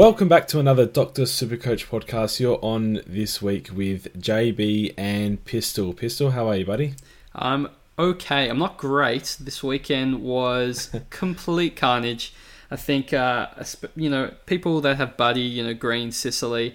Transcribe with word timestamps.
Welcome 0.00 0.28
back 0.28 0.48
to 0.48 0.58
another 0.58 0.86
Doctor 0.86 1.24
Supercoach 1.24 1.88
podcast. 1.88 2.40
You're 2.40 2.58
on 2.64 3.02
this 3.06 3.42
week 3.42 3.68
with 3.70 4.18
JB 4.18 4.94
and 4.96 5.44
Pistol. 5.44 5.92
Pistol, 5.92 6.30
how 6.30 6.48
are 6.48 6.56
you, 6.56 6.64
buddy? 6.64 6.94
I'm 7.34 7.68
okay. 7.98 8.48
I'm 8.48 8.58
not 8.58 8.78
great. 8.78 9.36
This 9.38 9.62
weekend 9.62 10.22
was 10.22 10.88
complete 11.10 11.76
carnage. 11.76 12.32
I 12.70 12.76
think, 12.76 13.12
uh, 13.12 13.48
you 13.94 14.08
know, 14.08 14.32
people 14.46 14.80
that 14.80 14.96
have 14.96 15.18
Buddy, 15.18 15.42
you 15.42 15.62
know, 15.62 15.74
Green, 15.74 16.12
Sicily, 16.12 16.74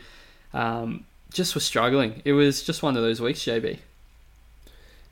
um, 0.54 1.08
just 1.32 1.56
were 1.56 1.62
struggling. 1.62 2.22
It 2.26 2.34
was 2.34 2.62
just 2.62 2.84
one 2.84 2.96
of 2.96 3.02
those 3.02 3.20
weeks, 3.20 3.40
JB. 3.40 3.80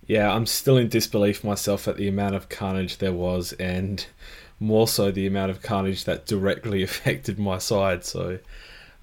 Yeah, 0.06 0.32
I'm 0.32 0.46
still 0.46 0.78
in 0.78 0.88
disbelief 0.88 1.44
myself 1.44 1.88
at 1.88 1.98
the 1.98 2.08
amount 2.08 2.36
of 2.36 2.48
carnage 2.48 3.00
there 3.00 3.12
was, 3.12 3.54
and 3.54 4.06
more 4.60 4.88
so 4.88 5.12
the 5.12 5.28
amount 5.28 5.52
of 5.52 5.62
carnage 5.62 6.06
that 6.06 6.26
directly 6.26 6.84
affected 6.84 7.40
my 7.40 7.58
side. 7.58 8.04
So 8.04 8.40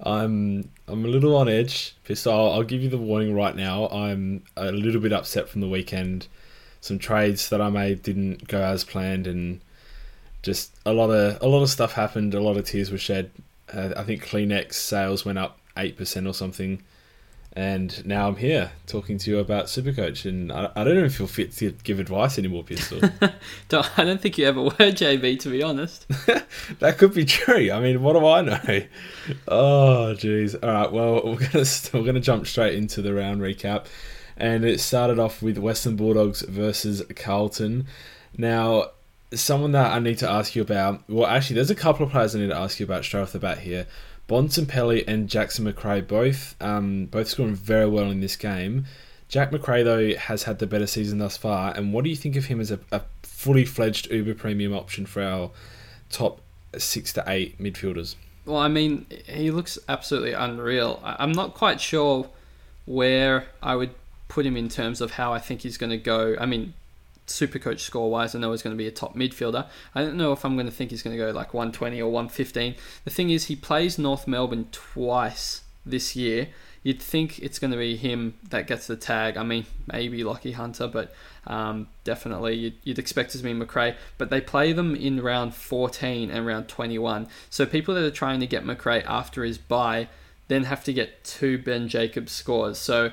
I'm 0.01 0.69
I'm 0.87 1.05
a 1.05 1.07
little 1.07 1.35
on 1.35 1.47
edge. 1.47 1.95
So 2.13 2.31
I'll, 2.31 2.53
I'll 2.53 2.63
give 2.63 2.81
you 2.81 2.89
the 2.89 2.97
warning 2.97 3.33
right 3.33 3.55
now. 3.55 3.87
I'm 3.89 4.43
a 4.57 4.71
little 4.71 5.01
bit 5.01 5.13
upset 5.13 5.49
from 5.49 5.61
the 5.61 5.69
weekend. 5.69 6.27
Some 6.81 6.99
trades 6.99 7.49
that 7.49 7.61
I 7.61 7.69
made 7.69 8.01
didn't 8.01 8.47
go 8.47 8.61
as 8.61 8.83
planned, 8.83 9.27
and 9.27 9.61
just 10.41 10.75
a 10.85 10.93
lot 10.93 11.09
of 11.09 11.41
a 11.41 11.47
lot 11.47 11.61
of 11.61 11.69
stuff 11.69 11.93
happened. 11.93 12.33
A 12.33 12.41
lot 12.41 12.57
of 12.57 12.65
tears 12.65 12.91
were 12.91 12.97
shed. 12.97 13.31
Uh, 13.71 13.93
I 13.95 14.03
think 14.03 14.25
Kleenex 14.25 14.73
sales 14.73 15.23
went 15.23 15.37
up 15.37 15.59
eight 15.77 15.95
percent 15.95 16.27
or 16.27 16.33
something 16.33 16.83
and 17.53 18.05
now 18.05 18.29
I'm 18.29 18.37
here 18.37 18.71
talking 18.87 19.17
to 19.17 19.29
you 19.29 19.39
about 19.39 19.65
Supercoach, 19.65 20.23
and 20.25 20.53
I, 20.53 20.71
I 20.73 20.85
don't 20.85 20.97
even 20.97 21.09
feel 21.09 21.27
fit 21.27 21.51
to 21.57 21.71
give 21.83 21.99
advice 21.99 22.39
anymore, 22.39 22.63
Pistol. 22.63 23.01
I 23.21 24.03
don't 24.05 24.21
think 24.21 24.37
you 24.37 24.47
ever 24.47 24.61
were, 24.61 24.69
JB, 24.71 25.39
to 25.41 25.49
be 25.49 25.61
honest. 25.61 26.07
that 26.79 26.97
could 26.97 27.13
be 27.13 27.25
true. 27.25 27.69
I 27.69 27.81
mean, 27.81 28.01
what 28.01 28.13
do 28.13 28.25
I 28.25 28.41
know? 28.41 28.81
Oh, 29.47 30.15
jeez. 30.17 30.55
All 30.63 30.69
right, 30.69 30.91
well, 30.91 31.23
we're 31.25 31.47
gonna 31.49 31.65
we're 31.93 32.05
gonna 32.05 32.19
jump 32.19 32.47
straight 32.47 32.75
into 32.75 33.01
the 33.01 33.13
round 33.13 33.41
recap, 33.41 33.85
and 34.37 34.65
it 34.65 34.79
started 34.79 35.19
off 35.19 35.41
with 35.41 35.57
Western 35.57 35.95
Bulldogs 35.95 36.41
versus 36.41 37.03
Carlton. 37.15 37.85
Now, 38.37 38.91
someone 39.33 39.73
that 39.73 39.91
I 39.91 39.99
need 39.99 40.17
to 40.19 40.29
ask 40.29 40.55
you 40.55 40.61
about. 40.61 41.07
Well, 41.09 41.27
actually, 41.27 41.55
there's 41.55 41.69
a 41.69 41.75
couple 41.75 42.05
of 42.05 42.11
players 42.11 42.35
I 42.35 42.39
need 42.39 42.49
to 42.49 42.57
ask 42.57 42.79
you 42.79 42.85
about 42.85 43.03
straight 43.03 43.21
off 43.21 43.31
the 43.33 43.39
bat 43.39 43.59
here. 43.59 43.87
Bontempelli 44.31 45.03
and 45.07 45.27
Jackson 45.27 45.65
Macrae 45.65 45.99
both 45.99 46.55
um, 46.61 47.07
both 47.07 47.27
scoring 47.27 47.53
very 47.53 47.85
well 47.85 48.09
in 48.09 48.21
this 48.21 48.37
game. 48.37 48.85
Jack 49.27 49.51
Macrae 49.51 49.83
though 49.83 50.15
has 50.15 50.43
had 50.43 50.59
the 50.59 50.67
better 50.67 50.87
season 50.87 51.17
thus 51.17 51.35
far, 51.35 51.73
and 51.75 51.91
what 51.93 52.05
do 52.05 52.09
you 52.09 52.15
think 52.15 52.37
of 52.37 52.45
him 52.45 52.61
as 52.61 52.71
a, 52.71 52.79
a 52.93 53.01
fully 53.23 53.65
fledged 53.65 54.09
Uber 54.09 54.35
premium 54.35 54.73
option 54.73 55.05
for 55.05 55.21
our 55.21 55.51
top 56.09 56.39
six 56.77 57.11
to 57.13 57.23
eight 57.27 57.61
midfielders? 57.61 58.15
Well, 58.45 58.57
I 58.57 58.69
mean, 58.69 59.05
he 59.27 59.51
looks 59.51 59.77
absolutely 59.89 60.31
unreal. 60.31 61.01
I'm 61.03 61.33
not 61.33 61.53
quite 61.53 61.81
sure 61.81 62.29
where 62.85 63.47
I 63.61 63.75
would 63.75 63.91
put 64.29 64.45
him 64.45 64.55
in 64.55 64.69
terms 64.69 65.01
of 65.01 65.11
how 65.11 65.33
I 65.33 65.39
think 65.39 65.61
he's 65.61 65.77
going 65.77 65.89
to 65.89 65.97
go. 65.97 66.37
I 66.39 66.45
mean, 66.45 66.73
super 67.31 67.59
coach 67.59 67.81
score 67.81 68.09
wise, 68.09 68.35
I 68.35 68.39
know 68.39 68.51
he's 68.51 68.61
going 68.61 68.75
to 68.75 68.77
be 68.77 68.87
a 68.87 68.91
top 68.91 69.15
midfielder. 69.15 69.67
I 69.95 70.03
don't 70.03 70.17
know 70.17 70.31
if 70.31 70.45
I'm 70.45 70.55
going 70.55 70.67
to 70.67 70.71
think 70.71 70.91
he's 70.91 71.03
going 71.03 71.17
to 71.17 71.23
go 71.23 71.31
like 71.31 71.53
120 71.53 72.01
or 72.01 72.11
115. 72.11 72.75
The 73.03 73.09
thing 73.09 73.29
is, 73.29 73.45
he 73.45 73.55
plays 73.55 73.97
North 73.97 74.27
Melbourne 74.27 74.67
twice 74.71 75.61
this 75.85 76.15
year. 76.15 76.49
You'd 76.83 77.01
think 77.01 77.39
it's 77.39 77.59
going 77.59 77.71
to 77.71 77.77
be 77.77 77.95
him 77.95 78.33
that 78.49 78.65
gets 78.65 78.87
the 78.87 78.95
tag. 78.95 79.37
I 79.37 79.43
mean, 79.43 79.67
maybe 79.91 80.23
Lachie 80.23 80.55
Hunter, 80.55 80.87
but 80.87 81.13
um, 81.45 81.87
definitely 82.03 82.55
you'd, 82.55 82.73
you'd, 82.83 82.99
expect 82.99 83.35
it 83.35 83.37
to 83.37 83.43
be 83.43 83.53
Macrae. 83.53 83.95
But 84.17 84.31
they 84.31 84.41
play 84.41 84.73
them 84.73 84.95
in 84.95 85.21
round 85.21 85.53
14 85.53 86.31
and 86.31 86.45
round 86.45 86.67
21. 86.67 87.27
So 87.51 87.67
people 87.67 87.93
that 87.93 88.03
are 88.03 88.11
trying 88.11 88.39
to 88.39 88.47
get 88.47 88.65
Macrae 88.65 89.03
after 89.03 89.43
his 89.43 89.59
bye 89.59 90.07
then 90.47 90.65
have 90.65 90.83
to 90.83 90.91
get 90.91 91.23
two 91.23 91.57
Ben 91.57 91.87
Jacobs 91.87 92.31
scores. 92.31 92.77
So 92.77 93.11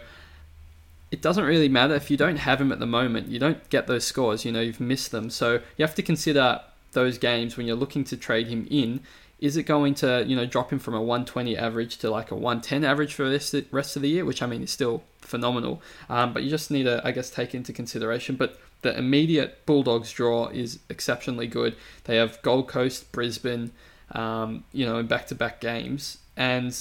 it 1.10 1.22
doesn't 1.22 1.44
really 1.44 1.68
matter 1.68 1.94
if 1.94 2.10
you 2.10 2.16
don't 2.16 2.36
have 2.36 2.60
him 2.60 2.70
at 2.70 2.78
the 2.78 2.86
moment. 2.86 3.28
You 3.28 3.38
don't 3.38 3.68
get 3.70 3.86
those 3.86 4.04
scores. 4.04 4.44
You 4.44 4.52
know 4.52 4.60
you've 4.60 4.80
missed 4.80 5.10
them, 5.10 5.30
so 5.30 5.60
you 5.76 5.84
have 5.84 5.94
to 5.94 6.02
consider 6.02 6.60
those 6.92 7.18
games 7.18 7.56
when 7.56 7.66
you're 7.66 7.76
looking 7.76 8.04
to 8.04 8.16
trade 8.16 8.48
him 8.48 8.66
in. 8.70 9.00
Is 9.40 9.56
it 9.56 9.62
going 9.64 9.94
to 9.96 10.24
you 10.26 10.36
know 10.36 10.46
drop 10.46 10.72
him 10.72 10.78
from 10.78 10.94
a 10.94 11.00
120 11.00 11.56
average 11.56 11.98
to 11.98 12.10
like 12.10 12.30
a 12.30 12.34
110 12.34 12.84
average 12.84 13.14
for 13.14 13.28
the 13.28 13.64
rest 13.70 13.96
of 13.96 14.02
the 14.02 14.08
year, 14.08 14.24
which 14.24 14.42
I 14.42 14.46
mean 14.46 14.62
is 14.62 14.70
still 14.70 15.02
phenomenal. 15.20 15.80
Um, 16.08 16.32
but 16.32 16.42
you 16.42 16.50
just 16.50 16.70
need 16.70 16.84
to 16.84 17.00
I 17.04 17.12
guess 17.12 17.30
take 17.30 17.54
into 17.54 17.72
consideration. 17.72 18.36
But 18.36 18.58
the 18.82 18.96
immediate 18.96 19.64
Bulldogs 19.66 20.12
draw 20.12 20.48
is 20.48 20.78
exceptionally 20.88 21.46
good. 21.46 21.74
They 22.04 22.16
have 22.16 22.40
Gold 22.42 22.68
Coast, 22.68 23.10
Brisbane, 23.12 23.72
um, 24.12 24.64
you 24.72 24.86
know, 24.86 24.98
in 24.98 25.06
back-to-back 25.06 25.60
games, 25.60 26.18
and 26.36 26.80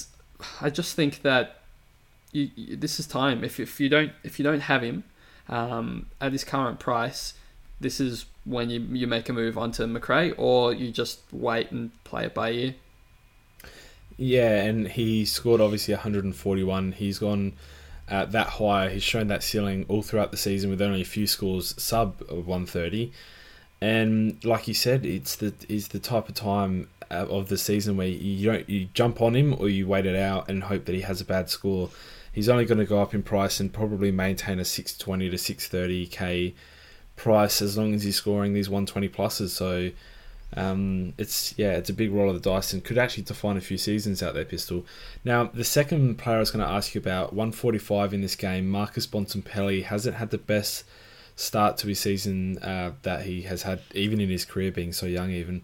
I 0.60 0.70
just 0.70 0.94
think 0.94 1.22
that 1.22 1.57
you, 2.32 2.50
you, 2.54 2.76
this 2.76 2.98
is 2.98 3.06
time. 3.06 3.44
If, 3.44 3.60
if 3.60 3.80
you 3.80 3.88
don't 3.88 4.12
if 4.22 4.38
you 4.38 4.42
don't 4.42 4.60
have 4.60 4.82
him 4.82 5.04
um, 5.48 6.06
at 6.20 6.32
his 6.32 6.44
current 6.44 6.78
price, 6.78 7.34
this 7.80 8.00
is 8.00 8.26
when 8.44 8.70
you 8.70 8.80
you 8.80 9.06
make 9.06 9.28
a 9.28 9.32
move 9.32 9.56
onto 9.56 9.86
Macrae, 9.86 10.32
or 10.36 10.72
you 10.72 10.90
just 10.90 11.20
wait 11.32 11.70
and 11.70 11.90
play 12.04 12.24
it 12.24 12.34
by 12.34 12.50
ear. 12.50 12.74
Yeah, 14.16 14.62
and 14.62 14.88
he 14.88 15.24
scored 15.24 15.60
obviously 15.60 15.94
141. 15.94 16.92
He's 16.92 17.20
gone 17.20 17.52
uh, 18.08 18.24
that 18.26 18.48
high. 18.48 18.88
He's 18.90 19.02
shown 19.02 19.28
that 19.28 19.44
ceiling 19.44 19.86
all 19.88 20.02
throughout 20.02 20.32
the 20.32 20.36
season 20.36 20.70
with 20.70 20.82
only 20.82 21.02
a 21.02 21.06
few 21.06 21.26
scores 21.26 21.80
sub 21.80 22.20
of 22.22 22.48
130. 22.48 23.12
And 23.80 24.44
like 24.44 24.66
you 24.66 24.74
said, 24.74 25.06
it's 25.06 25.36
the 25.36 25.54
is 25.68 25.88
the 25.88 26.00
type 26.00 26.28
of 26.28 26.34
time 26.34 26.88
uh, 27.10 27.26
of 27.28 27.48
the 27.48 27.56
season 27.56 27.96
where 27.96 28.08
you 28.08 28.50
don't 28.50 28.68
you 28.68 28.88
jump 28.92 29.22
on 29.22 29.36
him 29.36 29.54
or 29.58 29.68
you 29.68 29.86
wait 29.86 30.04
it 30.04 30.16
out 30.16 30.50
and 30.50 30.64
hope 30.64 30.86
that 30.86 30.94
he 30.94 31.02
has 31.02 31.20
a 31.20 31.24
bad 31.24 31.48
score 31.48 31.90
he's 32.38 32.48
only 32.48 32.64
going 32.64 32.78
to 32.78 32.84
go 32.84 33.02
up 33.02 33.14
in 33.14 33.20
price 33.20 33.58
and 33.58 33.72
probably 33.72 34.12
maintain 34.12 34.60
a 34.60 34.64
620 34.64 35.28
to 35.28 35.36
630k 35.36 36.54
price 37.16 37.60
as 37.60 37.76
long 37.76 37.92
as 37.94 38.04
he's 38.04 38.14
scoring 38.14 38.52
these 38.52 38.70
120 38.70 39.08
pluses. 39.08 39.48
So 39.48 39.90
um, 40.54 41.14
it's 41.18 41.52
yeah, 41.58 41.72
it's 41.72 41.90
a 41.90 41.92
big 41.92 42.12
roll 42.12 42.28
of 42.28 42.40
the 42.40 42.48
dice 42.48 42.72
and 42.72 42.84
could 42.84 42.96
actually 42.96 43.24
define 43.24 43.56
a 43.56 43.60
few 43.60 43.76
seasons 43.76 44.22
out 44.22 44.34
there, 44.34 44.44
Pistol. 44.44 44.86
Now 45.24 45.50
the 45.52 45.64
second 45.64 46.18
player 46.18 46.36
I 46.36 46.38
was 46.38 46.52
going 46.52 46.64
to 46.64 46.72
ask 46.72 46.94
you 46.94 47.00
about, 47.00 47.32
145 47.32 48.14
in 48.14 48.20
this 48.20 48.36
game, 48.36 48.68
Marcus 48.68 49.08
Bontempelli 49.08 49.82
hasn't 49.82 50.14
had 50.14 50.30
the 50.30 50.38
best 50.38 50.84
start 51.34 51.76
to 51.78 51.88
his 51.88 51.98
season 51.98 52.58
uh, 52.58 52.92
that 53.02 53.22
he 53.22 53.42
has 53.42 53.62
had, 53.62 53.80
even 53.94 54.20
in 54.20 54.28
his 54.28 54.44
career, 54.44 54.70
being 54.70 54.92
so 54.92 55.06
young, 55.06 55.32
even 55.32 55.62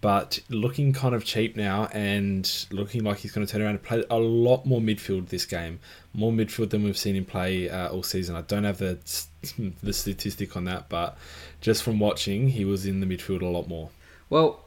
but 0.00 0.40
looking 0.48 0.92
kind 0.92 1.14
of 1.14 1.24
cheap 1.24 1.56
now 1.56 1.86
and 1.92 2.66
looking 2.70 3.04
like 3.04 3.18
he's 3.18 3.32
going 3.32 3.46
to 3.46 3.52
turn 3.52 3.62
around 3.62 3.70
and 3.70 3.82
play 3.82 4.04
a 4.10 4.18
lot 4.18 4.64
more 4.66 4.80
midfield 4.80 5.28
this 5.28 5.44
game. 5.44 5.80
More 6.14 6.32
midfield 6.32 6.70
than 6.70 6.84
we've 6.84 6.98
seen 6.98 7.16
him 7.16 7.24
play 7.24 7.68
uh, 7.68 7.88
all 7.88 8.02
season. 8.02 8.36
I 8.36 8.42
don't 8.42 8.64
have 8.64 8.78
the 8.78 8.98
the 9.82 9.92
statistic 9.92 10.56
on 10.56 10.64
that, 10.64 10.88
but 10.88 11.16
just 11.60 11.82
from 11.82 11.98
watching, 11.98 12.48
he 12.48 12.64
was 12.64 12.86
in 12.86 13.00
the 13.00 13.06
midfield 13.06 13.42
a 13.42 13.46
lot 13.46 13.68
more. 13.68 13.90
Well, 14.28 14.64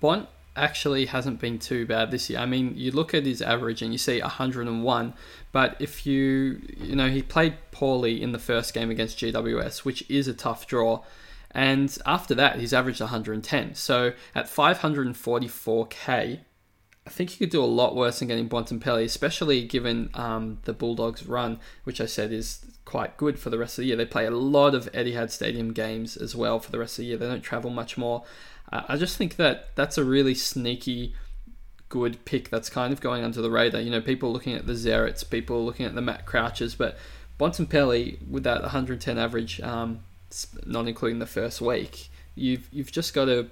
Bont 0.00 0.28
actually 0.56 1.06
hasn't 1.06 1.38
been 1.40 1.58
too 1.58 1.86
bad 1.86 2.10
this 2.10 2.30
year. 2.30 2.38
I 2.38 2.46
mean, 2.46 2.74
you 2.76 2.90
look 2.90 3.14
at 3.14 3.26
his 3.26 3.42
average 3.42 3.82
and 3.82 3.92
you 3.92 3.98
see 3.98 4.20
101, 4.20 5.14
but 5.52 5.76
if 5.78 6.06
you, 6.06 6.60
you 6.78 6.96
know, 6.96 7.08
he 7.08 7.22
played 7.22 7.54
poorly 7.72 8.22
in 8.22 8.32
the 8.32 8.38
first 8.38 8.72
game 8.72 8.90
against 8.90 9.18
GWS, 9.18 9.84
which 9.84 10.08
is 10.10 10.26
a 10.28 10.34
tough 10.34 10.66
draw. 10.66 11.02
And 11.56 11.96
after 12.04 12.34
that, 12.34 12.60
he's 12.60 12.74
averaged 12.74 13.00
110. 13.00 13.74
So 13.76 14.12
at 14.34 14.44
544k, 14.44 16.40
I 17.06 17.10
think 17.10 17.30
he 17.30 17.38
could 17.38 17.48
do 17.48 17.64
a 17.64 17.64
lot 17.64 17.96
worse 17.96 18.18
than 18.18 18.28
getting 18.28 18.46
Bontempelli, 18.46 19.04
especially 19.04 19.64
given 19.64 20.10
um, 20.12 20.58
the 20.64 20.74
Bulldogs' 20.74 21.24
run, 21.24 21.58
which 21.84 21.98
I 21.98 22.04
said 22.04 22.30
is 22.30 22.62
quite 22.84 23.16
good 23.16 23.38
for 23.38 23.48
the 23.48 23.56
rest 23.56 23.78
of 23.78 23.82
the 23.82 23.86
year. 23.86 23.96
They 23.96 24.04
play 24.04 24.26
a 24.26 24.30
lot 24.30 24.74
of 24.74 24.92
Etihad 24.92 25.30
Stadium 25.30 25.72
games 25.72 26.18
as 26.18 26.36
well 26.36 26.60
for 26.60 26.70
the 26.70 26.78
rest 26.78 26.98
of 26.98 27.04
the 27.04 27.06
year. 27.06 27.16
They 27.16 27.26
don't 27.26 27.40
travel 27.40 27.70
much 27.70 27.96
more. 27.96 28.24
Uh, 28.70 28.82
I 28.86 28.98
just 28.98 29.16
think 29.16 29.36
that 29.36 29.74
that's 29.76 29.96
a 29.96 30.04
really 30.04 30.34
sneaky 30.34 31.14
good 31.88 32.22
pick 32.26 32.50
that's 32.50 32.68
kind 32.68 32.92
of 32.92 33.00
going 33.00 33.24
under 33.24 33.40
the 33.40 33.50
radar. 33.50 33.80
You 33.80 33.90
know, 33.90 34.02
people 34.02 34.30
looking 34.30 34.52
at 34.52 34.66
the 34.66 34.74
Zerets, 34.74 35.28
people 35.28 35.64
looking 35.64 35.86
at 35.86 35.94
the 35.94 36.02
Matt 36.02 36.26
Crouches, 36.26 36.74
but 36.74 36.98
Bontempelli 37.40 38.28
with 38.28 38.44
that 38.44 38.60
110 38.60 39.16
average 39.16 39.58
um, 39.62 40.00
not 40.64 40.88
including 40.88 41.18
the 41.18 41.26
first 41.26 41.60
week, 41.60 42.08
you've 42.34 42.68
you've 42.72 42.92
just 42.92 43.14
got 43.14 43.26
to 43.26 43.48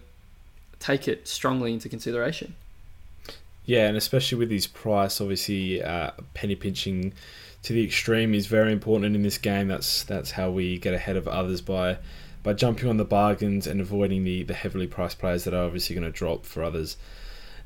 take 0.79 1.09
it 1.09 1.27
strongly 1.27 1.73
into 1.73 1.89
consideration. 1.89 2.55
Yeah, 3.67 3.89
and 3.89 3.97
especially 3.97 4.39
with 4.39 4.51
his 4.51 4.67
price, 4.67 5.21
obviously 5.21 5.83
uh, 5.83 6.11
penny 6.35 6.55
pinching 6.55 7.15
to 7.63 7.73
the 7.73 7.83
extreme 7.83 8.35
is 8.35 8.47
very 8.47 8.73
important 8.73 9.17
in 9.17 9.23
this 9.23 9.39
game. 9.39 9.69
That's 9.69 10.05
that's 10.05 10.33
how 10.33 10.51
we 10.51 10.79
get 10.79 10.95
ahead 10.95 11.17
of 11.17 11.27
others 11.27 11.61
by 11.61 11.99
by 12.43 12.53
jumping 12.53 12.91
on 12.91 12.99
the 12.99 13.05
bargains 13.07 13.67
and 13.67 13.81
avoiding 13.81 14.23
the, 14.25 14.43
the 14.43 14.53
heavily 14.53 14.87
priced 14.87 15.19
players 15.19 15.45
that 15.45 15.55
are 15.55 15.65
obviously 15.65 15.97
going 15.97 16.05
to 16.05 16.17
drop 16.17 16.45
for 16.45 16.63
others. 16.63 16.99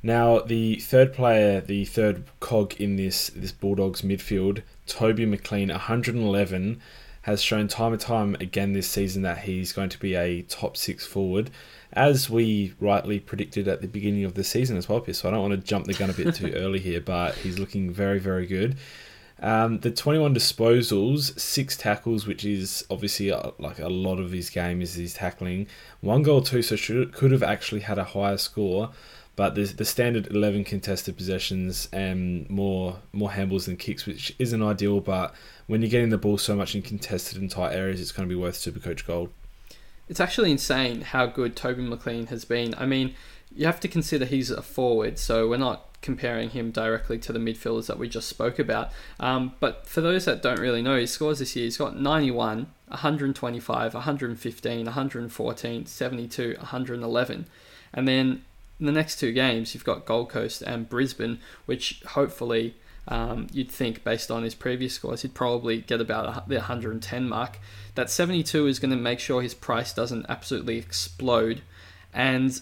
Now, 0.04 0.38
the 0.38 0.76
third 0.76 1.12
player, 1.12 1.60
the 1.60 1.84
third 1.84 2.22
cog 2.38 2.80
in 2.80 2.94
this 2.94 3.28
this 3.30 3.50
Bulldogs 3.50 4.02
midfield, 4.02 4.62
Toby 4.86 5.26
McLean, 5.26 5.68
111 5.68 6.80
has 7.28 7.42
shown 7.42 7.68
time 7.68 7.92
and 7.92 8.00
time 8.00 8.34
again 8.40 8.72
this 8.72 8.88
season 8.88 9.20
that 9.20 9.36
he's 9.40 9.70
going 9.70 9.90
to 9.90 9.98
be 9.98 10.14
a 10.14 10.40
top 10.42 10.78
six 10.78 11.04
forward. 11.04 11.50
as 11.92 12.30
we 12.30 12.72
rightly 12.80 13.20
predicted 13.20 13.68
at 13.68 13.82
the 13.82 13.86
beginning 13.86 14.24
of 14.24 14.32
the 14.32 14.42
season 14.42 14.78
as 14.78 14.88
well, 14.88 15.04
So 15.12 15.28
I 15.28 15.32
don't 15.32 15.42
want 15.42 15.52
to 15.52 15.58
jump 15.58 15.84
the 15.84 15.92
gun 15.92 16.08
a 16.08 16.14
bit 16.14 16.34
too 16.34 16.52
early 16.56 16.78
here, 16.78 17.02
but 17.02 17.34
he's 17.34 17.58
looking 17.58 17.90
very, 17.90 18.18
very 18.18 18.46
good. 18.46 18.78
Um, 19.40 19.78
the 19.80 19.90
21 19.90 20.34
disposals, 20.34 21.38
six 21.38 21.76
tackles, 21.76 22.26
which 22.26 22.46
is 22.46 22.86
obviously 22.88 23.28
a, 23.28 23.52
like 23.58 23.78
a 23.78 23.88
lot 23.88 24.18
of 24.18 24.32
his 24.32 24.48
game 24.48 24.80
is 24.80 24.94
his 24.94 25.12
tackling. 25.12 25.66
One 26.00 26.22
goal 26.22 26.40
too, 26.40 26.62
so 26.62 26.76
should 26.76 27.12
could 27.12 27.30
have 27.32 27.42
actually 27.42 27.82
had 27.82 27.98
a 27.98 28.04
higher 28.04 28.38
score, 28.38 28.90
but 29.38 29.54
the 29.54 29.62
the 29.66 29.84
standard 29.84 30.26
11 30.32 30.64
contested 30.64 31.16
possessions 31.16 31.88
and 31.92 32.50
more 32.50 32.98
more 33.12 33.30
handballs 33.30 33.66
than 33.66 33.76
kicks, 33.76 34.04
which 34.04 34.34
isn't 34.40 34.60
ideal. 34.60 35.00
But 35.00 35.32
when 35.68 35.80
you're 35.80 35.88
getting 35.88 36.08
the 36.08 36.18
ball 36.18 36.38
so 36.38 36.56
much 36.56 36.74
in 36.74 36.82
contested 36.82 37.40
and 37.40 37.48
tight 37.48 37.72
areas, 37.72 38.00
it's 38.00 38.10
going 38.10 38.28
to 38.28 38.34
be 38.34 38.38
worth 38.38 38.56
Supercoach 38.56 39.06
Gold. 39.06 39.30
It's 40.08 40.18
actually 40.18 40.50
insane 40.50 41.02
how 41.02 41.26
good 41.26 41.54
Toby 41.54 41.82
McLean 41.82 42.26
has 42.26 42.44
been. 42.44 42.74
I 42.76 42.84
mean, 42.84 43.14
you 43.54 43.64
have 43.66 43.78
to 43.78 43.86
consider 43.86 44.24
he's 44.24 44.50
a 44.50 44.60
forward, 44.60 45.20
so 45.20 45.48
we're 45.48 45.56
not 45.56 45.86
comparing 46.02 46.50
him 46.50 46.72
directly 46.72 47.18
to 47.18 47.32
the 47.32 47.38
midfielders 47.38 47.86
that 47.86 47.96
we 47.96 48.08
just 48.08 48.28
spoke 48.28 48.58
about. 48.58 48.90
Um, 49.20 49.52
but 49.60 49.86
for 49.86 50.00
those 50.00 50.24
that 50.24 50.42
don't 50.42 50.58
really 50.58 50.82
know, 50.82 50.98
his 50.98 51.12
scores 51.12 51.38
this 51.38 51.54
year, 51.54 51.66
he's 51.66 51.76
got 51.76 51.96
91, 51.96 52.66
125, 52.88 53.94
115, 53.94 54.84
114, 54.84 55.86
72, 55.86 56.56
111. 56.58 57.46
And 57.94 58.08
then 58.08 58.42
in 58.80 58.86
the 58.86 58.92
next 58.92 59.18
two 59.18 59.32
games, 59.32 59.74
you've 59.74 59.84
got 59.84 60.06
Gold 60.06 60.28
Coast 60.28 60.62
and 60.62 60.88
Brisbane, 60.88 61.38
which 61.66 62.02
hopefully 62.08 62.74
um, 63.08 63.46
you'd 63.52 63.70
think, 63.70 64.04
based 64.04 64.30
on 64.30 64.42
his 64.42 64.54
previous 64.54 64.94
scores, 64.94 65.22
he'd 65.22 65.34
probably 65.34 65.78
get 65.78 66.00
about 66.00 66.48
the 66.48 66.56
110 66.56 67.28
mark. 67.28 67.58
That 67.94 68.10
72 68.10 68.66
is 68.66 68.78
going 68.78 68.90
to 68.90 68.96
make 68.96 69.18
sure 69.18 69.42
his 69.42 69.54
price 69.54 69.92
doesn't 69.92 70.26
absolutely 70.28 70.76
explode. 70.76 71.62
And 72.12 72.60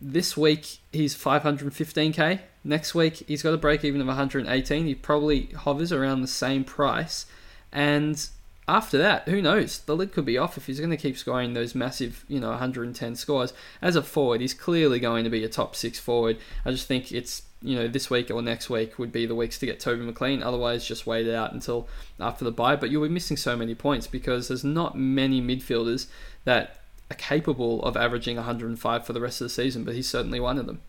this 0.00 0.36
week, 0.36 0.78
he's 0.92 1.14
515k. 1.14 2.40
Next 2.64 2.94
week, 2.94 3.22
he's 3.28 3.42
got 3.42 3.52
a 3.52 3.58
break 3.58 3.84
even 3.84 4.00
of 4.00 4.06
118. 4.06 4.86
He 4.86 4.94
probably 4.94 5.46
hovers 5.48 5.92
around 5.92 6.22
the 6.22 6.28
same 6.28 6.64
price. 6.64 7.26
And 7.70 8.26
after 8.72 8.96
that, 8.96 9.28
who 9.28 9.42
knows? 9.42 9.80
The 9.80 9.94
lid 9.94 10.12
could 10.12 10.24
be 10.24 10.38
off 10.38 10.56
if 10.56 10.64
he's 10.64 10.78
going 10.78 10.90
to 10.90 10.96
keep 10.96 11.18
scoring 11.18 11.52
those 11.52 11.74
massive, 11.74 12.24
you 12.26 12.40
know, 12.40 12.48
110 12.48 13.16
scores. 13.16 13.52
As 13.82 13.96
a 13.96 14.02
forward, 14.02 14.40
he's 14.40 14.54
clearly 14.54 14.98
going 14.98 15.24
to 15.24 15.30
be 15.30 15.44
a 15.44 15.48
top 15.48 15.76
six 15.76 15.98
forward. 15.98 16.38
I 16.64 16.70
just 16.70 16.88
think 16.88 17.12
it's, 17.12 17.42
you 17.60 17.76
know, 17.76 17.86
this 17.86 18.08
week 18.08 18.30
or 18.30 18.40
next 18.40 18.70
week 18.70 18.98
would 18.98 19.12
be 19.12 19.26
the 19.26 19.34
weeks 19.34 19.58
to 19.58 19.66
get 19.66 19.78
Toby 19.78 20.02
McLean. 20.04 20.42
Otherwise, 20.42 20.86
just 20.86 21.06
wait 21.06 21.26
it 21.26 21.34
out 21.34 21.52
until 21.52 21.86
after 22.18 22.46
the 22.46 22.50
bye. 22.50 22.74
But 22.74 22.90
you'll 22.90 23.02
be 23.02 23.10
missing 23.10 23.36
so 23.36 23.58
many 23.58 23.74
points 23.74 24.06
because 24.06 24.48
there's 24.48 24.64
not 24.64 24.96
many 24.96 25.42
midfielders 25.42 26.06
that 26.44 26.80
are 27.10 27.16
capable 27.16 27.82
of 27.82 27.94
averaging 27.94 28.36
105 28.36 29.06
for 29.06 29.12
the 29.12 29.20
rest 29.20 29.42
of 29.42 29.44
the 29.44 29.50
season, 29.50 29.84
but 29.84 29.94
he's 29.94 30.08
certainly 30.08 30.40
one 30.40 30.56
of 30.56 30.64
them. 30.64 30.80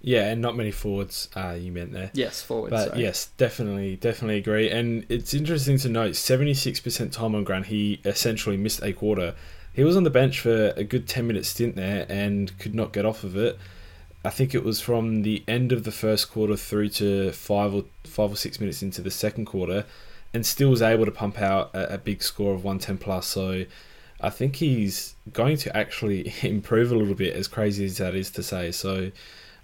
Yeah, 0.00 0.30
and 0.30 0.40
not 0.40 0.56
many 0.56 0.70
forwards. 0.70 1.28
Uh, 1.34 1.56
you 1.58 1.72
meant 1.72 1.92
there. 1.92 2.10
Yes, 2.14 2.40
forwards. 2.40 2.70
But 2.70 2.88
sorry. 2.90 3.02
yes, 3.02 3.30
definitely, 3.36 3.96
definitely 3.96 4.36
agree. 4.36 4.70
And 4.70 5.04
it's 5.08 5.34
interesting 5.34 5.76
to 5.78 5.88
note, 5.88 6.14
seventy-six 6.14 6.80
percent 6.80 7.12
time 7.12 7.34
on 7.34 7.44
ground. 7.44 7.66
He 7.66 8.00
essentially 8.04 8.56
missed 8.56 8.82
a 8.82 8.92
quarter. 8.92 9.34
He 9.72 9.84
was 9.84 9.96
on 9.96 10.04
the 10.04 10.10
bench 10.10 10.40
for 10.40 10.72
a 10.76 10.84
good 10.84 11.08
ten 11.08 11.26
minute 11.26 11.46
stint 11.46 11.74
there 11.74 12.06
and 12.08 12.56
could 12.58 12.74
not 12.74 12.92
get 12.92 13.04
off 13.04 13.24
of 13.24 13.36
it. 13.36 13.58
I 14.24 14.30
think 14.30 14.54
it 14.54 14.64
was 14.64 14.80
from 14.80 15.22
the 15.22 15.42
end 15.48 15.72
of 15.72 15.84
the 15.84 15.92
first 15.92 16.30
quarter 16.30 16.56
through 16.56 16.90
to 16.90 17.32
five 17.32 17.74
or 17.74 17.84
five 18.04 18.32
or 18.32 18.36
six 18.36 18.60
minutes 18.60 18.82
into 18.82 19.02
the 19.02 19.10
second 19.10 19.46
quarter, 19.46 19.84
and 20.32 20.46
still 20.46 20.70
was 20.70 20.82
able 20.82 21.06
to 21.06 21.12
pump 21.12 21.40
out 21.40 21.74
a, 21.74 21.94
a 21.94 21.98
big 21.98 22.22
score 22.22 22.54
of 22.54 22.62
one 22.64 22.78
ten 22.78 22.98
plus. 22.98 23.26
So. 23.26 23.64
I 24.20 24.30
think 24.30 24.56
he's 24.56 25.14
going 25.32 25.58
to 25.58 25.76
actually 25.76 26.34
improve 26.42 26.90
a 26.90 26.96
little 26.96 27.14
bit, 27.14 27.36
as 27.36 27.46
crazy 27.46 27.84
as 27.84 27.98
that 27.98 28.16
is 28.16 28.32
to 28.32 28.42
say. 28.42 28.72
So, 28.72 29.12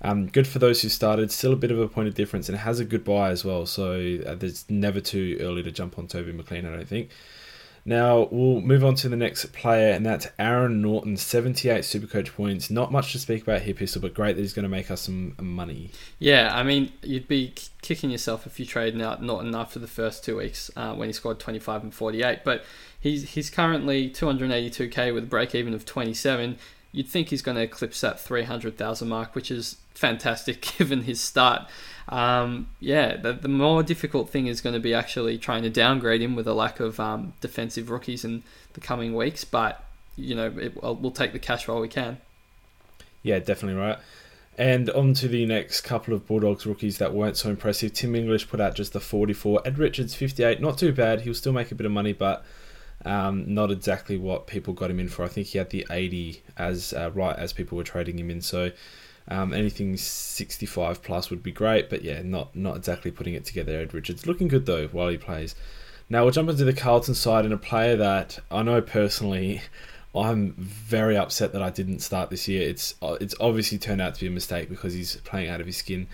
um, 0.04 0.26
good 0.26 0.46
for 0.46 0.58
those 0.58 0.82
who 0.82 0.88
started. 0.88 1.32
Still 1.32 1.54
a 1.54 1.56
bit 1.56 1.70
of 1.70 1.78
a 1.80 1.88
point 1.88 2.08
of 2.08 2.14
difference, 2.14 2.48
and 2.48 2.58
has 2.58 2.78
a 2.78 2.84
good 2.84 3.04
buy 3.04 3.30
as 3.30 3.44
well. 3.44 3.66
So 3.66 4.18
uh, 4.26 4.34
there's 4.34 4.68
never 4.68 5.00
too 5.00 5.38
early 5.40 5.62
to 5.62 5.72
jump 5.72 5.98
on 5.98 6.06
Toby 6.06 6.32
McLean, 6.32 6.66
I 6.66 6.76
don't 6.76 6.86
think. 6.86 7.10
Now 7.86 8.28
we'll 8.30 8.62
move 8.62 8.82
on 8.82 8.94
to 8.96 9.08
the 9.10 9.16
next 9.16 9.52
player, 9.52 9.92
and 9.92 10.06
that's 10.06 10.26
Aaron 10.38 10.80
Naughton, 10.80 11.16
78 11.18 11.82
Supercoach 11.82 12.34
points. 12.34 12.70
Not 12.70 12.90
much 12.90 13.12
to 13.12 13.18
speak 13.18 13.42
about 13.42 13.62
here, 13.62 13.74
Pistol, 13.74 14.00
but 14.00 14.14
great 14.14 14.36
that 14.36 14.42
he's 14.42 14.54
going 14.54 14.62
to 14.62 14.70
make 14.70 14.90
us 14.90 15.02
some 15.02 15.34
money. 15.38 15.90
Yeah, 16.18 16.50
I 16.54 16.62
mean, 16.62 16.92
you'd 17.02 17.28
be 17.28 17.52
kicking 17.82 18.10
yourself 18.10 18.46
if 18.46 18.58
you 18.58 18.64
traded 18.64 19.02
out 19.02 19.22
Naughton 19.22 19.54
after 19.54 19.78
the 19.78 19.86
first 19.86 20.24
two 20.24 20.38
weeks 20.38 20.70
uh, 20.76 20.94
when 20.94 21.10
he 21.10 21.12
scored 21.12 21.38
25 21.38 21.82
and 21.82 21.94
48. 21.94 22.38
But 22.42 22.64
he's 22.98 23.30
he's 23.30 23.50
currently 23.50 24.08
282k 24.08 25.12
with 25.12 25.24
a 25.24 25.26
break 25.26 25.54
even 25.54 25.74
of 25.74 25.84
27 25.84 26.56
you'd 26.94 27.08
think 27.08 27.28
he's 27.28 27.42
going 27.42 27.56
to 27.56 27.62
eclipse 27.62 28.00
that 28.00 28.20
300,000 28.20 29.08
mark, 29.08 29.34
which 29.34 29.50
is 29.50 29.76
fantastic 29.94 30.60
given 30.78 31.02
his 31.02 31.20
start. 31.20 31.68
Um, 32.08 32.68
yeah, 32.80 33.16
the, 33.16 33.32
the, 33.32 33.48
more 33.48 33.82
difficult 33.82 34.30
thing 34.30 34.46
is 34.46 34.60
going 34.60 34.74
to 34.74 34.80
be 34.80 34.94
actually 34.94 35.36
trying 35.36 35.62
to 35.64 35.70
downgrade 35.70 36.22
him 36.22 36.36
with 36.36 36.46
a 36.46 36.54
lack 36.54 36.78
of 36.78 37.00
um, 37.00 37.32
defensive 37.40 37.90
rookies 37.90 38.24
in 38.24 38.44
the 38.74 38.80
coming 38.80 39.14
weeks. 39.14 39.42
But 39.42 39.82
you 40.16 40.34
know, 40.34 40.54
it, 40.56 40.80
we'll 40.80 41.10
take 41.10 41.32
the 41.32 41.38
cash 41.38 41.66
while 41.66 41.80
we 41.80 41.88
can. 41.88 42.18
Yeah, 43.22 43.38
definitely 43.40 43.80
right. 43.80 43.98
And 44.56 44.88
on 44.90 45.14
to 45.14 45.26
the 45.26 45.46
next 45.46 45.80
couple 45.80 46.14
of 46.14 46.26
Bulldogs 46.28 46.64
rookies 46.64 46.98
that 46.98 47.12
weren't 47.12 47.36
so 47.36 47.50
impressive. 47.50 47.92
Tim 47.94 48.14
English 48.14 48.48
put 48.48 48.60
out 48.60 48.76
just 48.76 48.94
a 48.94 49.00
44. 49.00 49.62
Ed 49.64 49.78
Richards 49.78 50.14
58. 50.14 50.60
Not 50.60 50.78
too 50.78 50.92
bad. 50.92 51.22
He'll 51.22 51.34
still 51.34 51.52
make 51.52 51.72
a 51.72 51.74
bit 51.74 51.86
of 51.86 51.92
money, 51.92 52.12
but 52.12 52.44
um, 53.04 53.52
not 53.52 53.70
exactly 53.70 54.16
what 54.16 54.46
people 54.46 54.74
got 54.74 54.90
him 54.90 55.00
in 55.00 55.08
for. 55.08 55.24
I 55.24 55.28
think 55.28 55.48
he 55.48 55.58
had 55.58 55.70
the 55.70 55.86
80 55.90 56.42
as 56.56 56.92
uh, 56.92 57.10
right 57.14 57.36
as 57.36 57.52
people 57.52 57.76
were 57.76 57.84
trading 57.84 58.18
him 58.18 58.30
in. 58.30 58.40
So 58.40 58.70
um, 59.28 59.52
anything 59.52 59.96
65 59.96 61.02
plus 61.02 61.30
would 61.30 61.42
be 61.42 61.52
great, 61.52 61.88
but 61.88 62.02
yeah, 62.02 62.22
not 62.22 62.54
not 62.54 62.76
exactly 62.76 63.10
putting 63.10 63.34
it 63.34 63.44
together. 63.44 63.78
Ed 63.78 63.94
Richards 63.94 64.26
looking 64.26 64.48
good 64.48 64.66
though 64.66 64.86
while 64.88 65.08
he 65.08 65.18
plays. 65.18 65.54
Now 66.08 66.24
we'll 66.24 66.32
jump 66.32 66.50
into 66.50 66.64
the 66.64 66.72
Carlton 66.72 67.14
side 67.14 67.44
and 67.44 67.54
a 67.54 67.58
player 67.58 67.96
that 67.96 68.38
I 68.50 68.62
know 68.62 68.80
personally. 68.80 69.62
I'm 70.16 70.52
very 70.52 71.16
upset 71.16 71.52
that 71.54 71.62
I 71.62 71.70
didn't 71.70 71.98
start 71.98 72.30
this 72.30 72.46
year. 72.46 72.68
It's 72.68 72.94
it's 73.02 73.34
obviously 73.40 73.78
turned 73.78 74.00
out 74.00 74.14
to 74.14 74.20
be 74.20 74.28
a 74.28 74.30
mistake 74.30 74.68
because 74.68 74.94
he's 74.94 75.16
playing 75.16 75.48
out 75.48 75.60
of 75.60 75.66
his 75.66 75.76
skin. 75.76 76.06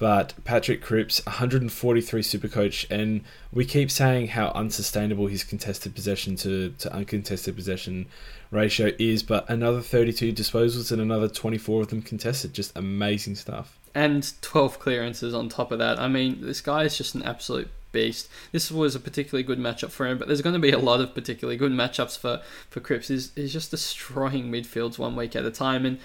But 0.00 0.32
Patrick 0.44 0.80
Cripps, 0.80 1.24
143 1.26 2.22
Supercoach, 2.22 2.90
and 2.90 3.20
we 3.52 3.66
keep 3.66 3.90
saying 3.90 4.28
how 4.28 4.48
unsustainable 4.48 5.26
his 5.26 5.44
contested 5.44 5.94
possession 5.94 6.36
to, 6.36 6.70
to 6.78 6.90
uncontested 6.90 7.54
possession 7.54 8.06
ratio 8.50 8.92
is, 8.98 9.22
but 9.22 9.48
another 9.50 9.82
32 9.82 10.32
disposals 10.32 10.90
and 10.90 11.02
another 11.02 11.28
24 11.28 11.82
of 11.82 11.88
them 11.88 12.00
contested. 12.00 12.54
Just 12.54 12.74
amazing 12.74 13.34
stuff. 13.34 13.78
And 13.94 14.32
12 14.40 14.78
clearances 14.78 15.34
on 15.34 15.50
top 15.50 15.70
of 15.70 15.78
that. 15.80 16.00
I 16.00 16.08
mean, 16.08 16.40
this 16.40 16.62
guy 16.62 16.84
is 16.84 16.96
just 16.96 17.14
an 17.14 17.22
absolute 17.24 17.68
beast. 17.92 18.30
This 18.52 18.70
was 18.70 18.94
a 18.94 19.00
particularly 19.00 19.42
good 19.42 19.58
matchup 19.58 19.90
for 19.90 20.06
him, 20.06 20.16
but 20.16 20.28
there's 20.28 20.40
going 20.40 20.54
to 20.54 20.58
be 20.58 20.70
a 20.70 20.78
lot 20.78 21.02
of 21.02 21.14
particularly 21.14 21.58
good 21.58 21.72
matchups 21.72 22.18
for, 22.18 22.40
for 22.70 22.80
Cripps. 22.80 23.08
He's, 23.08 23.32
he's 23.34 23.52
just 23.52 23.70
destroying 23.70 24.50
midfields 24.50 24.96
one 24.96 25.14
week 25.14 25.36
at 25.36 25.44
a 25.44 25.50
time. 25.50 25.84
And 25.84 25.98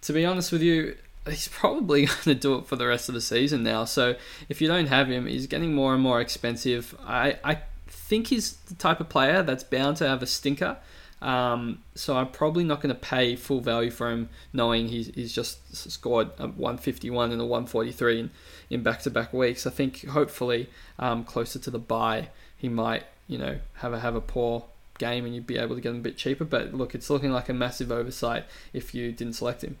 to 0.00 0.14
be 0.14 0.24
honest 0.24 0.52
with 0.52 0.62
you, 0.62 0.96
he's 1.28 1.48
probably 1.48 2.06
going 2.06 2.18
to 2.24 2.34
do 2.34 2.56
it 2.56 2.66
for 2.66 2.76
the 2.76 2.86
rest 2.86 3.08
of 3.08 3.14
the 3.14 3.20
season 3.20 3.62
now. 3.62 3.84
So 3.84 4.16
if 4.48 4.60
you 4.60 4.68
don't 4.68 4.86
have 4.86 5.08
him, 5.08 5.26
he's 5.26 5.46
getting 5.46 5.74
more 5.74 5.94
and 5.94 6.02
more 6.02 6.20
expensive. 6.20 6.96
I, 7.04 7.38
I 7.44 7.58
think 7.86 8.28
he's 8.28 8.54
the 8.54 8.74
type 8.74 9.00
of 9.00 9.08
player 9.08 9.42
that's 9.42 9.64
bound 9.64 9.96
to 9.98 10.08
have 10.08 10.22
a 10.22 10.26
stinker. 10.26 10.78
Um, 11.20 11.82
so 11.94 12.16
I'm 12.16 12.28
probably 12.28 12.64
not 12.64 12.80
going 12.80 12.92
to 12.92 13.00
pay 13.00 13.36
full 13.36 13.60
value 13.60 13.92
for 13.92 14.10
him, 14.10 14.28
knowing 14.52 14.88
he's, 14.88 15.06
he's 15.14 15.32
just 15.32 15.74
scored 15.74 16.30
a 16.38 16.48
151 16.48 17.30
and 17.30 17.40
a 17.40 17.44
143 17.44 18.18
in, 18.18 18.30
in 18.70 18.82
back-to-back 18.82 19.32
weeks. 19.32 19.64
I 19.64 19.70
think 19.70 20.04
hopefully 20.06 20.68
um, 20.98 21.22
closer 21.22 21.60
to 21.60 21.70
the 21.70 21.78
buy, 21.78 22.28
he 22.56 22.68
might 22.68 23.04
you 23.28 23.38
know 23.38 23.58
have 23.74 23.92
a 23.92 24.00
have 24.00 24.16
a 24.16 24.20
poor 24.20 24.64
game 24.98 25.24
and 25.24 25.34
you'd 25.34 25.46
be 25.46 25.56
able 25.58 25.74
to 25.74 25.80
get 25.80 25.90
him 25.90 25.96
a 25.96 26.00
bit 26.00 26.16
cheaper. 26.16 26.44
But 26.44 26.74
look, 26.74 26.94
it's 26.94 27.08
looking 27.08 27.30
like 27.30 27.48
a 27.48 27.54
massive 27.54 27.92
oversight 27.92 28.44
if 28.72 28.94
you 28.94 29.12
didn't 29.12 29.34
select 29.34 29.62
him. 29.62 29.78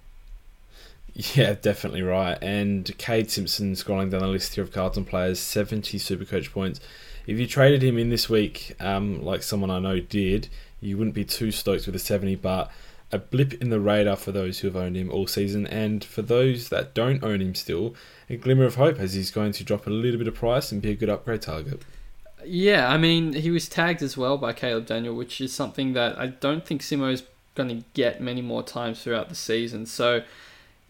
Yeah, 1.14 1.54
definitely 1.54 2.02
right. 2.02 2.38
And 2.40 2.86
Kade 2.98 3.30
Simpson 3.30 3.72
scrolling 3.72 4.10
down 4.10 4.20
the 4.20 4.28
list 4.28 4.54
here 4.54 4.64
of 4.64 4.72
Carlton 4.72 5.04
players, 5.04 5.38
70 5.38 5.98
Supercoach 5.98 6.52
points. 6.52 6.80
If 7.26 7.38
you 7.38 7.46
traded 7.46 7.82
him 7.82 7.98
in 7.98 8.10
this 8.10 8.28
week, 8.28 8.74
um, 8.80 9.22
like 9.22 9.42
someone 9.42 9.70
I 9.70 9.78
know 9.78 10.00
did, 10.00 10.48
you 10.80 10.96
wouldn't 10.96 11.14
be 11.14 11.24
too 11.24 11.50
stoked 11.50 11.86
with 11.86 11.94
a 11.94 12.00
70, 12.00 12.36
but 12.36 12.70
a 13.12 13.18
blip 13.18 13.52
in 13.54 13.68
the 13.68 13.78
radar 13.78 14.16
for 14.16 14.32
those 14.32 14.58
who 14.58 14.68
have 14.68 14.76
owned 14.76 14.96
him 14.96 15.10
all 15.10 15.26
season. 15.26 15.66
And 15.66 16.02
for 16.02 16.22
those 16.22 16.70
that 16.70 16.94
don't 16.94 17.22
own 17.22 17.40
him 17.40 17.54
still, 17.54 17.94
a 18.30 18.36
glimmer 18.36 18.64
of 18.64 18.76
hope 18.76 18.98
as 18.98 19.12
he's 19.12 19.30
going 19.30 19.52
to 19.52 19.64
drop 19.64 19.86
a 19.86 19.90
little 19.90 20.18
bit 20.18 20.28
of 20.28 20.34
price 20.34 20.72
and 20.72 20.80
be 20.80 20.90
a 20.90 20.96
good 20.96 21.10
upgrade 21.10 21.42
target. 21.42 21.82
Yeah, 22.44 22.90
I 22.90 22.96
mean, 22.96 23.34
he 23.34 23.50
was 23.50 23.68
tagged 23.68 24.02
as 24.02 24.16
well 24.16 24.38
by 24.38 24.54
Caleb 24.54 24.86
Daniel, 24.86 25.14
which 25.14 25.40
is 25.40 25.52
something 25.52 25.92
that 25.92 26.18
I 26.18 26.28
don't 26.28 26.66
think 26.66 26.80
Simo's 26.80 27.22
going 27.54 27.68
to 27.68 27.84
get 27.92 28.20
many 28.20 28.40
more 28.40 28.62
times 28.62 29.02
throughout 29.02 29.28
the 29.28 29.34
season. 29.34 29.84
So 29.86 30.22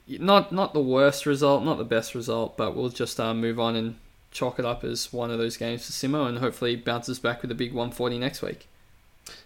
not 0.07 0.53
not 0.53 0.75
the 0.75 0.83
worst 0.83 1.27
result, 1.27 1.65
not 1.65 1.79
the 1.79 1.85
best 1.85 2.15
result, 2.15 2.57
but 2.57 2.75
we'll 2.75 2.89
just 2.89 3.19
uh, 3.21 3.35
move 3.35 3.59
on 3.59 3.77
and 3.77 3.97
chalk 4.31 4.59
it 4.59 4.65
up 4.65 4.83
as 4.83 5.13
one 5.13 5.31
of 5.31 5.39
those 5.39 5.57
games 5.57 5.87
for 5.87 5.93
Simo, 5.93 6.27
and 6.27 6.39
hopefully 6.39 6.77
bounces 6.77 7.19
back 7.19 7.43
with 7.43 7.51
a 7.51 7.55
big 7.55 7.73
140 7.73 8.19
next 8.19 8.43
week. 8.43 8.69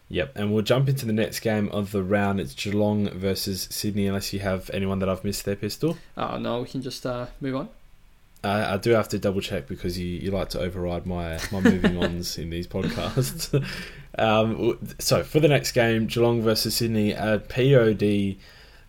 Yep, 0.08 0.32
and 0.36 0.52
we'll 0.52 0.62
jump 0.62 0.88
into 0.88 1.04
the 1.04 1.12
next 1.12 1.40
game 1.40 1.68
of 1.70 1.90
the 1.90 2.02
round. 2.02 2.40
It's 2.40 2.54
Geelong 2.54 3.10
versus 3.10 3.68
Sydney, 3.70 4.06
unless 4.06 4.32
you 4.32 4.38
have 4.38 4.70
anyone 4.72 5.00
that 5.00 5.08
I've 5.08 5.24
missed 5.24 5.44
there, 5.44 5.56
Pistol. 5.56 5.98
Oh, 6.16 6.38
no, 6.38 6.60
we 6.60 6.68
can 6.68 6.80
just 6.80 7.04
uh, 7.04 7.26
move 7.40 7.56
on. 7.56 7.68
Uh, 8.44 8.74
I 8.74 8.76
do 8.76 8.90
have 8.92 9.08
to 9.08 9.18
double 9.18 9.40
check 9.40 9.66
because 9.66 9.98
you, 9.98 10.06
you 10.06 10.30
like 10.30 10.50
to 10.50 10.60
override 10.60 11.06
my, 11.06 11.40
my 11.50 11.60
moving 11.60 12.00
ons 12.02 12.38
in 12.38 12.50
these 12.50 12.68
podcasts. 12.68 13.52
um, 14.18 14.78
so, 15.00 15.24
for 15.24 15.40
the 15.40 15.48
next 15.48 15.72
game, 15.72 16.06
Geelong 16.06 16.40
versus 16.40 16.76
Sydney, 16.76 17.12
uh, 17.12 17.38
POD 17.40 18.36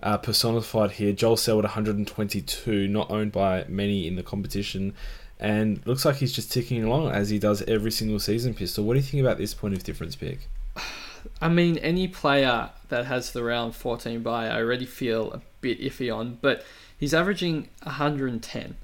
uh, 0.02 0.18
personified 0.18 0.92
here. 0.92 1.14
Joel 1.14 1.38
Selwood 1.38 1.66
122, 1.66 2.88
not 2.88 3.10
owned 3.10 3.32
by 3.32 3.66
many 3.68 4.08
in 4.08 4.16
the 4.16 4.24
competition. 4.24 4.94
And 5.40 5.86
looks 5.86 6.06
like 6.06 6.16
he's 6.18 6.34
just 6.34 6.52
ticking 6.52 6.84
along 6.84 7.12
as 7.12 7.30
he 7.30 7.38
does 7.38 7.62
every 7.64 7.92
single 7.92 8.20
season, 8.20 8.54
Pistol. 8.54 8.84
What 8.86 8.94
do 8.94 9.00
you 9.00 9.06
think 9.06 9.22
about 9.22 9.38
this 9.38 9.54
point 9.54 9.76
of 9.76 9.84
difference 9.84 10.16
pick? 10.16 10.48
I 11.42 11.50
mean, 11.50 11.78
any 11.80 12.08
player 12.08 12.70
that 12.90 13.06
has 13.06 13.32
the 13.32 13.44
round 13.44 13.76
14 13.76 14.22
bye, 14.24 14.48
I 14.48 14.58
already 14.58 14.86
feel 14.86 15.32
a 15.34 15.42
bit 15.62 15.80
iffy 15.80 16.16
on, 16.16 16.38
but 16.42 16.64
he's 16.98 17.14
averaging 17.14 17.70
110. 17.84 18.78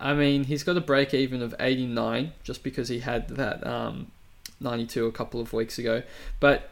I 0.00 0.14
mean, 0.14 0.44
he's 0.44 0.62
got 0.62 0.76
a 0.76 0.80
break 0.80 1.12
even 1.12 1.42
of 1.42 1.54
89 1.58 2.32
just 2.44 2.62
because 2.62 2.88
he 2.88 3.00
had 3.00 3.28
that 3.30 3.66
um, 3.66 4.12
92 4.60 5.06
a 5.06 5.12
couple 5.12 5.40
of 5.40 5.52
weeks 5.52 5.78
ago. 5.78 6.02
But 6.38 6.70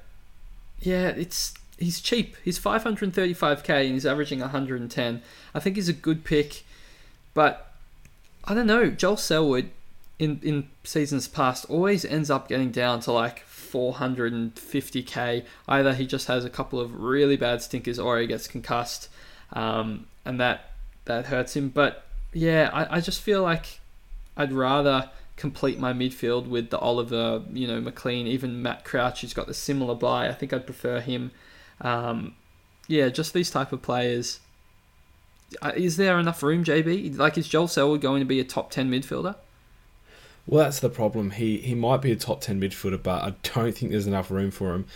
yeah, 0.80 1.08
it's 1.08 1.54
he's 1.78 2.00
cheap. 2.00 2.36
He's 2.42 2.58
535k 2.58 3.84
and 3.84 3.92
he's 3.92 4.06
averaging 4.06 4.40
110. 4.40 5.22
I 5.54 5.60
think 5.60 5.76
he's 5.76 5.88
a 5.88 5.92
good 5.92 6.24
pick, 6.24 6.64
but 7.34 7.72
I 8.44 8.54
don't 8.54 8.66
know. 8.66 8.90
Joel 8.90 9.16
Selwood 9.16 9.70
in 10.18 10.40
in 10.42 10.68
seasons 10.84 11.28
past 11.28 11.66
always 11.68 12.04
ends 12.04 12.30
up 12.30 12.48
getting 12.48 12.70
down 12.70 13.00
to 13.00 13.12
like 13.12 13.44
450k. 13.46 15.44
Either 15.68 15.94
he 15.94 16.06
just 16.06 16.28
has 16.28 16.44
a 16.44 16.50
couple 16.50 16.80
of 16.80 16.94
really 16.94 17.36
bad 17.36 17.62
stinkers 17.62 17.98
or 17.98 18.18
he 18.18 18.26
gets 18.26 18.46
concussed, 18.48 19.08
um, 19.52 20.06
and 20.24 20.40
that 20.40 20.70
that 21.04 21.26
hurts 21.26 21.56
him. 21.56 21.68
But 21.68 22.04
yeah, 22.32 22.70
I, 22.72 22.96
I 22.96 23.00
just 23.00 23.20
feel 23.20 23.42
like 23.42 23.80
I'd 24.36 24.52
rather 24.52 25.10
complete 25.36 25.78
my 25.78 25.92
midfield 25.92 26.48
with 26.48 26.70
the 26.70 26.78
Oliver, 26.78 27.42
you 27.52 27.66
know, 27.66 27.80
McLean, 27.80 28.26
even 28.26 28.62
Matt 28.62 28.84
Crouch, 28.84 29.20
who's 29.20 29.34
got 29.34 29.46
the 29.46 29.54
similar 29.54 29.94
buy. 29.94 30.28
I 30.28 30.32
think 30.32 30.52
I'd 30.52 30.64
prefer 30.64 31.00
him. 31.00 31.30
Um, 31.80 32.34
yeah, 32.88 33.08
just 33.08 33.34
these 33.34 33.50
type 33.50 33.72
of 33.72 33.82
players. 33.82 34.40
Uh, 35.62 35.72
is 35.76 35.96
there 35.96 36.18
enough 36.18 36.42
room, 36.42 36.64
JB? 36.64 37.16
Like, 37.16 37.38
is 37.38 37.48
Joel 37.48 37.68
Selwood 37.68 38.00
going 38.00 38.20
to 38.20 38.26
be 38.26 38.40
a 38.40 38.44
top 38.44 38.70
10 38.70 38.90
midfielder? 38.90 39.36
Well, 40.46 40.62
that's 40.64 40.80
the 40.80 40.88
problem. 40.88 41.32
He 41.32 41.58
he 41.58 41.74
might 41.74 42.00
be 42.02 42.12
a 42.12 42.16
top 42.16 42.40
ten 42.40 42.60
midfielder, 42.60 43.02
but 43.02 43.22
I 43.22 43.34
don't 43.54 43.76
think 43.76 43.90
there's 43.90 44.06
enough 44.06 44.30
room 44.30 44.50
for 44.50 44.74
him. 44.74 44.86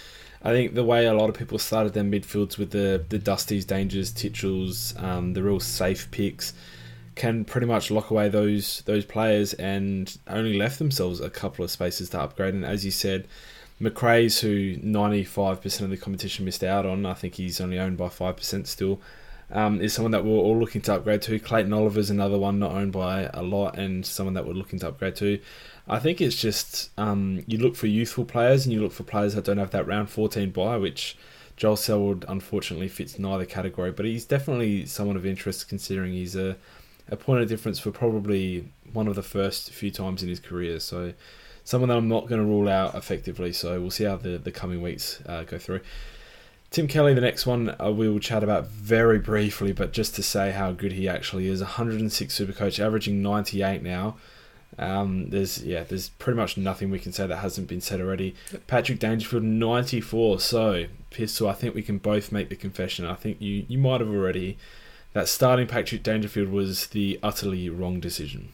I 0.43 0.53
think 0.53 0.75
the 0.75 0.85
way 0.85 1.07
a 1.07 1.13
lot 1.13 1.29
of 1.29 1.37
people 1.37 1.59
started 1.59 1.93
their 1.93 2.05
midfields 2.05 2.57
with 2.57 2.71
the 2.71 3.05
the 3.09 3.19
Dusties, 3.19 3.67
Dangers, 3.67 4.13
Titchells, 4.13 4.95
um, 4.97 5.35
the 5.35 5.43
real 5.43 5.61
safe 5.61 6.11
picks, 6.13 6.55
can 7.17 7.45
pretty 7.45 7.67
much 7.67 7.91
lock 7.91 8.11
away 8.11 8.29
those 8.29 8.83
those 8.83 9.05
players 9.05 9.53
and 9.55 10.19
only 10.29 10.57
left 10.57 10.79
themselves 10.79 11.21
a 11.21 11.31
couple 11.31 11.65
of 11.65 11.71
spaces 11.71 12.11
to 12.11 12.21
upgrade. 12.21 12.55
And 12.55 12.65
as 12.65 12.85
you 12.85 12.93
said, 12.93 13.27
Macrae's, 13.81 14.41
who 14.41 14.77
95% 14.77 15.81
of 15.81 15.91
the 15.91 15.97
competition 15.97 16.45
missed 16.45 16.63
out 16.63 16.85
on, 16.85 17.07
I 17.07 17.15
think 17.15 17.35
he's 17.35 17.61
only 17.61 17.79
owned 17.79 17.97
by 17.97 18.09
5% 18.09 18.67
still 18.67 19.01
um, 19.53 19.81
is 19.81 19.93
someone 19.93 20.13
that 20.13 20.25
we're 20.25 20.31
all 20.31 20.59
looking 20.59 20.81
to 20.83 20.95
upgrade 20.95 21.23
to. 21.23 21.39
Clayton 21.39 21.73
Oliver's 21.73 22.11
another 22.11 22.39
one 22.39 22.59
not 22.59 22.73
owned 22.73 22.93
by 22.93 23.31
a 23.35 23.43
lot 23.43 23.79
and 23.79 24.05
someone 24.07 24.35
that 24.35 24.47
we're 24.47 24.53
looking 24.53 24.79
to 24.81 24.89
upgrade 24.89 25.17
to. 25.17 25.41
I 25.89 25.99
think 25.99 26.21
it's 26.21 26.37
just 26.37 26.91
um, 26.99 27.43
you 27.47 27.59
look 27.59 27.75
for 27.75 27.87
youthful 27.87 28.25
players 28.25 28.65
and 28.65 28.73
you 28.73 28.81
look 28.81 28.93
for 28.93 29.03
players 29.03 29.35
that 29.35 29.45
don't 29.45 29.59
have 29.59 29.73
that 29.73 29.87
round 29.87 30.11
14 30.11 30.51
buy, 30.51 30.77
which 30.77 31.17
Joel 31.57 31.77
Selwood 31.77 32.25
unfortunately 32.29 32.89
fits 32.89 33.19
neither 33.19 33.45
category, 33.45 33.91
but 33.91 34.07
he's 34.07 34.25
definitely 34.25 34.87
someone 34.87 35.17
of 35.17 35.27
interest 35.27 35.69
considering 35.69 36.13
he's 36.13 36.37
a, 36.37 36.57
a 37.09 37.17
point 37.17 37.43
of 37.43 37.49
difference 37.49 37.81
for 37.81 37.91
probably 37.91 38.69
one 38.93 39.09
of 39.09 39.17
the 39.17 39.23
first 39.23 39.71
few 39.71 39.91
times 39.91 40.23
in 40.23 40.29
his 40.29 40.41
career. 40.41 40.79
So 40.79 41.13
someone 41.71 41.89
that 41.89 41.97
I'm 41.97 42.09
not 42.09 42.27
going 42.27 42.41
to 42.41 42.47
rule 42.47 42.69
out 42.69 42.97
effectively. 42.97 43.53
So 43.53 43.81
we'll 43.81 43.93
see 43.93 44.03
how 44.03 44.17
the, 44.17 44.39
the 44.39 44.51
coming 44.51 44.83
weeks 44.83 45.23
uh, 45.25 45.45
go 45.45 45.57
through. 45.57 45.81
Tim 46.73 46.89
Kelly, 46.89 47.15
the 47.15 47.21
next 47.21 47.47
one 47.47 47.77
uh, 47.81 47.93
we 47.93 48.09
will 48.09 48.19
chat 48.19 48.43
about 48.43 48.67
very 48.67 49.21
briefly, 49.21 49.73
but 49.73 49.93
just 49.93 50.17
to 50.17 50.23
say 50.23 50.51
how 50.51 50.73
good 50.73 50.91
he 50.93 51.09
actually 51.09 51.47
is. 51.47 51.61
106 51.61 52.37
Supercoach, 52.37 52.85
averaging 52.85 53.23
98 53.23 53.85
now. 53.85 54.17
Um, 54.79 55.31
there's 55.31 55.63
yeah, 55.63 55.85
there's 55.85 56.09
pretty 56.11 56.37
much 56.37 56.57
nothing 56.57 56.91
we 56.91 56.99
can 56.99 57.13
say 57.13 57.29
that 57.29 57.37
hasn't 57.37 57.69
been 57.69 57.81
said 57.81 58.01
already. 58.01 58.35
Patrick 58.67 58.99
Dangerfield 58.99 59.45
94. 59.45 60.41
So 60.41 60.87
Pistol, 61.11 61.49
I 61.49 61.53
think 61.53 61.77
we 61.77 61.83
can 61.83 61.99
both 61.99 62.33
make 62.33 62.49
the 62.49 62.57
confession. 62.57 63.05
I 63.05 63.15
think 63.15 63.41
you 63.41 63.65
you 63.69 63.79
might 63.79 64.01
have 64.01 64.11
already 64.11 64.59
that 65.13 65.29
starting 65.29 65.69
Patrick 65.69 66.03
Dangerfield 66.03 66.49
was 66.49 66.89
the 66.89 67.19
utterly 67.23 67.69
wrong 67.69 68.01
decision. 68.01 68.53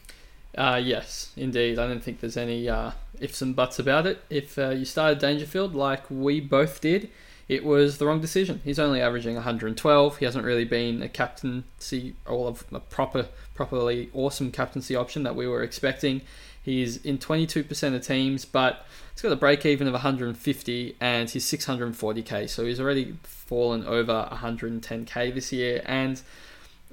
Uh, 0.57 0.81
yes, 0.83 1.31
indeed. 1.37 1.77
I 1.77 1.87
don't 1.87 2.03
think 2.03 2.19
there's 2.19 2.35
any 2.35 2.67
uh, 2.67 2.91
ifs 3.19 3.43
and 3.43 3.55
buts 3.55 3.77
about 3.77 4.07
it. 4.07 4.23
If 4.29 4.57
uh, 4.57 4.69
you 4.69 4.85
started 4.85 5.19
Dangerfield 5.19 5.75
like 5.75 6.03
we 6.09 6.39
both 6.39 6.81
did, 6.81 7.11
it 7.47 7.63
was 7.63 7.99
the 7.99 8.07
wrong 8.07 8.19
decision. 8.19 8.61
He's 8.63 8.79
only 8.79 8.99
averaging 8.99 9.35
112. 9.35 10.17
He 10.17 10.25
hasn't 10.25 10.43
really 10.43 10.65
been 10.65 11.03
a 11.03 11.09
captaincy 11.09 12.15
or 12.25 12.55
a 12.73 12.79
proper, 12.79 13.27
properly 13.53 14.09
awesome 14.13 14.51
captaincy 14.51 14.95
option 14.95 15.21
that 15.23 15.35
we 15.35 15.47
were 15.47 15.61
expecting. 15.61 16.21
He's 16.61 16.97
in 17.05 17.19
22% 17.19 17.95
of 17.95 18.05
teams, 18.05 18.43
but 18.43 18.85
he's 19.13 19.21
got 19.21 19.31
a 19.31 19.37
break 19.37 19.65
even 19.65 19.87
of 19.87 19.93
150 19.93 20.95
and 20.99 21.29
he's 21.29 21.45
640k. 21.45 22.49
So 22.49 22.65
he's 22.65 22.81
already 22.81 23.15
fallen 23.23 23.85
over 23.85 24.27
110k 24.33 25.33
this 25.33 25.53
year. 25.53 25.81
And 25.85 26.19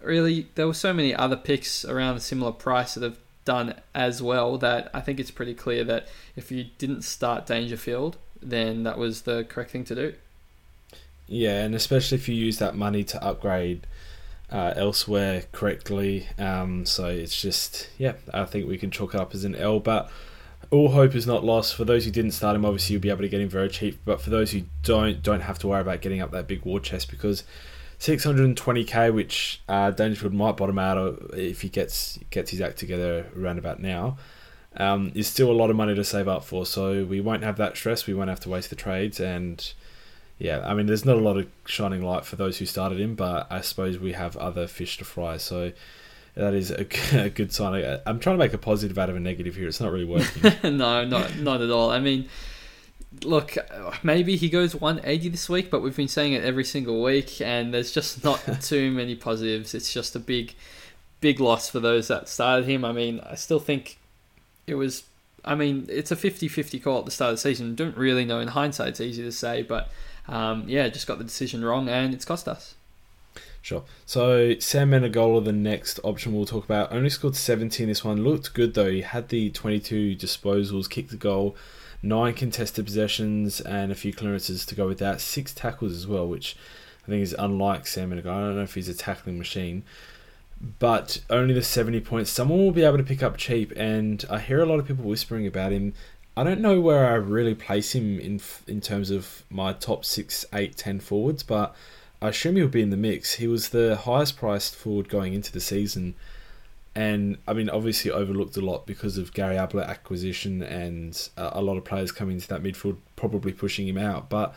really, 0.00 0.48
there 0.54 0.66
were 0.66 0.74
so 0.74 0.92
many 0.92 1.14
other 1.14 1.36
picks 1.36 1.84
around 1.84 2.16
a 2.16 2.20
similar 2.20 2.52
price 2.52 2.94
that 2.94 3.02
have 3.02 3.18
done 3.44 3.74
as 3.94 4.22
well 4.22 4.58
that 4.58 4.90
I 4.94 5.00
think 5.00 5.20
it's 5.20 5.30
pretty 5.30 5.54
clear 5.54 5.84
that 5.84 6.08
if 6.36 6.50
you 6.50 6.66
didn't 6.78 7.02
start 7.02 7.46
Dangerfield, 7.46 8.16
then 8.42 8.82
that 8.84 8.98
was 8.98 9.22
the 9.22 9.44
correct 9.44 9.70
thing 9.70 9.84
to 9.84 9.94
do. 9.94 10.14
Yeah, 11.26 11.62
and 11.62 11.74
especially 11.74 12.16
if 12.16 12.28
you 12.28 12.34
use 12.34 12.58
that 12.58 12.74
money 12.74 13.04
to 13.04 13.22
upgrade 13.24 13.86
uh, 14.50 14.74
elsewhere 14.76 15.44
correctly. 15.52 16.28
Um, 16.38 16.84
so 16.86 17.06
it's 17.06 17.40
just, 17.40 17.88
yeah, 17.98 18.14
I 18.32 18.44
think 18.44 18.68
we 18.68 18.78
can 18.78 18.90
chalk 18.90 19.14
it 19.14 19.20
up 19.20 19.34
as 19.34 19.44
an 19.44 19.54
L. 19.54 19.80
But 19.80 20.10
all 20.70 20.90
hope 20.90 21.14
is 21.14 21.26
not 21.26 21.44
lost. 21.44 21.74
For 21.74 21.84
those 21.84 22.04
who 22.04 22.10
didn't 22.10 22.32
start 22.32 22.56
him, 22.56 22.64
obviously 22.64 22.94
you'll 22.94 23.02
be 23.02 23.10
able 23.10 23.22
to 23.22 23.28
get 23.28 23.40
him 23.40 23.48
very 23.48 23.68
cheap. 23.68 24.00
But 24.04 24.20
for 24.20 24.30
those 24.30 24.52
who 24.52 24.62
don't, 24.82 25.22
don't 25.22 25.40
have 25.40 25.58
to 25.60 25.68
worry 25.68 25.80
about 25.80 26.02
getting 26.02 26.20
up 26.20 26.30
that 26.32 26.46
big 26.46 26.64
war 26.64 26.80
chest 26.80 27.10
because 27.10 27.44
620k, 28.00 29.12
which 29.12 29.62
uh, 29.68 29.90
Dangerfield 29.90 30.34
might 30.34 30.56
bottom 30.56 30.78
out 30.78 31.30
if 31.34 31.62
he 31.62 31.68
gets 31.68 32.18
gets 32.30 32.50
his 32.50 32.60
act 32.60 32.78
together 32.78 33.26
around 33.38 33.58
about 33.58 33.80
now. 33.80 34.16
Um, 34.76 35.12
is 35.14 35.28
still 35.28 35.52
a 35.52 35.54
lot 35.54 35.70
of 35.70 35.76
money 35.76 35.94
to 35.94 36.02
save 36.02 36.26
up 36.26 36.44
for, 36.44 36.66
so 36.66 37.04
we 37.04 37.20
won't 37.20 37.44
have 37.44 37.56
that 37.58 37.76
stress. 37.76 38.08
We 38.08 38.14
won't 38.14 38.28
have 38.28 38.40
to 38.40 38.48
waste 38.48 38.70
the 38.70 38.76
trades, 38.76 39.20
and 39.20 39.72
yeah, 40.38 40.62
I 40.66 40.74
mean, 40.74 40.86
there's 40.86 41.04
not 41.04 41.16
a 41.16 41.20
lot 41.20 41.36
of 41.36 41.46
shining 41.66 42.02
light 42.02 42.24
for 42.24 42.36
those 42.36 42.58
who 42.58 42.66
started 42.66 42.98
him, 42.98 43.14
but 43.14 43.46
I 43.50 43.60
suppose 43.60 43.98
we 43.98 44.12
have 44.12 44.36
other 44.36 44.66
fish 44.66 44.98
to 44.98 45.04
fry. 45.04 45.36
So 45.36 45.72
that 46.34 46.54
is 46.54 46.70
a, 46.70 46.86
a 47.24 47.30
good 47.30 47.52
sign. 47.52 48.00
I'm 48.04 48.18
trying 48.18 48.34
to 48.34 48.38
make 48.38 48.52
a 48.52 48.58
positive 48.58 48.98
out 48.98 49.10
of 49.10 49.16
a 49.16 49.20
negative 49.20 49.54
here. 49.54 49.68
It's 49.68 49.80
not 49.80 49.92
really 49.92 50.04
working. 50.04 50.52
no, 50.76 51.04
not 51.04 51.38
not 51.38 51.62
at 51.62 51.70
all. 51.70 51.90
I 51.90 52.00
mean, 52.00 52.28
look, 53.22 53.56
maybe 54.02 54.36
he 54.36 54.48
goes 54.48 54.74
180 54.74 55.28
this 55.28 55.48
week, 55.48 55.70
but 55.70 55.80
we've 55.80 55.96
been 55.96 56.08
saying 56.08 56.32
it 56.32 56.44
every 56.44 56.64
single 56.64 57.02
week, 57.02 57.40
and 57.40 57.72
there's 57.72 57.92
just 57.92 58.24
not 58.24 58.40
too 58.62 58.90
many 58.90 59.14
positives. 59.14 59.74
It's 59.74 59.92
just 59.92 60.16
a 60.16 60.18
big, 60.18 60.54
big 61.20 61.40
loss 61.40 61.68
for 61.68 61.80
those 61.80 62.08
that 62.08 62.28
started 62.28 62.66
him. 62.66 62.84
I 62.84 62.92
mean, 62.92 63.20
I 63.20 63.34
still 63.34 63.60
think 63.60 63.98
it 64.66 64.74
was. 64.74 65.04
I 65.44 65.54
mean, 65.54 65.86
it's 65.90 66.10
a 66.10 66.16
50 66.16 66.48
50 66.48 66.80
call 66.80 67.00
at 67.00 67.04
the 67.04 67.10
start 67.10 67.30
of 67.30 67.36
the 67.36 67.40
season. 67.42 67.74
Don't 67.74 67.96
really 67.96 68.24
know 68.24 68.40
in 68.40 68.48
hindsight, 68.48 68.88
it's 68.88 69.00
easy 69.00 69.22
to 69.22 69.32
say, 69.32 69.62
but 69.62 69.90
um, 70.26 70.64
yeah, 70.66 70.88
just 70.88 71.06
got 71.06 71.18
the 71.18 71.24
decision 71.24 71.64
wrong 71.64 71.88
and 71.88 72.14
it's 72.14 72.24
cost 72.24 72.48
us. 72.48 72.74
Sure. 73.60 73.82
So 74.04 74.58
Sam 74.58 74.90
Menegola, 74.90 75.42
the 75.44 75.52
next 75.52 75.98
option 76.04 76.34
we'll 76.34 76.44
talk 76.44 76.64
about, 76.64 76.92
only 76.92 77.08
scored 77.08 77.34
17 77.34 77.88
this 77.88 78.04
one. 78.04 78.22
Looked 78.22 78.52
good 78.52 78.74
though. 78.74 78.90
He 78.90 79.00
had 79.00 79.28
the 79.28 79.50
22 79.50 80.16
disposals, 80.16 80.88
kicked 80.88 81.10
the 81.10 81.16
goal, 81.16 81.56
nine 82.04 82.34
contested 82.34 82.84
possessions, 82.84 83.60
and 83.60 83.90
a 83.90 83.94
few 83.94 84.12
clearances 84.12 84.64
to 84.66 84.74
go 84.74 84.86
with 84.86 84.98
that. 84.98 85.20
Six 85.20 85.52
tackles 85.54 85.92
as 85.92 86.06
well, 86.06 86.26
which 86.26 86.56
I 87.04 87.10
think 87.10 87.22
is 87.22 87.34
unlike 87.38 87.86
Sam 87.86 88.10
Menegola. 88.10 88.36
I 88.36 88.40
don't 88.40 88.56
know 88.56 88.62
if 88.62 88.74
he's 88.74 88.88
a 88.88 88.94
tackling 88.94 89.38
machine, 89.38 89.82
but 90.78 91.20
only 91.30 91.54
the 91.54 91.62
70 91.62 92.00
points. 92.00 92.30
Someone 92.30 92.58
will 92.58 92.72
be 92.72 92.84
able 92.84 92.98
to 92.98 93.04
pick 93.04 93.22
up 93.22 93.36
cheap, 93.36 93.72
and 93.76 94.24
I 94.30 94.38
hear 94.38 94.60
a 94.60 94.66
lot 94.66 94.78
of 94.78 94.86
people 94.86 95.04
whispering 95.04 95.46
about 95.46 95.72
him 95.72 95.94
I 96.36 96.42
don't 96.42 96.60
know 96.60 96.80
where 96.80 97.06
I 97.06 97.14
really 97.14 97.54
place 97.54 97.94
him 97.94 98.18
in 98.18 98.40
in 98.66 98.80
terms 98.80 99.10
of 99.10 99.44
my 99.50 99.72
top 99.72 100.04
six, 100.04 100.44
eight, 100.52 100.76
ten 100.76 100.98
forwards, 100.98 101.44
but 101.44 101.76
I 102.20 102.28
assume 102.30 102.56
he'll 102.56 102.66
be 102.66 102.82
in 102.82 102.90
the 102.90 102.96
mix. 102.96 103.34
He 103.34 103.46
was 103.46 103.68
the 103.68 103.96
highest 103.96 104.36
priced 104.36 104.74
forward 104.74 105.08
going 105.08 105.32
into 105.32 105.52
the 105.52 105.60
season. 105.60 106.16
And 106.94 107.38
I 107.48 107.52
mean, 107.52 107.68
obviously 107.68 108.10
overlooked 108.10 108.56
a 108.56 108.60
lot 108.60 108.86
because 108.86 109.18
of 109.18 109.32
Gary 109.32 109.56
Ablett 109.56 109.88
acquisition 109.88 110.62
and 110.62 111.28
a 111.36 111.60
lot 111.60 111.76
of 111.76 111.84
players 111.84 112.12
coming 112.12 112.36
into 112.36 112.48
that 112.48 112.62
midfield, 112.62 112.98
probably 113.16 113.52
pushing 113.52 113.88
him 113.88 113.98
out. 113.98 114.30
But 114.30 114.54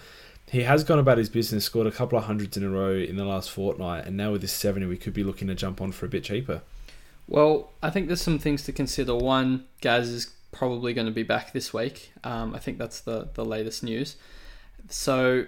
he 0.49 0.63
has 0.63 0.83
gone 0.83 0.99
about 0.99 1.17
his 1.17 1.29
business, 1.29 1.65
scored 1.65 1.87
a 1.87 1.91
couple 1.91 2.17
of 2.17 2.25
hundreds 2.25 2.55
in 2.55 2.63
a 2.63 2.69
row 2.69 2.93
in 2.93 3.17
the 3.17 3.25
last 3.25 3.49
fortnight, 3.49 4.05
and 4.05 4.15
now 4.15 4.31
with 4.31 4.41
this 4.41 4.53
70, 4.53 4.85
we 4.85 4.97
could 4.97 5.13
be 5.13 5.23
looking 5.23 5.47
to 5.47 5.55
jump 5.55 5.81
on 5.81 5.91
for 5.91 6.05
a 6.05 6.09
bit 6.09 6.23
cheaper. 6.23 6.61
Well, 7.27 7.71
I 7.83 7.89
think 7.89 8.07
there's 8.07 8.21
some 8.21 8.39
things 8.39 8.63
to 8.63 8.71
consider. 8.71 9.13
One, 9.15 9.65
Gaz 9.81 10.09
is 10.09 10.31
probably 10.51 10.93
going 10.93 11.07
to 11.07 11.13
be 11.13 11.23
back 11.23 11.51
this 11.51 11.73
week. 11.73 12.13
Um, 12.23 12.55
I 12.55 12.59
think 12.59 12.77
that's 12.77 13.01
the, 13.01 13.29
the 13.33 13.43
latest 13.43 13.83
news. 13.83 14.15
So, 14.89 15.47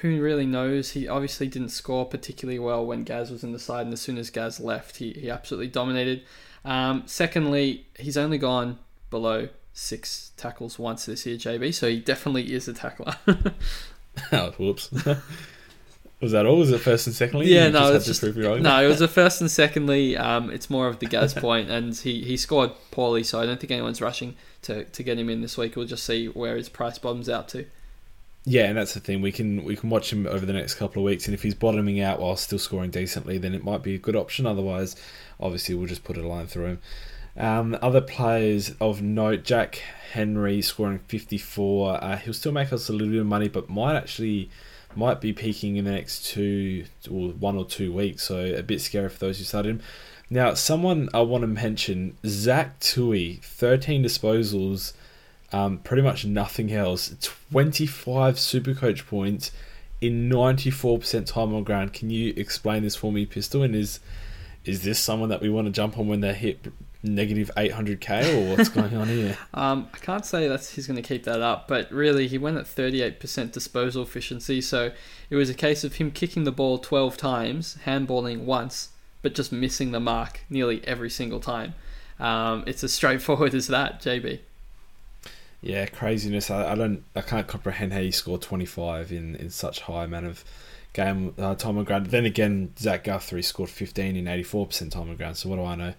who 0.00 0.20
really 0.20 0.46
knows? 0.46 0.92
He 0.92 1.08
obviously 1.08 1.48
didn't 1.48 1.70
score 1.70 2.04
particularly 2.04 2.58
well 2.58 2.84
when 2.84 3.04
Gaz 3.04 3.30
was 3.30 3.42
in 3.42 3.52
the 3.52 3.58
side, 3.58 3.86
and 3.86 3.92
as 3.92 4.00
soon 4.00 4.18
as 4.18 4.30
Gaz 4.30 4.60
left, 4.60 4.96
he, 4.96 5.12
he 5.12 5.30
absolutely 5.30 5.68
dominated. 5.68 6.22
Um, 6.64 7.04
secondly, 7.06 7.86
he's 7.98 8.16
only 8.16 8.38
gone 8.38 8.78
below 9.10 9.48
six 9.72 10.32
tackles 10.36 10.78
once 10.78 11.06
this 11.06 11.24
year, 11.26 11.36
JB, 11.36 11.74
so 11.74 11.88
he 11.88 12.00
definitely 12.00 12.52
is 12.52 12.68
a 12.68 12.74
tackler. 12.74 13.16
oh, 14.32 14.50
whoops. 14.58 14.90
Was 16.20 16.30
that 16.30 16.46
all? 16.46 16.58
Was 16.58 16.70
it 16.70 16.80
first 16.80 17.08
and 17.08 17.16
secondly? 17.16 17.48
Yeah, 17.52 17.66
you 17.66 17.72
no, 17.72 17.92
just 17.92 18.08
it's 18.08 18.20
just 18.20 18.36
no. 18.36 18.84
It 18.84 18.86
was 18.86 19.00
a 19.00 19.08
first 19.08 19.40
and 19.40 19.50
secondly. 19.50 20.16
Um, 20.16 20.50
it's 20.50 20.70
more 20.70 20.86
of 20.86 21.00
the 21.00 21.06
Gaz 21.06 21.34
point, 21.34 21.68
and 21.68 21.96
he, 21.96 22.22
he 22.22 22.36
scored 22.36 22.70
poorly, 22.92 23.24
so 23.24 23.40
I 23.40 23.46
don't 23.46 23.58
think 23.58 23.72
anyone's 23.72 24.00
rushing 24.00 24.36
to, 24.62 24.84
to 24.84 25.02
get 25.02 25.18
him 25.18 25.28
in 25.28 25.40
this 25.40 25.58
week. 25.58 25.74
We'll 25.74 25.88
just 25.88 26.04
see 26.04 26.28
where 26.28 26.56
his 26.56 26.68
price 26.68 26.96
bottoms 26.96 27.28
out 27.28 27.48
to. 27.48 27.66
Yeah, 28.44 28.64
and 28.64 28.76
that's 28.76 28.94
the 28.94 29.00
thing. 29.00 29.22
We 29.22 29.30
can 29.30 29.62
we 29.64 29.76
can 29.76 29.88
watch 29.88 30.12
him 30.12 30.26
over 30.26 30.44
the 30.44 30.52
next 30.52 30.74
couple 30.74 31.02
of 31.02 31.06
weeks, 31.06 31.26
and 31.26 31.34
if 31.34 31.42
he's 31.42 31.54
bottoming 31.54 32.00
out 32.00 32.20
while 32.20 32.36
still 32.36 32.58
scoring 32.58 32.90
decently, 32.90 33.38
then 33.38 33.54
it 33.54 33.62
might 33.62 33.82
be 33.82 33.94
a 33.94 33.98
good 33.98 34.16
option. 34.16 34.46
Otherwise, 34.46 34.96
obviously, 35.38 35.74
we'll 35.74 35.86
just 35.86 36.02
put 36.02 36.16
a 36.16 36.26
line 36.26 36.48
through 36.48 36.66
him. 36.66 36.80
Um, 37.36 37.78
other 37.80 38.00
players 38.00 38.74
of 38.80 39.00
note: 39.00 39.44
Jack 39.44 39.76
Henry 40.12 40.60
scoring 40.60 40.98
fifty 41.06 41.38
four. 41.38 42.02
Uh, 42.02 42.16
he'll 42.16 42.34
still 42.34 42.52
make 42.52 42.72
us 42.72 42.88
a 42.88 42.92
little 42.92 43.08
bit 43.08 43.20
of 43.20 43.26
money, 43.26 43.48
but 43.48 43.70
might 43.70 43.96
actually 43.96 44.50
might 44.96 45.20
be 45.20 45.32
peaking 45.32 45.76
in 45.76 45.84
the 45.84 45.92
next 45.92 46.26
two 46.26 46.84
or 47.08 47.28
one 47.28 47.56
or 47.56 47.64
two 47.64 47.92
weeks. 47.92 48.24
So 48.24 48.44
a 48.44 48.62
bit 48.62 48.80
scary 48.80 49.08
for 49.08 49.18
those 49.18 49.38
who 49.38 49.44
started 49.44 49.70
him. 49.70 49.82
Now, 50.30 50.54
someone 50.54 51.10
I 51.12 51.20
want 51.20 51.42
to 51.42 51.46
mention, 51.46 52.16
Zach 52.24 52.80
Tuohy, 52.80 53.42
13 53.42 54.02
disposals, 54.02 54.94
um, 55.52 55.78
pretty 55.78 56.02
much 56.02 56.24
nothing 56.24 56.72
else. 56.72 57.14
25 57.50 58.38
super 58.38 58.74
coach 58.74 59.06
points 59.06 59.52
in 60.00 60.28
94% 60.28 61.26
time 61.26 61.54
on 61.54 61.62
ground. 61.62 61.92
Can 61.92 62.10
you 62.10 62.32
explain 62.36 62.82
this 62.82 62.96
for 62.96 63.12
me, 63.12 63.26
Pistol? 63.26 63.62
And 63.62 63.74
is 63.74 64.00
is 64.64 64.84
this 64.84 64.98
someone 64.98 65.28
that 65.28 65.40
we 65.40 65.50
want 65.50 65.66
to 65.66 65.72
jump 65.72 65.98
on 65.98 66.06
when 66.06 66.20
they 66.20 66.32
hit 66.32 66.72
negative 67.02 67.50
800k 67.56 68.34
or 68.34 68.56
what's 68.56 68.68
going 68.68 68.96
on 68.96 69.08
here? 69.08 69.36
Um, 69.54 69.88
I 69.92 69.98
can't 69.98 70.24
say 70.24 70.46
that 70.46 70.64
he's 70.64 70.86
going 70.86 70.96
to 70.96 71.02
keep 71.02 71.24
that 71.24 71.40
up, 71.40 71.66
but 71.66 71.90
really 71.90 72.28
he 72.28 72.38
went 72.38 72.58
at 72.58 72.66
38% 72.66 73.50
disposal 73.50 74.02
efficiency, 74.02 74.60
so 74.60 74.92
it 75.30 75.36
was 75.36 75.50
a 75.50 75.54
case 75.54 75.82
of 75.82 75.94
him 75.94 76.12
kicking 76.12 76.44
the 76.44 76.52
ball 76.52 76.78
12 76.78 77.16
times, 77.16 77.76
handballing 77.86 78.44
once, 78.44 78.90
but 79.20 79.34
just 79.34 79.50
missing 79.50 79.90
the 79.90 80.00
mark 80.00 80.44
nearly 80.48 80.86
every 80.86 81.10
single 81.10 81.40
time. 81.40 81.74
Um, 82.20 82.62
it's 82.66 82.84
as 82.84 82.92
straightforward 82.92 83.54
as 83.56 83.66
that, 83.66 84.00
JB. 84.00 84.40
Yeah, 85.62 85.86
craziness. 85.86 86.50
I, 86.50 86.72
I 86.72 86.74
don't, 86.74 87.04
I 87.14 87.20
can't 87.20 87.46
comprehend 87.46 87.92
how 87.92 88.00
he 88.00 88.10
scored 88.10 88.42
25 88.42 89.12
in, 89.12 89.36
in 89.36 89.48
such 89.48 89.80
high 89.80 90.04
amount 90.04 90.26
of 90.26 90.44
game 90.92 91.34
uh, 91.38 91.54
time 91.54 91.78
on 91.78 91.84
ground. 91.84 92.06
Then 92.06 92.24
again, 92.24 92.74
Zach 92.78 93.04
Guthrie 93.04 93.42
scored 93.42 93.70
15 93.70 94.16
in 94.16 94.24
84% 94.26 94.90
time 94.90 95.08
on 95.08 95.16
ground. 95.16 95.36
So 95.36 95.48
what 95.48 95.56
do 95.56 95.64
I 95.64 95.74
know? 95.74 95.94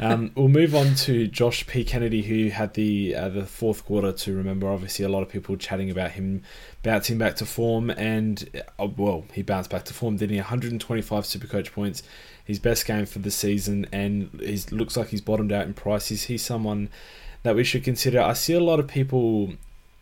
um, 0.00 0.32
we'll 0.34 0.48
move 0.48 0.74
on 0.74 0.94
to 0.96 1.26
Josh 1.26 1.66
P 1.66 1.84
Kennedy, 1.84 2.22
who 2.22 2.50
had 2.50 2.74
the 2.74 3.14
uh, 3.14 3.28
the 3.28 3.46
fourth 3.46 3.84
quarter 3.84 4.12
to 4.12 4.36
remember. 4.36 4.68
Obviously, 4.68 5.04
a 5.04 5.08
lot 5.08 5.22
of 5.22 5.28
people 5.28 5.56
chatting 5.56 5.90
about 5.90 6.12
him 6.12 6.42
bouncing 6.82 7.18
back 7.18 7.36
to 7.36 7.46
form, 7.46 7.90
and 7.90 8.62
uh, 8.78 8.88
well, 8.96 9.24
he 9.32 9.42
bounced 9.42 9.70
back 9.70 9.84
to 9.86 9.94
form. 9.94 10.16
Didn't 10.16 10.34
he? 10.34 10.40
125 10.40 11.24
Supercoach 11.24 11.72
points, 11.72 12.02
his 12.44 12.58
best 12.58 12.84
game 12.86 13.06
for 13.06 13.20
the 13.20 13.30
season, 13.30 13.86
and 13.92 14.30
he 14.42 14.58
looks 14.70 14.96
like 14.96 15.08
he's 15.08 15.22
bottomed 15.22 15.52
out 15.52 15.66
in 15.66 15.74
price. 15.74 16.08
He's 16.08 16.44
someone? 16.44 16.90
That 17.42 17.54
we 17.54 17.64
should 17.64 17.84
consider. 17.84 18.20
I 18.20 18.32
see 18.32 18.54
a 18.54 18.60
lot 18.60 18.80
of 18.80 18.88
people 18.88 19.54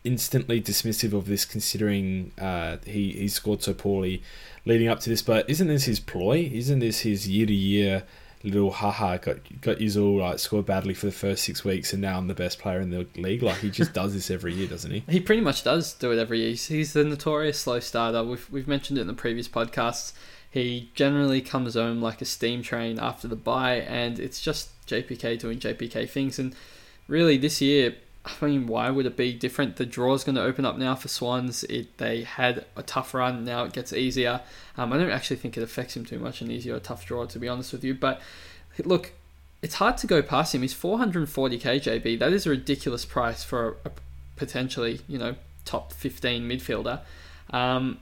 instantly 0.04 0.60
dismissive 0.60 1.12
of 1.12 1.26
this, 1.26 1.44
considering 1.44 2.32
uh, 2.38 2.78
he 2.86 3.12
he 3.12 3.28
scored 3.28 3.62
so 3.62 3.74
poorly 3.74 4.22
leading 4.64 4.88
up 4.88 5.00
to 5.00 5.10
this. 5.10 5.22
But 5.22 5.48
isn't 5.50 5.66
this 5.66 5.84
his 5.84 6.00
ploy? 6.00 6.50
Isn't 6.52 6.78
this 6.78 7.00
his 7.00 7.28
year 7.28 7.46
to 7.46 7.54
year 7.54 8.04
little 8.42 8.70
haha 8.70 9.16
got 9.16 9.38
got 9.60 9.80
you 9.80 10.04
all 10.04 10.20
right 10.20 10.38
scored 10.38 10.66
badly 10.66 10.94
for 10.94 11.06
the 11.06 11.12
first 11.12 11.42
six 11.42 11.64
weeks 11.64 11.92
and 11.92 12.00
now 12.00 12.16
I'm 12.16 12.28
the 12.28 12.34
best 12.34 12.58
player 12.58 12.80
in 12.80 12.90
the 12.90 13.06
league? 13.16 13.42
Like 13.42 13.58
he 13.58 13.70
just 13.70 13.92
does 14.00 14.14
this 14.14 14.30
every 14.30 14.54
year, 14.54 14.68
doesn't 14.68 14.90
he? 14.90 15.02
He 15.08 15.20
pretty 15.20 15.42
much 15.42 15.64
does 15.64 15.92
do 15.92 16.12
it 16.12 16.18
every 16.18 16.40
year. 16.40 16.54
He's 16.54 16.92
the 16.92 17.04
notorious 17.04 17.60
slow 17.60 17.80
starter. 17.80 18.22
We've 18.22 18.48
we've 18.50 18.68
mentioned 18.68 18.98
it 18.98 19.02
in 19.02 19.06
the 19.08 19.14
previous 19.14 19.48
podcasts. 19.48 20.12
He 20.48 20.90
generally 20.94 21.42
comes 21.42 21.74
home 21.74 22.00
like 22.00 22.22
a 22.22 22.24
steam 22.24 22.62
train 22.62 22.98
after 22.98 23.28
the 23.28 23.36
bye, 23.36 23.80
and 23.80 24.18
it's 24.18 24.40
just 24.40 24.70
JPK 24.86 25.38
doing 25.38 25.58
JPK 25.58 26.08
things. 26.08 26.38
And 26.38 26.54
really, 27.08 27.36
this 27.36 27.60
year 27.60 27.94
I 28.26 28.44
mean, 28.44 28.66
why 28.66 28.90
would 28.90 29.06
it 29.06 29.16
be 29.16 29.32
different? 29.32 29.76
The 29.76 29.86
draw 29.86 30.14
is 30.14 30.24
going 30.24 30.34
to 30.34 30.42
open 30.42 30.64
up 30.64 30.76
now 30.76 30.94
for 30.94 31.08
Swans. 31.08 31.64
It 31.64 31.96
they 31.98 32.24
had 32.24 32.64
a 32.76 32.82
tough 32.82 33.14
run. 33.14 33.44
Now 33.44 33.64
it 33.64 33.72
gets 33.72 33.92
easier. 33.92 34.40
Um, 34.76 34.92
I 34.92 34.98
don't 34.98 35.10
actually 35.10 35.36
think 35.36 35.56
it 35.56 35.62
affects 35.62 35.96
him 35.96 36.04
too 36.04 36.18
much 36.18 36.40
an 36.40 36.50
easier 36.50 36.78
tough 36.80 37.06
draw, 37.06 37.26
to 37.26 37.38
be 37.38 37.48
honest 37.48 37.72
with 37.72 37.84
you. 37.84 37.94
But 37.94 38.20
look, 38.84 39.12
it's 39.62 39.76
hard 39.76 39.96
to 39.98 40.06
go 40.06 40.22
past 40.22 40.54
him. 40.54 40.62
He's 40.62 40.74
440k 40.74 41.60
JB. 41.60 42.18
That 42.18 42.32
is 42.32 42.46
a 42.46 42.50
ridiculous 42.50 43.04
price 43.04 43.44
for 43.44 43.76
a, 43.84 43.88
a 43.88 43.92
potentially 44.34 45.00
you 45.08 45.18
know 45.18 45.36
top 45.64 45.92
15 45.92 46.48
midfielder. 46.48 47.00
Um, 47.50 47.98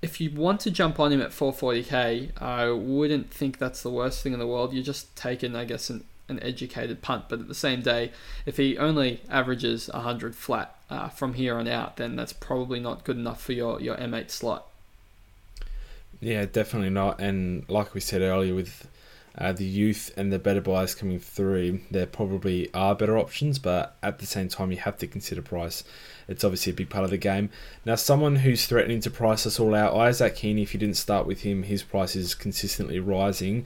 if 0.00 0.20
you 0.20 0.30
want 0.30 0.60
to 0.60 0.70
jump 0.70 0.98
on 1.00 1.12
him 1.12 1.20
at 1.20 1.30
440k, 1.30 2.40
I 2.40 2.70
wouldn't 2.70 3.32
think 3.32 3.58
that's 3.58 3.82
the 3.82 3.90
worst 3.90 4.22
thing 4.22 4.32
in 4.32 4.38
the 4.38 4.46
world. 4.46 4.72
You're 4.72 4.84
just 4.84 5.14
taking, 5.16 5.56
I 5.56 5.64
guess, 5.64 5.90
an 5.90 6.04
an 6.28 6.42
educated 6.42 7.02
punt. 7.02 7.24
But 7.28 7.40
at 7.40 7.48
the 7.48 7.54
same 7.54 7.82
day, 7.82 8.12
if 8.46 8.56
he 8.56 8.78
only 8.78 9.20
averages 9.28 9.88
100 9.92 10.34
flat 10.34 10.76
uh, 10.90 11.08
from 11.08 11.34
here 11.34 11.56
on 11.56 11.68
out, 11.68 11.96
then 11.96 12.16
that's 12.16 12.32
probably 12.32 12.80
not 12.80 13.04
good 13.04 13.16
enough 13.16 13.42
for 13.42 13.52
your, 13.52 13.80
your 13.80 13.96
M8 13.96 14.30
slot. 14.30 14.66
Yeah, 16.20 16.46
definitely 16.46 16.90
not. 16.90 17.20
And 17.20 17.68
like 17.68 17.94
we 17.94 18.00
said 18.00 18.22
earlier, 18.22 18.54
with 18.54 18.88
uh, 19.36 19.52
the 19.52 19.64
youth 19.64 20.10
and 20.16 20.32
the 20.32 20.38
better 20.38 20.60
buys 20.60 20.94
coming 20.94 21.20
through, 21.20 21.80
there 21.90 22.06
probably 22.06 22.72
are 22.74 22.94
better 22.94 23.16
options, 23.16 23.58
but 23.58 23.96
at 24.02 24.18
the 24.18 24.26
same 24.26 24.48
time, 24.48 24.72
you 24.72 24.78
have 24.78 24.98
to 24.98 25.06
consider 25.06 25.42
price. 25.42 25.84
It's 26.26 26.42
obviously 26.42 26.72
a 26.72 26.76
big 26.76 26.90
part 26.90 27.04
of 27.04 27.10
the 27.10 27.18
game. 27.18 27.50
Now, 27.84 27.94
someone 27.94 28.36
who's 28.36 28.66
threatening 28.66 29.00
to 29.00 29.10
price 29.10 29.46
us 29.46 29.60
all 29.60 29.74
out, 29.74 29.94
Isaac 29.94 30.34
Heaney, 30.34 30.62
if 30.62 30.74
you 30.74 30.80
didn't 30.80 30.96
start 30.96 31.26
with 31.26 31.42
him, 31.42 31.62
his 31.62 31.84
price 31.84 32.16
is 32.16 32.34
consistently 32.34 32.98
rising 32.98 33.64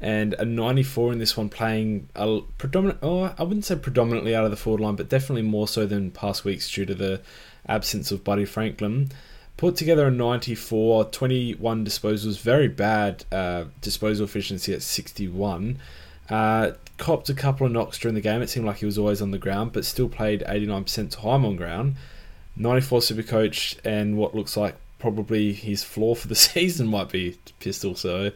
and 0.00 0.34
a 0.34 0.44
94 0.44 1.12
in 1.12 1.18
this 1.18 1.36
one 1.36 1.48
playing 1.48 2.08
a 2.14 2.40
predominant 2.56 2.98
oh 3.02 3.34
I 3.36 3.42
wouldn't 3.42 3.64
say 3.64 3.76
predominantly 3.76 4.34
out 4.34 4.44
of 4.44 4.50
the 4.50 4.56
forward 4.56 4.80
line 4.80 4.96
but 4.96 5.08
definitely 5.08 5.42
more 5.42 5.68
so 5.68 5.86
than 5.86 6.10
past 6.10 6.44
weeks 6.44 6.70
due 6.70 6.86
to 6.86 6.94
the 6.94 7.20
absence 7.68 8.10
of 8.10 8.24
Buddy 8.24 8.44
Franklin. 8.44 9.10
Put 9.56 9.76
together 9.76 10.06
a 10.06 10.10
94 10.10 11.06
21 11.06 11.84
disposals 11.84 12.40
very 12.40 12.68
bad 12.68 13.24
uh, 13.30 13.64
disposal 13.80 14.24
efficiency 14.24 14.72
at 14.72 14.82
61 14.82 15.78
uh, 16.30 16.72
copped 16.96 17.28
a 17.28 17.34
couple 17.34 17.66
of 17.66 17.72
knocks 17.72 17.98
during 17.98 18.14
the 18.14 18.20
game. 18.20 18.40
It 18.40 18.48
seemed 18.48 18.64
like 18.64 18.76
he 18.76 18.86
was 18.86 18.96
always 18.96 19.20
on 19.20 19.32
the 19.32 19.38
ground 19.38 19.72
but 19.72 19.84
still 19.84 20.08
played 20.08 20.42
89% 20.48 21.10
time 21.10 21.44
on 21.44 21.56
ground. 21.56 21.96
94 22.56 23.02
super 23.02 23.22
coach 23.22 23.76
and 23.84 24.16
what 24.16 24.34
looks 24.34 24.56
like 24.56 24.76
probably 24.98 25.52
his 25.52 25.82
floor 25.82 26.14
for 26.14 26.28
the 26.28 26.34
season 26.36 26.86
might 26.86 27.10
be 27.10 27.36
pistol 27.58 27.94
so 27.94 28.30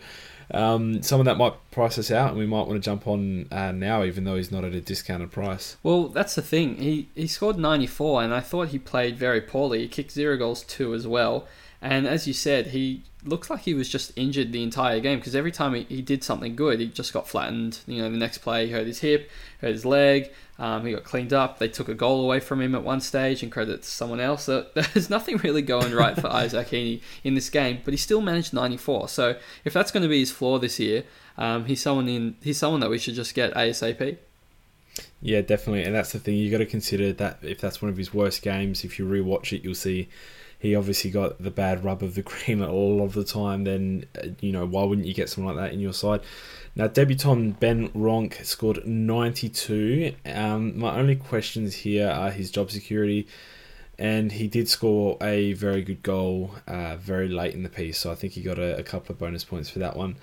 um, 0.51 1.03
someone 1.03 1.27
that 1.27 1.37
might 1.37 1.55
price 1.71 1.99
us 1.99 2.11
out, 2.11 2.31
and 2.31 2.39
we 2.39 2.47
might 2.47 2.67
want 2.67 2.73
to 2.73 2.79
jump 2.81 3.07
on 3.07 3.49
uh, 3.51 3.73
now, 3.73 4.05
even 4.05 4.25
though 4.25 4.37
he's 4.37 4.53
not 4.53 4.65
at 4.65 4.75
a 4.75 4.81
discounted 4.81 5.31
price. 5.31 5.77
Well, 5.83 6.09
that's 6.09 6.35
the 6.35 6.43
thing. 6.43 6.77
He 6.77 7.09
he 7.15 7.27
scored 7.27 7.59
94, 7.59 8.23
and 8.23 8.35
I 8.35 8.41
thought 8.41 8.69
he 8.69 8.79
played 8.79 9.19
very 9.19 9.41
poorly. 9.41 9.81
He 9.81 9.89
kicked 9.89 10.13
zero 10.13 10.37
goals 10.37 10.63
too 10.63 10.95
as 10.95 11.07
well. 11.07 11.47
And 11.85 12.07
as 12.07 12.27
you 12.27 12.33
said, 12.33 12.69
he 12.69 13.03
looks 13.25 13.51
like 13.51 13.61
he 13.61 13.75
was 13.75 13.91
just 13.91 14.11
injured 14.17 14.53
the 14.53 14.63
entire 14.63 15.01
game 15.01 15.19
because 15.19 15.35
every 15.35 15.53
time 15.53 15.75
he, 15.75 15.83
he 15.85 16.01
did 16.01 16.25
something 16.25 16.57
good, 16.57 16.81
he 16.81 16.87
just 16.87 17.13
got 17.13 17.29
flattened. 17.29 17.81
You 17.87 18.03
know, 18.03 18.11
the 18.11 18.17
next 18.17 18.39
play, 18.39 18.67
he 18.67 18.73
hurt 18.73 18.87
his 18.87 19.01
hip, 19.01 19.31
hurt 19.61 19.73
his 19.73 19.85
leg. 19.85 20.33
Um, 20.59 20.87
he 20.87 20.93
got 20.93 21.05
cleaned 21.05 21.33
up. 21.33 21.59
They 21.59 21.69
took 21.69 21.89
a 21.89 21.95
goal 21.95 22.23
away 22.23 22.41
from 22.41 22.61
him 22.61 22.75
at 22.75 22.85
one 22.85 23.01
stage 23.01 23.43
and 23.43 23.51
credit 23.51 23.83
to 23.83 23.89
someone 23.89 24.21
else. 24.21 24.45
So 24.45 24.67
there's 24.75 25.11
nothing 25.11 25.39
really 25.39 25.63
going 25.63 25.93
right 25.93 26.19
for 26.19 26.27
Isaac 26.33 26.69
Heaney 26.69 27.01
in 27.25 27.35
this 27.35 27.51
game, 27.51 27.81
but 27.85 27.93
he 27.93 27.99
still 27.99 28.21
managed 28.21 28.53
94. 28.53 29.09
So 29.09 29.37
if 29.65 29.73
that's 29.73 29.91
going 29.91 30.05
to 30.05 30.09
be 30.09 30.21
his 30.21 30.31
floor 30.31 30.59
this 30.59 30.79
year, 30.79 31.05
um, 31.37 31.65
he's 31.65 31.83
someone 31.83 32.09
in 32.09 32.37
he's 32.43 32.59
someone 32.59 32.81
that 32.81 32.91
we 32.91 32.99
should 32.99 33.15
just 33.15 33.35
get 33.35 33.53
ASAP. 33.55 34.19
Yeah, 35.21 35.41
definitely, 35.41 35.83
and 35.83 35.95
that's 35.95 36.13
the 36.13 36.21
thing 36.21 36.37
you 36.37 36.51
got 36.51 36.59
to 36.59 36.67
consider 36.67 37.13
that 37.15 37.39
if 37.43 37.61
that's 37.61 37.83
one 37.83 37.89
of 37.89 37.97
his 37.97 38.15
worst 38.15 38.43
games, 38.43 38.85
if 38.85 38.99
you 38.99 39.07
rewatch 39.07 39.53
it, 39.53 39.65
you'll 39.65 39.75
see 39.75 40.09
he 40.65 40.75
obviously 40.75 41.11
got 41.11 41.43
the 41.43 41.51
bad 41.51 41.85
rub 41.85 42.03
of 42.03 42.15
the 42.15 42.23
green 42.31 42.63
all 42.63 43.03
of 43.05 43.13
the 43.13 43.23
time, 43.23 43.65
then 43.65 44.07
uh, 44.19 44.29
you 44.41 44.51
know 44.51 44.65
why 44.65 44.83
wouldn't 44.83 45.07
you 45.07 45.13
get 45.13 45.29
someone 45.29 45.55
like 45.55 45.67
that 45.67 45.75
in 45.75 45.79
your 45.79 45.93
side? 45.93 46.23
Now, 46.75 46.87
debutant 46.87 47.61
Ben 47.61 47.91
Ronk 47.91 48.43
scored 48.45 48.85
92. 48.87 50.15
Um, 50.25 50.79
my 50.79 50.99
only 50.99 51.17
questions 51.17 51.75
here 51.75 52.09
are 52.09 52.31
his 52.31 52.51
job 52.51 52.71
security, 52.71 53.29
and 53.99 54.33
he 54.33 54.49
did 54.49 54.69
score 54.69 55.19
a 55.21 55.53
very 55.53 55.83
good 55.83 56.03
goal 56.03 56.53
uh, 56.67 56.97
very 56.97 57.29
late 57.29 57.55
in 57.55 57.63
the 57.63 57.69
piece, 57.69 57.99
so 57.99 58.11
I 58.11 58.15
think 58.15 58.33
he 58.33 58.41
got 58.41 58.59
a, 58.59 58.79
a 58.79 58.83
couple 58.83 59.13
of 59.13 59.19
bonus 59.19 59.45
points 59.45 59.69
for 59.69 59.81
that 59.81 59.97
one. 59.97 60.17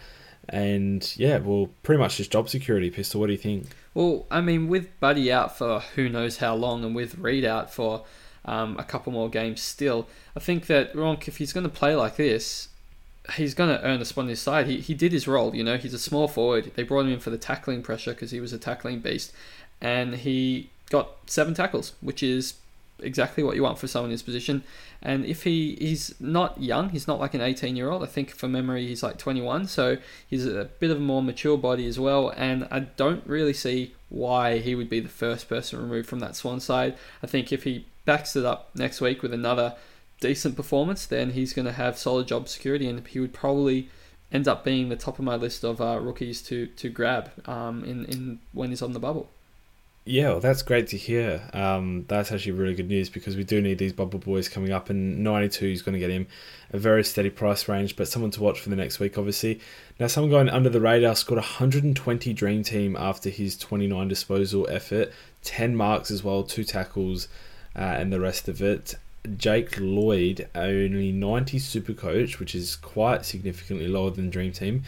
And 0.50 1.08
yeah, 1.18 1.38
well, 1.38 1.70
pretty 1.84 2.00
much 2.00 2.18
just 2.18 2.32
job 2.32 2.50
security. 2.50 2.90
Pistol, 2.90 3.22
what 3.22 3.28
do 3.28 3.34
you 3.34 3.38
think? 3.38 3.68
Well, 3.94 4.26
I 4.32 4.42
mean, 4.42 4.68
with 4.68 5.00
Buddy 5.00 5.32
out 5.32 5.56
for 5.56 5.82
who 5.96 6.10
knows 6.10 6.38
how 6.38 6.56
long, 6.56 6.84
and 6.84 6.96
with 6.96 7.20
Reid 7.20 7.46
out 7.46 7.72
for 7.72 8.06
um, 8.46 8.78
a 8.78 8.84
couple 8.84 9.12
more 9.12 9.30
games 9.30 9.62
still, 9.62 10.08
I 10.36 10.40
think 10.40 10.68
that 10.68 10.94
Ronk, 10.94 11.28
if 11.28 11.38
he's 11.38 11.54
going 11.54 11.64
to 11.64 11.70
play 11.70 11.96
like 11.96 12.16
this, 12.16 12.70
he's 13.36 13.54
going 13.54 13.70
to 13.70 13.84
earn 13.84 14.02
a 14.02 14.06
spot 14.06 14.24
on 14.24 14.30
his 14.30 14.42
side. 14.42 14.68
He, 14.68 14.80
he 14.80 14.94
did 14.94 15.12
his 15.12 15.28
role, 15.28 15.56
you 15.56 15.64
know, 15.64 15.78
he's 15.78 15.94
a 15.94 16.00
small 16.00 16.28
forward. 16.28 16.72
They 16.76 16.84
brought 16.84 17.02
him 17.02 17.14
in 17.14 17.20
for 17.20 17.30
the 17.30 17.38
tackling 17.38 17.84
pressure 17.84 18.12
because 18.12 18.32
he 18.32 18.40
was 18.40 18.54
a 18.54 18.58
tackling 18.58 19.00
beast. 19.00 19.32
And 19.80 20.16
he 20.16 20.70
got 20.90 21.10
seven 21.28 21.54
tackles, 21.54 21.94
which 22.02 22.22
is 22.24 22.56
exactly 23.04 23.44
what 23.44 23.56
you 23.56 23.64
want 23.64 23.80
for 23.80 23.88
someone 23.88 24.10
in 24.10 24.14
his 24.14 24.24
position. 24.24 24.64
And 25.02 25.26
if 25.26 25.44
he 25.44 25.76
he's 25.80 26.14
not 26.20 26.62
young, 26.62 26.90
he's 26.90 27.08
not 27.08 27.20
like 27.20 27.34
an 27.34 27.42
18 27.42 27.76
year 27.76 27.90
old. 27.90 28.04
I 28.04 28.06
think 28.06 28.32
from 28.32 28.52
memory 28.52 28.88
he's 28.88 29.02
like 29.02 29.18
21, 29.18 29.68
so 29.68 29.98
he's 30.28 30.46
a 30.46 30.66
bit 30.80 30.92
of 30.92 30.98
a 30.98 31.02
more 31.02 31.24
mature 31.24 31.58
body 31.58 31.88
as 31.88 32.00
well. 32.00 32.30
And 32.30 32.68
I 32.70 32.82
don't 32.82 33.26
really 33.26 33.54
see 33.54 33.96
why 34.10 34.60
he 34.60 34.76
would 34.76 34.90
be 34.90 35.00
the 35.00 35.10
first 35.10 35.50
person 35.50 35.82
removed 35.82 36.08
from 36.08 36.20
that 36.20 36.36
Swan 36.36 36.60
side. 36.60 36.96
I 37.24 37.28
think 37.28 37.52
if 37.52 37.64
he 37.64 37.86
backs 38.06 38.36
it 38.36 38.46
up 38.46 38.70
next 38.76 39.02
week 39.02 39.22
with 39.22 39.34
another 39.34 39.76
decent 40.20 40.56
performance, 40.56 41.06
then 41.06 41.32
he's 41.32 41.54
going 41.54 41.66
to 41.66 41.74
have 41.74 41.98
solid 41.98 42.28
job 42.28 42.48
security, 42.48 42.88
and 42.88 43.06
he 43.08 43.20
would 43.20 43.34
probably 43.34 43.90
end 44.32 44.48
up 44.48 44.64
being 44.64 44.90
the 44.90 44.96
top 44.96 45.20
of 45.20 45.26
my 45.26 45.36
list 45.36 45.64
of 45.64 45.82
uh, 45.82 46.00
rookies 46.00 46.42
to 46.44 46.68
to 46.68 46.90
grab 46.90 47.32
um, 47.48 47.84
in 47.84 48.06
in 48.06 48.40
when 48.54 48.70
he's 48.70 48.82
on 48.82 48.94
the 48.94 49.00
bubble. 49.00 49.30
Yeah, 50.04 50.30
well, 50.30 50.40
that's 50.40 50.64
great 50.64 50.88
to 50.88 50.98
hear. 50.98 51.48
Um, 51.54 52.06
that's 52.08 52.32
actually 52.32 52.54
really 52.54 52.74
good 52.74 52.88
news 52.88 53.08
because 53.08 53.38
we 53.38 53.44
do 53.44 53.62
need 53.62 53.78
these 53.78 53.94
bubble 53.94 54.18
boys 54.18 54.50
coming 54.50 54.72
up, 54.72 54.90
and 54.90 55.24
92 55.24 55.68
is 55.68 55.84
going 55.84 55.94
to 55.94 56.00
get 56.00 56.10
him 56.10 56.26
a 56.72 56.80
very 56.80 57.04
steady 57.04 57.30
price 57.30 57.68
range, 57.68 57.96
but 57.96 58.08
someone 58.08 58.32
to 58.32 58.42
watch 58.42 58.60
for 58.60 58.70
the 58.70 58.76
next 58.76 59.00
week, 59.00 59.20
obviously. 59.20 59.60
Now, 60.00 60.08
someone 60.08 60.32
going 60.32 60.50
under 60.50 60.70
the 60.70 60.82
radar 60.82 61.16
scored 61.16 61.38
120 61.38 62.34
Dream 62.34 62.64
Team 62.64 62.96
after 62.96 63.30
his 63.30 63.56
29 63.56 64.08
disposal 64.08 64.68
effort, 64.72 65.14
10 65.44 65.76
marks 65.76 66.10
as 66.10 66.24
well, 66.24 66.42
two 66.42 66.64
tackles, 66.64 67.28
uh, 67.76 67.80
and 67.80 68.12
the 68.12 68.20
rest 68.20 68.48
of 68.48 68.62
it. 68.62 68.96
Jake 69.38 69.76
Lloyd, 69.80 70.50
only 70.56 71.12
90 71.12 71.60
super 71.60 71.94
coach, 71.94 72.40
which 72.40 72.56
is 72.56 72.76
quite 72.76 73.26
significantly 73.26 73.88
lower 73.88 74.10
than 74.10 74.30
Dream 74.30 74.52
Team. 74.52 74.84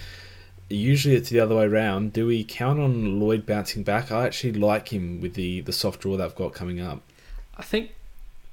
Usually 0.70 1.16
it's 1.16 1.30
the 1.30 1.40
other 1.40 1.56
way 1.56 1.66
around. 1.66 2.14
Do 2.14 2.26
we 2.26 2.44
count 2.44 2.80
on 2.80 3.20
Lloyd 3.20 3.46
bouncing 3.46 3.84
back? 3.84 4.12
I 4.12 4.26
actually 4.26 4.54
like 4.54 4.90
him 4.90 5.22
with 5.22 5.36
the, 5.36 5.62
the 5.62 5.74
soft 5.74 6.02
draw 6.02 6.18
they've 6.18 6.34
got 6.34 6.54
coming 6.54 6.82
up. 6.82 7.02
I 7.56 7.62
think 7.62 7.92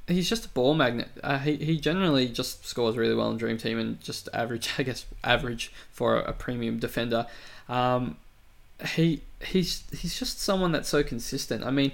he's 0.06 0.28
just 0.28 0.44
a 0.44 0.48
ball 0.50 0.74
magnet. 0.74 1.08
Uh, 1.22 1.38
he, 1.38 1.56
he 1.56 1.80
generally 1.80 2.28
just 2.28 2.66
scores 2.66 2.96
really 2.96 3.14
well 3.14 3.30
in 3.30 3.38
Dream 3.38 3.56
Team 3.56 3.78
and 3.78 4.00
just 4.00 4.28
average, 4.34 4.74
I 4.78 4.82
guess, 4.82 5.06
average 5.24 5.72
for 5.90 6.16
a, 6.16 6.30
a 6.30 6.32
premium 6.32 6.78
defender. 6.78 7.26
Um, 7.68 8.16
he 8.88 9.22
he's 9.40 9.84
he's 9.90 10.18
just 10.18 10.40
someone 10.40 10.72
that's 10.72 10.88
so 10.88 11.02
consistent. 11.02 11.64
I 11.64 11.70
mean, 11.70 11.92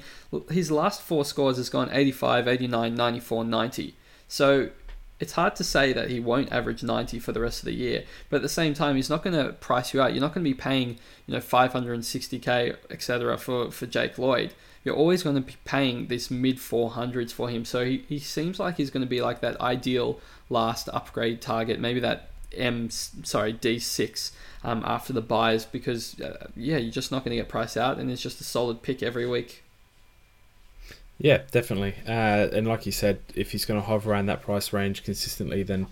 his 0.51 0.71
last 0.71 1.03
four 1.03 1.25
scores 1.25 1.57
has 1.57 1.69
gone 1.69 1.89
85, 1.93 2.49
89, 2.49 2.95
94, 2.95 3.45
90. 3.45 3.95
So 4.29 4.71
it's 5.19 5.33
hard 5.33 5.57
to 5.57 5.65
say 5.65 5.93
that 5.93 6.11
he 6.11 6.21
won't 6.21 6.53
average 6.53 6.83
90 6.83 7.19
for 7.21 7.33
the 7.33 7.41
rest 7.41 7.61
of 7.61 7.67
the 7.67 7.75
year. 7.75 8.05
But 8.29 8.37
at 8.37 8.43
the 8.43 8.49
same 8.49 8.75
time, 8.75 8.97
he's 8.97 9.09
not 9.09 9.23
going 9.23 9.37
to 9.37 9.53
price 9.55 9.95
you 9.95 10.03
out. 10.03 10.13
You're 10.13 10.21
not 10.21 10.35
going 10.35 10.45
to 10.45 10.51
be 10.51 10.55
paying, 10.55 10.99
you 11.27 11.35
know, 11.35 11.41
560k, 11.41 12.77
etc. 12.91 13.39
for 13.39 13.71
for 13.71 13.87
Jake 13.87 14.19
Lloyd. 14.19 14.53
You're 14.85 14.97
always 14.97 15.23
going 15.25 15.37
to 15.37 15.43
be 15.43 15.57
paying 15.65 16.07
this 16.07 16.31
mid 16.31 16.59
400s 16.59 17.33
for 17.33 17.49
him. 17.49 17.65
So 17.65 17.85
he, 17.85 18.05
he 18.09 18.19
seems 18.19 18.61
like 18.61 18.77
he's 18.77 18.91
going 18.91 19.05
to 19.05 19.09
be 19.09 19.21
like 19.21 19.41
that 19.41 19.61
ideal 19.61 20.21
last 20.49 20.89
upgrade 20.93 21.41
target, 21.41 21.81
maybe 21.81 21.99
that 22.01 22.29
M 22.57 22.91
sorry 22.91 23.53
D6 23.53 24.31
um, 24.67 24.83
after 24.85 25.13
the 25.13 25.23
buys 25.23 25.65
because 25.65 26.21
uh, 26.21 26.49
yeah 26.57 26.77
you're 26.77 26.93
just 26.93 27.13
not 27.13 27.25
going 27.25 27.31
to 27.31 27.37
get 27.37 27.49
price 27.49 27.77
out 27.77 27.99
and 27.99 28.11
it's 28.11 28.21
just 28.21 28.41
a 28.41 28.45
solid 28.45 28.83
pick 28.83 29.03
every 29.03 29.27
week. 29.27 29.63
Yeah, 31.19 31.43
definitely. 31.51 31.95
Uh, 32.07 32.49
and 32.53 32.67
like 32.67 32.85
you 32.85 32.93
said, 32.93 33.21
if 33.35 33.53
he's 33.53 33.65
going 33.65 33.81
to 33.81 33.87
hover 33.87 34.11
around 34.11 34.27
that 34.27 34.43
price 34.43 34.73
range 34.73 35.03
consistently, 35.03 35.63
then 35.63 35.87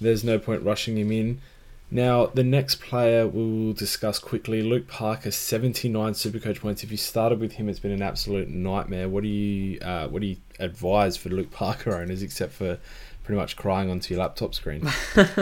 there's 0.00 0.24
no 0.24 0.40
point 0.40 0.64
rushing 0.64 0.98
him 0.98 1.12
in. 1.12 1.40
Now, 1.88 2.26
the 2.26 2.42
next 2.42 2.80
player 2.80 3.28
we'll 3.28 3.74
discuss 3.74 4.18
quickly, 4.18 4.62
Luke 4.62 4.88
Parker, 4.88 5.30
79 5.30 6.14
Supercoach 6.14 6.60
points. 6.60 6.82
If 6.82 6.90
you 6.90 6.96
started 6.96 7.38
with 7.38 7.52
him, 7.52 7.68
it's 7.68 7.78
been 7.78 7.92
an 7.92 8.02
absolute 8.02 8.48
nightmare. 8.48 9.08
What 9.08 9.22
do 9.22 9.28
you 9.28 9.78
uh, 9.80 10.08
what 10.08 10.22
do 10.22 10.28
you 10.28 10.36
advise 10.58 11.16
for 11.16 11.28
Luke 11.28 11.50
Parker 11.50 11.94
owners, 11.94 12.22
except 12.22 12.52
for 12.52 12.78
pretty 13.24 13.38
much 13.38 13.56
crying 13.56 13.90
onto 13.90 14.14
your 14.14 14.22
laptop 14.22 14.54
screen? 14.54 14.88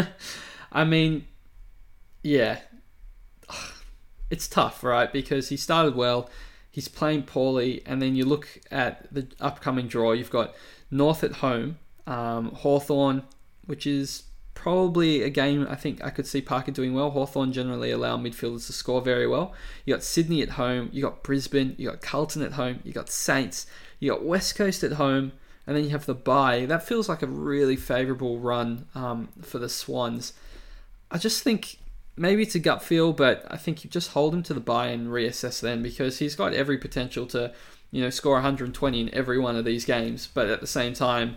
I 0.72 0.84
mean, 0.84 1.26
yeah, 2.28 2.58
it's 4.30 4.48
tough, 4.48 4.84
right? 4.84 5.10
Because 5.10 5.48
he 5.48 5.56
started 5.56 5.96
well, 5.96 6.28
he's 6.70 6.86
playing 6.86 7.22
poorly, 7.22 7.82
and 7.86 8.02
then 8.02 8.14
you 8.14 8.26
look 8.26 8.60
at 8.70 9.12
the 9.12 9.26
upcoming 9.40 9.88
draw. 9.88 10.12
You've 10.12 10.30
got 10.30 10.54
North 10.90 11.24
at 11.24 11.32
home, 11.32 11.78
um, 12.06 12.52
Hawthorn, 12.52 13.22
which 13.64 13.86
is 13.86 14.24
probably 14.52 15.22
a 15.22 15.30
game 15.30 15.66
I 15.70 15.76
think 15.76 16.04
I 16.04 16.10
could 16.10 16.26
see 16.26 16.42
Parker 16.42 16.70
doing 16.70 16.92
well. 16.92 17.10
Hawthorn 17.10 17.52
generally 17.52 17.90
allow 17.92 18.18
midfielders 18.18 18.66
to 18.66 18.72
score 18.74 19.00
very 19.00 19.26
well. 19.26 19.54
You 19.86 19.94
got 19.94 20.02
Sydney 20.02 20.42
at 20.42 20.50
home, 20.50 20.90
you 20.92 21.00
got 21.00 21.22
Brisbane, 21.22 21.76
you 21.78 21.88
got 21.88 22.02
Carlton 22.02 22.42
at 22.42 22.52
home, 22.52 22.80
you 22.84 22.92
got 22.92 23.08
Saints, 23.08 23.66
you 24.00 24.10
got 24.10 24.24
West 24.24 24.54
Coast 24.54 24.84
at 24.84 24.92
home, 24.92 25.32
and 25.66 25.74
then 25.74 25.84
you 25.84 25.90
have 25.90 26.04
the 26.04 26.14
bye. 26.14 26.66
That 26.66 26.86
feels 26.86 27.08
like 27.08 27.22
a 27.22 27.26
really 27.26 27.76
favourable 27.76 28.38
run 28.38 28.86
um, 28.94 29.28
for 29.40 29.58
the 29.58 29.70
Swans. 29.70 30.34
I 31.10 31.16
just 31.16 31.42
think 31.42 31.77
maybe 32.18 32.42
it's 32.42 32.54
a 32.54 32.58
gut 32.58 32.82
feel, 32.82 33.12
but 33.12 33.44
I 33.50 33.56
think 33.56 33.84
you 33.84 33.90
just 33.90 34.10
hold 34.10 34.34
him 34.34 34.42
to 34.44 34.54
the 34.54 34.60
buy 34.60 34.88
and 34.88 35.08
reassess 35.08 35.60
then 35.60 35.82
because 35.82 36.18
he's 36.18 36.34
got 36.34 36.52
every 36.52 36.78
potential 36.78 37.26
to, 37.26 37.52
you 37.90 38.02
know, 38.02 38.10
score 38.10 38.34
120 38.34 39.00
in 39.00 39.14
every 39.14 39.38
one 39.38 39.56
of 39.56 39.64
these 39.64 39.84
games. 39.84 40.28
But 40.32 40.48
at 40.48 40.60
the 40.60 40.66
same 40.66 40.94
time, 40.94 41.36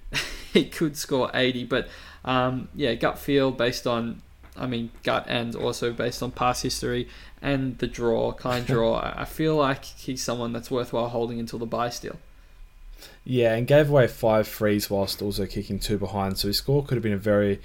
he 0.52 0.64
could 0.64 0.96
score 0.96 1.30
80. 1.34 1.64
But 1.64 1.88
um, 2.24 2.68
yeah, 2.74 2.94
gut 2.94 3.18
feel 3.18 3.50
based 3.50 3.86
on, 3.86 4.22
I 4.56 4.66
mean, 4.66 4.90
gut 5.02 5.24
and 5.28 5.54
also 5.54 5.92
based 5.92 6.22
on 6.22 6.30
past 6.30 6.62
history 6.62 7.08
and 7.40 7.78
the 7.78 7.86
draw, 7.86 8.32
kind 8.32 8.66
draw. 8.74 9.12
I 9.16 9.24
feel 9.24 9.56
like 9.56 9.84
he's 9.84 10.22
someone 10.22 10.52
that's 10.52 10.70
worthwhile 10.70 11.08
holding 11.08 11.40
until 11.40 11.58
the 11.58 11.66
buy 11.66 11.90
still. 11.90 12.16
Yeah, 13.24 13.54
and 13.54 13.66
gave 13.66 13.90
away 13.90 14.06
five 14.06 14.46
frees 14.46 14.88
whilst 14.88 15.22
also 15.22 15.46
kicking 15.46 15.78
two 15.78 15.98
behind. 15.98 16.38
So 16.38 16.48
his 16.48 16.58
score 16.58 16.84
could 16.84 16.94
have 16.94 17.02
been 17.02 17.12
a 17.12 17.18
very 17.18 17.60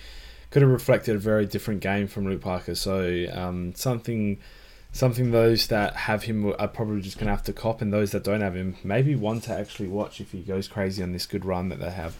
could 0.51 0.61
have 0.61 0.71
reflected 0.71 1.15
a 1.15 1.19
very 1.19 1.45
different 1.45 1.81
game 1.81 2.07
from 2.07 2.25
Luke 2.25 2.41
Parker. 2.41 2.75
So 2.75 3.25
um, 3.33 3.73
something 3.75 4.39
something 4.91 5.31
those 5.31 5.67
that 5.67 5.95
have 5.95 6.23
him 6.23 6.53
are 6.57 6.67
probably 6.67 7.01
just 7.01 7.17
going 7.17 7.27
to 7.27 7.31
have 7.31 7.43
to 7.43 7.53
cop, 7.53 7.81
and 7.81 7.93
those 7.93 8.11
that 8.11 8.23
don't 8.23 8.41
have 8.41 8.55
him, 8.55 8.75
maybe 8.83 9.15
one 9.15 9.39
to 9.41 9.53
actually 9.53 9.87
watch 9.87 10.19
if 10.19 10.31
he 10.31 10.41
goes 10.41 10.67
crazy 10.67 11.03
on 11.03 11.11
this 11.11 11.25
good 11.25 11.45
run 11.45 11.69
that 11.69 11.79
they 11.79 11.91
have. 11.91 12.15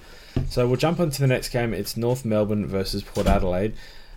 So 0.49 0.67
we'll 0.67 0.77
jump 0.77 0.99
on 0.99 1.09
to 1.09 1.21
the 1.21 1.27
next 1.27 1.49
game. 1.49 1.73
It's 1.73 1.97
North 1.97 2.23
Melbourne 2.23 2.67
versus 2.67 3.03
Port 3.03 3.27
Adelaide. 3.27 3.73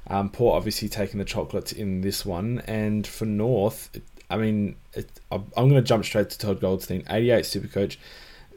Um, 0.08 0.28
Port 0.28 0.56
obviously 0.56 0.88
taking 0.88 1.18
the 1.18 1.24
chocolates 1.24 1.72
in 1.72 2.00
this 2.00 2.26
one, 2.26 2.62
and 2.66 3.06
for 3.06 3.24
North, 3.24 3.90
I 4.28 4.36
mean, 4.36 4.76
it, 4.92 5.08
I'm 5.30 5.44
going 5.54 5.74
to 5.74 5.82
jump 5.82 6.04
straight 6.04 6.30
to 6.30 6.38
Todd 6.38 6.60
Goldstein, 6.60 7.04
88 7.08 7.46
super 7.46 7.68
coach. 7.68 7.98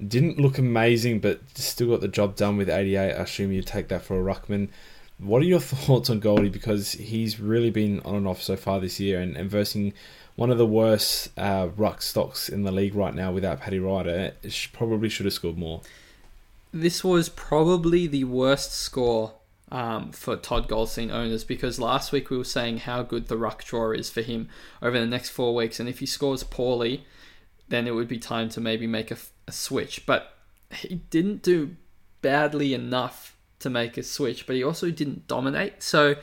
Didn't 0.06 0.40
look 0.40 0.58
amazing, 0.58 1.20
but 1.20 1.42
still 1.58 1.90
got 1.90 2.02
the 2.02 2.08
job 2.08 2.36
done 2.36 2.58
with 2.58 2.70
88. 2.70 2.98
I 2.98 3.04
assume 3.06 3.52
you 3.52 3.62
take 3.62 3.88
that 3.90 4.02
for 4.02 4.20
a 4.20 4.34
ruckman. 4.36 4.70
What 5.18 5.42
are 5.42 5.46
your 5.46 5.60
thoughts 5.62 6.10
on 6.10 6.20
Goldie? 6.20 6.50
Because 6.50 6.94
he's 6.94 7.40
really 7.40 7.70
been 7.70 8.00
on 8.02 8.16
and 8.16 8.28
off 8.28 8.42
so 8.42 8.56
far 8.56 8.80
this 8.80 9.00
year, 9.00 9.20
and, 9.20 9.36
and 9.36 9.50
versing 9.50 9.94
one 10.36 10.50
of 10.50 10.58
the 10.58 10.66
worst 10.66 11.30
uh, 11.38 11.70
ruck 11.76 12.02
stocks 12.02 12.50
in 12.50 12.64
the 12.64 12.72
league 12.72 12.96
right 12.96 13.14
now 13.14 13.32
without 13.32 13.62
Paddy 13.62 13.80
Ryder, 13.80 14.34
probably 14.72 15.10
should 15.10 15.26
have 15.26 15.34
scored 15.34 15.58
more. 15.58 15.82
This 16.72 17.04
was 17.04 17.30
probably 17.30 18.08
the 18.08 18.24
worst 18.24 18.74
score 18.74 19.34
um, 19.72 20.12
for 20.12 20.36
Todd 20.36 20.68
Goldstein 20.68 21.12
owners 21.12 21.44
because 21.44 21.80
last 21.80 22.12
week 22.12 22.30
we 22.30 22.38
were 22.38 22.44
saying 22.44 22.80
how 22.80 23.04
good 23.04 23.28
the 23.28 23.38
ruck 23.38 23.64
draw 23.64 23.92
is 23.92 24.10
for 24.10 24.22
him 24.22 24.50
over 24.82 25.00
the 25.00 25.06
next 25.06 25.30
four 25.30 25.54
weeks, 25.54 25.80
and 25.80 25.88
if 25.88 26.00
he 26.00 26.06
scores 26.06 26.44
poorly, 26.44 27.06
then 27.70 27.88
it 27.88 27.92
would 27.92 28.08
be 28.08 28.18
time 28.18 28.50
to 28.50 28.62
maybe 28.62 28.88
make 28.88 29.12
a, 29.12 29.18
a 29.48 29.52
switch. 29.52 30.06
But 30.06 30.36
he 30.72 30.96
didn't 31.10 31.44
do 31.44 31.76
badly 32.22 32.74
enough 32.74 33.33
to 33.64 33.70
make 33.70 33.98
a 33.98 34.04
switch, 34.04 34.46
but 34.46 34.56
he 34.56 34.64
also 34.64 34.92
didn't 34.92 35.28
dominate. 35.28 35.82
So 35.82 36.16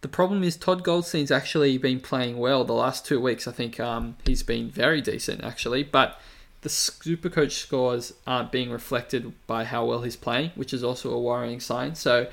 the 0.00 0.08
problem 0.08 0.42
is 0.42 0.56
Todd 0.56 0.82
Goldstein's 0.82 1.30
actually 1.30 1.78
been 1.78 2.00
playing 2.00 2.38
well 2.38 2.64
the 2.64 2.72
last 2.72 3.06
two 3.06 3.20
weeks. 3.20 3.46
I 3.46 3.52
think 3.52 3.78
um, 3.78 4.16
he's 4.24 4.42
been 4.42 4.70
very 4.70 5.00
decent 5.00 5.44
actually, 5.44 5.82
but 5.82 6.20
the 6.62 6.68
Supercoach 6.68 7.52
scores 7.52 8.12
aren't 8.26 8.52
being 8.52 8.70
reflected 8.70 9.32
by 9.46 9.64
how 9.64 9.84
well 9.84 10.02
he's 10.02 10.16
playing, 10.16 10.52
which 10.54 10.72
is 10.72 10.82
also 10.82 11.12
a 11.12 11.20
worrying 11.20 11.60
sign. 11.60 11.94
So, 11.94 12.28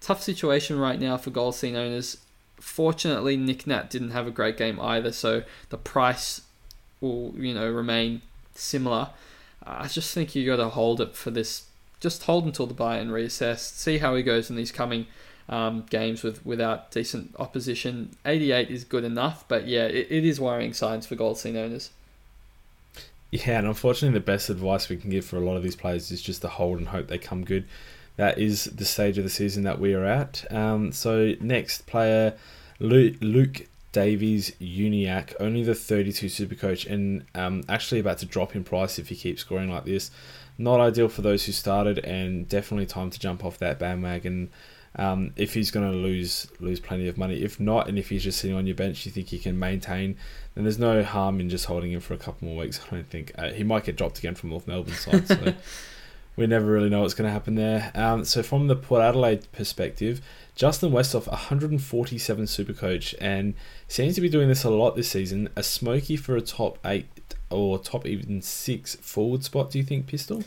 tough 0.00 0.22
situation 0.22 0.78
right 0.78 0.98
now 0.98 1.16
for 1.16 1.30
Goldstein 1.30 1.76
owners. 1.76 2.18
Fortunately, 2.56 3.36
Nick 3.36 3.66
Nat 3.66 3.90
didn't 3.90 4.10
have 4.10 4.26
a 4.26 4.30
great 4.30 4.56
game 4.56 4.80
either, 4.80 5.12
so 5.12 5.42
the 5.68 5.76
price 5.76 6.40
will 7.00 7.34
you 7.36 7.54
know 7.54 7.70
remain 7.70 8.22
similar. 8.54 9.10
I 9.62 9.88
just 9.88 10.14
think 10.14 10.34
you 10.34 10.46
got 10.46 10.56
to 10.56 10.70
hold 10.70 11.00
it 11.00 11.14
for 11.14 11.30
this. 11.30 11.66
Just 12.04 12.24
hold 12.24 12.44
until 12.44 12.66
the 12.66 12.74
buy 12.74 12.98
and 12.98 13.10
reassess. 13.10 13.60
See 13.60 13.96
how 13.96 14.14
he 14.14 14.22
goes 14.22 14.50
in 14.50 14.56
these 14.56 14.70
coming 14.70 15.06
um, 15.48 15.86
games 15.88 16.22
with 16.22 16.44
without 16.44 16.90
decent 16.90 17.34
opposition. 17.38 18.14
88 18.26 18.68
is 18.68 18.84
good 18.84 19.04
enough, 19.04 19.48
but 19.48 19.66
yeah, 19.66 19.86
it, 19.86 20.08
it 20.10 20.22
is 20.22 20.38
worrying 20.38 20.74
signs 20.74 21.06
for 21.06 21.14
Goldstein 21.14 21.56
owners. 21.56 21.92
Yeah, 23.30 23.56
and 23.56 23.66
unfortunately, 23.66 24.18
the 24.18 24.22
best 24.22 24.50
advice 24.50 24.90
we 24.90 24.98
can 24.98 25.08
give 25.08 25.24
for 25.24 25.38
a 25.38 25.40
lot 25.40 25.56
of 25.56 25.62
these 25.62 25.76
players 25.76 26.10
is 26.10 26.20
just 26.20 26.42
to 26.42 26.48
hold 26.48 26.76
and 26.76 26.88
hope 26.88 27.08
they 27.08 27.16
come 27.16 27.42
good. 27.42 27.64
That 28.16 28.36
is 28.36 28.64
the 28.64 28.84
stage 28.84 29.16
of 29.16 29.24
the 29.24 29.30
season 29.30 29.62
that 29.62 29.80
we 29.80 29.94
are 29.94 30.04
at. 30.04 30.44
Um, 30.52 30.92
so, 30.92 31.32
next 31.40 31.86
player, 31.86 32.34
Luke 32.80 33.66
Davies 33.92 34.52
Uniacke, 34.60 35.34
only 35.40 35.62
the 35.62 35.74
32 35.74 36.28
super 36.28 36.54
coach, 36.54 36.84
and 36.84 37.24
um, 37.34 37.64
actually 37.66 38.00
about 38.00 38.18
to 38.18 38.26
drop 38.26 38.54
in 38.54 38.62
price 38.62 38.98
if 38.98 39.08
he 39.08 39.16
keeps 39.16 39.40
scoring 39.40 39.70
like 39.70 39.86
this. 39.86 40.10
Not 40.56 40.80
ideal 40.80 41.08
for 41.08 41.22
those 41.22 41.46
who 41.46 41.52
started, 41.52 41.98
and 41.98 42.48
definitely 42.48 42.86
time 42.86 43.10
to 43.10 43.18
jump 43.18 43.44
off 43.44 43.58
that 43.58 43.78
bandwagon 43.78 44.50
um, 44.96 45.32
if 45.36 45.54
he's 45.54 45.70
going 45.70 45.90
to 45.90 45.96
lose 45.96 46.46
lose 46.60 46.80
plenty 46.80 47.08
of 47.08 47.18
money. 47.18 47.42
If 47.42 47.58
not, 47.58 47.88
and 47.88 47.98
if 47.98 48.10
he's 48.10 48.22
just 48.22 48.38
sitting 48.38 48.56
on 48.56 48.66
your 48.66 48.76
bench, 48.76 49.04
you 49.04 49.12
think 49.12 49.28
he 49.28 49.38
can 49.38 49.58
maintain, 49.58 50.16
then 50.54 50.64
there's 50.64 50.78
no 50.78 51.02
harm 51.02 51.40
in 51.40 51.50
just 51.50 51.66
holding 51.66 51.92
him 51.92 52.00
for 52.00 52.14
a 52.14 52.18
couple 52.18 52.48
more 52.48 52.58
weeks. 52.58 52.80
I 52.86 52.94
don't 52.94 53.08
think 53.08 53.32
uh, 53.36 53.50
he 53.50 53.64
might 53.64 53.84
get 53.84 53.96
dropped 53.96 54.18
again 54.18 54.34
from 54.34 54.50
North 54.50 54.68
Melbourne 54.68 54.94
side. 54.94 55.26
So 55.26 55.54
we 56.36 56.46
never 56.46 56.66
really 56.66 56.88
know 56.88 57.02
what's 57.02 57.14
going 57.14 57.28
to 57.28 57.32
happen 57.32 57.56
there. 57.56 57.90
Um, 57.94 58.24
so 58.24 58.42
from 58.42 58.68
the 58.68 58.76
Port 58.76 59.02
Adelaide 59.02 59.50
perspective, 59.50 60.20
Justin 60.54 60.92
Westhoff, 60.92 61.26
147 61.26 62.46
super 62.46 62.72
coach, 62.72 63.14
and 63.20 63.54
seems 63.88 64.14
to 64.14 64.20
be 64.20 64.28
doing 64.28 64.48
this 64.48 64.62
a 64.62 64.70
lot 64.70 64.94
this 64.94 65.10
season. 65.10 65.48
A 65.56 65.64
smoky 65.64 66.16
for 66.16 66.36
a 66.36 66.40
top 66.40 66.78
eight 66.84 67.06
or 67.50 67.78
top 67.78 68.06
even 68.06 68.42
six 68.42 68.94
forward 68.96 69.44
spot. 69.44 69.70
Do 69.70 69.78
you 69.78 69.84
think, 69.84 70.06
Pistol? 70.06 70.44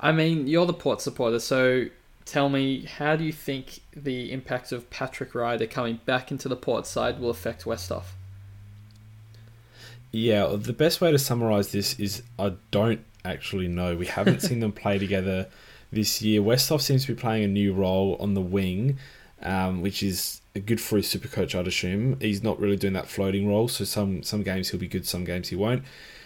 I 0.00 0.12
mean, 0.12 0.46
you're 0.46 0.66
the 0.66 0.72
Port 0.72 1.00
supporter, 1.00 1.38
so 1.38 1.86
tell 2.24 2.48
me, 2.48 2.84
how 2.84 3.16
do 3.16 3.24
you 3.24 3.32
think 3.32 3.80
the 3.94 4.32
impact 4.32 4.72
of 4.72 4.88
Patrick 4.90 5.34
Ryder 5.34 5.66
coming 5.66 6.00
back 6.04 6.30
into 6.30 6.48
the 6.48 6.56
port 6.56 6.86
side 6.86 7.20
will 7.20 7.30
affect 7.30 7.64
Westhoff? 7.64 8.04
Yeah, 10.10 10.54
the 10.56 10.72
best 10.72 11.00
way 11.00 11.10
to 11.10 11.18
summarize 11.18 11.72
this 11.72 11.98
is 11.98 12.22
I 12.38 12.52
don't 12.70 13.04
actually 13.24 13.68
know. 13.68 13.96
We 13.96 14.06
haven't 14.06 14.40
seen 14.42 14.60
them 14.60 14.72
play 14.72 14.98
together 14.98 15.48
this 15.92 16.22
year. 16.22 16.40
Westhoff 16.40 16.80
seems 16.80 17.06
to 17.06 17.14
be 17.14 17.20
playing 17.20 17.44
a 17.44 17.48
new 17.48 17.72
role 17.72 18.16
on 18.20 18.34
the 18.34 18.40
wing, 18.40 18.98
um, 19.42 19.82
which 19.82 20.02
is 20.02 20.40
a 20.54 20.60
good 20.60 20.80
for 20.80 20.96
his 20.96 21.08
super 21.08 21.28
coach, 21.28 21.54
I'd 21.54 21.66
assume. 21.66 22.18
He's 22.20 22.42
not 22.42 22.60
really 22.60 22.76
doing 22.76 22.92
that 22.92 23.08
floating 23.08 23.48
role, 23.48 23.66
so 23.66 23.84
some 23.84 24.22
some 24.22 24.42
games 24.42 24.70
he'll 24.70 24.80
be 24.80 24.88
good, 24.88 25.06
some 25.06 25.24
games 25.24 25.48
he 25.48 25.56
won't. 25.56 25.82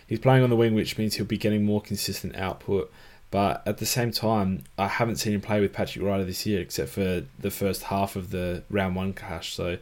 He's 0.09 0.19
playing 0.19 0.43
on 0.43 0.51
the 0.51 0.57
wing, 0.57 0.75
which 0.75 0.99
means 0.99 1.15
he'll 1.15 1.27
be 1.27 1.39
getting 1.39 1.65
more 1.65 1.81
consistent 1.81 2.35
output. 2.35 2.91
But 3.31 3.63
at 3.67 3.77
the 3.77 3.87
same 3.87 4.11
time, 4.11 4.65
I 4.79 4.89
haven't 4.89 5.17
seen 5.17 5.35
him 5.35 5.43
play 5.43 5.61
with 5.61 5.75
Patrick 5.75 6.05
Ryder 6.05 6.25
this 6.25 6.47
year, 6.47 6.61
except 6.61 6.89
for 6.91 7.25
the 7.39 7.51
first 7.51 7.85
half 7.85 8.17
of 8.17 8.31
the 8.31 8.63
round 8.71 8.97
one 8.97 9.13
cash. 9.13 9.55
So 9.55 9.77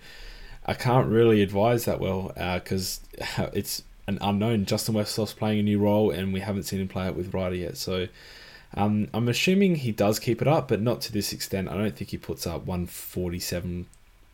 I 0.67 0.75
can't 0.75 1.09
really 1.09 1.43
advise 1.43 1.85
that 1.85 2.01
well 2.01 2.33
because 2.35 3.01
uh, 3.39 3.49
it's 3.53 3.85
an 4.09 4.19
unknown. 4.21 4.65
Justin 4.65 4.97
Westhoff's 4.97 5.33
playing 5.33 5.61
a 5.61 5.63
new 5.63 5.79
role, 5.79 6.11
and 6.11 6.33
we 6.33 6.41
haven't 6.41 6.65
seen 6.65 6.81
him 6.81 6.89
play 6.89 7.07
it 7.07 7.15
with 7.15 7.33
Ryder 7.33 7.55
yet. 7.55 7.77
So 7.77 8.09
um, 8.75 9.09
I'm 9.15 9.29
assuming 9.29 9.77
he 9.77 9.93
does 9.93 10.19
keep 10.19 10.43
it 10.43 10.49
up, 10.49 10.67
but 10.67 10.83
not 10.83 11.01
to 11.03 11.13
this 11.13 11.33
extent. 11.33 11.69
I 11.69 11.77
don't 11.77 11.97
think 11.97 12.11
he 12.11 12.19
puts 12.19 12.49
up 12.49 12.67
147 12.67 13.87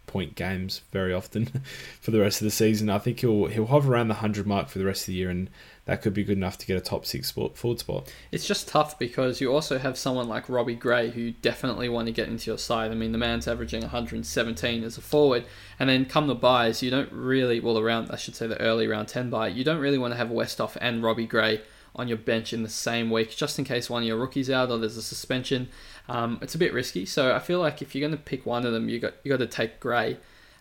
point 0.07 0.35
games 0.35 0.83
very 0.91 1.13
often 1.13 1.47
for 2.01 2.11
the 2.11 2.21
rest 2.21 2.41
of 2.41 2.45
the 2.45 2.51
season. 2.51 2.91
I 2.91 2.99
think 2.99 3.21
he'll 3.21 3.47
he'll 3.47 3.67
hover 3.67 3.93
around 3.93 4.09
the 4.09 4.15
hundred 4.15 4.47
mark 4.47 4.69
for 4.69 4.79
the 4.79 4.85
rest 4.85 5.03
of 5.03 5.07
the 5.07 5.15
year, 5.15 5.31
and 5.31 5.49
that 5.85 6.01
could 6.01 6.15
be 6.15 6.23
good 6.23 6.37
enough 6.37 6.59
to 6.59 6.67
get 6.67 6.77
a 6.77 6.81
top 6.81 7.05
six 7.05 7.29
sport, 7.29 7.57
forward 7.57 7.81
spot. 7.81 8.13
It's 8.31 8.47
just 8.47 8.69
tough 8.69 8.99
because 8.99 9.41
you 9.41 9.53
also 9.53 9.79
have 9.79 9.99
someone 9.99 10.29
like 10.29 10.49
Robbie 10.49 10.77
Gray 10.77 11.11
who 11.11 11.33
definitely 11.33 11.89
want 11.89 12.07
to 12.07 12.13
get 12.13 12.29
into 12.29 12.51
your 12.51 12.59
side. 12.59 12.93
I 12.93 12.95
mean, 12.95 13.11
the 13.11 13.19
man's 13.19 13.49
averaging 13.49 13.81
117 13.81 14.85
as 14.85 14.97
a 14.97 15.01
forward, 15.01 15.45
and 15.81 15.89
then 15.89 16.05
come 16.05 16.29
the 16.29 16.37
buys, 16.37 16.83
you 16.83 16.91
don't 16.91 17.13
really, 17.13 17.59
well, 17.59 17.79
around, 17.79 18.11
I 18.11 18.17
should 18.17 18.37
say 18.37 18.47
the 18.47 18.61
early 18.61 18.87
round 18.87 19.09
10 19.09 19.29
buy, 19.29 19.49
you 19.49 19.65
don't 19.65 19.81
really 19.81 19.99
want 19.99 20.13
to 20.13 20.19
have 20.19 20.29
Westhoff 20.29 20.77
and 20.81 21.03
Robbie 21.03 21.27
Gray 21.27 21.63
on 21.95 22.09
your 22.09 22.17
bench 22.17 22.53
in 22.53 22.63
the 22.63 22.69
same 22.69 23.11
week, 23.11 23.37
just 23.37 23.59
in 23.59 23.65
case 23.65 23.91
one 23.91 24.03
of 24.03 24.09
your 24.09 24.17
rookies 24.17 24.49
out 24.49 24.71
or 24.71 24.79
there's 24.79 24.97
a 24.97 25.03
suspension. 25.03 25.69
Um, 26.09 26.39
it's 26.41 26.55
a 26.55 26.59
bit 26.59 26.73
risky, 26.73 27.05
so 27.07 27.35
I 27.35 27.39
feel 27.41 27.61
like 27.61 27.83
if 27.83 27.95
you're 27.95 28.07
going 28.07 28.17
to 28.17 28.23
pick 28.23 28.47
one 28.47 28.65
of 28.65 28.73
them, 28.73 28.89
you 28.89 28.99
got 28.99 29.15
you 29.25 29.31
got 29.31 29.39
to 29.39 29.47
take 29.47 29.79
Gray 29.79 30.17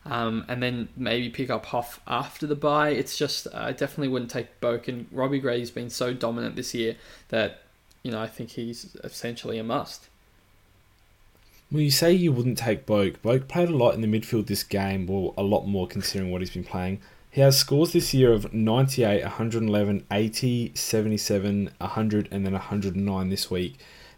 um, 0.06 0.46
and 0.48 0.62
then 0.62 0.90
maybe 0.96 1.30
pick 1.30 1.50
up 1.50 1.68
Hoff 1.68 2.00
after 2.08 2.48
the 2.48 2.56
buy. 2.56 2.90
It's 2.90 3.18
just 3.18 3.48
I 3.54 3.72
definitely 3.72 4.08
wouldn't 4.08 4.32
take 4.32 4.60
Boak 4.60 4.88
and 4.88 5.08
Robbie 5.12 5.40
Gray's 5.40 5.72
been 5.72 5.90
so 5.90 6.14
dominant 6.14 6.56
this 6.56 6.74
year 6.74 6.96
that 7.30 7.64
you 8.04 8.12
know 8.12 8.22
I 8.22 8.28
think 8.28 8.52
he's 8.52 8.96
essentially 9.04 9.58
a 9.58 9.64
must. 9.64 10.08
Well, 11.72 11.82
you 11.82 11.92
say 11.92 12.12
you 12.12 12.34
wouldn't 12.34 12.58
take 12.58 12.86
Boak. 12.86 13.18
Boak 13.20 13.48
played 13.48 13.70
a 13.70 13.76
lot 13.76 13.94
in 13.94 14.02
the 14.02 14.08
midfield 14.08 14.48
this 14.48 14.64
game, 14.64 15.08
well, 15.08 15.34
a 15.38 15.44
lot 15.44 15.66
more 15.66 15.88
considering 15.88 16.30
what 16.30 16.42
he's 16.42 16.50
been 16.50 16.66
playing. 16.66 17.00
He 17.30 17.40
has 17.40 17.58
scores 17.58 17.94
this 17.94 18.14
year 18.14 18.34
of 18.34 18.54
98, 18.54 19.22
111, 19.24 20.06
80, 20.12 20.72
77, 20.76 21.72
100, 21.78 22.28
and 22.30 22.46
then 22.46 22.52
109 22.52 23.30
this 23.30 23.50
week. 23.50 23.78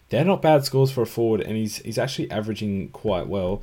They're 0.10 0.26
not 0.26 0.42
bad 0.42 0.66
scores 0.66 0.92
for 0.92 1.04
a 1.04 1.06
forward, 1.06 1.42
and 1.42 1.56
he's 1.56 1.78
he's 1.78 2.00
actually 2.00 2.32
averaging 2.32 2.90
quite 2.90 3.28
well. 3.28 3.62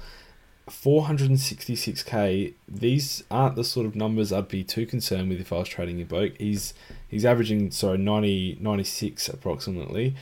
466k. 0.70 2.54
These 2.68 3.24
aren't 3.30 3.56
the 3.56 3.64
sort 3.64 3.87
of 3.87 3.94
numbers 3.94 4.33
I'd 4.33 4.48
be 4.48 4.64
too 4.64 4.87
concerned 4.87 5.28
with 5.28 5.40
if 5.40 5.52
I 5.52 5.59
was 5.59 5.68
trading 5.68 6.00
in 6.00 6.06
Boak. 6.06 6.37
He's 6.38 6.74
he's 7.09 7.24
averaging 7.24 7.70
sorry 7.70 7.98
90 7.98 8.59
96 8.61 9.28
approximately, 9.28 10.14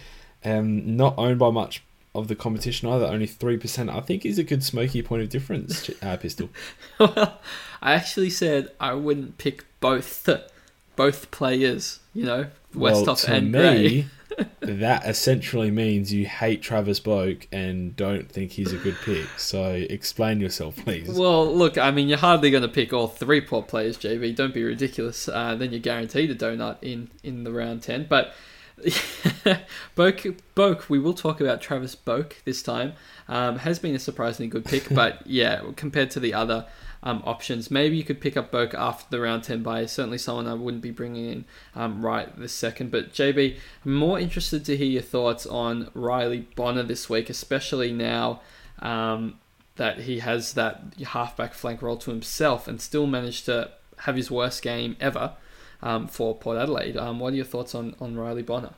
um, 0.45 0.97
not 0.97 1.15
owned 1.17 1.39
by 1.39 1.51
much 1.51 1.83
of 2.15 2.29
the 2.29 2.35
competition 2.35 2.89
either. 2.89 3.05
Only 3.07 3.27
three 3.27 3.57
percent. 3.57 3.91
I 3.91 4.01
think 4.01 4.27
is 4.27 4.39
a 4.39 4.45
good 4.45 4.65
smoky 4.65 5.03
point 5.03 5.23
of 5.23 5.29
difference. 5.29 5.91
Uh, 6.03 6.17
pistol. 6.17 6.49
well, 6.99 7.41
I 7.81 7.93
actually 7.93 8.31
said 8.31 8.73
I 8.81 8.95
wouldn't 8.95 9.39
pick 9.39 9.65
both 9.81 10.29
both 10.97 11.31
players. 11.31 12.01
You 12.15 12.25
know, 12.25 12.47
Westhoff 12.75 13.29
well, 13.29 13.37
and 13.37 13.53
me, 13.53 13.59
Gray 13.61 14.07
that 14.61 15.07
essentially 15.07 15.71
means 15.71 16.13
you 16.13 16.27
hate 16.27 16.63
Travis 16.63 17.01
Boak 17.01 17.47
and 17.51 17.97
don't 17.97 18.31
think 18.31 18.53
he's 18.53 18.73
a 18.73 18.77
good 18.77 18.97
pick. 19.05 19.27
So 19.39 19.65
explain 19.89 20.41
yourself, 20.41 20.77
please. 20.77 21.09
Well, 21.09 21.55
look, 21.55 21.79
I 21.79 21.91
mean, 21.91 22.09
you're 22.09 22.19
hardly 22.19 22.51
going 22.51 22.63
to 22.63 22.69
pick 22.69 22.93
all 22.93 23.09
three 23.09 23.41
port 23.41 23.69
players, 23.69 23.97
JB. 23.97 24.37
Don't 24.37 24.55
be 24.55 24.63
ridiculous. 24.63 25.29
Uh, 25.29 25.55
then 25.55 25.71
you're 25.71 25.81
guaranteed 25.81 26.31
a 26.31 26.35
donut 26.35 26.77
in, 26.83 27.11
in 27.23 27.45
the 27.45 27.53
round 27.53 27.83
10. 27.83 28.07
But 28.09 28.35
Boak, 29.97 30.39
Boak, 30.55 30.89
we 30.89 30.99
will 30.99 31.15
talk 31.15 31.41
about 31.41 31.61
Travis 31.61 31.97
Boak 31.97 32.35
this 32.45 32.63
time. 32.63 32.93
Um, 33.29 33.59
has 33.59 33.79
been 33.79 33.95
a 33.95 33.99
surprisingly 33.99 34.49
good 34.49 34.65
pick, 34.65 34.89
but 34.95 35.27
yeah, 35.27 35.63
compared 35.77 36.11
to 36.13 36.21
the 36.21 36.35
other 36.35 36.67
um, 37.03 37.23
options. 37.25 37.71
Maybe 37.71 37.97
you 37.97 38.05
could 38.05 38.21
pick 38.21 38.37
up 38.37 38.51
Boak 38.51 38.75
after 38.75 39.07
the 39.11 39.21
round 39.21 39.45
10 39.45 39.63
buy. 39.63 39.87
Certainly 39.87 40.19
someone 40.19 40.47
I 40.47 40.55
wouldn't 40.55 40.83
be 40.83 40.91
bringing 40.91 41.27
in 41.27 41.45
um, 41.75 42.05
right 42.05 42.37
this 42.39 42.53
second. 42.53 42.91
But 42.91 43.13
JB, 43.13 43.59
I'm 43.85 43.95
more 43.95 44.19
interested 44.19 44.65
to 44.67 44.77
hear 44.77 44.87
your 44.87 45.03
thoughts 45.03 45.47
on 45.47 45.91
Riley 45.95 46.49
Bonner 46.57 46.83
this 46.83 47.09
week, 47.09 47.31
especially 47.31 47.93
now 47.93 48.41
um, 48.81 49.39
that 49.77 50.01
he 50.01 50.21
has 50.21 50.55
that 50.55 50.83
halfback 51.09 51.55
flank 51.55 51.83
role 51.83 51.97
to 51.99 52.11
himself 52.11 52.69
and 52.69 52.81
still 52.81 53.07
managed 53.07 53.47
to 53.47 53.71
have 53.99 54.17
his 54.17 54.31
worst 54.31 54.63
game 54.63 54.97
ever 55.01 55.35
um, 55.83 56.07
for 56.07 56.37
Port 56.37 56.59
Adelaide. 56.59 56.97
Um, 56.97 57.21
what 57.21 57.33
are 57.33 57.37
your 57.37 57.45
thoughts 57.45 57.75
on, 57.75 57.95
on 58.01 58.17
Riley 58.17 58.43
Bonner? 58.43 58.75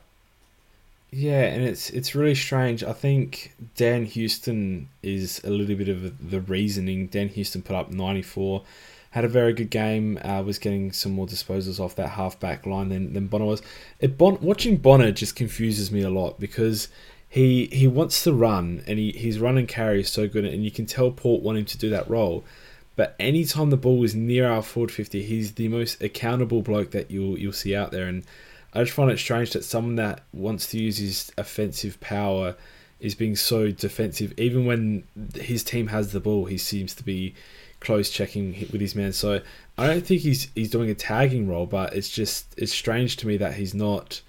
Yeah, 1.11 1.41
and 1.43 1.63
it's 1.63 1.89
it's 1.89 2.15
really 2.15 2.35
strange. 2.35 2.83
I 2.83 2.93
think 2.93 3.53
Dan 3.75 4.05
Houston 4.05 4.87
is 5.03 5.41
a 5.43 5.49
little 5.49 5.75
bit 5.75 5.89
of 5.89 6.29
the 6.31 6.39
reasoning. 6.39 7.07
Dan 7.07 7.27
Houston 7.29 7.61
put 7.61 7.75
up 7.75 7.91
94, 7.91 8.63
had 9.11 9.25
a 9.25 9.27
very 9.27 9.51
good 9.51 9.69
game, 9.69 10.17
uh, 10.23 10.41
was 10.41 10.57
getting 10.57 10.93
some 10.93 11.11
more 11.11 11.27
disposals 11.27 11.81
off 11.81 11.95
that 11.95 12.11
half-back 12.11 12.65
line 12.65 12.87
than, 12.89 13.11
than 13.13 13.27
Bonner 13.27 13.43
was. 13.45 13.61
It, 13.99 14.17
bon, 14.17 14.37
watching 14.41 14.77
Bonner 14.77 15.11
just 15.11 15.35
confuses 15.35 15.91
me 15.91 16.01
a 16.01 16.09
lot 16.09 16.39
because 16.39 16.87
he 17.27 17.65
he 17.67 17.87
wants 17.87 18.23
to 18.23 18.31
run 18.33 18.81
and 18.87 18.97
he, 18.97 19.11
his 19.11 19.37
run 19.37 19.57
and 19.57 19.67
carry 19.67 19.99
is 20.01 20.09
so 20.09 20.29
good 20.29 20.45
and 20.45 20.63
you 20.63 20.71
can 20.71 20.85
tell 20.85 21.11
Port 21.11 21.43
want 21.43 21.57
him 21.57 21.65
to 21.65 21.77
do 21.77 21.89
that 21.89 22.09
role. 22.09 22.45
But 22.95 23.15
anytime 23.19 23.69
the 23.69 23.77
ball 23.77 24.01
is 24.05 24.15
near 24.15 24.49
our 24.49 24.61
forward 24.61 24.91
50, 24.91 25.23
he's 25.23 25.53
the 25.53 25.67
most 25.67 26.01
accountable 26.01 26.61
bloke 26.61 26.91
that 26.91 27.11
you'll 27.11 27.37
you'll 27.37 27.51
see 27.51 27.75
out 27.75 27.91
there 27.91 28.07
and 28.07 28.23
I 28.73 28.83
just 28.83 28.93
find 28.93 29.11
it 29.11 29.19
strange 29.19 29.51
that 29.53 29.63
someone 29.63 29.95
that 29.95 30.23
wants 30.31 30.67
to 30.71 30.79
use 30.79 30.97
his 30.97 31.31
offensive 31.37 31.99
power 31.99 32.55
is 32.99 33.15
being 33.15 33.35
so 33.35 33.71
defensive. 33.71 34.33
Even 34.37 34.65
when 34.65 35.03
his 35.35 35.63
team 35.63 35.87
has 35.87 36.11
the 36.11 36.19
ball, 36.19 36.45
he 36.45 36.57
seems 36.57 36.93
to 36.95 37.03
be 37.03 37.33
close 37.79 38.09
checking 38.09 38.51
with 38.71 38.79
his 38.79 38.95
man. 38.95 39.11
So 39.11 39.41
I 39.77 39.87
don't 39.87 40.05
think 40.05 40.21
he's 40.21 40.49
he's 40.55 40.69
doing 40.69 40.89
a 40.89 40.95
tagging 40.95 41.49
role, 41.49 41.65
but 41.65 41.93
it's 41.93 42.09
just 42.09 42.53
it's 42.57 42.71
strange 42.71 43.17
to 43.17 43.27
me 43.27 43.37
that 43.37 43.55
he's 43.55 43.73
not 43.73 44.21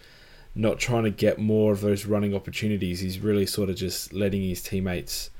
not 0.54 0.78
trying 0.78 1.04
to 1.04 1.10
get 1.10 1.38
more 1.38 1.72
of 1.72 1.80
those 1.80 2.04
running 2.04 2.34
opportunities. 2.34 3.00
He's 3.00 3.20
really 3.20 3.46
sort 3.46 3.70
of 3.70 3.76
just 3.76 4.12
letting 4.12 4.42
his 4.42 4.62
teammates 4.62 5.30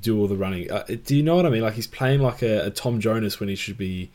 do 0.00 0.18
all 0.18 0.26
the 0.26 0.36
running. 0.36 0.70
Uh, 0.70 0.84
do 1.04 1.16
you 1.16 1.22
know 1.22 1.36
what 1.36 1.46
I 1.46 1.50
mean? 1.50 1.62
Like 1.62 1.74
he's 1.74 1.86
playing 1.86 2.20
like 2.20 2.42
a, 2.42 2.66
a, 2.66 2.70
Tom 2.70 3.00
Jonas 3.00 3.40
when 3.40 3.48
he 3.48 3.56
should 3.56 3.78
be 3.78 4.10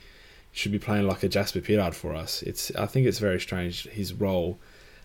should 0.55 0.71
be 0.71 0.79
playing 0.79 1.05
like 1.05 1.21
a 1.21 1.27
Jasper 1.27 1.59
Pittard 1.59 1.93
for 1.93 2.15
us. 2.15 2.41
It's 2.41 2.73
I 2.75 2.85
think 2.85 3.05
it's 3.05 3.19
very 3.19 3.39
strange 3.39 3.87
his 3.89 4.13
role. 4.13 4.57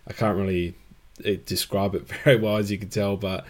I 0.07 0.13
can't 0.13 0.37
really 0.37 0.75
eh, 1.25 1.35
describe 1.45 1.93
it 1.93 2.07
very 2.23 2.37
well 2.37 2.57
as 2.57 2.71
you 2.71 2.77
can 2.77 2.89
tell, 2.89 3.17
but 3.17 3.45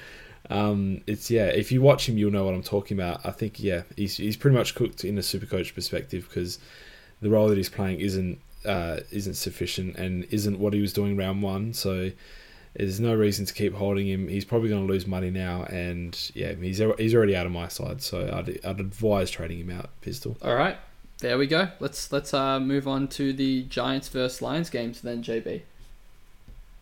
um, 0.49 1.01
it's 1.05 1.29
yeah. 1.29 1.45
If 1.45 1.71
you 1.71 1.81
watch 1.81 2.09
him, 2.09 2.17
you'll 2.17 2.31
know 2.31 2.43
what 2.43 2.55
I'm 2.55 2.63
talking 2.63 2.97
about. 2.97 3.23
I 3.23 3.29
think 3.29 3.59
yeah, 3.59 3.83
he's 3.95 4.17
he's 4.17 4.35
pretty 4.35 4.57
much 4.57 4.73
cooked 4.73 5.05
in 5.05 5.17
a 5.19 5.23
super 5.23 5.45
coach 5.45 5.75
perspective 5.75 6.27
because 6.27 6.57
the 7.21 7.29
role 7.29 7.47
that 7.49 7.57
he's 7.57 7.69
playing 7.69 8.01
isn't 8.01 8.41
uh, 8.65 9.01
isn't 9.11 9.35
sufficient 9.35 9.95
and 9.95 10.25
isn't 10.25 10.59
what 10.59 10.73
he 10.73 10.81
was 10.81 10.93
doing 10.93 11.15
round 11.15 11.43
one. 11.43 11.71
So 11.73 12.11
there's 12.75 12.99
no 12.99 13.13
reason 13.13 13.45
to 13.45 13.53
keep 13.53 13.75
holding 13.75 14.07
him. 14.07 14.27
He's 14.27 14.45
probably 14.45 14.69
going 14.69 14.87
to 14.87 14.91
lose 14.91 15.05
money 15.05 15.29
now, 15.29 15.63
and 15.65 16.17
yeah, 16.33 16.53
he's 16.53 16.81
he's 16.97 17.13
already 17.13 17.35
out 17.35 17.45
of 17.45 17.51
my 17.51 17.67
side. 17.67 18.01
So 18.01 18.27
I'd, 18.33 18.65
I'd 18.65 18.79
advise 18.79 19.29
trading 19.29 19.59
him 19.59 19.69
out. 19.69 19.89
Pistol. 20.01 20.35
All 20.41 20.55
right, 20.55 20.77
there 21.21 21.37
we 21.37 21.47
go. 21.47 21.69
Let's 21.79 22.11
let's 22.11 22.33
uh, 22.33 22.59
move 22.59 22.87
on 22.87 23.07
to 23.09 23.31
the 23.33 23.63
Giants 23.63 24.09
versus 24.09 24.41
Lions 24.41 24.69
games 24.69 25.01
then, 25.01 25.23
JB. 25.23 25.61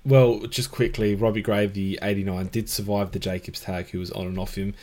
Well, 0.05 0.39
just 0.47 0.71
quickly, 0.71 1.13
Robbie 1.13 1.41
Gray, 1.41 1.67
the 1.67 1.99
89, 2.01 2.47
did 2.47 2.69
survive 2.69 3.11
the 3.11 3.19
Jacobs 3.19 3.59
tag, 3.59 3.89
who 3.89 3.99
was 3.99 4.11
on 4.11 4.27
and 4.27 4.39
off 4.39 4.55
him. 4.55 4.73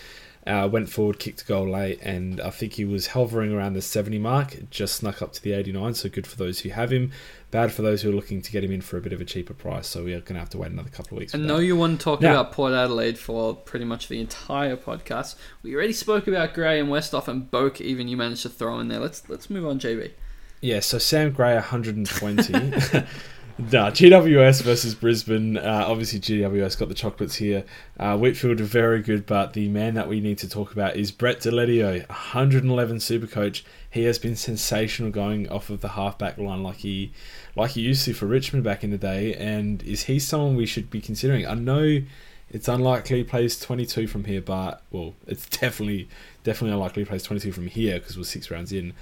Uh, 0.46 0.68
went 0.70 0.88
forward, 0.88 1.18
kicked 1.18 1.42
a 1.42 1.44
goal 1.44 1.68
late, 1.68 1.98
and 2.02 2.40
I 2.40 2.50
think 2.50 2.74
he 2.74 2.84
was 2.84 3.08
hovering 3.08 3.52
around 3.52 3.72
the 3.72 3.82
70 3.82 4.18
mark. 4.18 4.70
just 4.70 4.94
snuck 4.94 5.20
up 5.20 5.32
to 5.32 5.42
the 5.42 5.52
89, 5.52 5.94
so 5.94 6.08
good 6.08 6.24
for 6.24 6.36
those 6.36 6.60
who 6.60 6.68
have 6.70 6.92
him. 6.92 7.10
Bad 7.50 7.72
for 7.72 7.82
those 7.82 8.02
who 8.02 8.10
are 8.10 8.14
looking 8.14 8.42
to 8.42 8.52
get 8.52 8.62
him 8.62 8.70
in 8.70 8.80
for 8.80 8.96
a 8.96 9.00
bit 9.00 9.12
of 9.12 9.20
a 9.20 9.24
cheaper 9.24 9.54
price. 9.54 9.88
So 9.88 10.04
we 10.04 10.12
are 10.14 10.20
going 10.20 10.34
to 10.34 10.40
have 10.40 10.50
to 10.50 10.58
wait 10.58 10.70
another 10.70 10.90
couple 10.90 11.16
of 11.16 11.20
weeks. 11.20 11.34
I 11.34 11.38
know 11.38 11.58
you 11.58 11.74
want 11.76 11.98
to 11.98 12.04
talk 12.04 12.20
now, 12.20 12.30
about 12.30 12.52
Port 12.52 12.72
Adelaide 12.72 13.18
for 13.18 13.56
pretty 13.56 13.84
much 13.84 14.06
the 14.06 14.20
entire 14.20 14.76
podcast. 14.76 15.34
We 15.64 15.74
already 15.74 15.92
spoke 15.92 16.28
about 16.28 16.54
Gray 16.54 16.78
and 16.78 16.90
Westhoff 16.90 17.26
and 17.26 17.50
Boak, 17.50 17.80
Even 17.80 18.06
you 18.06 18.16
managed 18.16 18.42
to 18.42 18.48
throw 18.48 18.78
in 18.78 18.86
there. 18.86 19.00
Let's 19.00 19.28
let's 19.28 19.50
move 19.50 19.66
on, 19.66 19.80
JB. 19.80 20.12
Yeah, 20.60 20.80
so 20.80 20.98
Sam 20.98 21.32
Gray 21.32 21.54
120. 21.54 22.52
Nah, 23.58 23.90
GWS 23.90 24.60
versus 24.62 24.94
Brisbane. 24.94 25.56
Uh, 25.56 25.86
obviously, 25.88 26.20
GWS 26.20 26.78
got 26.78 26.90
the 26.90 26.94
chocolates 26.94 27.36
here. 27.36 27.64
Uh, 27.98 28.14
Whitfield 28.18 28.60
very 28.60 29.00
good, 29.00 29.24
but 29.24 29.54
the 29.54 29.70
man 29.70 29.94
that 29.94 30.08
we 30.08 30.20
need 30.20 30.36
to 30.38 30.48
talk 30.48 30.72
about 30.72 30.94
is 30.94 31.10
Brett 31.10 31.40
Deledio, 31.40 32.06
111 32.06 33.00
super 33.00 33.26
coach. 33.26 33.64
He 33.90 34.04
has 34.04 34.18
been 34.18 34.36
sensational 34.36 35.10
going 35.10 35.48
off 35.48 35.70
of 35.70 35.80
the 35.80 35.88
halfback 35.88 36.36
line 36.36 36.62
like 36.62 36.76
he 36.76 37.12
like 37.56 37.70
he 37.70 37.80
used 37.80 38.04
to 38.04 38.12
for 38.12 38.26
Richmond 38.26 38.62
back 38.62 38.84
in 38.84 38.90
the 38.90 38.98
day. 38.98 39.32
And 39.34 39.82
is 39.84 40.02
he 40.02 40.18
someone 40.18 40.54
we 40.54 40.66
should 40.66 40.90
be 40.90 41.00
considering? 41.00 41.46
I 41.46 41.54
know 41.54 42.02
it's 42.50 42.68
unlikely 42.68 43.18
he 43.18 43.24
plays 43.24 43.58
22 43.58 44.06
from 44.06 44.24
here, 44.24 44.42
but 44.42 44.82
well, 44.90 45.14
it's 45.26 45.46
definitely 45.60 46.10
definitely 46.44 46.74
unlikely 46.74 47.04
he 47.04 47.08
plays 47.08 47.22
22 47.22 47.52
from 47.52 47.68
here 47.68 48.00
because 48.00 48.18
we're 48.18 48.24
six 48.24 48.50
rounds 48.50 48.70
in 48.70 48.92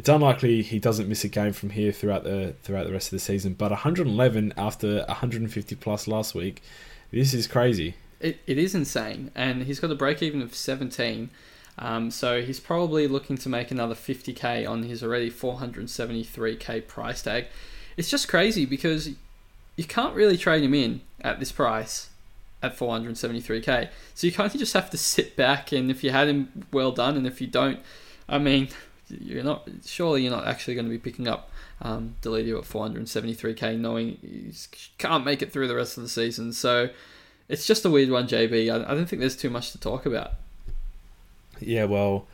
it's 0.00 0.08
unlikely 0.08 0.62
he 0.62 0.78
doesn't 0.78 1.10
miss 1.10 1.24
a 1.24 1.28
game 1.28 1.52
from 1.52 1.68
here 1.68 1.92
throughout 1.92 2.24
the 2.24 2.54
throughout 2.62 2.86
the 2.86 2.92
rest 2.92 3.08
of 3.08 3.10
the 3.10 3.18
season. 3.18 3.52
But 3.52 3.70
111 3.70 4.54
after 4.56 5.04
150 5.04 5.74
plus 5.74 6.08
last 6.08 6.34
week, 6.34 6.62
this 7.10 7.34
is 7.34 7.46
crazy. 7.46 7.96
It, 8.18 8.40
it 8.46 8.56
is 8.56 8.74
insane, 8.74 9.30
and 9.34 9.64
he's 9.64 9.78
got 9.78 9.90
a 9.90 9.94
break 9.94 10.22
even 10.22 10.40
of 10.40 10.54
17. 10.54 11.28
Um, 11.76 12.10
so 12.10 12.40
he's 12.40 12.58
probably 12.58 13.08
looking 13.08 13.36
to 13.36 13.50
make 13.50 13.70
another 13.70 13.94
50k 13.94 14.66
on 14.66 14.84
his 14.84 15.04
already 15.04 15.30
473k 15.30 16.86
price 16.86 17.20
tag. 17.20 17.48
It's 17.98 18.08
just 18.08 18.26
crazy 18.26 18.64
because 18.64 19.10
you 19.76 19.84
can't 19.84 20.14
really 20.14 20.38
trade 20.38 20.64
him 20.64 20.72
in 20.72 21.02
at 21.20 21.40
this 21.40 21.52
price 21.52 22.08
at 22.62 22.74
473k. 22.74 23.90
So 24.14 24.26
you 24.26 24.32
kind 24.32 24.50
of 24.50 24.58
just 24.58 24.72
have 24.72 24.88
to 24.88 24.96
sit 24.96 25.36
back, 25.36 25.72
and 25.72 25.90
if 25.90 26.02
you 26.02 26.10
had 26.10 26.26
him, 26.26 26.64
well 26.72 26.90
done, 26.90 27.18
and 27.18 27.26
if 27.26 27.42
you 27.42 27.46
don't, 27.46 27.80
I 28.26 28.38
mean 28.38 28.70
you're 29.10 29.44
not 29.44 29.68
surely 29.84 30.22
you're 30.22 30.30
not 30.30 30.46
actually 30.46 30.74
going 30.74 30.86
to 30.86 30.90
be 30.90 30.98
picking 30.98 31.28
up 31.28 31.50
um, 31.82 32.16
Deledio 32.22 32.58
at 32.58 32.64
473k, 32.64 33.78
knowing 33.78 34.18
he 34.22 34.52
can't 34.98 35.24
make 35.24 35.42
it 35.42 35.52
through 35.52 35.68
the 35.68 35.76
rest 35.76 35.96
of 35.96 36.02
the 36.02 36.08
season. 36.08 36.52
So 36.52 36.90
it's 37.48 37.66
just 37.66 37.84
a 37.84 37.90
weird 37.90 38.10
one, 38.10 38.28
JB. 38.28 38.72
I, 38.72 38.90
I 38.90 38.94
don't 38.94 39.06
think 39.06 39.20
there's 39.20 39.36
too 39.36 39.50
much 39.50 39.72
to 39.72 39.78
talk 39.78 40.06
about. 40.06 40.32
Yeah, 41.60 41.84
well, 41.84 42.26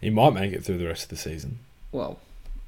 he 0.00 0.10
might 0.10 0.34
make 0.34 0.52
it 0.52 0.64
through 0.64 0.78
the 0.78 0.86
rest 0.86 1.04
of 1.04 1.08
the 1.10 1.16
season. 1.16 1.58
Well, 1.92 2.18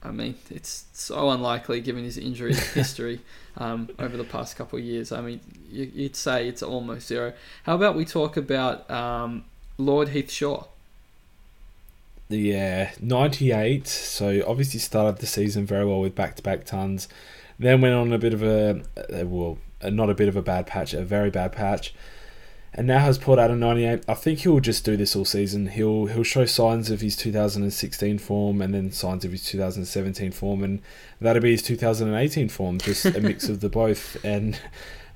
I 0.03 0.11
mean, 0.11 0.37
it's 0.51 0.85
so 0.93 1.31
unlikely 1.31 1.81
given 1.81 2.05
his 2.05 2.17
injury 2.17 2.55
history 2.75 3.21
um, 3.57 3.91
over 3.99 4.17
the 4.17 4.25
past 4.25 4.57
couple 4.57 4.79
of 4.79 4.85
years. 4.85 5.13
I 5.13 5.21
mean, 5.21 5.41
you, 5.71 5.91
would 5.97 6.17
say 6.17 6.49
it's 6.49 6.63
almost 6.63 7.09
zero. 7.09 7.35
How 7.65 7.75
about 7.75 7.95
we 7.95 8.05
talk 8.05 8.37
about 8.37 8.91
um, 8.91 9.45
Lord 9.77 10.09
Heath 10.09 10.31
Shaw? 10.31 10.65
Yeah, 12.31 12.93
98. 13.01 13.89
So 13.89 14.43
obviously 14.47 14.79
started 14.79 15.21
the 15.21 15.27
season 15.27 15.67
very 15.67 15.85
well 15.85 16.01
with 16.01 16.15
back 16.15 16.37
to 16.37 16.43
back 16.43 16.65
tons. 16.65 17.09
Then 17.59 17.81
went 17.81 17.95
on 17.95 18.13
a 18.13 18.19
bit 18.19 18.33
of 18.33 18.43
a, 18.43 18.83
uh, 18.97 19.27
well, 19.27 19.59
uh, 19.83 19.91
not 19.91 20.11
a 20.11 20.15
bit 20.15 20.29
of 20.29 20.37
a 20.37 20.43
bad 20.43 20.67
patch, 20.67 20.95
a 20.95 21.03
very 21.03 21.31
bad 21.31 21.53
patch. 21.53 21.93
And 22.73 22.87
now 22.87 23.01
has 23.01 23.19
pulled 23.19 23.41
out 23.41 23.51
a 23.51 23.57
98. 23.57 24.05
I 24.09 24.15
think 24.15 24.39
he'll 24.39 24.61
just 24.61 24.85
do 24.85 24.97
this 24.97 25.17
all 25.17 25.25
season. 25.25 25.67
He'll 25.67 26.07
he'll 26.07 26.23
show 26.23 26.45
signs 26.45 26.89
of 26.89 27.01
his 27.01 27.17
2016 27.17 28.19
form 28.19 28.63
and 28.63 28.73
then 28.73 28.93
signs 28.93 29.25
of 29.25 29.33
his 29.33 29.45
2017 29.45 30.31
form, 30.31 30.63
and 30.63 30.81
that'll 31.21 31.43
be 31.43 31.51
his 31.51 31.63
2018 31.63 32.49
form, 32.49 32.79
just 32.79 33.07
a 33.07 33.21
mix 33.21 33.49
of 33.49 33.59
the 33.59 33.69
both. 33.69 34.17
And 34.25 34.57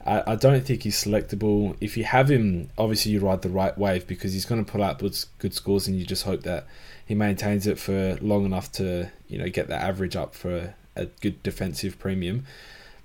I, 0.04 0.32
I 0.32 0.34
don't 0.34 0.66
think 0.66 0.82
he's 0.82 1.04
selectable. 1.04 1.76
If 1.80 1.96
you 1.96 2.02
have 2.02 2.28
him, 2.28 2.70
obviously 2.76 3.12
you 3.12 3.20
ride 3.20 3.42
the 3.42 3.50
right 3.50 3.78
wave 3.78 4.08
because 4.08 4.32
he's 4.32 4.44
going 4.44 4.64
to 4.64 4.70
put 4.70 4.80
up 4.80 5.00
good 5.38 5.54
scores, 5.54 5.86
and 5.86 5.96
you 5.96 6.04
just 6.04 6.24
hope 6.24 6.42
that 6.42 6.66
he 7.06 7.14
maintains 7.14 7.66
it 7.66 7.78
for 7.78 8.16
long 8.20 8.44
enough 8.44 8.72
to 8.72 9.10
you 9.28 9.38
know 9.38 9.48
get 9.48 9.68
the 9.68 9.76
average 9.76 10.16
up 10.16 10.34
for 10.34 10.74
a, 10.96 11.06
good 11.20 11.42
defensive 11.42 11.98
premium. 11.98 12.44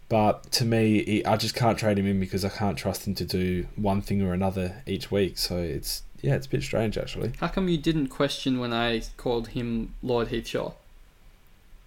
But 0.08 0.52
to 0.54 0.66
me, 0.66 1.04
he, 1.04 1.26
I 1.26 1.38
just 1.38 1.54
can't 1.54 1.78
trade 1.78 2.00
him 2.00 2.08
in 2.08 2.20
because 2.20 2.44
I 2.44 2.50
can't 2.50 2.78
trust 2.78 3.08
him 3.08 3.14
to 3.16 3.26
do 3.26 3.68
one 3.76 4.02
thing 4.02 4.22
or 4.22 4.34
another 4.34 4.82
each 4.88 5.12
week. 5.12 5.38
So 5.38 5.58
it's 5.58 6.04
yeah, 6.22 6.36
it's 6.36 6.48
a 6.48 6.50
bit 6.50 6.64
strange 6.64 6.98
actually. 6.98 7.34
How 7.40 7.48
come 7.48 7.70
you 7.70 7.78
didn't 7.78 8.08
question 8.08 8.60
when 8.60 8.74
I 8.74 9.04
called 9.18 9.50
him 9.50 9.94
Lord 10.02 10.30
Heath 10.30 10.48
Shaw? 10.48 10.74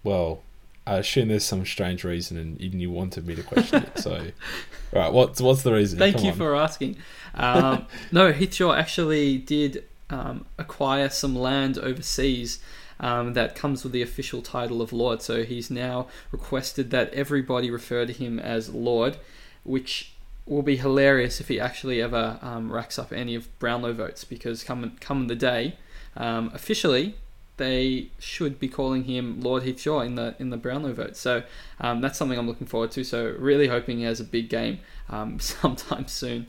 Well, 0.03 0.41
I 0.85 0.97
assume 0.97 1.29
there's 1.29 1.45
some 1.45 1.65
strange 1.65 2.03
reason, 2.03 2.37
and 2.37 2.59
you 2.59 2.91
wanted 2.91 3.25
me 3.25 3.35
to 3.35 3.43
question 3.43 3.83
it. 3.83 3.99
So, 3.99 4.27
right, 4.91 5.11
what's 5.11 5.39
what's 5.41 5.63
the 5.63 5.73
reason? 5.73 5.97
Thank 5.97 6.17
Come 6.17 6.25
you 6.25 6.31
on. 6.31 6.37
for 6.37 6.55
asking. 6.55 6.97
Um, 7.33 7.87
no, 8.11 8.31
Heath 8.31 8.53
Shaw 8.53 8.73
actually 8.73 9.37
did 9.37 9.85
um, 10.13 10.45
acquire 10.57 11.09
some 11.09 11.35
land 11.35 11.77
overseas 11.77 12.59
um, 12.99 13.33
that 13.33 13.55
comes 13.55 13.83
with 13.83 13.93
the 13.93 14.01
official 14.01 14.41
title 14.41 14.81
of 14.81 14.93
Lord. 14.93 15.21
So 15.21 15.43
he's 15.43 15.71
now 15.71 16.07
requested 16.31 16.91
that 16.91 17.11
everybody 17.13 17.71
refer 17.71 18.05
to 18.05 18.13
him 18.13 18.39
as 18.39 18.69
Lord, 18.69 19.17
which 19.63 20.13
will 20.45 20.61
be 20.61 20.77
hilarious 20.77 21.39
if 21.41 21.47
he 21.47 21.59
actually 21.59 22.01
ever 22.01 22.37
um, 22.41 22.71
racks 22.71 22.99
up 22.99 23.11
any 23.11 23.33
of 23.33 23.47
Brownlow 23.59 23.93
votes 23.93 24.23
because 24.23 24.63
come 24.63 24.97
come 24.99 25.27
the 25.27 25.35
day, 25.35 25.77
um, 26.15 26.51
officially 26.53 27.15
they 27.57 28.09
should 28.19 28.59
be 28.59 28.67
calling 28.67 29.03
him 29.05 29.39
Lord 29.39 29.63
Heath 29.63 29.79
Shaw 29.81 30.01
in 30.01 30.15
the 30.15 30.35
in 30.37 30.49
the 30.51 30.57
Brownlow 30.57 30.93
vote. 30.93 31.15
So 31.15 31.43
um, 31.79 32.01
that's 32.01 32.17
something 32.17 32.37
I'm 32.37 32.47
looking 32.47 32.67
forward 32.67 32.91
to. 32.91 33.03
So 33.03 33.35
really 33.39 33.67
hoping 33.67 33.97
he 33.99 34.03
has 34.03 34.19
a 34.19 34.25
big 34.25 34.49
game 34.49 34.79
um, 35.09 35.39
sometime 35.53 36.07
soon. 36.07 36.47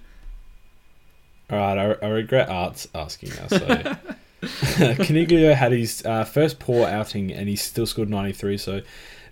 All 1.55 1.75
right, 1.75 1.97
I, 2.03 2.07
I 2.07 2.09
regret 2.11 2.49
Arts 2.49 2.89
asking 2.95 3.31
now. 3.31 3.47
So 3.47 3.59
Coniglio 5.05 5.55
had 5.55 5.73
his 5.73 6.05
uh, 6.05 6.25
first 6.25 6.59
poor 6.59 6.87
outing 6.87 7.33
and 7.33 7.49
he 7.49 7.57
still 7.57 7.87
scored 7.87 8.11
93. 8.11 8.59
So 8.59 8.83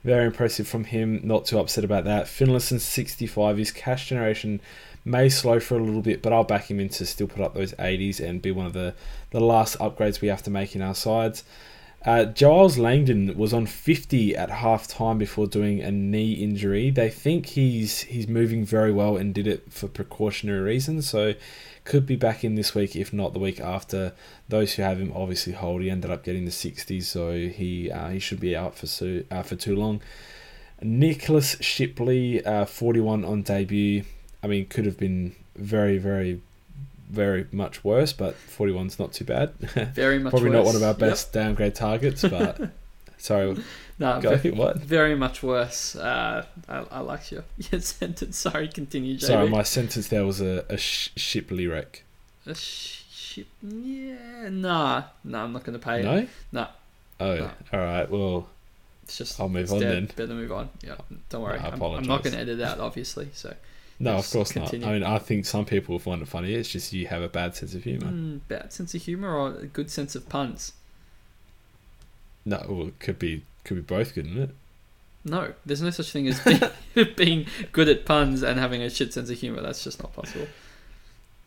very 0.04 0.26
impressive 0.26 0.68
from 0.68 0.84
him. 0.84 1.20
Not 1.24 1.46
too 1.46 1.58
upset 1.58 1.84
about 1.84 2.04
that. 2.04 2.26
Finlayson 2.26 2.78
65. 2.78 3.58
His 3.58 3.72
cash 3.72 4.08
generation 4.08 4.60
may 5.04 5.28
slow 5.28 5.58
for 5.58 5.76
a 5.76 5.82
little 5.82 6.02
bit, 6.02 6.22
but 6.22 6.32
I'll 6.32 6.44
back 6.44 6.70
him 6.70 6.78
in 6.78 6.88
to 6.90 7.06
still 7.06 7.26
put 7.26 7.42
up 7.42 7.54
those 7.54 7.72
80s 7.74 8.20
and 8.20 8.40
be 8.40 8.52
one 8.52 8.66
of 8.66 8.72
the, 8.72 8.94
the 9.30 9.40
last 9.40 9.78
upgrades 9.78 10.20
we 10.20 10.28
have 10.28 10.42
to 10.44 10.50
make 10.50 10.76
in 10.76 10.82
our 10.82 10.94
sides. 10.94 11.42
Uh, 12.04 12.24
Giles 12.24 12.78
Langdon 12.78 13.36
was 13.36 13.52
on 13.52 13.66
50 13.66 14.34
at 14.36 14.50
half 14.50 14.88
time 14.88 15.18
before 15.18 15.46
doing 15.46 15.80
a 15.80 15.92
knee 15.92 16.32
injury. 16.32 16.90
They 16.90 17.08
think 17.10 17.46
he's 17.46 18.00
he's 18.00 18.26
moving 18.26 18.64
very 18.64 18.92
well 18.92 19.16
and 19.16 19.32
did 19.32 19.46
it 19.46 19.72
for 19.72 19.86
precautionary 19.86 20.60
reasons. 20.60 21.08
So 21.08 21.34
could 21.84 22.06
be 22.06 22.16
back 22.16 22.44
in 22.44 22.54
this 22.54 22.74
week, 22.74 22.94
if 22.94 23.12
not 23.12 23.32
the 23.32 23.38
week 23.38 23.60
after. 23.60 24.12
Those 24.48 24.74
who 24.74 24.82
have 24.82 24.98
him 24.98 25.12
obviously 25.14 25.52
hold. 25.52 25.82
He 25.82 25.90
ended 25.90 26.10
up 26.10 26.24
getting 26.24 26.44
the 26.44 26.50
60s, 26.50 27.04
so 27.04 27.32
he 27.32 27.90
uh, 27.90 28.08
he 28.08 28.18
should 28.18 28.40
be 28.40 28.56
out 28.56 28.74
for 28.74 28.86
so, 28.86 29.22
uh, 29.30 29.42
for 29.42 29.56
too 29.56 29.74
long. 29.74 30.00
Nicholas 30.80 31.56
Shipley, 31.60 32.44
uh, 32.44 32.64
41 32.64 33.24
on 33.24 33.42
debut. 33.42 34.04
I 34.42 34.48
mean, 34.48 34.66
could 34.66 34.86
have 34.86 34.98
been 34.98 35.34
very, 35.56 35.98
very, 35.98 36.40
very 37.08 37.46
much 37.52 37.84
worse, 37.84 38.12
but 38.12 38.36
41's 38.36 38.98
not 38.98 39.12
too 39.12 39.24
bad. 39.24 39.54
Very 39.94 40.18
much 40.18 40.30
Probably 40.30 40.50
worse. 40.50 40.56
not 40.56 40.64
one 40.64 40.76
of 40.76 40.82
our 40.82 40.94
best 40.94 41.28
yep. 41.28 41.44
downgrade 41.44 41.74
targets, 41.74 42.22
but 42.22 42.70
sorry. 43.18 43.62
No, 44.03 44.20
Go, 44.20 44.36
ve- 44.36 44.50
what? 44.62 44.78
very 44.78 45.14
much 45.14 45.42
worse. 45.42 45.94
Uh, 45.96 46.44
I, 46.68 46.78
I 46.90 47.00
like 47.00 47.30
your, 47.30 47.44
your 47.70 47.80
sentence. 47.80 48.36
Sorry, 48.36 48.66
continue, 48.68 49.16
JB. 49.16 49.22
Sorry, 49.22 49.48
my 49.48 49.62
sentence 49.62 50.09
there 50.09 50.24
was 50.26 50.40
a, 50.40 50.64
a 50.68 50.76
sh- 50.76 51.11
Shipley 51.16 51.66
wreck. 51.66 52.03
A 52.46 52.55
sh- 52.55 53.05
ship? 53.12 53.46
Yeah, 53.62 54.48
nah, 54.50 55.05
nah. 55.22 55.44
I'm 55.44 55.53
not 55.53 55.62
going 55.64 55.78
to 55.78 55.84
pay 55.84 56.00
it. 56.00 56.05
No? 56.05 56.26
No. 56.53 56.66
Oh, 57.20 57.34
No. 57.36 57.50
all 57.72 57.78
right. 57.80 58.11
Well, 58.11 58.48
It's 59.05 59.16
just 59.18 59.38
I'll 59.40 59.48
move 59.48 59.72
on 59.72 59.78
dead. 59.80 59.92
then. 59.92 60.11
Better 60.16 60.34
move 60.34 60.50
on. 60.53 60.68
Yeah, 60.82 60.96
don't 61.28 61.42
worry. 61.42 61.59
I 61.61 61.68
I'm, 61.68 61.80
I'm 61.80 62.03
not 62.03 62.24
going 62.24 62.34
to 62.34 62.40
edit 62.40 62.61
out, 62.61 62.80
obviously. 62.80 63.28
So 63.34 63.55
no, 64.00 64.16
of 64.16 64.28
course 64.28 64.50
continue. 64.50 64.84
not. 64.84 64.90
I 64.90 64.94
mean, 64.94 65.05
I 65.05 65.18
think 65.18 65.46
some 65.46 65.64
people 65.64 65.98
find 66.00 66.20
it 66.22 66.26
funny. 66.26 66.55
It's 66.55 66.68
just 66.68 66.92
you 66.92 67.07
have 67.07 67.22
a 67.22 67.28
bad 67.28 67.55
sense 67.55 67.74
of 67.76 67.84
humour. 67.84 68.07
mm, 68.09 68.40
bad 68.48 68.72
sense 68.72 68.94
of 68.96 69.03
humor 69.03 69.32
or 69.36 69.55
a 69.61 69.66
good 69.66 69.90
sense 69.90 70.16
of 70.16 70.28
puns. 70.28 70.72
No, 72.44 72.64
well, 72.68 72.88
it 72.88 72.98
could 72.98 73.20
be 73.20 73.44
could 73.64 73.76
be 73.76 73.82
both, 73.82 74.14
couldn't 74.14 74.38
it? 74.38 74.50
No, 75.24 75.52
there's 75.64 75.82
no 75.82 75.90
such 75.90 76.10
thing 76.10 76.26
as 76.28 76.40
being, 76.40 76.60
being 77.16 77.46
good 77.72 77.88
at 77.88 78.04
puns 78.04 78.42
and 78.42 78.58
having 78.58 78.82
a 78.82 78.90
shit 78.90 79.12
sense 79.12 79.30
of 79.30 79.38
humor. 79.38 79.60
That's 79.60 79.84
just 79.84 80.02
not 80.02 80.12
possible. 80.12 80.48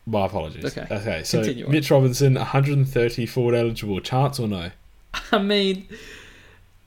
My 0.06 0.26
apologies. 0.26 0.64
Okay. 0.64 0.86
Okay. 0.90 1.22
So 1.24 1.38
Continue 1.42 1.66
on. 1.66 1.72
Mitch 1.72 1.90
Robinson, 1.90 2.34
130 2.34 3.26
forward 3.26 3.54
eligible. 3.54 4.00
Chance 4.00 4.38
or 4.38 4.48
no? 4.48 4.70
I 5.32 5.38
mean, 5.38 5.88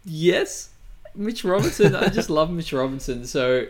yes, 0.06 0.70
Mitch 1.16 1.44
Robinson. 1.44 1.96
I 1.96 2.08
just 2.10 2.30
love 2.30 2.50
Mitch 2.50 2.72
Robinson, 2.72 3.26
so 3.26 3.68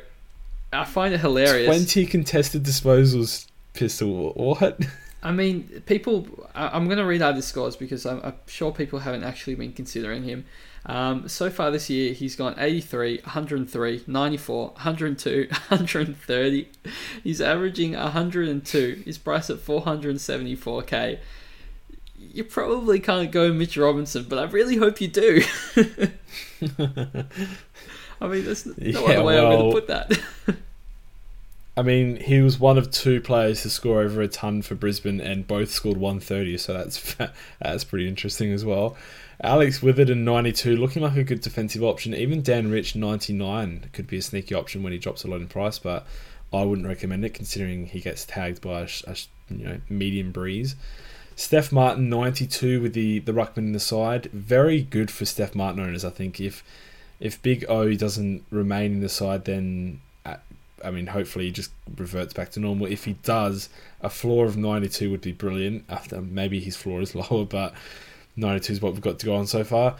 I 0.71 0.85
find 0.85 1.13
it 1.13 1.19
hilarious. 1.19 1.67
20 1.67 2.05
contested 2.05 2.63
disposals. 2.63 3.47
Pistol. 3.73 4.33
What? 4.33 4.79
I 5.23 5.31
mean, 5.31 5.63
people. 5.85 6.27
I- 6.53 6.69
I'm 6.69 6.85
going 6.85 6.97
to 6.97 7.05
read 7.05 7.21
out 7.21 7.35
his 7.35 7.45
scores 7.45 7.75
because 7.75 8.05
I'm, 8.05 8.21
I'm 8.23 8.35
sure 8.47 8.71
people 8.71 8.99
haven't 8.99 9.23
actually 9.23 9.55
been 9.55 9.73
considering 9.73 10.23
him. 10.23 10.45
Um, 10.85 11.27
so 11.27 11.49
far 11.49 11.71
this 11.71 11.89
year, 11.89 12.13
he's 12.13 12.35
gone 12.35 12.55
83, 12.57 13.17
103, 13.23 14.03
94, 14.07 14.67
102, 14.69 15.47
130. 15.69 16.69
He's 17.23 17.41
averaging 17.41 17.93
102. 17.93 19.03
His 19.05 19.17
price 19.17 19.49
at 19.49 19.57
474k. 19.57 21.19
You 22.17 22.43
probably 22.43 22.99
can't 22.99 23.31
go 23.31 23.53
Mitch 23.53 23.77
Robinson, 23.77 24.25
but 24.27 24.39
I 24.39 24.43
really 24.43 24.77
hope 24.77 24.99
you 24.99 25.07
do. 25.07 25.41
I 28.21 28.27
mean, 28.27 28.43
there's 28.45 28.65
no 28.65 28.73
Yeah, 28.77 28.99
other 29.07 29.23
way 29.23 29.39
I'm 29.39 29.47
going 29.49 29.61
to 29.61 29.71
put 29.71 29.87
that. 29.87 30.19
I 31.77 31.81
mean, 31.81 32.17
he 32.17 32.41
was 32.41 32.59
one 32.59 32.77
of 32.77 32.91
two 32.91 33.21
players 33.21 33.61
to 33.61 33.69
score 33.69 34.01
over 34.01 34.21
a 34.21 34.27
ton 34.27 34.61
for 34.61 34.75
Brisbane, 34.75 35.21
and 35.21 35.47
both 35.47 35.71
scored 35.71 35.97
130. 35.97 36.57
So 36.57 36.73
that's 36.73 37.15
that's 37.59 37.83
pretty 37.85 38.07
interesting 38.07 38.51
as 38.51 38.65
well. 38.65 38.97
Alex 39.41 39.81
Witherden 39.81 40.25
92, 40.25 40.75
looking 40.75 41.01
like 41.01 41.15
a 41.15 41.23
good 41.23 41.39
defensive 41.39 41.83
option. 41.83 42.13
Even 42.13 42.41
Dan 42.41 42.69
Rich 42.69 42.95
99 42.95 43.89
could 43.93 44.07
be 44.07 44.17
a 44.17 44.21
sneaky 44.21 44.53
option 44.53 44.83
when 44.83 44.91
he 44.91 44.99
drops 44.99 45.23
a 45.23 45.27
lot 45.29 45.39
in 45.39 45.47
price, 45.47 45.79
but 45.79 46.05
I 46.51 46.63
wouldn't 46.63 46.87
recommend 46.87 47.23
it 47.23 47.33
considering 47.33 47.85
he 47.85 48.01
gets 48.01 48.25
tagged 48.25 48.61
by 48.61 48.81
a, 48.81 48.87
a 49.07 49.15
you 49.49 49.65
know 49.65 49.81
medium 49.87 50.31
breeze. 50.31 50.75
Steph 51.35 51.71
Martin 51.71 52.09
92 52.09 52.81
with 52.81 52.93
the 52.93 53.19
the 53.19 53.31
ruckman 53.31 53.57
in 53.59 53.71
the 53.71 53.79
side, 53.79 54.25
very 54.33 54.81
good 54.81 55.09
for 55.09 55.23
Steph 55.25 55.55
Martin 55.55 55.79
owners. 55.79 56.03
I 56.03 56.09
think 56.09 56.41
if 56.41 56.63
if 57.21 57.41
Big 57.41 57.63
O 57.69 57.93
doesn't 57.93 58.43
remain 58.51 58.93
in 58.93 58.99
the 58.99 59.09
side, 59.09 59.45
then 59.45 60.01
uh, 60.25 60.35
I 60.83 60.91
mean, 60.91 61.07
hopefully 61.07 61.45
he 61.45 61.51
just 61.51 61.71
reverts 61.97 62.33
back 62.33 62.51
to 62.51 62.59
normal. 62.59 62.87
If 62.87 63.05
he 63.05 63.13
does, 63.23 63.69
a 64.01 64.09
floor 64.09 64.45
of 64.45 64.57
92 64.57 65.09
would 65.11 65.21
be 65.21 65.31
brilliant. 65.31 65.85
After 65.87 66.21
maybe 66.21 66.59
his 66.59 66.75
floor 66.75 67.01
is 67.01 67.15
lower, 67.31 67.45
but 67.45 67.73
92 68.35 68.73
is 68.73 68.81
what 68.81 68.93
we've 68.93 69.01
got 69.01 69.19
to 69.19 69.25
go 69.25 69.35
on 69.35 69.47
so 69.47 69.63
far. 69.63 69.95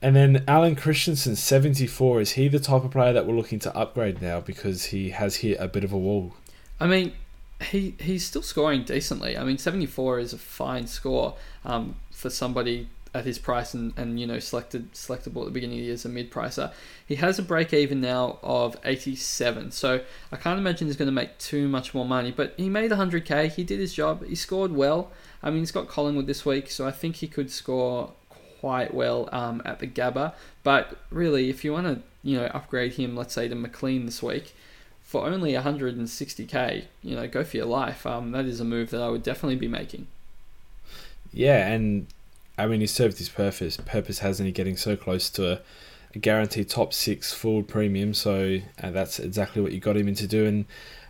And 0.00 0.14
then 0.14 0.44
Allen 0.46 0.76
Christensen, 0.76 1.34
74. 1.34 2.20
Is 2.20 2.32
he 2.32 2.48
the 2.48 2.60
type 2.60 2.84
of 2.84 2.92
player 2.92 3.12
that 3.12 3.26
we're 3.26 3.34
looking 3.34 3.58
to 3.60 3.76
upgrade 3.76 4.22
now 4.22 4.40
because 4.40 4.86
he 4.86 5.10
has 5.10 5.36
hit 5.36 5.58
a 5.60 5.66
bit 5.66 5.82
of 5.82 5.92
a 5.92 5.98
wall? 5.98 6.34
I 6.78 6.86
mean, 6.86 7.12
he 7.60 7.94
he's 7.98 8.24
still 8.24 8.42
scoring 8.42 8.84
decently. 8.84 9.36
I 9.36 9.42
mean, 9.42 9.58
74 9.58 10.20
is 10.20 10.32
a 10.32 10.38
fine 10.38 10.86
score 10.86 11.34
um, 11.64 11.96
for 12.12 12.30
somebody 12.30 12.88
at 13.14 13.24
his 13.24 13.38
price 13.38 13.74
and, 13.74 13.92
and 13.96 14.20
you 14.20 14.26
know 14.26 14.38
selected 14.38 14.92
selectable 14.92 15.40
at 15.40 15.46
the 15.46 15.50
beginning 15.50 15.78
of 15.78 15.80
the 15.80 15.84
year 15.86 15.94
as 15.94 16.04
a 16.04 16.08
mid 16.08 16.30
pricer. 16.30 16.72
He 17.04 17.16
has 17.16 17.38
a 17.38 17.42
break 17.42 17.72
even 17.72 18.00
now 18.00 18.38
of 18.42 18.76
87, 18.84 19.72
so 19.72 20.02
I 20.30 20.36
can't 20.36 20.58
imagine 20.58 20.86
he's 20.86 20.96
going 20.96 21.06
to 21.06 21.12
make 21.12 21.36
too 21.38 21.68
much 21.68 21.94
more 21.94 22.04
money. 22.04 22.30
But 22.30 22.54
he 22.56 22.68
made 22.68 22.90
100k. 22.90 23.52
He 23.52 23.64
did 23.64 23.80
his 23.80 23.92
job. 23.94 24.24
He 24.24 24.34
scored 24.34 24.72
well. 24.72 25.10
I 25.42 25.50
mean, 25.50 25.60
he's 25.60 25.72
got 25.72 25.88
Collingwood 25.88 26.26
this 26.26 26.44
week, 26.44 26.70
so 26.70 26.86
I 26.86 26.90
think 26.90 27.16
he 27.16 27.28
could 27.28 27.50
score 27.50 28.12
quite 28.60 28.92
well 28.92 29.28
um, 29.32 29.62
at 29.64 29.78
the 29.78 29.86
Gabba. 29.86 30.34
But 30.62 30.98
really, 31.10 31.48
if 31.48 31.64
you 31.64 31.72
want 31.72 31.86
to 31.86 32.02
you 32.22 32.38
know 32.38 32.46
upgrade 32.46 32.94
him, 32.94 33.16
let's 33.16 33.34
say 33.34 33.48
to 33.48 33.54
McLean 33.54 34.06
this 34.06 34.22
week 34.22 34.54
for 35.08 35.24
only 35.24 35.54
160k, 35.54 36.84
you 37.02 37.16
know, 37.16 37.26
go 37.26 37.42
for 37.42 37.56
your 37.56 37.64
life. 37.64 38.04
Um, 38.04 38.32
that 38.32 38.44
is 38.44 38.60
a 38.60 38.64
move 38.64 38.90
that 38.90 39.00
I 39.00 39.08
would 39.08 39.22
definitely 39.22 39.56
be 39.56 39.66
making. 39.66 40.06
Yeah, 41.32 41.66
and 41.66 42.08
I 42.58 42.66
mean, 42.66 42.82
he 42.82 42.86
served 42.86 43.16
his 43.16 43.30
purpose. 43.30 43.78
Purpose 43.78 44.18
hasn't 44.18 44.46
he 44.46 44.52
getting 44.52 44.76
so 44.76 44.96
close 44.96 45.30
to 45.30 45.52
a, 45.52 45.60
a 46.14 46.18
guaranteed 46.18 46.68
top 46.68 46.92
six 46.92 47.32
forward 47.32 47.68
premium? 47.68 48.12
So 48.12 48.58
uh, 48.82 48.90
that's 48.90 49.18
exactly 49.18 49.62
what 49.62 49.72
you 49.72 49.80
got 49.80 49.96
him 49.96 50.08
into 50.08 50.26
do. 50.26 50.44
And 50.44 50.66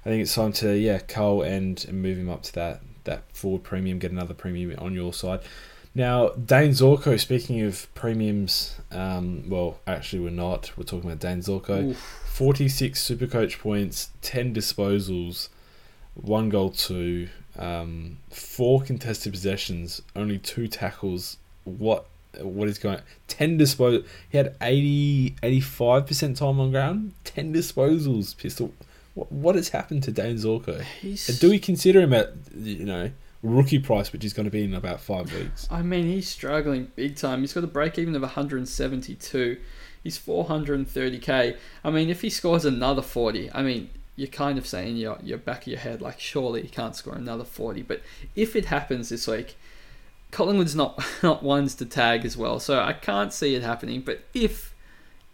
I 0.06 0.10
think 0.10 0.22
it's 0.22 0.34
time 0.34 0.52
to 0.54 0.78
yeah, 0.78 1.00
cull 1.00 1.42
and, 1.42 1.84
and 1.88 2.00
move 2.00 2.18
him 2.18 2.30
up 2.30 2.44
to 2.44 2.52
that 2.54 2.82
that 3.08 3.24
forward 3.34 3.62
premium, 3.62 3.98
get 3.98 4.12
another 4.12 4.34
premium 4.34 4.74
on 4.78 4.94
your 4.94 5.12
side. 5.12 5.40
Now, 5.94 6.28
Dane 6.30 6.70
Zorko, 6.70 7.18
speaking 7.18 7.62
of 7.62 7.92
premiums, 7.94 8.76
um, 8.92 9.48
well, 9.48 9.80
actually, 9.86 10.20
we're 10.20 10.30
not. 10.30 10.70
We're 10.76 10.84
talking 10.84 11.10
about 11.10 11.20
Dane 11.20 11.40
Zorko. 11.40 11.90
Oof. 11.90 11.96
46 11.98 13.00
super 13.00 13.26
coach 13.26 13.58
points, 13.58 14.10
10 14.22 14.54
disposals, 14.54 15.48
one 16.14 16.50
goal, 16.50 16.70
two, 16.70 17.28
um, 17.58 18.18
four 18.30 18.80
contested 18.80 19.32
possessions, 19.32 20.00
only 20.14 20.38
two 20.38 20.68
tackles. 20.68 21.38
What 21.64 22.06
what 22.40 22.68
is 22.68 22.78
going 22.78 23.00
10 23.28 23.58
disposals. 23.58 24.06
He 24.28 24.38
had 24.38 24.54
80 24.60 25.36
85% 25.42 26.36
time 26.36 26.60
on 26.60 26.70
ground, 26.70 27.12
10 27.24 27.52
disposals. 27.52 28.36
Pistol. 28.36 28.72
What, 29.30 29.54
has 29.56 29.70
happened 29.70 30.02
to 30.04 30.12
Dane 30.12 30.36
Zorko? 30.36 30.82
He's, 31.00 31.26
Do 31.38 31.50
we 31.50 31.58
consider 31.58 32.00
him 32.00 32.12
at, 32.12 32.32
you 32.54 32.84
know, 32.84 33.10
rookie 33.42 33.78
price, 33.78 34.12
which 34.12 34.24
is 34.24 34.32
going 34.32 34.44
to 34.44 34.50
be 34.50 34.64
in 34.64 34.74
about 34.74 35.00
five 35.00 35.32
weeks? 35.34 35.68
I 35.70 35.82
mean, 35.82 36.06
he's 36.06 36.28
struggling 36.28 36.90
big 36.94 37.16
time. 37.16 37.40
He's 37.40 37.52
got 37.52 37.64
a 37.64 37.68
break 37.68 37.98
even 37.98 38.14
of 38.14 38.22
172. 38.22 39.58
He's 40.02 40.18
430k. 40.18 41.56
I 41.84 41.90
mean, 41.90 42.10
if 42.10 42.22
he 42.22 42.30
scores 42.30 42.64
another 42.64 43.02
40, 43.02 43.50
I 43.52 43.62
mean, 43.62 43.90
you're 44.16 44.28
kind 44.28 44.58
of 44.58 44.66
saying 44.66 44.96
you're, 44.96 45.18
you're 45.22 45.38
back 45.38 45.62
of 45.62 45.68
your 45.68 45.78
head, 45.78 46.00
like, 46.00 46.20
surely 46.20 46.62
he 46.62 46.68
can't 46.68 46.96
score 46.96 47.14
another 47.14 47.44
40. 47.44 47.82
But 47.82 48.02
if 48.34 48.56
it 48.56 48.66
happens 48.66 49.08
this 49.08 49.26
week, 49.26 49.56
Collingwood's 50.30 50.74
not 50.74 51.02
not 51.22 51.42
ones 51.42 51.74
to 51.76 51.86
tag 51.86 52.24
as 52.24 52.36
well, 52.36 52.60
so 52.60 52.80
I 52.80 52.92
can't 52.92 53.32
see 53.32 53.54
it 53.54 53.62
happening. 53.62 54.02
But 54.02 54.20
if 54.34 54.74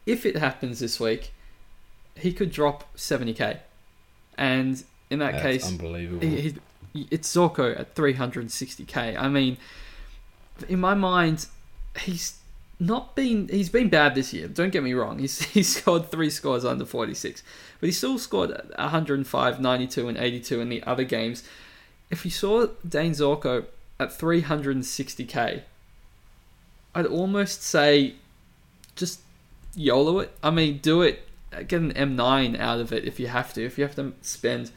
if 0.07 0.26
it 0.26 0.37
happens 0.37 0.80
this 0.80 1.01
week, 1.01 1.32
he 2.16 2.32
could 2.32 2.51
drop 2.51 2.95
70k, 2.97 3.59
and 4.37 4.82
in 5.11 5.18
that 5.20 5.32
That's 5.32 5.43
case, 5.43 5.68
unbelievable. 5.68 6.26
he, 6.26 6.55
he, 6.93 7.09
it's 7.11 7.35
Zorko 7.35 7.78
at 7.78 7.95
360k. 7.95 9.18
I 9.18 9.28
mean, 9.28 9.57
in 10.68 10.80
my 10.80 10.95
mind, 10.95 11.47
he's 12.01 12.39
not 12.80 13.14
been 13.14 13.49
he's 13.49 13.68
been 13.68 13.89
bad 13.89 14.14
this 14.14 14.32
year. 14.32 14.49
Don't 14.49 14.70
get 14.70 14.82
me 14.82 14.95
wrong. 14.95 15.18
He's 15.18 15.41
he's 15.53 15.76
scored 15.76 16.11
three 16.11 16.30
scores 16.30 16.64
under 16.64 16.85
46, 16.85 17.43
but 17.80 17.87
he 17.87 17.93
still 17.93 18.18
scored 18.18 18.51
105, 18.76 19.61
92, 19.61 20.09
and 20.09 20.18
82 20.18 20.61
in 20.61 20.68
the 20.68 20.82
other 20.85 21.05
games. 21.05 21.45
If 22.11 22.24
you 22.24 22.30
saw 22.30 22.66
Dane 22.87 23.12
Zorko 23.12 23.64
at 23.99 24.11
360k, 24.11 25.62
I'd 26.95 27.07
almost 27.07 27.62
say 27.62 28.14
just 28.95 29.20
YOLO 29.74 30.20
it. 30.20 30.32
I 30.43 30.51
mean, 30.51 30.78
do 30.78 31.03
it. 31.03 31.26
Get 31.62 31.80
an 31.80 31.92
M9 31.92 32.59
out 32.59 32.80
of 32.80 32.92
it 32.92 33.05
if 33.05 33.20
you 33.20 33.28
have 33.28 33.52
to. 33.55 33.64
If 33.64 33.78
you 33.78 33.84
have 33.84 33.94
to 33.96 34.12
spend, 34.22 34.70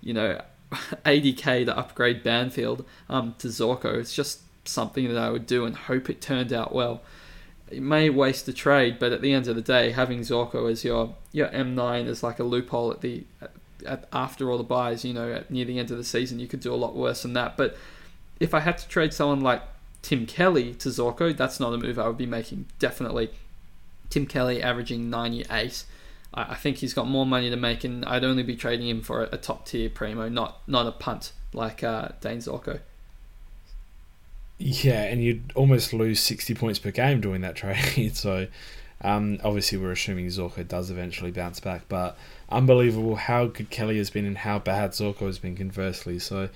you 0.00 0.12
know, 0.12 0.40
80k 0.72 1.66
to 1.66 1.76
upgrade 1.76 2.22
Banfield 2.22 2.84
um, 3.08 3.34
to 3.38 3.48
Zorko, 3.48 3.94
it's 3.94 4.14
just 4.14 4.40
something 4.64 5.08
that 5.08 5.18
I 5.18 5.30
would 5.30 5.46
do 5.46 5.64
and 5.64 5.74
hope 5.74 6.10
it 6.10 6.20
turned 6.20 6.52
out 6.52 6.74
well. 6.74 7.02
It 7.70 7.82
may 7.82 8.08
waste 8.10 8.46
the 8.46 8.52
trade, 8.52 8.98
but 8.98 9.12
at 9.12 9.20
the 9.20 9.32
end 9.32 9.48
of 9.48 9.56
the 9.56 9.62
day, 9.62 9.90
having 9.90 10.20
Zorko 10.20 10.70
as 10.70 10.84
your 10.84 11.14
your 11.32 11.48
M9 11.48 12.06
is 12.06 12.22
like 12.22 12.38
a 12.38 12.44
loophole 12.44 12.90
at 12.90 13.02
the 13.02 13.24
at, 13.86 14.08
after 14.12 14.50
all 14.50 14.56
the 14.56 14.64
buys. 14.64 15.04
You 15.04 15.12
know, 15.12 15.42
near 15.50 15.66
the 15.66 15.78
end 15.78 15.90
of 15.90 15.98
the 15.98 16.04
season, 16.04 16.38
you 16.38 16.46
could 16.46 16.60
do 16.60 16.72
a 16.72 16.76
lot 16.76 16.94
worse 16.94 17.22
than 17.22 17.34
that. 17.34 17.56
But 17.56 17.76
if 18.40 18.54
I 18.54 18.60
had 18.60 18.78
to 18.78 18.88
trade 18.88 19.12
someone 19.12 19.40
like 19.40 19.62
Tim 20.00 20.24
Kelly 20.26 20.74
to 20.74 20.88
Zorko, 20.88 21.36
that's 21.36 21.60
not 21.60 21.74
a 21.74 21.78
move 21.78 21.98
I 21.98 22.06
would 22.06 22.16
be 22.16 22.26
making. 22.26 22.66
Definitely, 22.78 23.30
Tim 24.08 24.26
Kelly 24.26 24.62
averaging 24.62 25.10
98. 25.10 25.84
I, 26.34 26.52
I 26.52 26.54
think 26.54 26.78
he's 26.78 26.94
got 26.94 27.06
more 27.08 27.26
money 27.26 27.50
to 27.50 27.56
make, 27.56 27.84
and 27.84 28.04
I'd 28.04 28.24
only 28.24 28.42
be 28.42 28.56
trading 28.56 28.88
him 28.88 29.02
for 29.02 29.24
a, 29.24 29.28
a 29.32 29.38
top 29.38 29.66
tier 29.66 29.88
primo, 29.90 30.28
not 30.28 30.60
not 30.66 30.86
a 30.86 30.92
punt 30.92 31.32
like 31.52 31.82
uh, 31.82 32.10
Dane 32.20 32.38
Zorko. 32.38 32.80
Yeah, 34.58 35.04
and 35.04 35.22
you'd 35.22 35.52
almost 35.54 35.92
lose 35.92 36.18
60 36.20 36.54
points 36.54 36.78
per 36.80 36.90
game 36.90 37.20
doing 37.20 37.42
that 37.42 37.54
trade. 37.56 38.12
So 38.16 38.48
Um, 39.00 39.38
obviously, 39.44 39.78
we're 39.78 39.92
assuming 39.92 40.26
Zorko 40.26 40.66
does 40.66 40.90
eventually 40.90 41.30
bounce 41.30 41.60
back, 41.60 41.82
but 41.88 42.18
unbelievable 42.48 43.14
how 43.16 43.46
good 43.46 43.70
Kelly 43.70 43.98
has 43.98 44.10
been 44.10 44.24
and 44.24 44.38
how 44.38 44.58
bad 44.58 44.90
Zorko 44.90 45.26
has 45.26 45.38
been 45.38 45.56
conversely. 45.56 46.18
So 46.18 46.48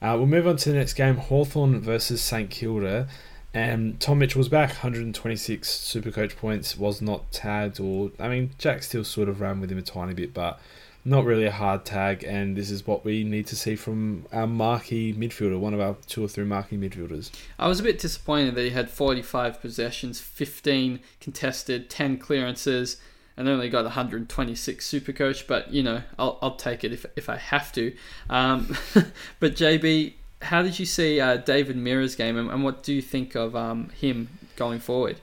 uh, 0.00 0.14
we'll 0.16 0.26
move 0.26 0.46
on 0.46 0.56
to 0.58 0.70
the 0.70 0.76
next 0.76 0.94
game 0.94 1.16
Hawthorn 1.16 1.80
versus 1.80 2.22
St 2.22 2.48
Kilda. 2.50 3.08
And 3.52 3.98
Tom 3.98 4.20
Mitchell's 4.20 4.48
back, 4.48 4.68
126 4.68 5.68
super 5.68 6.10
coach 6.10 6.36
points, 6.36 6.76
was 6.76 7.02
not 7.02 7.32
tagged, 7.32 7.80
or 7.80 8.12
I 8.18 8.28
mean, 8.28 8.50
Jack 8.58 8.82
Steele 8.82 9.04
sort 9.04 9.28
of 9.28 9.40
ran 9.40 9.60
with 9.60 9.72
him 9.72 9.78
a 9.78 9.82
tiny 9.82 10.14
bit, 10.14 10.32
but 10.32 10.60
not 11.04 11.24
really 11.24 11.46
a 11.46 11.50
hard 11.50 11.84
tag. 11.84 12.22
And 12.22 12.56
this 12.56 12.70
is 12.70 12.86
what 12.86 13.04
we 13.04 13.24
need 13.24 13.46
to 13.48 13.56
see 13.56 13.74
from 13.74 14.26
our 14.32 14.46
marquee 14.46 15.12
midfielder, 15.12 15.58
one 15.58 15.74
of 15.74 15.80
our 15.80 15.96
two 16.06 16.24
or 16.24 16.28
three 16.28 16.44
marquee 16.44 16.76
midfielders. 16.76 17.30
I 17.58 17.66
was 17.66 17.80
a 17.80 17.82
bit 17.82 17.98
disappointed 17.98 18.54
that 18.54 18.62
he 18.62 18.70
had 18.70 18.88
45 18.88 19.60
possessions, 19.60 20.20
15 20.20 21.00
contested, 21.20 21.90
10 21.90 22.18
clearances, 22.18 22.98
and 23.36 23.48
only 23.48 23.68
got 23.68 23.84
126 23.84 24.86
super 24.86 25.12
coach. 25.12 25.48
But 25.48 25.72
you 25.72 25.82
know, 25.82 26.02
I'll, 26.18 26.38
I'll 26.40 26.56
take 26.56 26.84
it 26.84 26.92
if, 26.92 27.04
if 27.16 27.28
I 27.28 27.36
have 27.36 27.72
to. 27.72 27.94
Um, 28.28 28.76
but 29.40 29.56
JB, 29.56 30.14
how 30.42 30.62
did 30.62 30.78
you 30.78 30.86
see 30.86 31.20
uh, 31.20 31.36
David 31.36 31.76
Mirra's 31.76 32.16
game, 32.16 32.36
and, 32.36 32.50
and, 32.50 32.64
what 32.64 32.82
do 32.82 32.92
you 32.92 33.02
think 33.02 33.34
of 33.34 33.54
um, 33.54 33.90
him 33.90 34.28
going 34.56 34.80
forward? 34.80 35.16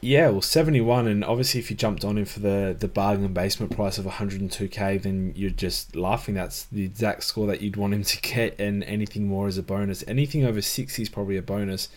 Yeah, 0.00 0.28
well, 0.30 0.42
71, 0.42 1.08
and 1.08 1.24
obviously, 1.24 1.58
if 1.58 1.70
you 1.70 1.76
jumped 1.76 2.04
on 2.04 2.18
him 2.18 2.24
for 2.24 2.38
the, 2.38 2.76
the 2.78 2.86
bargain 2.86 3.32
basement 3.32 3.74
price 3.74 3.98
of 3.98 4.04
102k, 4.04 5.02
then 5.02 5.32
you're 5.34 5.50
just 5.50 5.96
laughing. 5.96 6.34
That's 6.34 6.64
the 6.66 6.84
exact 6.84 7.24
score 7.24 7.48
that 7.48 7.60
you'd 7.60 7.76
want 7.76 7.94
him 7.94 8.04
to 8.04 8.20
get, 8.20 8.58
and 8.60 8.84
anything 8.84 9.26
more 9.26 9.48
is 9.48 9.58
a 9.58 9.62
bonus. 9.62 10.04
Anything 10.06 10.44
over 10.44 10.62
60 10.62 11.02
is 11.02 11.08
probably 11.08 11.36
a 11.36 11.42
bonus. 11.42 11.88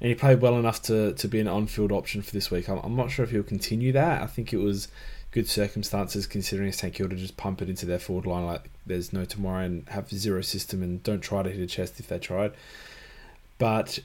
And 0.00 0.08
he 0.08 0.14
played 0.14 0.40
well 0.42 0.58
enough 0.58 0.82
to, 0.82 1.14
to 1.14 1.28
be 1.28 1.40
an 1.40 1.48
on 1.48 1.68
field 1.68 1.90
option 1.90 2.20
for 2.20 2.32
this 2.32 2.50
week. 2.50 2.68
I'm, 2.68 2.78
I'm 2.78 2.96
not 2.96 3.10
sure 3.10 3.24
if 3.24 3.30
he'll 3.30 3.42
continue 3.42 3.92
that. 3.92 4.20
I 4.20 4.26
think 4.26 4.52
it 4.52 4.58
was 4.58 4.88
good 5.36 5.46
circumstances 5.46 6.26
considering 6.26 6.72
St 6.72 6.94
Kilda 6.94 7.14
just 7.14 7.36
pump 7.36 7.60
it 7.60 7.68
into 7.68 7.84
their 7.84 7.98
forward 7.98 8.24
line 8.24 8.46
like 8.46 8.70
there's 8.86 9.12
no 9.12 9.26
tomorrow 9.26 9.64
and 9.64 9.86
have 9.90 10.08
zero 10.08 10.40
system 10.40 10.82
and 10.82 11.02
don't 11.02 11.20
try 11.20 11.42
to 11.42 11.50
hit 11.50 11.60
a 11.60 11.66
chest 11.66 12.00
if 12.00 12.08
they 12.08 12.18
tried. 12.18 12.52
But 13.58 13.98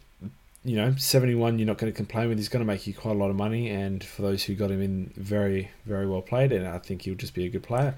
you 0.66 0.76
know, 0.76 0.94
71 0.94 1.58
you're 1.58 1.66
not 1.66 1.78
going 1.78 1.90
to 1.90 1.96
complain 1.96 2.28
with. 2.28 2.38
He's 2.38 2.50
going 2.50 2.60
to 2.60 2.68
make 2.68 2.86
you 2.86 2.94
quite 2.94 3.16
a 3.16 3.18
lot 3.18 3.30
of 3.30 3.38
money, 3.38 3.70
and 3.70 4.04
for 4.04 4.24
those 4.24 4.44
who 4.44 4.56
got 4.56 4.72
him 4.72 4.82
in, 4.82 5.14
very, 5.16 5.72
very 5.86 6.06
well 6.06 6.22
played, 6.22 6.52
and 6.52 6.68
I 6.68 6.80
think 6.80 7.04
he'll 7.04 7.16
just 7.16 7.34
be 7.34 7.46
a 7.46 7.50
good 7.50 7.64
player. 7.64 7.96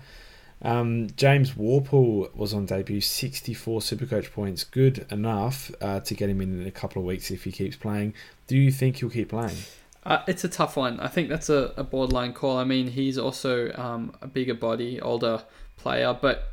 Um, 0.62 1.08
James 1.18 1.54
Worpel 1.54 2.34
was 2.36 2.54
on 2.54 2.68
debut, 2.68 3.02
64 3.02 3.80
Supercoach 3.80 4.32
points, 4.32 4.64
good 4.64 5.08
enough 5.10 5.72
uh, 5.82 6.02
to 6.02 6.14
get 6.14 6.30
him 6.30 6.40
in 6.40 6.62
in 6.62 6.68
a 6.68 6.72
couple 6.72 7.02
of 7.02 7.08
weeks 7.08 7.32
if 7.32 7.46
he 7.46 7.52
keeps 7.52 7.76
playing. 7.76 8.14
Do 8.46 8.56
you 8.56 8.72
think 8.72 8.98
he'll 8.98 9.10
keep 9.10 9.30
playing? 9.30 9.58
Uh, 10.06 10.22
it's 10.28 10.44
a 10.44 10.50
tough 10.50 10.76
one. 10.76 11.00
I 11.00 11.08
think 11.08 11.30
that's 11.30 11.50
a, 11.50 11.74
a 11.78 11.84
borderline 11.84 12.34
call. 12.34 12.58
I 12.58 12.66
mean, 12.66 12.88
he's 12.88 13.18
also 13.18 13.72
um, 13.74 14.14
a 14.22 14.28
bigger 14.28 14.54
body, 14.54 15.00
older 15.00 15.44
player, 15.78 16.18
but 16.20 16.50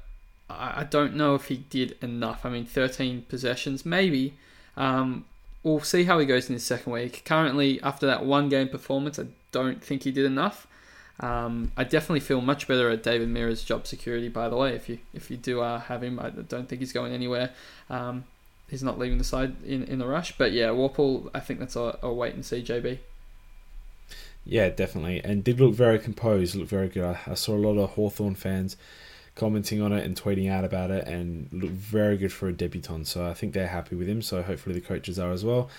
I, 0.48 0.80
I, 0.80 0.84
don't 0.84 1.16
know 1.16 1.34
if 1.34 1.46
he 1.46 1.56
did 1.56 1.96
enough. 2.00 2.46
I 2.46 2.50
mean, 2.50 2.64
13 2.64 3.22
possessions, 3.28 3.84
maybe. 3.84 4.34
Um, 4.76 5.24
we'll 5.62 5.80
see 5.80 6.04
how 6.04 6.18
he 6.18 6.26
goes 6.26 6.48
in 6.48 6.54
his 6.54 6.64
second 6.64 6.92
week. 6.92 7.22
Currently, 7.24 7.82
after 7.82 8.06
that 8.06 8.24
one 8.24 8.48
game 8.48 8.68
performance, 8.68 9.18
I 9.18 9.26
don't 9.50 9.82
think 9.82 10.04
he 10.04 10.12
did 10.12 10.26
enough. 10.26 10.68
Um, 11.18 11.72
I 11.76 11.84
definitely 11.84 12.20
feel 12.20 12.40
much 12.40 12.66
better 12.66 12.88
at 12.88 13.02
David 13.02 13.28
Mirra's 13.28 13.62
job 13.62 13.86
security. 13.86 14.28
By 14.28 14.48
the 14.48 14.56
way, 14.56 14.74
if 14.74 14.88
you 14.88 15.00
if 15.12 15.30
you 15.30 15.36
do 15.36 15.60
uh, 15.60 15.80
have 15.80 16.02
him, 16.02 16.18
I 16.18 16.30
don't 16.30 16.66
think 16.68 16.80
he's 16.80 16.94
going 16.94 17.12
anywhere. 17.12 17.50
Um, 17.90 18.24
he's 18.70 18.82
not 18.82 18.98
leaving 18.98 19.18
the 19.18 19.24
side 19.24 19.62
in, 19.64 19.84
in 19.84 19.98
the 19.98 20.06
rush. 20.06 20.32
But 20.38 20.52
yeah, 20.52 20.68
Worpel, 20.68 21.28
I 21.34 21.40
think 21.40 21.60
that's 21.60 21.76
a, 21.76 21.98
a 22.02 22.10
wait 22.10 22.34
and 22.34 22.44
see, 22.44 22.62
JB. 22.62 22.98
Yeah, 24.44 24.68
definitely. 24.70 25.22
And 25.22 25.44
did 25.44 25.60
look 25.60 25.74
very 25.74 25.98
composed, 25.98 26.54
looked 26.54 26.70
very 26.70 26.88
good. 26.88 27.04
I, 27.04 27.18
I 27.26 27.34
saw 27.34 27.54
a 27.54 27.58
lot 27.58 27.78
of 27.78 27.90
Hawthorn 27.90 28.34
fans 28.34 28.76
commenting 29.34 29.80
on 29.80 29.92
it 29.92 30.04
and 30.04 30.20
tweeting 30.20 30.50
out 30.50 30.64
about 30.64 30.90
it 30.90 31.06
and 31.06 31.48
looked 31.52 31.74
very 31.74 32.16
good 32.16 32.32
for 32.32 32.48
a 32.48 32.52
debutant. 32.52 33.06
So 33.06 33.26
I 33.26 33.34
think 33.34 33.54
they're 33.54 33.68
happy 33.68 33.96
with 33.96 34.08
him. 34.08 34.22
So 34.22 34.42
hopefully 34.42 34.74
the 34.74 34.80
coaches 34.80 35.18
are 35.18 35.30
as 35.32 35.44
well. 35.44 35.70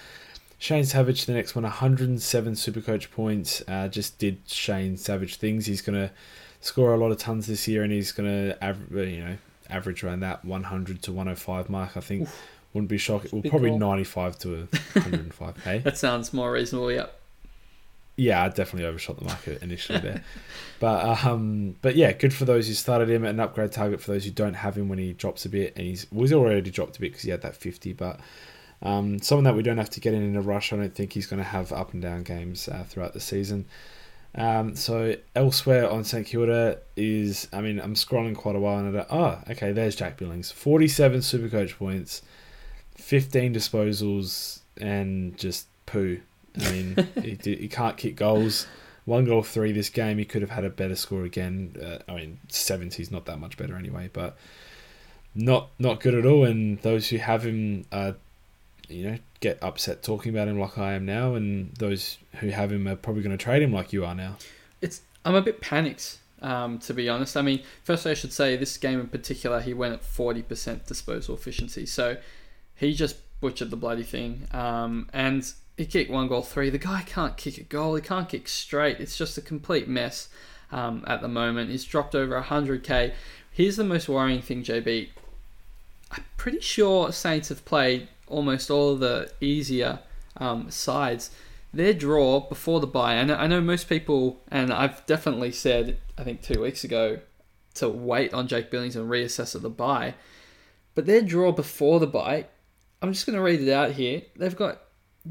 Shane 0.57 0.85
Savage, 0.85 1.25
the 1.25 1.33
next 1.33 1.55
one, 1.55 1.63
107 1.63 2.53
Supercoach 2.53 3.09
points. 3.09 3.63
Uh, 3.67 3.87
just 3.87 4.19
did 4.19 4.39
Shane 4.45 4.95
Savage 4.95 5.37
things. 5.37 5.65
He's 5.65 5.81
going 5.81 5.99
to 5.99 6.11
score 6.61 6.93
a 6.93 6.97
lot 6.97 7.11
of 7.11 7.17
tons 7.17 7.47
this 7.47 7.67
year, 7.67 7.81
and 7.81 7.91
he's 7.91 8.11
going 8.11 8.29
to 8.29 8.57
aver- 8.61 9.03
you 9.05 9.23
know 9.23 9.37
average 9.71 10.03
around 10.03 10.19
that 10.19 10.45
100 10.45 11.01
to 11.01 11.11
105 11.11 11.67
mark. 11.67 11.97
I 11.97 11.99
think 11.99 12.23
Oof. 12.23 12.47
wouldn't 12.73 12.89
be 12.89 12.99
shocking. 12.99 13.31
Well, 13.33 13.49
probably 13.49 13.71
95 13.71 14.37
to 14.39 14.67
105. 14.93 15.63
hey, 15.63 15.77
that 15.83 15.97
sounds 15.97 16.31
more 16.31 16.51
reasonable. 16.51 16.91
Yep 16.91 17.20
yeah, 18.21 18.43
I 18.43 18.49
definitely 18.49 18.85
overshot 18.85 19.17
the 19.17 19.25
market 19.25 19.63
initially 19.63 19.99
there. 19.99 20.23
but 20.79 21.25
um, 21.25 21.75
but 21.81 21.95
yeah, 21.95 22.11
good 22.11 22.33
for 22.33 22.45
those 22.45 22.67
who 22.67 22.75
started 22.75 23.09
him 23.09 23.25
at 23.25 23.31
an 23.31 23.39
upgrade 23.39 23.71
target. 23.71 23.99
For 23.99 24.11
those 24.11 24.25
who 24.25 24.31
don't 24.31 24.53
have 24.53 24.77
him 24.77 24.89
when 24.89 24.99
he 24.99 25.13
drops 25.13 25.45
a 25.45 25.49
bit, 25.49 25.75
and 25.75 25.87
he's 25.87 26.05
well, 26.11 26.21
he's 26.21 26.33
already 26.33 26.69
dropped 26.69 26.97
a 26.97 26.99
bit 26.99 27.11
because 27.11 27.23
he 27.23 27.31
had 27.31 27.41
that 27.41 27.55
fifty. 27.55 27.93
But 27.93 28.19
um, 28.83 29.19
someone 29.23 29.45
that 29.45 29.55
we 29.55 29.63
don't 29.63 29.79
have 29.79 29.89
to 29.91 29.99
get 29.99 30.13
in 30.13 30.21
in 30.21 30.35
a 30.35 30.41
rush. 30.41 30.71
I 30.71 30.75
don't 30.75 30.93
think 30.93 31.13
he's 31.13 31.25
going 31.25 31.41
to 31.41 31.49
have 31.49 31.71
up 31.71 31.93
and 31.93 32.01
down 32.01 32.21
games 32.21 32.67
uh, 32.67 32.83
throughout 32.87 33.13
the 33.13 33.19
season. 33.19 33.65
Um, 34.35 34.75
so 34.75 35.15
elsewhere 35.35 35.89
on 35.89 36.03
St 36.03 36.25
Kilda 36.25 36.79
is, 36.95 37.47
I 37.51 37.61
mean, 37.61 37.79
I'm 37.79 37.95
scrolling 37.95 38.35
quite 38.35 38.55
a 38.55 38.59
while 38.59 38.77
and 38.77 38.97
I 38.97 39.05
oh, 39.09 39.39
okay, 39.49 39.73
there's 39.73 39.93
Jack 39.95 40.15
Billings, 40.15 40.51
47 40.51 41.21
Super 41.21 41.49
Coach 41.49 41.77
points, 41.77 42.21
15 42.95 43.53
disposals, 43.53 44.61
and 44.77 45.37
just 45.37 45.67
poo. 45.85 46.21
I 46.59 46.71
mean, 46.71 47.07
he, 47.21 47.37
he 47.43 47.67
can't 47.67 47.97
kick 47.97 48.15
goals. 48.15 48.67
One 49.05 49.25
goal, 49.25 49.41
three 49.41 49.71
this 49.71 49.89
game. 49.89 50.17
He 50.17 50.25
could 50.25 50.41
have 50.41 50.51
had 50.51 50.63
a 50.63 50.69
better 50.69 50.95
score 50.95 51.23
again. 51.23 51.75
Uh, 51.81 52.11
I 52.11 52.15
mean, 52.15 52.39
70 52.49 53.01
is 53.01 53.11
not 53.11 53.25
that 53.25 53.39
much 53.39 53.57
better 53.57 53.75
anyway, 53.75 54.09
but 54.11 54.37
not 55.33 55.69
not 55.79 55.99
good 55.99 56.13
at 56.13 56.25
all. 56.25 56.45
And 56.45 56.79
those 56.81 57.09
who 57.09 57.17
have 57.17 57.45
him, 57.45 57.85
uh, 57.91 58.13
you 58.89 59.09
know, 59.09 59.17
get 59.39 59.61
upset 59.63 60.03
talking 60.03 60.33
about 60.33 60.47
him 60.47 60.59
like 60.59 60.77
I 60.77 60.93
am 60.93 61.05
now, 61.05 61.35
and 61.35 61.73
those 61.75 62.17
who 62.37 62.49
have 62.49 62.71
him 62.71 62.87
are 62.87 62.95
probably 62.95 63.23
going 63.23 63.37
to 63.37 63.43
trade 63.43 63.63
him 63.63 63.73
like 63.73 63.93
you 63.93 64.05
are 64.05 64.15
now. 64.15 64.37
It's 64.81 65.01
I'm 65.25 65.35
a 65.35 65.41
bit 65.41 65.61
panicked, 65.61 66.19
um, 66.41 66.79
to 66.79 66.93
be 66.93 67.09
honest. 67.09 67.37
I 67.37 67.41
mean, 67.41 67.61
firstly, 67.83 68.11
I 68.11 68.13
should 68.13 68.33
say 68.33 68.55
this 68.55 68.77
game 68.77 68.99
in 68.99 69.07
particular, 69.07 69.61
he 69.61 69.73
went 69.73 69.93
at 69.93 70.01
40% 70.01 70.85
disposal 70.85 71.35
efficiency, 71.35 71.85
so 71.85 72.17
he 72.75 72.93
just 72.93 73.17
butchered 73.39 73.69
the 73.69 73.77
bloody 73.77 74.03
thing. 74.03 74.47
Um, 74.51 75.09
and 75.13 75.51
he 75.81 75.87
kicked 75.87 76.11
one 76.11 76.27
goal 76.27 76.43
three. 76.43 76.69
The 76.69 76.77
guy 76.77 77.01
can't 77.07 77.35
kick 77.35 77.57
a 77.57 77.63
goal. 77.63 77.95
He 77.95 78.03
can't 78.03 78.29
kick 78.29 78.47
straight. 78.47 78.99
It's 78.99 79.17
just 79.17 79.35
a 79.39 79.41
complete 79.41 79.87
mess 79.87 80.29
um, 80.71 81.03
at 81.07 81.21
the 81.21 81.27
moment. 81.27 81.71
He's 81.71 81.85
dropped 81.85 82.13
over 82.13 82.39
100k. 82.39 83.13
Here's 83.49 83.77
the 83.77 83.83
most 83.83 84.07
worrying 84.07 84.43
thing, 84.43 84.63
JB. 84.63 85.09
I'm 86.11 86.23
pretty 86.37 86.59
sure 86.59 87.11
Saints 87.11 87.49
have 87.49 87.65
played 87.65 88.09
almost 88.27 88.69
all 88.69 88.91
of 88.91 88.99
the 88.99 89.31
easier 89.41 89.99
um, 90.37 90.69
sides. 90.69 91.31
Their 91.73 91.93
draw 91.93 92.41
before 92.41 92.79
the 92.79 92.85
bye, 92.85 93.15
and 93.15 93.31
I 93.31 93.47
know 93.47 93.59
most 93.59 93.89
people, 93.89 94.39
and 94.49 94.71
I've 94.71 95.03
definitely 95.07 95.51
said, 95.51 95.97
I 96.15 96.23
think 96.23 96.43
two 96.43 96.61
weeks 96.61 96.83
ago, 96.83 97.21
to 97.75 97.89
wait 97.89 98.35
on 98.35 98.47
Jake 98.47 98.69
Billings 98.69 98.95
and 98.95 99.09
reassess 99.09 99.55
at 99.55 99.63
the 99.63 99.69
buy. 99.71 100.13
But 100.93 101.07
their 101.07 101.23
draw 101.23 101.51
before 101.51 101.99
the 101.99 102.05
buy, 102.05 102.45
I'm 103.01 103.13
just 103.13 103.25
going 103.25 103.35
to 103.35 103.41
read 103.41 103.61
it 103.61 103.71
out 103.73 103.93
here. 103.93 104.21
They've 104.35 104.55
got 104.55 104.81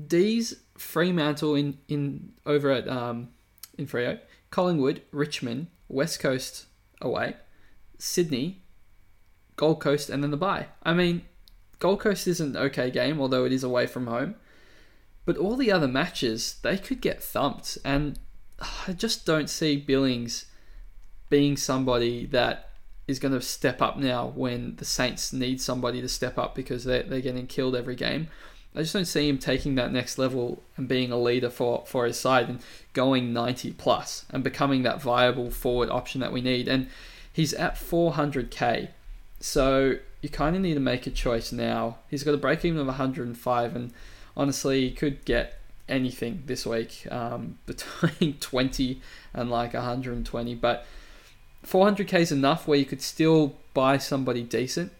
D's 0.06 0.54
Fremantle 0.76 1.54
in, 1.54 1.78
in 1.88 2.32
over 2.46 2.70
at 2.70 2.88
um, 2.88 3.28
in 3.76 3.86
Freo, 3.86 4.18
Collingwood, 4.50 5.02
Richmond, 5.10 5.68
West 5.88 6.20
Coast 6.20 6.66
away, 7.00 7.36
Sydney, 7.98 8.62
Gold 9.56 9.80
Coast, 9.80 10.10
and 10.10 10.22
then 10.22 10.30
the 10.30 10.36
bye. 10.36 10.66
I 10.82 10.94
mean, 10.94 11.22
Gold 11.78 12.00
Coast 12.00 12.26
is 12.26 12.40
an 12.40 12.56
okay 12.56 12.90
game, 12.90 13.20
although 13.20 13.44
it 13.44 13.52
is 13.52 13.64
away 13.64 13.86
from 13.86 14.06
home. 14.06 14.36
But 15.24 15.36
all 15.36 15.56
the 15.56 15.72
other 15.72 15.88
matches, 15.88 16.56
they 16.62 16.78
could 16.78 17.00
get 17.00 17.22
thumped, 17.22 17.78
and 17.84 18.18
I 18.86 18.92
just 18.92 19.26
don't 19.26 19.50
see 19.50 19.76
Billings 19.76 20.46
being 21.28 21.56
somebody 21.56 22.26
that 22.26 22.70
is 23.06 23.18
going 23.18 23.34
to 23.34 23.40
step 23.40 23.82
up 23.82 23.96
now 23.96 24.32
when 24.34 24.76
the 24.76 24.84
Saints 24.84 25.32
need 25.32 25.60
somebody 25.60 26.00
to 26.00 26.08
step 26.08 26.38
up 26.38 26.54
because 26.54 26.84
they're, 26.84 27.02
they're 27.02 27.20
getting 27.20 27.46
killed 27.46 27.74
every 27.74 27.96
game. 27.96 28.28
I 28.74 28.82
just 28.82 28.92
don't 28.92 29.06
see 29.06 29.28
him 29.28 29.38
taking 29.38 29.74
that 29.74 29.92
next 29.92 30.16
level 30.16 30.62
and 30.76 30.86
being 30.86 31.10
a 31.10 31.18
leader 31.18 31.50
for, 31.50 31.82
for 31.86 32.06
his 32.06 32.18
side 32.18 32.48
and 32.48 32.60
going 32.92 33.32
90 33.32 33.72
plus 33.72 34.24
and 34.30 34.44
becoming 34.44 34.82
that 34.82 35.02
viable 35.02 35.50
forward 35.50 35.90
option 35.90 36.20
that 36.20 36.32
we 36.32 36.40
need. 36.40 36.68
And 36.68 36.88
he's 37.32 37.52
at 37.54 37.74
400k, 37.74 38.88
so 39.40 39.96
you 40.20 40.28
kind 40.28 40.54
of 40.54 40.62
need 40.62 40.74
to 40.74 40.80
make 40.80 41.06
a 41.06 41.10
choice 41.10 41.50
now. 41.50 41.98
He's 42.08 42.22
got 42.22 42.34
a 42.34 42.38
break 42.38 42.64
even 42.64 42.78
of 42.78 42.86
105, 42.86 43.76
and 43.76 43.92
honestly, 44.36 44.82
he 44.82 44.90
could 44.92 45.24
get 45.24 45.58
anything 45.88 46.44
this 46.46 46.64
week 46.64 47.08
um, 47.10 47.58
between 47.66 48.34
20 48.34 49.00
and 49.34 49.50
like 49.50 49.74
120. 49.74 50.54
But 50.54 50.86
400k 51.66 52.20
is 52.20 52.32
enough 52.32 52.68
where 52.68 52.78
you 52.78 52.84
could 52.84 53.02
still 53.02 53.56
buy 53.74 53.98
somebody 53.98 54.42
decent 54.42 54.92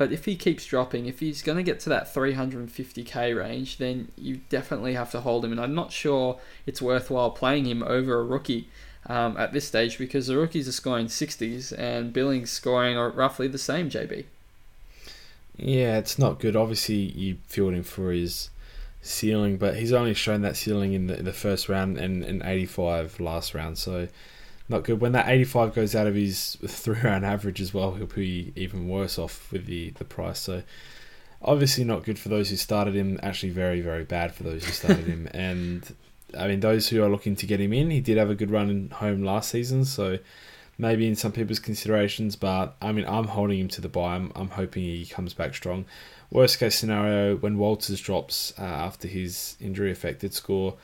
But 0.00 0.12
if 0.12 0.24
he 0.24 0.34
keeps 0.34 0.64
dropping, 0.64 1.04
if 1.04 1.20
he's 1.20 1.42
going 1.42 1.58
to 1.58 1.62
get 1.62 1.78
to 1.80 1.90
that 1.90 2.14
350k 2.14 3.36
range, 3.36 3.76
then 3.76 4.10
you 4.16 4.40
definitely 4.48 4.94
have 4.94 5.10
to 5.10 5.20
hold 5.20 5.44
him. 5.44 5.52
And 5.52 5.60
I'm 5.60 5.74
not 5.74 5.92
sure 5.92 6.38
it's 6.64 6.80
worthwhile 6.80 7.30
playing 7.32 7.66
him 7.66 7.82
over 7.82 8.18
a 8.18 8.24
rookie 8.24 8.70
um, 9.04 9.36
at 9.36 9.52
this 9.52 9.68
stage 9.68 9.98
because 9.98 10.26
the 10.26 10.38
rookies 10.38 10.66
are 10.66 10.72
scoring 10.72 11.08
60s 11.08 11.78
and 11.78 12.14
Billings 12.14 12.48
scoring 12.48 12.96
are 12.96 13.10
roughly 13.10 13.46
the 13.46 13.58
same, 13.58 13.90
JB. 13.90 14.24
Yeah, 15.58 15.98
it's 15.98 16.18
not 16.18 16.40
good. 16.40 16.56
Obviously, 16.56 16.94
you 16.94 17.36
fielding 17.46 17.80
him 17.80 17.84
for 17.84 18.10
his 18.10 18.48
ceiling, 19.02 19.58
but 19.58 19.76
he's 19.76 19.92
only 19.92 20.14
shown 20.14 20.40
that 20.40 20.56
ceiling 20.56 20.94
in 20.94 21.08
the, 21.08 21.18
in 21.18 21.26
the 21.26 21.34
first 21.34 21.68
round 21.68 21.98
and 21.98 22.24
in 22.24 22.42
85 22.42 23.20
last 23.20 23.52
round, 23.52 23.76
so 23.76 24.08
not 24.70 24.84
good. 24.84 25.00
When 25.00 25.12
that 25.12 25.28
85 25.28 25.74
goes 25.74 25.94
out 25.94 26.06
of 26.06 26.14
his 26.14 26.56
three 26.66 27.00
round 27.00 27.26
average 27.26 27.60
as 27.60 27.74
well, 27.74 27.92
he'll 27.92 28.06
be 28.06 28.52
even 28.56 28.88
worse 28.88 29.18
off 29.18 29.50
with 29.52 29.66
the, 29.66 29.90
the 29.90 30.04
price. 30.04 30.38
So 30.38 30.62
obviously 31.42 31.84
not 31.84 32.04
good 32.04 32.18
for 32.18 32.28
those 32.28 32.50
who 32.50 32.56
started 32.56 32.94
him. 32.94 33.18
Actually, 33.22 33.50
very 33.50 33.80
very 33.80 34.04
bad 34.04 34.32
for 34.32 34.44
those 34.44 34.64
who 34.64 34.72
started 34.72 35.06
him. 35.06 35.28
And 35.34 35.94
I 36.38 36.46
mean, 36.46 36.60
those 36.60 36.88
who 36.88 37.02
are 37.02 37.08
looking 37.08 37.34
to 37.36 37.46
get 37.46 37.60
him 37.60 37.72
in, 37.72 37.90
he 37.90 38.00
did 38.00 38.16
have 38.16 38.30
a 38.30 38.36
good 38.36 38.50
run 38.50 38.90
home 38.90 39.24
last 39.24 39.50
season, 39.50 39.84
so 39.84 40.18
maybe 40.78 41.08
in 41.08 41.16
some 41.16 41.32
people's 41.32 41.58
considerations. 41.58 42.36
But 42.36 42.76
I 42.80 42.92
mean, 42.92 43.04
I'm 43.06 43.26
holding 43.26 43.58
him 43.58 43.68
to 43.68 43.80
the 43.80 43.88
buy. 43.88 44.14
I'm, 44.14 44.30
I'm 44.36 44.50
hoping 44.50 44.84
he 44.84 45.06
comes 45.06 45.34
back 45.34 45.54
strong. 45.54 45.86
Worst 46.30 46.60
case 46.60 46.76
scenario, 46.76 47.36
when 47.36 47.58
Walters 47.58 48.00
drops 48.00 48.54
uh, 48.56 48.62
after 48.62 49.08
his 49.08 49.56
injury 49.60 49.90
affected 49.90 50.32
score, 50.32 50.76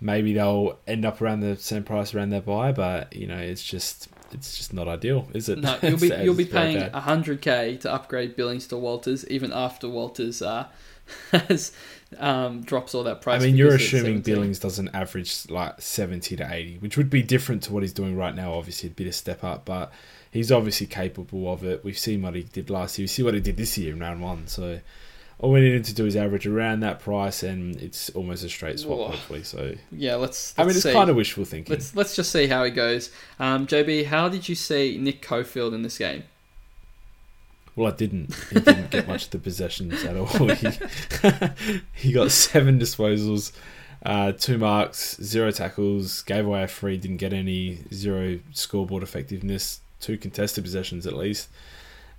maybe 0.00 0.32
they'll 0.32 0.78
end 0.86 1.04
up 1.04 1.20
around 1.20 1.40
the 1.40 1.56
same 1.56 1.84
price 1.84 2.14
around 2.14 2.30
their 2.30 2.40
buy. 2.40 2.72
But 2.72 3.14
you 3.14 3.26
know, 3.26 3.36
it's 3.36 3.62
just 3.62 4.08
it's 4.32 4.56
just 4.56 4.72
not 4.72 4.88
ideal, 4.88 5.28
is 5.34 5.48
it? 5.48 5.58
No, 5.58 5.78
you'll 5.82 5.98
be 5.98 6.08
you'll 6.22 6.34
be 6.34 6.44
paying 6.44 6.90
hundred 6.90 7.42
k 7.42 7.76
to 7.78 7.92
upgrade 7.92 8.36
Billings 8.36 8.66
to 8.68 8.76
Walters, 8.76 9.26
even 9.28 9.52
after 9.52 9.88
Walters 9.88 10.42
uh, 10.42 10.66
has 11.32 11.72
um, 12.18 12.62
drops 12.62 12.94
all 12.94 13.04
that 13.04 13.22
price. 13.22 13.42
I 13.42 13.46
mean, 13.46 13.56
you're 13.56 13.74
assuming 13.74 14.20
Billings 14.20 14.58
doesn't 14.58 14.88
average 14.94 15.48
like 15.50 15.80
seventy 15.80 16.36
to 16.36 16.52
eighty, 16.52 16.78
which 16.78 16.96
would 16.96 17.10
be 17.10 17.22
different 17.22 17.62
to 17.64 17.72
what 17.72 17.82
he's 17.82 17.92
doing 17.92 18.16
right 18.16 18.34
now. 18.34 18.54
Obviously, 18.54 18.88
it'd 18.88 18.96
be 18.96 19.08
a 19.08 19.12
step 19.12 19.44
up, 19.44 19.64
but 19.64 19.92
he's 20.30 20.52
obviously 20.52 20.86
capable 20.86 21.52
of 21.52 21.64
it. 21.64 21.84
We've 21.84 21.98
seen 21.98 22.22
what 22.22 22.34
he 22.34 22.42
did 22.42 22.70
last 22.70 22.98
year. 22.98 23.04
We 23.04 23.08
see 23.08 23.22
what 23.22 23.34
he 23.34 23.40
did 23.40 23.56
this 23.56 23.76
year 23.76 23.92
in 23.92 24.00
round 24.00 24.22
one. 24.22 24.46
So 24.46 24.80
all 25.40 25.52
we 25.52 25.60
needed 25.60 25.84
to 25.84 25.94
do 25.94 26.04
is 26.04 26.16
average 26.16 26.46
around 26.46 26.80
that 26.80 27.00
price, 27.00 27.42
and 27.42 27.74
it's 27.76 28.10
almost 28.10 28.44
a 28.44 28.48
straight 28.48 28.78
swap, 28.78 28.98
Whoa. 28.98 29.08
hopefully. 29.08 29.42
So 29.42 29.74
yeah, 29.90 30.16
let's. 30.16 30.54
let's 30.56 30.58
I 30.58 30.62
mean, 30.64 30.70
it's 30.70 30.82
see. 30.82 30.92
kind 30.92 31.08
of 31.08 31.16
wishful 31.16 31.46
thinking. 31.46 31.72
Let's 31.72 31.96
let's 31.96 32.14
just 32.14 32.30
see 32.30 32.46
how 32.46 32.62
he 32.62 32.70
goes. 32.70 33.10
Um, 33.38 33.66
JB, 33.66 34.06
how 34.06 34.28
did 34.28 34.48
you 34.48 34.54
see 34.54 34.98
Nick 34.98 35.22
Coffield 35.22 35.72
in 35.72 35.82
this 35.82 35.96
game? 35.96 36.24
Well, 37.74 37.90
I 37.90 37.96
didn't. 37.96 38.34
He 38.50 38.60
didn't 38.60 38.90
get 38.90 39.08
much 39.08 39.26
of 39.26 39.30
the 39.30 39.38
possessions 39.38 40.04
at 40.04 40.16
all. 40.16 40.26
He, 40.26 40.68
he 42.08 42.12
got 42.12 42.30
seven 42.30 42.78
disposals, 42.78 43.52
uh, 44.04 44.32
two 44.32 44.58
marks, 44.58 45.16
zero 45.22 45.50
tackles, 45.50 46.20
gave 46.22 46.44
away 46.44 46.64
a 46.64 46.68
free, 46.68 46.98
didn't 46.98 47.18
get 47.18 47.32
any, 47.32 47.78
zero 47.94 48.40
scoreboard 48.52 49.02
effectiveness, 49.02 49.80
two 50.00 50.18
contested 50.18 50.64
possessions 50.64 51.06
at 51.06 51.14
least, 51.14 51.48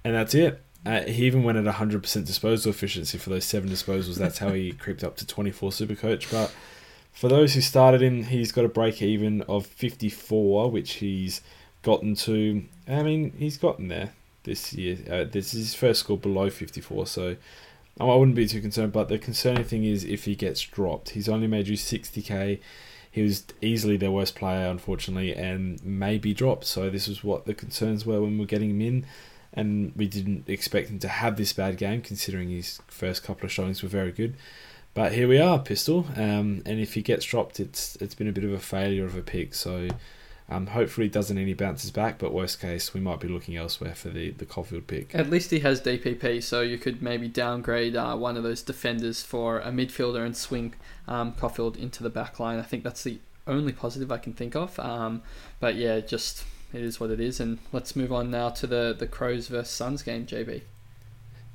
and 0.03 0.15
that's 0.15 0.33
it. 0.33 0.63
Uh, 0.85 1.01
he 1.01 1.25
even 1.25 1.43
went 1.43 1.57
at 1.57 1.75
100% 1.75 2.25
disposal 2.25 2.71
efficiency 2.71 3.17
for 3.17 3.29
those 3.29 3.45
seven 3.45 3.69
disposals. 3.69 4.17
That's 4.17 4.39
how 4.39 4.49
he 4.49 4.71
creeped 4.79 5.03
up 5.03 5.15
to 5.17 5.27
24 5.27 5.71
super 5.71 5.95
coach. 5.95 6.29
But 6.31 6.51
for 7.13 7.27
those 7.27 7.53
who 7.53 7.61
started 7.61 8.01
him, 8.01 8.23
he's 8.23 8.51
got 8.51 8.65
a 8.65 8.69
break 8.69 9.01
even 9.01 9.43
of 9.43 9.67
54, 9.67 10.71
which 10.71 10.93
he's 10.93 11.41
gotten 11.83 12.15
to. 12.15 12.63
I 12.87 13.03
mean, 13.03 13.33
he's 13.37 13.57
gotten 13.57 13.89
there 13.89 14.13
this 14.43 14.73
year. 14.73 14.97
Uh, 15.09 15.23
this 15.25 15.53
is 15.53 15.67
his 15.67 15.75
first 15.75 15.99
score 15.99 16.17
below 16.17 16.49
54, 16.49 17.05
so 17.05 17.35
I 17.99 18.05
wouldn't 18.05 18.35
be 18.35 18.47
too 18.47 18.61
concerned. 18.61 18.91
But 18.91 19.07
the 19.07 19.19
concerning 19.19 19.63
thing 19.63 19.83
is 19.83 20.03
if 20.03 20.25
he 20.25 20.35
gets 20.35 20.61
dropped. 20.61 21.11
He's 21.11 21.29
only 21.29 21.47
made 21.47 21.67
you 21.67 21.77
60k. 21.77 22.59
He 23.11 23.21
was 23.21 23.43
easily 23.61 23.97
their 23.97 24.11
worst 24.11 24.35
player, 24.35 24.67
unfortunately, 24.67 25.35
and 25.35 25.83
may 25.83 26.17
be 26.17 26.33
dropped. 26.33 26.65
So 26.65 26.89
this 26.89 27.07
was 27.07 27.23
what 27.23 27.45
the 27.45 27.53
concerns 27.53 28.05
were 28.05 28.21
when 28.21 28.37
we 28.37 28.45
are 28.45 28.47
getting 28.47 28.71
him 28.71 28.81
in 28.81 29.05
and 29.53 29.93
we 29.95 30.07
didn't 30.07 30.47
expect 30.47 30.89
him 30.89 30.99
to 30.99 31.07
have 31.07 31.35
this 31.35 31.53
bad 31.53 31.77
game, 31.77 32.01
considering 32.01 32.49
his 32.49 32.79
first 32.87 33.23
couple 33.23 33.45
of 33.45 33.51
showings 33.51 33.83
were 33.83 33.89
very 33.89 34.11
good. 34.11 34.35
But 34.93 35.13
here 35.13 35.27
we 35.27 35.39
are, 35.39 35.59
Pistol. 35.59 36.05
Um, 36.15 36.61
and 36.65 36.79
if 36.79 36.95
he 36.95 37.01
gets 37.01 37.25
dropped, 37.25 37.59
it's 37.59 37.95
it's 37.97 38.15
been 38.15 38.27
a 38.27 38.33
bit 38.33 38.43
of 38.43 38.51
a 38.51 38.59
failure 38.59 39.05
of 39.05 39.15
a 39.15 39.21
pick. 39.21 39.53
So 39.53 39.87
um, 40.49 40.67
hopefully, 40.67 41.07
he 41.07 41.11
doesn't 41.11 41.37
any 41.37 41.53
bounces 41.53 41.91
back. 41.91 42.19
But 42.19 42.33
worst 42.33 42.59
case, 42.59 42.93
we 42.93 42.99
might 42.99 43.21
be 43.21 43.29
looking 43.29 43.55
elsewhere 43.55 43.95
for 43.95 44.09
the 44.09 44.31
the 44.31 44.45
Coffield 44.45 44.87
pick. 44.87 45.15
At 45.15 45.29
least 45.29 45.51
he 45.51 45.59
has 45.59 45.81
DPP, 45.81 46.43
so 46.43 46.61
you 46.61 46.77
could 46.77 47.01
maybe 47.01 47.29
downgrade 47.29 47.95
uh, 47.95 48.17
one 48.17 48.35
of 48.35 48.43
those 48.43 48.61
defenders 48.61 49.23
for 49.23 49.59
a 49.59 49.71
midfielder 49.71 50.25
and 50.25 50.35
swing 50.35 50.73
um, 51.07 51.33
Coffield 51.33 51.77
into 51.77 52.03
the 52.03 52.09
back 52.09 52.39
line. 52.39 52.59
I 52.59 52.63
think 52.63 52.83
that's 52.83 53.03
the 53.03 53.19
only 53.47 53.71
positive 53.71 54.11
I 54.11 54.17
can 54.17 54.33
think 54.33 54.55
of. 54.55 54.77
Um, 54.77 55.21
but 55.61 55.75
yeah, 55.75 56.01
just 56.01 56.43
it 56.73 56.81
is 56.81 56.99
what 56.99 57.11
it 57.11 57.19
is. 57.19 57.39
And 57.39 57.59
let's 57.71 57.95
move 57.95 58.11
on 58.11 58.31
now 58.31 58.49
to 58.49 58.67
the, 58.67 58.95
the 58.97 59.07
Crows 59.07 59.47
versus 59.47 59.73
Suns 59.73 60.03
game, 60.03 60.25
JB. 60.25 60.61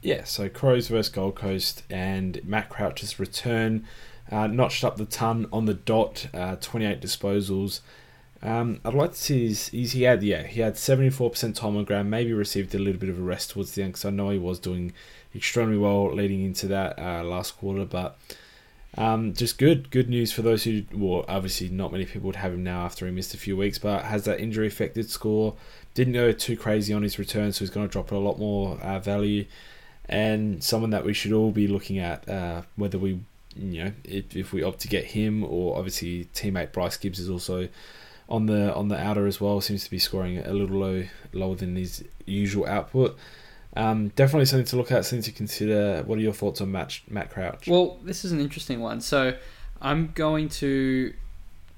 Yeah, 0.03 0.25
so 0.25 0.49
Crows 0.49 0.89
versus 0.89 1.13
Gold 1.13 1.35
Coast 1.37 1.83
and 1.91 2.41
Matt 2.45 2.69
Crouch's 2.69 3.19
return 3.19 3.87
uh, 4.31 4.47
notched 4.47 4.85
up 4.85 4.97
the 4.97 5.05
ton 5.05 5.47
on 5.53 5.67
the 5.67 5.75
dot, 5.75 6.29
uh, 6.35 6.57
28 6.57 7.01
disposals. 7.01 7.81
Um, 8.43 8.81
I'd 8.85 8.95
like 8.95 9.13
to 9.13 9.17
see 9.17 9.49
his, 9.49 9.69
his, 9.69 9.93
he 9.93 10.03
had 10.03 10.23
yeah 10.23 10.43
he 10.43 10.61
had 10.61 10.75
74% 10.75 11.55
time 11.55 11.77
on 11.77 11.85
ground 11.85 12.11
maybe 12.11 12.35
received 12.35 12.75
a 12.75 12.79
little 12.79 13.01
bit 13.01 13.09
of 13.09 13.19
a 13.19 13.23
rest 13.23 13.51
towards 13.51 13.73
the 13.73 13.83
end 13.83 13.95
because 13.95 14.05
I 14.05 14.11
know 14.11 14.29
he 14.29 14.39
was 14.39 14.59
doing 14.59 14.93
extremely 15.35 15.79
well 15.79 16.15
leading 16.15 16.45
into 16.45 16.69
that 16.69 16.99
uh, 16.99 17.25
last 17.25 17.57
quarter 17.57 17.87
but 17.87 18.19
um, 18.97 19.35
just 19.35 19.59
good, 19.59 19.91
good 19.91 20.09
news 20.09 20.33
for 20.33 20.43
those 20.43 20.65
who, 20.65 20.85
well, 20.93 21.25
obviously 21.29 21.69
not 21.69 21.93
many 21.93 22.07
people 22.07 22.27
would 22.29 22.37
have 22.37 22.55
him 22.55 22.65
now 22.65 22.85
after 22.85 23.07
he 23.07 23.13
missed 23.13 23.35
a 23.35 23.39
few 23.39 23.57
weeks, 23.57 23.79
but 23.79 24.05
has 24.05 24.25
that 24.25 24.41
injury 24.41 24.67
affected 24.67 25.11
score. 25.11 25.55
Didn't 25.95 26.15
go 26.15 26.33
too 26.33 26.57
crazy 26.57 26.95
on 26.95 27.03
his 27.03 27.19
return, 27.19 27.53
so 27.53 27.61
he's 27.61 27.71
going 27.71 27.87
to 27.87 27.93
drop 27.93 28.11
a 28.11 28.17
lot 28.17 28.39
more 28.39 28.79
uh, 28.81 28.99
value. 28.99 29.47
And 30.09 30.63
someone 30.63 30.91
that 30.91 31.05
we 31.05 31.13
should 31.13 31.33
all 31.33 31.51
be 31.51 31.67
looking 31.67 31.99
at, 31.99 32.29
uh, 32.29 32.63
whether 32.77 32.99
we, 32.99 33.21
you 33.57 33.85
know, 33.85 33.93
if, 34.05 34.35
if 34.37 34.53
we 34.53 34.63
opt 34.63 34.81
to 34.81 34.89
get 34.89 35.05
him 35.05 35.45
or 35.45 35.77
obviously 35.77 36.29
teammate 36.35 36.73
Bryce 36.73 36.97
Gibbs 36.97 37.19
is 37.19 37.29
also 37.29 37.69
on 38.29 38.47
the 38.47 38.75
on 38.75 38.89
the 38.89 38.99
outer 38.99 39.27
as 39.27 39.41
well. 39.41 39.61
Seems 39.61 39.85
to 39.85 39.91
be 39.91 39.99
scoring 39.99 40.39
a 40.39 40.53
little 40.53 40.79
low, 40.79 41.05
lower 41.33 41.55
than 41.55 41.77
his 41.77 42.05
usual 42.25 42.67
output. 42.67 43.17
Um, 43.77 44.09
definitely 44.09 44.47
something 44.47 44.67
to 44.67 44.77
look 44.77 44.91
at, 44.91 45.05
something 45.05 45.23
to 45.23 45.33
consider. 45.33 46.03
What 46.07 46.19
are 46.19 46.23
your 46.23 46.33
thoughts 46.33 46.61
on 46.61 46.73
Matt, 46.73 47.01
Matt 47.09 47.31
Crouch? 47.31 47.69
Well, 47.69 47.99
this 48.03 48.25
is 48.25 48.33
an 48.33 48.41
interesting 48.41 48.81
one. 48.81 49.03
So 49.03 49.37
I'm 49.81 50.13
going 50.15 50.49
to 50.49 51.13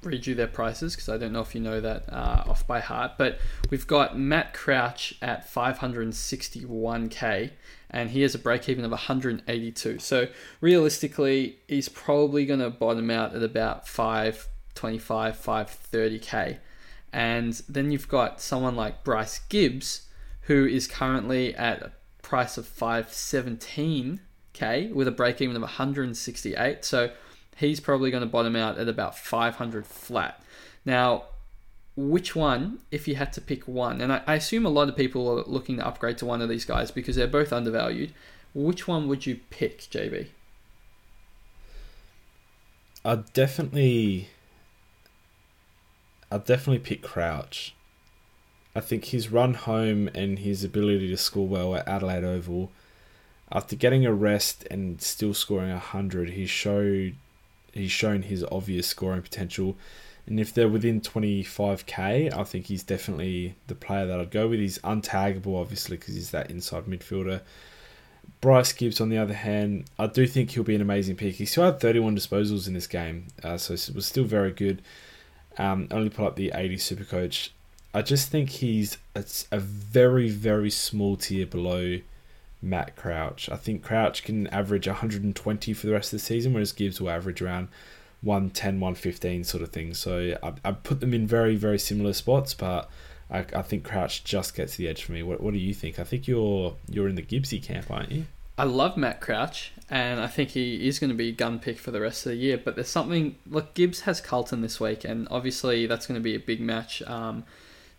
read 0.05 0.27
you 0.27 0.35
their 0.37 0.47
prices 0.47 0.95
because 0.95 1.09
I 1.09 1.19
don't 1.19 1.33
know 1.33 1.41
if 1.41 1.57
you 1.57 1.61
know 1.61 1.81
that 1.81 2.05
uh, 2.09 2.45
off 2.47 2.67
by 2.67 2.81
heart. 2.81 3.13
But 3.19 3.41
we've 3.71 3.87
got 3.87 4.17
Matt 4.17 4.55
Crouch 4.55 5.15
at 5.21 5.53
561k, 5.53 7.51
and 7.91 8.11
he 8.11 8.23
has 8.23 8.35
a 8.35 8.39
break 8.39 8.69
even 8.69 8.85
of 8.85 8.93
182. 8.93 9.99
So 9.99 10.29
realistically, 10.61 11.59
he's 11.67 11.89
probably 11.89 12.47
going 12.47 12.61
to 12.61 12.71
bottom 12.71 13.11
out 13.11 13.35
at 13.35 13.43
about 13.43 13.89
525, 13.89 15.37
530k. 15.37 16.59
And 17.13 17.55
then 17.69 17.91
you've 17.91 18.09
got 18.09 18.41
someone 18.41 18.77
like 18.77 19.03
Bryce 19.03 19.41
Gibbs 19.49 20.08
who 20.49 20.67
is 20.67 20.87
currently 20.87 21.55
at 21.55 21.83
a 21.83 21.93
price 22.23 22.59
of 22.59 22.67
517k 22.67 24.93
with 24.93 25.07
a 25.07 25.13
break 25.13 25.43
even 25.43 25.55
of 25.55 25.63
168. 25.63 26.85
So 26.85 27.13
he's 27.57 27.79
probably 27.81 28.11
going 28.11 28.23
to 28.23 28.27
bottom 28.27 28.57
out 28.57 28.79
at 28.79 28.89
about 28.89 29.17
500 29.17 29.87
flat. 29.87 30.43
Now, 30.87 31.25
which 31.97 32.35
one, 32.35 32.79
if 32.91 33.07
you 33.07 33.15
had 33.17 33.33
to 33.35 33.43
pick 33.43 33.69
one, 33.69 34.01
and 34.01 34.11
I, 34.11 34.23
I 34.27 34.37
assume 34.37 34.65
a 34.65 34.71
lot 34.71 34.89
of 34.89 34.97
people 34.97 35.29
are 35.29 35.45
looking 35.45 35.77
to 35.77 35.87
upgrade 35.87 36.17
to 36.19 36.27
one 36.27 36.41
of 36.41 36.49
these 36.49 36.65
guys 36.65 36.91
because 36.91 37.17
they're 37.17 37.27
both 37.27 37.53
undervalued, 37.53 38.15
which 38.55 38.89
one 38.89 39.07
would 39.07 39.27
you 39.27 39.41
pick, 39.51 39.81
JB? 39.81 40.29
I'd 43.05 43.31
definitely, 43.35 44.31
I'd 46.31 46.47
definitely 46.47 46.79
pick 46.79 47.03
Crouch. 47.03 47.75
I 48.75 48.81
think 48.81 49.07
his 49.07 49.31
run 49.31 49.55
home 49.55 50.09
and 50.15 50.39
his 50.39 50.63
ability 50.63 51.09
to 51.09 51.17
score 51.17 51.47
well 51.47 51.75
at 51.75 51.89
Adelaide 51.89 52.25
Oval, 52.25 52.71
after 53.51 53.77
getting 53.77 54.05
a 54.05 54.13
rest 54.13 54.67
and 54.71 55.01
still 55.01 55.33
scoring 55.33 55.71
hundred, 55.77 56.31
he 56.31 56.47
showed 56.47 57.15
he's 57.73 57.91
shown 57.91 58.23
his 58.23 58.45
obvious 58.45 58.87
scoring 58.87 59.23
potential. 59.23 59.77
And 60.27 60.39
if 60.39 60.53
they're 60.53 60.69
within 60.69 61.01
25k, 61.01 62.37
I 62.37 62.45
think 62.45 62.67
he's 62.67 62.83
definitely 62.83 63.55
the 63.67 63.75
player 63.75 64.07
that 64.07 64.21
I'd 64.21 64.31
go 64.31 64.49
with. 64.49 64.61
He's 64.61 64.79
untaggable, 64.81 65.59
obviously, 65.59 65.97
because 65.97 66.15
he's 66.15 66.33
that 66.33 66.51
inside 66.51 66.85
midfielder. 66.85 67.41
Bryce 68.43 68.75
Gibbs, 68.75 69.01
on 69.01 69.09
the 69.09 69.17
other 69.17 69.33
hand, 69.33 69.87
I 69.99 70.07
do 70.07 70.27
think 70.27 70.51
he'll 70.51 70.65
be 70.65 70.75
an 70.75 70.83
amazing 70.83 71.17
pick. 71.17 71.37
He 71.37 71.47
still 71.47 71.65
had 71.65 71.81
31 71.81 72.15
disposals 72.15 72.69
in 72.69 72.75
this 72.75 72.87
game, 72.87 73.29
uh, 73.43 73.57
so 73.57 73.73
it 73.73 73.91
was 73.95 74.07
still 74.07 74.25
very 74.25 74.53
good. 74.53 74.83
Um, 75.57 75.89
only 75.91 76.11
put 76.11 76.27
up 76.27 76.37
the 76.37 76.53
80 76.55 76.77
super 76.77 77.05
coach. 77.05 77.53
I 77.99 78.03
just 78.03 78.29
think 78.29 78.51
he's 78.51 78.97
it's 79.17 79.49
a 79.51 79.59
very 79.59 80.29
very 80.29 80.71
small 80.71 81.17
tier 81.17 81.47
below 81.47 81.99
Matt 82.63 82.95
Crouch. 82.95 83.49
I 83.51 83.57
think 83.57 83.83
Crouch 83.83 84.23
can 84.23 84.47
average 84.47 84.87
120 84.87 85.73
for 85.75 85.87
the 85.89 85.93
rest 85.93 86.13
of 86.13 86.21
the 86.21 86.25
season, 86.25 86.53
whereas 86.53 86.71
Gibbs 86.71 87.01
will 87.01 87.11
average 87.11 87.43
around 87.43 87.67
110, 88.23 88.79
115 88.79 89.43
sort 89.43 89.65
of 89.65 89.71
thing. 89.71 89.95
So 89.95 90.39
I, 90.41 90.53
I 90.65 90.71
put 90.71 91.01
them 91.01 91.13
in 91.13 91.27
very, 91.27 91.57
very 91.57 91.79
similar 91.81 92.13
spots, 92.13 92.55
but 92.55 92.89
I, 93.33 93.39
I 93.53 93.63
think 93.63 93.83
Crouch 93.83 94.23
just 94.23 94.55
gets 94.55 94.77
the 94.77 94.87
edge 94.87 95.03
for 95.03 95.11
me. 95.11 95.25
What, 95.25 95.41
what 95.41 95.53
do 95.53 95.59
you 95.59 95.75
think? 95.75 95.99
I 95.99 96.05
think 96.05 96.29
you're 96.29 96.77
you're 96.89 97.09
in 97.09 97.17
the 97.17 97.23
Gibbsy 97.23 97.61
camp, 97.61 97.91
aren't 97.91 98.13
you? 98.13 98.27
I 98.57 98.63
love 98.63 98.97
Matt 98.97 99.21
Crouch, 99.21 99.73
and 99.91 100.21
I 100.21 100.29
think 100.29 100.51
he 100.51 100.87
is 100.87 101.01
going 101.01 101.11
to 101.11 101.17
be 101.17 101.31
a 101.31 101.33
gun 101.33 101.59
pick 101.59 101.81
for 101.81 101.91
the 101.91 102.01
rest 102.01 102.27
of 102.27 102.31
the 102.31 102.37
year. 102.37 102.59
But 102.59 102.77
there's 102.77 102.87
something. 102.87 103.35
Look, 103.51 103.75
Gibbs 103.75 104.03
has 104.03 104.21
Carlton 104.21 104.61
this 104.61 104.79
week, 104.79 105.05
and 105.05 105.27
obviously 105.33 105.87
that's 105.87 106.07
going 106.07 106.21
to 106.21 106.23
be 106.23 106.37
a 106.37 106.41
big 106.41 106.61
match. 106.61 107.03
Um, 107.03 107.43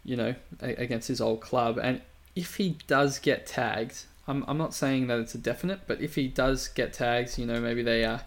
you 0.04 0.16
know, 0.16 0.36
against 0.60 1.08
his 1.08 1.22
old 1.22 1.42
club, 1.42 1.80
and 1.82 2.02
if 2.36 2.56
he 2.56 2.78
does 2.88 3.20
get 3.20 3.46
tagged, 3.46 4.06
I'm 4.28 4.46
I'm 4.48 4.58
not 4.58 4.74
saying 4.74 5.08
that 5.08 5.20
it's 5.20 5.36
a 5.36 5.40
definite, 5.40 5.82
but 5.88 6.02
if 6.02 6.16
he 6.16 6.28
does 6.28 6.68
get 6.68 6.94
tags, 6.94 7.38
you 7.38 7.46
know, 7.46 7.60
maybe 7.60 7.84
they 7.84 8.04
uh, 8.06 8.20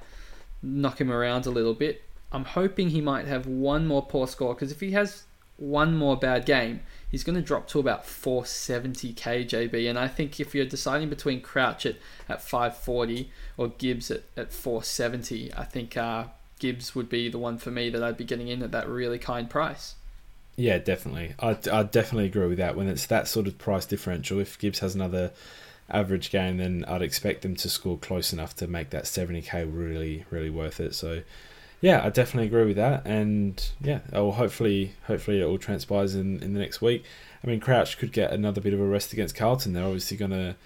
knock 0.62 1.01
him 1.01 1.11
around 1.11 1.47
a 1.47 1.51
little 1.51 1.75
bit. 1.75 2.03
I'm 2.31 2.45
hoping 2.45 2.91
he 2.91 3.01
might 3.01 3.27
have 3.27 3.47
one 3.47 3.87
more 3.87 4.05
poor 4.05 4.27
score 4.27 4.55
because 4.55 4.73
if 4.73 4.81
he 4.81 4.93
has 4.93 5.25
one 5.57 5.97
more 5.97 6.16
bad 6.16 6.45
game, 6.47 6.81
he's 7.09 7.25
going 7.25 7.37
to 7.37 7.43
drop 7.43 7.68
to 7.68 7.79
about 7.79 8.07
470 8.07 9.12
KJB. 9.14 9.89
And 9.89 9.99
I 9.99 10.09
think 10.09 10.41
if 10.41 10.55
you're 10.55 10.64
deciding 10.66 11.09
between 11.09 11.41
Crouch 11.41 11.87
at, 11.87 11.97
at 12.29 12.43
540 12.43 13.31
or 13.57 13.68
Gibbs 13.68 14.11
at, 14.11 14.23
at 14.37 14.53
470, 14.53 15.53
I 15.55 15.64
think 15.64 15.97
uh, 15.97 16.25
Gibbs 16.59 16.95
would 16.95 17.09
be 17.09 17.29
the 17.29 17.39
one 17.39 17.59
for 17.59 17.70
me 17.70 17.91
that 17.91 18.03
I'd 18.03 18.16
be 18.16 18.25
getting 18.25 18.49
in 18.49 18.62
at 18.62 18.73
that 18.73 18.89
really 18.89 19.18
kind 19.18 19.49
price. 19.49 19.95
Yeah, 20.57 20.78
definitely. 20.78 21.34
I, 21.38 21.57
I 21.72 21.82
definitely 21.82 22.26
agree 22.26 22.46
with 22.46 22.59
that. 22.59 22.76
When 22.76 22.88
it's 22.88 23.07
that 23.07 23.26
sort 23.26 23.46
of 23.46 23.59
price 23.59 23.86
differential, 23.86 24.38
if 24.38 24.59
Gibbs 24.59 24.80
has 24.80 24.94
another 24.94 25.32
average 25.90 26.30
game, 26.30 26.59
then 26.59 26.84
I'd 26.86 27.03
expect 27.03 27.42
them 27.42 27.57
to 27.57 27.68
score 27.68 27.98
close 27.98 28.32
enough 28.32 28.55
to 28.57 28.66
make 28.66 28.90
that 28.90 29.05
70k 29.05 29.70
really, 29.72 30.24
really 30.30 30.50
worth 30.50 30.78
it. 30.78 30.94
So, 30.94 31.22
yeah, 31.80 32.05
I 32.05 32.11
definitely 32.11 32.46
agree 32.46 32.66
with 32.66 32.76
that, 32.76 33.05
and 33.07 33.62
yeah, 33.80 34.00
will 34.12 34.32
hopefully, 34.32 34.94
hopefully 35.07 35.40
it 35.40 35.44
all 35.44 35.59
transpires 35.59 36.14
in, 36.14 36.42
in 36.42 36.53
the 36.53 36.61
next 36.61 36.80
week. 36.80 37.05
I 37.42 37.46
mean, 37.46 37.59
Crouch 37.59 37.98
could 37.98 38.12
get 38.12 38.32
another 38.32 38.61
bit 38.61 38.72
of 38.72 38.80
a 38.80 38.86
rest 38.86 39.12
against 39.12 39.34
Carlton. 39.34 39.72
They're 39.72 39.84
obviously 39.84 40.16
gonna, 40.16 40.57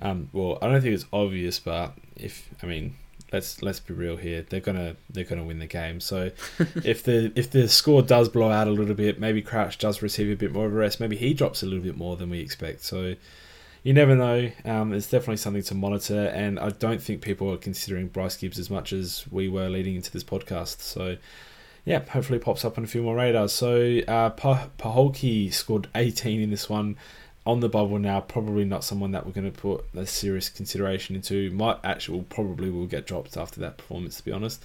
um, 0.00 0.28
well, 0.32 0.58
I 0.60 0.68
don't 0.68 0.80
think 0.80 0.94
it's 0.94 1.06
obvious, 1.12 1.60
but 1.60 1.92
if 2.16 2.48
I 2.62 2.66
mean, 2.66 2.96
let's 3.32 3.62
let's 3.62 3.80
be 3.80 3.94
real 3.94 4.16
here, 4.16 4.44
they're 4.48 4.60
gonna 4.60 4.96
they're 5.10 5.24
gonna 5.24 5.44
win 5.44 5.58
the 5.58 5.66
game. 5.66 6.00
So, 6.00 6.30
if 6.84 7.02
the 7.02 7.32
if 7.34 7.50
the 7.50 7.68
score 7.68 8.02
does 8.02 8.28
blow 8.28 8.50
out 8.50 8.68
a 8.68 8.70
little 8.70 8.94
bit, 8.94 9.18
maybe 9.18 9.42
Crouch 9.42 9.78
does 9.78 10.02
receive 10.02 10.30
a 10.30 10.36
bit 10.36 10.52
more 10.52 10.66
of 10.66 10.72
a 10.72 10.76
rest. 10.76 11.00
Maybe 11.00 11.16
he 11.16 11.34
drops 11.34 11.62
a 11.62 11.66
little 11.66 11.82
bit 11.82 11.96
more 11.96 12.16
than 12.16 12.30
we 12.30 12.40
expect. 12.40 12.82
So, 12.82 13.14
you 13.82 13.92
never 13.92 14.14
know. 14.14 14.50
Um, 14.64 14.92
it's 14.92 15.08
definitely 15.08 15.38
something 15.38 15.62
to 15.64 15.74
monitor, 15.74 16.26
and 16.28 16.58
I 16.58 16.70
don't 16.70 17.02
think 17.02 17.22
people 17.22 17.52
are 17.52 17.56
considering 17.56 18.08
Bryce 18.08 18.36
Gibbs 18.36 18.58
as 18.58 18.70
much 18.70 18.92
as 18.92 19.24
we 19.30 19.48
were 19.48 19.68
leading 19.68 19.96
into 19.96 20.10
this 20.10 20.24
podcast. 20.24 20.80
So, 20.80 21.16
yeah, 21.84 22.04
hopefully 22.04 22.38
pops 22.38 22.64
up 22.64 22.78
on 22.78 22.84
a 22.84 22.86
few 22.88 23.02
more 23.02 23.16
radars. 23.16 23.52
So, 23.52 24.00
uh, 24.08 24.30
Poholke 24.30 25.52
scored 25.52 25.88
18 25.94 26.40
in 26.40 26.50
this 26.50 26.68
one 26.68 26.96
on 27.46 27.60
the 27.60 27.68
bubble 27.68 27.98
now. 27.98 28.20
Probably 28.20 28.64
not 28.64 28.84
someone 28.84 29.12
that 29.12 29.24
we're 29.24 29.32
going 29.32 29.50
to 29.50 29.58
put 29.58 29.84
a 29.94 30.04
serious 30.04 30.48
consideration 30.48 31.14
into. 31.14 31.50
Might 31.52 31.78
actually 31.84 32.22
probably 32.28 32.70
will 32.70 32.86
get 32.86 33.06
dropped 33.06 33.36
after 33.36 33.60
that 33.60 33.78
performance, 33.78 34.16
to 34.16 34.24
be 34.24 34.32
honest. 34.32 34.62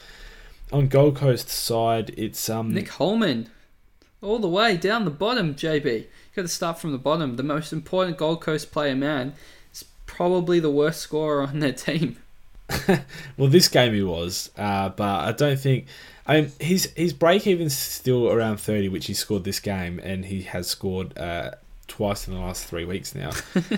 On 0.74 0.88
Gold 0.88 1.18
Coast 1.18 1.50
side, 1.50 2.14
it's 2.18 2.50
um 2.50 2.74
Nick 2.74 2.90
Holman, 2.90 3.50
all 4.22 4.40
the 4.40 4.48
way 4.48 4.78
down 4.78 5.06
the 5.06 5.12
bottom. 5.12 5.54
JB, 5.54 6.08
got 6.36 6.42
to 6.44 6.48
start 6.48 6.80
from 6.80 6.92
the 6.92 6.98
bottom. 6.98 7.36
The 7.36 7.44
most 7.44 7.72
important 7.72 8.18
Gold 8.18 8.42
Coast 8.42 8.72
player, 8.72 8.96
man, 8.96 9.34
is 9.74 9.86
probably 10.06 10.60
the 10.60 10.72
worst 10.72 11.02
scorer 11.02 11.44
on 11.44 11.60
their 11.60 11.74
team. 11.74 12.18
well, 13.38 13.50
this 13.50 13.68
game 13.68 13.94
he 13.94 14.02
was, 14.02 14.50
uh, 14.58 14.90
but 14.90 15.28
I 15.28 15.32
don't 15.34 15.60
think. 15.60 15.88
I 16.26 16.42
mean, 16.42 16.52
his 16.60 16.92
his 16.96 17.12
break 17.12 17.46
even's 17.46 17.76
still 17.76 18.30
around 18.30 18.58
thirty, 18.58 18.88
which 18.88 19.08
he 19.08 19.14
scored 19.14 19.44
this 19.44 19.60
game, 19.60 20.00
and 20.00 20.26
he 20.26 20.44
has 20.44 20.68
scored 20.68 21.18
uh, 21.18 21.52
twice 21.92 22.28
in 22.28 22.34
the 22.34 22.40
last 22.40 22.66
three 22.66 22.86
weeks 22.86 23.14
now. 23.14 23.32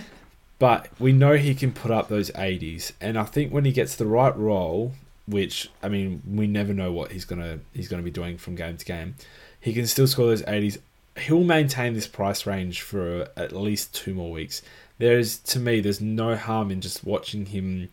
but 0.60 0.88
we 1.00 1.12
know 1.12 1.36
he 1.36 1.56
can 1.56 1.72
put 1.72 1.92
up 1.92 2.08
those 2.08 2.32
eighties, 2.36 2.94
and 3.02 3.18
I 3.18 3.24
think 3.24 3.52
when 3.52 3.66
he 3.66 3.72
gets 3.72 3.96
the 3.96 4.06
right 4.06 4.36
role, 4.38 4.94
which 5.28 5.70
I 5.82 5.90
mean, 5.90 6.22
we 6.30 6.48
never 6.48 6.74
know 6.74 6.92
what 6.92 7.12
he's 7.12 7.26
gonna 7.26 7.60
he's 7.74 7.88
gonna 7.88 8.04
be 8.04 8.12
doing 8.12 8.38
from 8.38 8.56
game 8.56 8.78
to 8.78 8.86
game, 8.86 9.16
he 9.60 9.74
can 9.74 9.88
still 9.88 10.08
score 10.08 10.28
those 10.28 10.44
eighties 10.48 10.78
he'll 11.18 11.44
maintain 11.44 11.94
this 11.94 12.08
price 12.08 12.46
range 12.46 12.82
for 12.82 13.28
at 13.38 13.52
least 13.52 13.94
two 13.94 14.14
more 14.14 14.32
weeks. 14.32 14.62
There's 14.98 15.38
to 15.40 15.60
me, 15.60 15.80
there's 15.80 16.02
no 16.02 16.36
harm 16.36 16.72
in 16.72 16.82
just 16.82 17.04
watching 17.04 17.48
him 17.48 17.90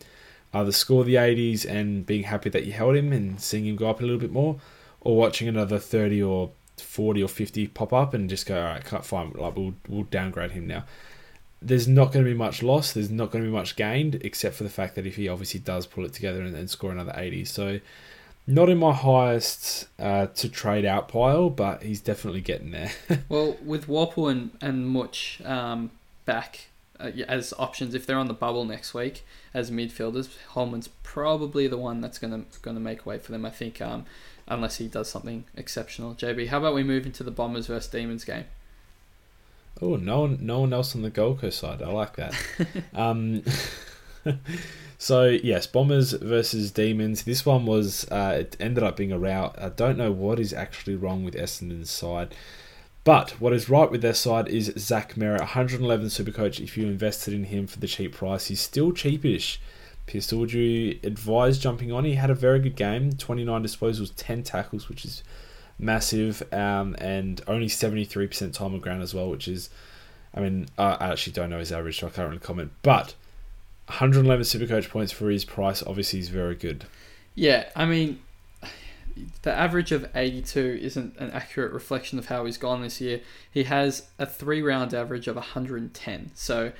either 0.53 0.71
score 0.71 1.03
the 1.03 1.15
80s 1.15 1.65
and 1.69 2.05
being 2.05 2.23
happy 2.23 2.49
that 2.49 2.65
you 2.65 2.73
held 2.73 2.95
him 2.95 3.13
and 3.13 3.39
seeing 3.39 3.65
him 3.65 3.75
go 3.75 3.89
up 3.89 3.99
a 3.99 4.03
little 4.03 4.19
bit 4.19 4.31
more, 4.31 4.59
or 4.99 5.15
watching 5.15 5.47
another 5.47 5.79
30 5.79 6.21
or 6.21 6.51
40 6.81 7.23
or 7.23 7.27
50 7.27 7.67
pop 7.69 7.93
up 7.93 8.13
and 8.13 8.29
just 8.29 8.45
go, 8.45 8.57
all 8.57 8.65
right, 8.65 8.83
can't 8.83 9.05
find 9.05 9.35
like 9.35 9.55
we'll 9.55 9.73
we'll 9.87 10.03
downgrade 10.03 10.51
him 10.51 10.67
now. 10.67 10.85
There's 11.61 11.87
not 11.87 12.11
going 12.11 12.25
to 12.25 12.31
be 12.31 12.37
much 12.37 12.63
loss. 12.63 12.91
There's 12.91 13.11
not 13.11 13.29
going 13.29 13.43
to 13.43 13.49
be 13.49 13.55
much 13.55 13.75
gained, 13.75 14.15
except 14.21 14.55
for 14.55 14.63
the 14.63 14.69
fact 14.69 14.95
that 14.95 15.05
if 15.05 15.15
he 15.15 15.27
obviously 15.27 15.59
does 15.59 15.85
pull 15.85 16.05
it 16.05 16.13
together 16.13 16.41
and, 16.41 16.69
score 16.69 16.91
another 16.91 17.13
80. 17.15 17.45
So 17.45 17.79
not 18.47 18.67
in 18.69 18.79
my 18.79 18.93
highest 18.93 19.87
uh, 19.99 20.27
to 20.27 20.49
trade 20.49 20.85
out 20.85 21.07
pile, 21.07 21.51
but 21.51 21.83
he's 21.83 22.01
definitely 22.01 22.41
getting 22.41 22.71
there. 22.71 22.91
well, 23.29 23.57
with 23.63 23.87
Worpel 23.87 24.31
and 24.31 24.51
and 24.59 24.87
Mutch 24.87 25.41
um, 25.45 25.91
back 26.25 26.67
uh, 26.99 27.11
as 27.27 27.53
options, 27.57 27.93
if 27.93 28.05
they're 28.05 28.17
on 28.17 28.27
the 28.27 28.33
bubble 28.33 28.65
next 28.65 28.93
week 28.93 29.25
as 29.53 29.69
midfielders, 29.69 30.29
Holman's 30.49 30.89
probably 31.03 31.67
the 31.67 31.77
one 31.77 32.01
that's 32.01 32.17
gonna 32.17 32.43
gonna 32.61 32.79
make 32.79 33.05
way 33.05 33.17
for 33.17 33.31
them. 33.31 33.45
I 33.45 33.49
think, 33.49 33.81
um, 33.81 34.05
unless 34.51 34.77
he 34.77 34.87
does 34.87 35.09
something 35.09 35.45
exceptional. 35.55 36.13
JB, 36.13 36.49
how 36.49 36.59
about 36.59 36.75
we 36.75 36.83
move 36.83 37.05
into 37.05 37.23
the 37.23 37.31
Bombers 37.31 37.67
versus 37.67 37.89
Demons 37.89 38.25
game? 38.25 38.45
Oh, 39.81 39.95
no 39.95 40.21
one, 40.21 40.37
no 40.41 40.59
one 40.59 40.73
else 40.73 40.95
on 40.95 41.01
the 41.01 41.09
Gold 41.09 41.39
Coast 41.39 41.59
side. 41.59 41.81
I 41.81 41.87
like 41.87 42.17
that. 42.17 42.35
um, 42.93 43.43
so 44.97 45.25
yes, 45.25 45.65
Bombers 45.65 46.11
versus 46.11 46.69
Demons. 46.71 47.23
This 47.23 47.45
one 47.45 47.65
was 47.65 48.09
uh, 48.11 48.37
it 48.41 48.57
ended 48.59 48.83
up 48.83 48.97
being 48.97 49.13
a 49.13 49.17
rout. 49.17 49.55
I 49.59 49.69
don't 49.69 49.97
know 49.97 50.11
what 50.11 50.39
is 50.39 50.53
actually 50.53 50.95
wrong 50.95 51.23
with 51.23 51.33
Essendon's 51.33 51.89
side. 51.89 52.35
But 53.03 53.31
what 53.41 53.53
is 53.53 53.69
right 53.69 53.89
with 53.89 54.03
their 54.03 54.13
side 54.13 54.47
is 54.47 54.71
Zach 54.77 55.15
Merrett, 55.15 55.39
111 55.39 56.07
Supercoach. 56.07 56.59
If 56.59 56.77
you 56.77 56.85
invested 56.85 57.33
in 57.33 57.45
him 57.45 57.65
for 57.65 57.79
the 57.79 57.87
cheap 57.87 58.13
price, 58.13 58.47
he's 58.47 58.61
still 58.61 58.91
cheapish. 58.91 59.57
Pistol, 60.11 60.39
would 60.39 60.51
you 60.51 60.99
advise 61.03 61.57
jumping 61.57 61.93
on? 61.93 62.03
He 62.03 62.15
had 62.15 62.29
a 62.29 62.35
very 62.35 62.59
good 62.59 62.75
game 62.75 63.13
29 63.13 63.63
disposals, 63.63 64.11
10 64.17 64.43
tackles, 64.43 64.89
which 64.89 65.05
is 65.05 65.23
massive, 65.79 66.43
um, 66.51 66.97
and 66.99 67.39
only 67.47 67.67
73% 67.67 68.53
time 68.53 68.73
on 68.73 68.81
ground 68.81 69.01
as 69.01 69.13
well, 69.13 69.29
which 69.29 69.47
is, 69.47 69.69
I 70.35 70.41
mean, 70.41 70.67
I 70.77 71.11
actually 71.11 71.31
don't 71.31 71.49
know 71.49 71.59
his 71.59 71.71
average, 71.71 71.97
so 71.97 72.07
I 72.07 72.09
can't 72.09 72.27
really 72.27 72.41
comment. 72.41 72.73
But 72.81 73.15
111 73.87 74.43
Supercoach 74.43 74.89
points 74.89 75.13
for 75.13 75.29
his 75.29 75.45
price 75.45 75.81
obviously 75.81 76.19
is 76.19 76.27
very 76.27 76.55
good. 76.55 76.83
Yeah, 77.33 77.69
I 77.73 77.85
mean, 77.85 78.19
the 79.43 79.53
average 79.53 79.93
of 79.93 80.09
82 80.13 80.79
isn't 80.81 81.17
an 81.19 81.31
accurate 81.31 81.71
reflection 81.71 82.19
of 82.19 82.25
how 82.25 82.43
he's 82.43 82.57
gone 82.57 82.81
this 82.81 82.99
year. 82.99 83.21
He 83.49 83.63
has 83.63 84.09
a 84.19 84.25
three 84.25 84.61
round 84.61 84.93
average 84.93 85.29
of 85.29 85.37
110. 85.37 86.31
So 86.35 86.73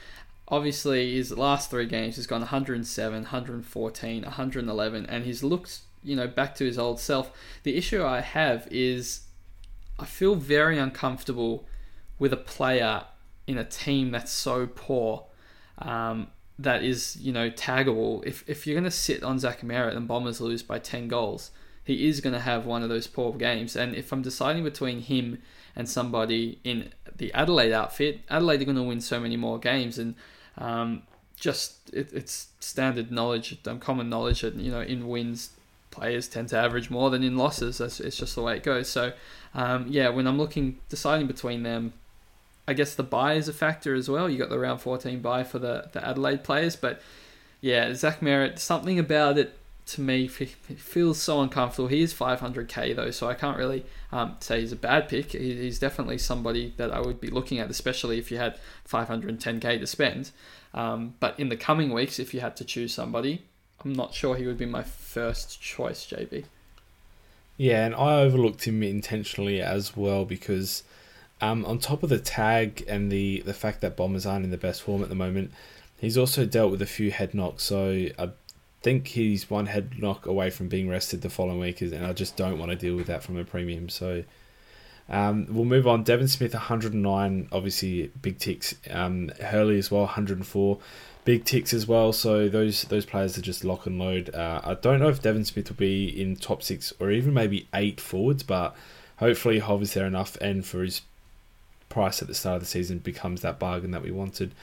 obviously, 0.52 1.16
his 1.16 1.32
last 1.32 1.72
three 1.72 1.88
games 1.88 2.18
he's 2.18 2.28
gone 2.28 2.42
107, 2.42 3.14
114, 3.14 4.24
111, 4.24 5.06
and 5.08 5.26
he's 5.26 5.44
looked, 5.44 5.80
you 6.04 6.16
know, 6.16 6.28
back 6.28 6.54
to 6.56 6.66
his 6.66 6.78
old 6.78 7.00
self. 7.00 7.32
The 7.64 7.78
issue 7.78 8.04
I 8.04 8.20
have 8.20 8.68
is 8.70 9.22
I 9.98 10.06
feel 10.06 10.36
very 10.36 10.78
uncomfortable 10.78 11.66
with 12.20 12.34
a 12.34 12.38
player 12.38 13.06
in 13.48 13.58
a 13.58 13.64
team 13.64 14.12
that's 14.12 14.32
so 14.32 14.68
poor. 14.68 15.26
Um, 15.80 16.28
that 16.60 16.84
is, 16.84 17.18
you 17.20 17.32
know, 17.32 17.50
taggable. 17.50 18.24
If, 18.26 18.48
if 18.48 18.68
you're 18.68 18.76
going 18.76 18.84
to 18.84 18.92
sit 18.92 19.24
on 19.24 19.40
Zach 19.40 19.62
Merrett 19.62 19.98
and 19.98 20.08
Bombers 20.08 20.40
lose 20.40 20.62
by 20.62 20.78
10 20.78 21.08
goals, 21.08 21.50
he 21.84 22.08
is 22.08 22.22
going 22.22 22.34
to 22.34 22.40
have 22.40 22.66
one 22.66 22.84
of 22.84 22.90
those 22.90 23.08
poor 23.08 23.34
games. 23.34 23.76
And 23.76 23.96
if 23.96 24.12
I'm 24.12 24.22
deciding 24.22 24.64
between 24.64 25.00
him 25.00 25.42
and 25.76 25.90
somebody 25.90 26.60
in 26.64 26.94
the 27.16 27.34
Adelaide 27.34 27.72
outfit, 27.72 28.22
Adelaide 28.30 28.62
are 28.62 28.66
going 28.66 28.78
to 28.78 28.84
win 28.84 29.02
so 29.02 29.20
many 29.20 29.38
more 29.38 29.58
games. 29.58 29.98
And 29.98 30.14
um, 30.58 31.04
just 31.36 31.94
it, 31.94 32.12
it's 32.14 32.48
standard 32.60 33.12
knowledge, 33.12 33.58
um, 33.68 33.80
common 33.80 34.10
knowledge 34.10 34.42
that, 34.42 34.56
you 34.56 34.72
know, 34.72 34.82
in 34.82 35.08
wins, 35.08 35.52
players 35.90 36.28
tend 36.28 36.50
to 36.50 36.58
average 36.58 36.90
more 36.90 37.10
than 37.10 37.24
in 37.24 37.38
losses. 37.38 37.80
That's, 37.80 38.00
it's 38.00 38.18
just 38.18 38.36
the 38.36 38.42
way 38.42 38.58
it 38.58 38.64
goes. 38.64 38.90
So, 38.90 39.14
um, 39.54 39.88
yeah, 39.90 40.10
when 40.10 40.28
I'm 40.28 40.38
looking, 40.38 40.80
deciding 40.90 41.28
between 41.28 41.64
them, 41.64 41.94
I 42.68 42.74
guess 42.74 42.96
the 42.96 43.04
buy 43.04 43.34
is 43.34 43.48
a 43.48 43.54
factor 43.54 43.94
as 43.96 44.10
well. 44.10 44.30
You 44.30 44.38
got 44.38 44.50
the 44.50 44.60
round 44.60 44.82
14 44.82 45.20
buy 45.22 45.44
for 45.44 45.60
the, 45.60 45.90
the 45.92 46.08
Adelaide 46.08 46.44
players, 46.44 46.76
but 46.76 47.02
yeah, 47.60 47.94
Zach 47.94 48.22
Merrett, 48.22 48.60
something 48.60 48.98
about 48.98 49.38
it 49.38 49.58
to 49.88 50.02
me 50.02 50.28
feels 50.28 51.22
so 51.22 51.42
uncomfortable. 51.42 51.88
He 51.88 52.02
is 52.02 52.14
500k 52.14 52.96
though, 52.96 53.12
so 53.12 53.28
I 53.28 53.34
can't 53.34 53.58
really 53.58 53.86
um, 54.12 54.36
say 54.40 54.62
he's 54.62 54.72
a 54.72 54.78
bad 54.78 55.10
pick. 55.10 55.32
He's 55.32 55.80
definitely 55.80 56.18
somebody 56.18 56.74
that 56.78 56.92
I 56.92 57.00
would 57.00 57.20
be 57.20 57.30
looking 57.30 57.60
at, 57.60 57.70
especially 57.70 58.18
if 58.18 58.32
you 58.32 58.38
had 58.38 58.58
510k 58.90 59.80
to 59.80 59.88
spend. 59.88 60.32
Um, 60.74 61.16
but 61.20 61.40
in 61.40 61.50
the 61.50 61.58
coming 61.58 61.92
weeks, 61.92 62.20
if 62.20 62.34
you 62.34 62.40
had 62.40 62.56
to 62.58 62.66
choose 62.66 62.94
somebody, 62.94 63.44
I'm 63.84 63.94
not 63.94 64.14
sure 64.14 64.36
he 64.36 64.46
would 64.46 64.58
be 64.58 64.66
my 64.66 64.84
first 64.84 65.62
choice, 65.62 66.06
JB. 66.06 66.46
Yeah, 67.58 67.86
and 67.86 67.96
I 67.96 68.22
overlooked 68.22 68.66
him 68.66 68.82
intentionally 68.82 69.62
as 69.62 69.96
well 69.96 70.26
because 70.26 70.84
um, 71.42 71.66
on 71.66 71.80
top 71.80 72.04
of 72.04 72.10
the 72.10 72.20
tag 72.20 72.84
and 72.88 73.12
the, 73.12 73.42
the 73.46 73.54
fact 73.54 73.82
that 73.82 73.98
Bombers 73.98 74.26
aren't 74.26 74.46
in 74.46 74.52
the 74.52 74.58
best 74.58 74.82
form 74.82 75.04
at 75.04 75.10
the 75.10 75.16
moment, 75.16 75.52
he's 75.98 76.18
also 76.18 76.46
dealt 76.46 76.72
with 76.72 76.82
a 76.82 76.88
few 76.88 77.12
head 77.12 77.34
knocks. 77.34 77.64
So 77.64 78.08
I 78.18 78.30
think 78.82 79.08
he's 79.08 79.50
one 79.50 79.68
head 79.68 80.00
knock 80.00 80.26
away 80.26 80.50
from 80.50 80.68
being 80.68 80.90
rested 80.90 81.22
the 81.22 81.30
following 81.30 81.60
week, 81.60 81.82
and 81.82 82.06
I 82.06 82.14
just 82.14 82.36
don't 82.36 82.58
want 82.58 82.72
to 82.72 82.78
deal 82.78 82.96
with 82.96 83.08
that 83.08 83.24
from 83.24 83.38
a 83.38 83.46
premium. 83.46 83.90
So 83.90 84.24
um, 85.10 85.48
we'll 85.50 85.66
move 85.66 85.88
on. 85.88 86.04
Devon 86.04 86.28
Smith, 86.28 86.54
109, 86.54 87.50
obviously 87.52 88.12
big 88.22 88.40
ticks. 88.40 88.76
Um, 88.90 89.30
Hurley 89.40 89.78
as 89.78 89.92
well, 89.92 90.04
104, 90.04 90.80
big 91.26 91.46
ticks 91.46 91.74
as 91.74 91.88
well. 91.88 92.12
So 92.14 92.50
those 92.50 92.84
those 92.84 93.06
players 93.06 93.38
are 93.38 93.42
just 93.42 93.64
lock 93.64 93.86
and 93.86 94.00
load. 94.00 94.34
Uh, 94.34 94.62
I 94.64 94.74
don't 94.76 95.00
know 95.00 95.10
if 95.10 95.22
Devon 95.22 95.46
Smith 95.46 95.70
will 95.70 95.76
be 95.76 96.08
in 96.08 96.36
top 96.36 96.64
six 96.64 96.94
or 97.00 97.12
even 97.12 97.34
maybe 97.34 97.68
eight 97.74 98.02
forwards, 98.02 98.44
but 98.44 98.76
hopefully 99.18 99.60
Hov 99.60 99.82
is 99.82 99.94
there 99.94 100.08
enough, 100.08 100.38
and 100.38 100.66
for 100.66 100.84
his 100.84 101.02
price 101.90 102.22
at 102.22 102.28
the 102.28 102.34
start 102.34 102.56
of 102.56 102.62
the 102.62 102.68
season 102.68 103.00
becomes 103.00 103.42
that 103.42 103.60
bargain 103.60 103.92
that 103.92 104.02
we 104.02 104.12
wanted. 104.12 104.54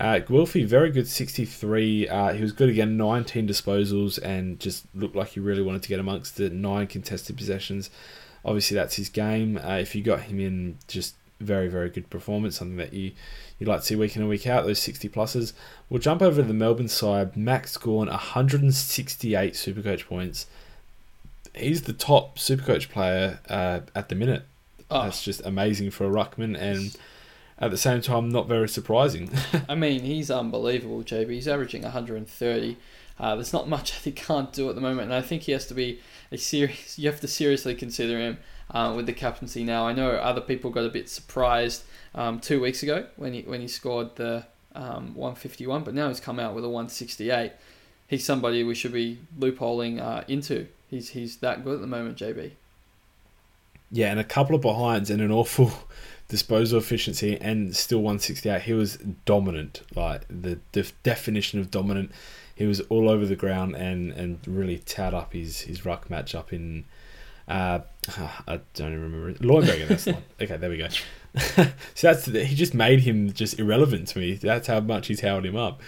Uh, 0.00 0.18
Wilfie, 0.20 0.64
very 0.64 0.90
good 0.90 1.06
63. 1.06 2.08
Uh, 2.08 2.32
he 2.32 2.40
was 2.40 2.52
good 2.52 2.70
again, 2.70 2.96
19 2.96 3.46
disposals, 3.46 4.18
and 4.22 4.58
just 4.58 4.86
looked 4.94 5.14
like 5.14 5.28
he 5.28 5.40
really 5.40 5.60
wanted 5.60 5.82
to 5.82 5.90
get 5.90 6.00
amongst 6.00 6.38
the 6.38 6.48
nine 6.48 6.86
contested 6.86 7.36
possessions. 7.36 7.90
Obviously, 8.42 8.74
that's 8.74 8.96
his 8.96 9.10
game. 9.10 9.58
Uh, 9.58 9.76
if 9.76 9.94
you 9.94 10.02
got 10.02 10.22
him 10.22 10.40
in, 10.40 10.78
just 10.88 11.16
very, 11.38 11.68
very 11.68 11.90
good 11.90 12.08
performance, 12.08 12.56
something 12.56 12.78
that 12.78 12.94
you, 12.94 13.12
you 13.58 13.66
like 13.66 13.80
to 13.80 13.86
see 13.86 13.94
week 13.94 14.16
in 14.16 14.22
and 14.22 14.30
week 14.30 14.46
out, 14.46 14.64
those 14.64 14.78
60 14.78 15.06
pluses. 15.10 15.52
We'll 15.90 16.00
jump 16.00 16.22
over 16.22 16.40
to 16.40 16.48
the 16.48 16.54
Melbourne 16.54 16.88
side. 16.88 17.36
Max 17.36 17.76
Gawn, 17.76 18.06
168 18.06 19.52
Supercoach 19.52 20.06
points. 20.06 20.46
He's 21.54 21.82
the 21.82 21.92
top 21.92 22.38
Supercoach 22.38 22.88
player 22.88 23.40
uh, 23.50 23.80
at 23.94 24.08
the 24.08 24.14
minute. 24.14 24.44
Oh. 24.90 25.02
That's 25.02 25.22
just 25.22 25.44
amazing 25.44 25.90
for 25.90 26.06
a 26.06 26.10
Ruckman, 26.10 26.58
and 26.58 26.96
at 27.60 27.70
the 27.70 27.76
same 27.76 28.00
time, 28.00 28.30
not 28.30 28.48
very 28.48 28.68
surprising. 28.68 29.30
I 29.68 29.74
mean, 29.74 30.00
he's 30.00 30.30
unbelievable, 30.30 31.02
JB. 31.02 31.30
He's 31.30 31.48
averaging 31.48 31.82
130. 31.82 32.76
Uh, 33.18 33.34
there's 33.34 33.52
not 33.52 33.68
much 33.68 33.92
that 33.94 34.04
he 34.04 34.12
can't 34.12 34.52
do 34.52 34.68
at 34.68 34.74
the 34.74 34.80
moment, 34.80 35.10
and 35.10 35.14
I 35.14 35.20
think 35.20 35.42
he 35.42 35.52
has 35.52 35.66
to 35.66 35.74
be 35.74 36.00
a 36.32 36.38
serious. 36.38 36.98
You 36.98 37.10
have 37.10 37.20
to 37.20 37.28
seriously 37.28 37.74
consider 37.74 38.18
him 38.18 38.38
uh, 38.70 38.94
with 38.96 39.06
the 39.06 39.12
captaincy 39.12 39.62
now. 39.62 39.86
I 39.86 39.92
know 39.92 40.12
other 40.12 40.40
people 40.40 40.70
got 40.70 40.84
a 40.84 40.90
bit 40.90 41.08
surprised 41.08 41.82
um, 42.14 42.40
two 42.40 42.60
weeks 42.60 42.82
ago 42.82 43.06
when 43.16 43.34
he 43.34 43.42
when 43.42 43.60
he 43.60 43.68
scored 43.68 44.16
the 44.16 44.46
um, 44.74 45.14
151, 45.14 45.84
but 45.84 45.94
now 45.94 46.08
he's 46.08 46.20
come 46.20 46.38
out 46.38 46.54
with 46.54 46.64
a 46.64 46.68
168. 46.68 47.52
He's 48.06 48.24
somebody 48.24 48.64
we 48.64 48.74
should 48.74 48.92
be 48.92 49.18
loopholing 49.38 50.00
uh, 50.00 50.24
into. 50.26 50.66
He's 50.88 51.10
he's 51.10 51.36
that 51.38 51.62
good 51.62 51.74
at 51.74 51.80
the 51.82 51.86
moment, 51.86 52.16
JB. 52.16 52.52
Yeah, 53.92 54.10
and 54.10 54.20
a 54.20 54.24
couple 54.24 54.54
of 54.54 54.62
behinds 54.62 55.10
and 55.10 55.20
an 55.20 55.32
awful 55.32 55.72
disposal 56.30 56.78
efficiency 56.78 57.36
and 57.40 57.76
still 57.76 57.98
168. 57.98 58.62
He 58.62 58.72
was 58.72 58.96
dominant, 59.24 59.82
like 59.94 60.22
the 60.28 60.60
def- 60.72 61.00
definition 61.02 61.58
of 61.60 61.70
dominant. 61.70 62.12
He 62.54 62.66
was 62.66 62.80
all 62.82 63.10
over 63.10 63.26
the 63.26 63.36
ground 63.36 63.74
and, 63.74 64.12
and 64.12 64.38
really 64.46 64.78
towed 64.78 65.12
up 65.12 65.32
his, 65.32 65.62
his 65.62 65.84
ruck 65.84 66.08
match 66.08 66.34
up 66.34 66.52
in. 66.52 66.84
Uh, 67.48 67.80
I 68.46 68.60
don't 68.74 68.92
even 68.92 69.12
remember. 69.12 69.32
Leuenberger, 69.44 69.88
that's 69.88 70.06
not. 70.06 70.22
Okay, 70.40 70.56
there 70.56 70.70
we 70.70 70.78
go. 70.78 70.88
so 71.54 71.72
that's 72.02 72.26
he 72.26 72.54
just 72.56 72.74
made 72.74 73.00
him 73.00 73.32
just 73.32 73.58
irrelevant 73.58 74.08
to 74.08 74.18
me. 74.18 74.34
That's 74.34 74.66
how 74.66 74.80
much 74.80 75.06
he's 75.06 75.20
held 75.20 75.46
him 75.46 75.56
up. 75.56 75.80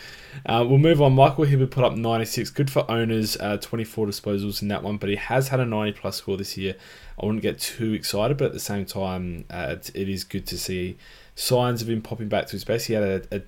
Uh, 0.47 0.65
we'll 0.69 0.79
move 0.79 1.03
on. 1.03 1.15
Michael 1.15 1.47
Hibberd 1.47 1.71
put 1.71 1.85
up 1.85 1.95
96. 1.95 2.51
Good 2.51 2.71
for 2.71 2.89
owners. 2.91 3.37
Uh, 3.39 3.57
24 3.57 4.07
disposals 4.07 4.63
in 4.63 4.69
that 4.69 4.83
one, 4.83 4.99
but 4.99 5.09
he 5.09 5.17
has 5.17 5.49
had 5.49 5.61
a 5.61 5.67
90 5.67 5.99
plus 5.99 6.17
score 6.17 6.37
this 6.37 6.57
year. 6.57 6.77
I 7.21 7.27
wouldn't 7.27 7.43
get 7.43 7.59
too 7.59 7.93
excited, 7.93 8.37
but 8.37 8.47
at 8.47 8.53
the 8.53 8.61
same 8.61 8.87
time, 8.87 9.45
uh, 9.51 9.77
it, 9.77 9.91
it 9.95 10.09
is 10.09 10.25
good 10.25 10.47
to 10.47 10.59
see 10.59 10.97
signs 11.35 11.83
of 11.83 11.89
him 11.89 12.03
popping 12.03 12.29
back 12.29 12.47
to 12.47 12.53
his 12.53 12.65
best. 12.65 12.87
He 12.87 12.95
had 12.95 13.03
a, 13.03 13.23
a, 13.37 13.43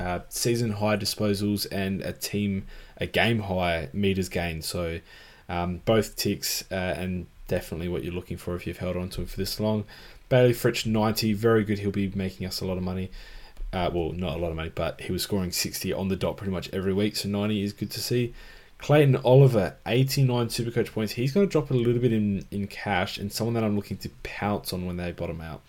a 0.00 0.22
season 0.28 0.72
high 0.72 0.96
disposals 0.96 1.66
and 1.70 2.02
a 2.02 2.12
team 2.12 2.66
a 2.98 3.06
game 3.06 3.40
high 3.40 3.88
meters 3.92 4.28
gained. 4.28 4.64
So 4.64 5.00
um, 5.48 5.82
both 5.84 6.16
ticks 6.16 6.64
uh, 6.70 6.74
and 6.74 7.26
definitely 7.48 7.88
what 7.88 8.04
you're 8.04 8.14
looking 8.14 8.36
for 8.36 8.54
if 8.54 8.66
you've 8.66 8.78
held 8.78 8.96
on 8.96 9.08
to 9.10 9.22
him 9.22 9.26
for 9.26 9.36
this 9.36 9.58
long. 9.58 9.84
Bayley 10.32 10.54
Fritsch 10.54 10.86
90, 10.86 11.34
very 11.34 11.62
good. 11.62 11.78
He'll 11.80 11.90
be 11.90 12.10
making 12.14 12.46
us 12.46 12.62
a 12.62 12.64
lot 12.64 12.78
of 12.78 12.82
money. 12.82 13.10
Uh, 13.70 13.90
well, 13.92 14.12
not 14.12 14.38
a 14.38 14.40
lot 14.40 14.48
of 14.48 14.56
money, 14.56 14.72
but 14.74 15.02
he 15.02 15.12
was 15.12 15.22
scoring 15.22 15.52
60 15.52 15.92
on 15.92 16.08
the 16.08 16.16
dot 16.16 16.38
pretty 16.38 16.50
much 16.50 16.70
every 16.72 16.94
week, 16.94 17.16
so 17.16 17.28
90 17.28 17.62
is 17.62 17.74
good 17.74 17.90
to 17.90 18.00
see. 18.00 18.32
Clayton 18.78 19.16
Oliver, 19.16 19.76
89 19.84 20.46
Supercoach 20.46 20.90
points. 20.90 21.12
He's 21.12 21.32
going 21.32 21.46
to 21.46 21.52
drop 21.52 21.70
a 21.70 21.74
little 21.74 22.00
bit 22.00 22.14
in, 22.14 22.46
in 22.50 22.66
cash 22.66 23.18
and 23.18 23.30
someone 23.30 23.52
that 23.52 23.62
I'm 23.62 23.76
looking 23.76 23.98
to 23.98 24.08
pounce 24.22 24.72
on 24.72 24.86
when 24.86 24.96
they 24.96 25.12
bottom 25.12 25.42
out. 25.42 25.60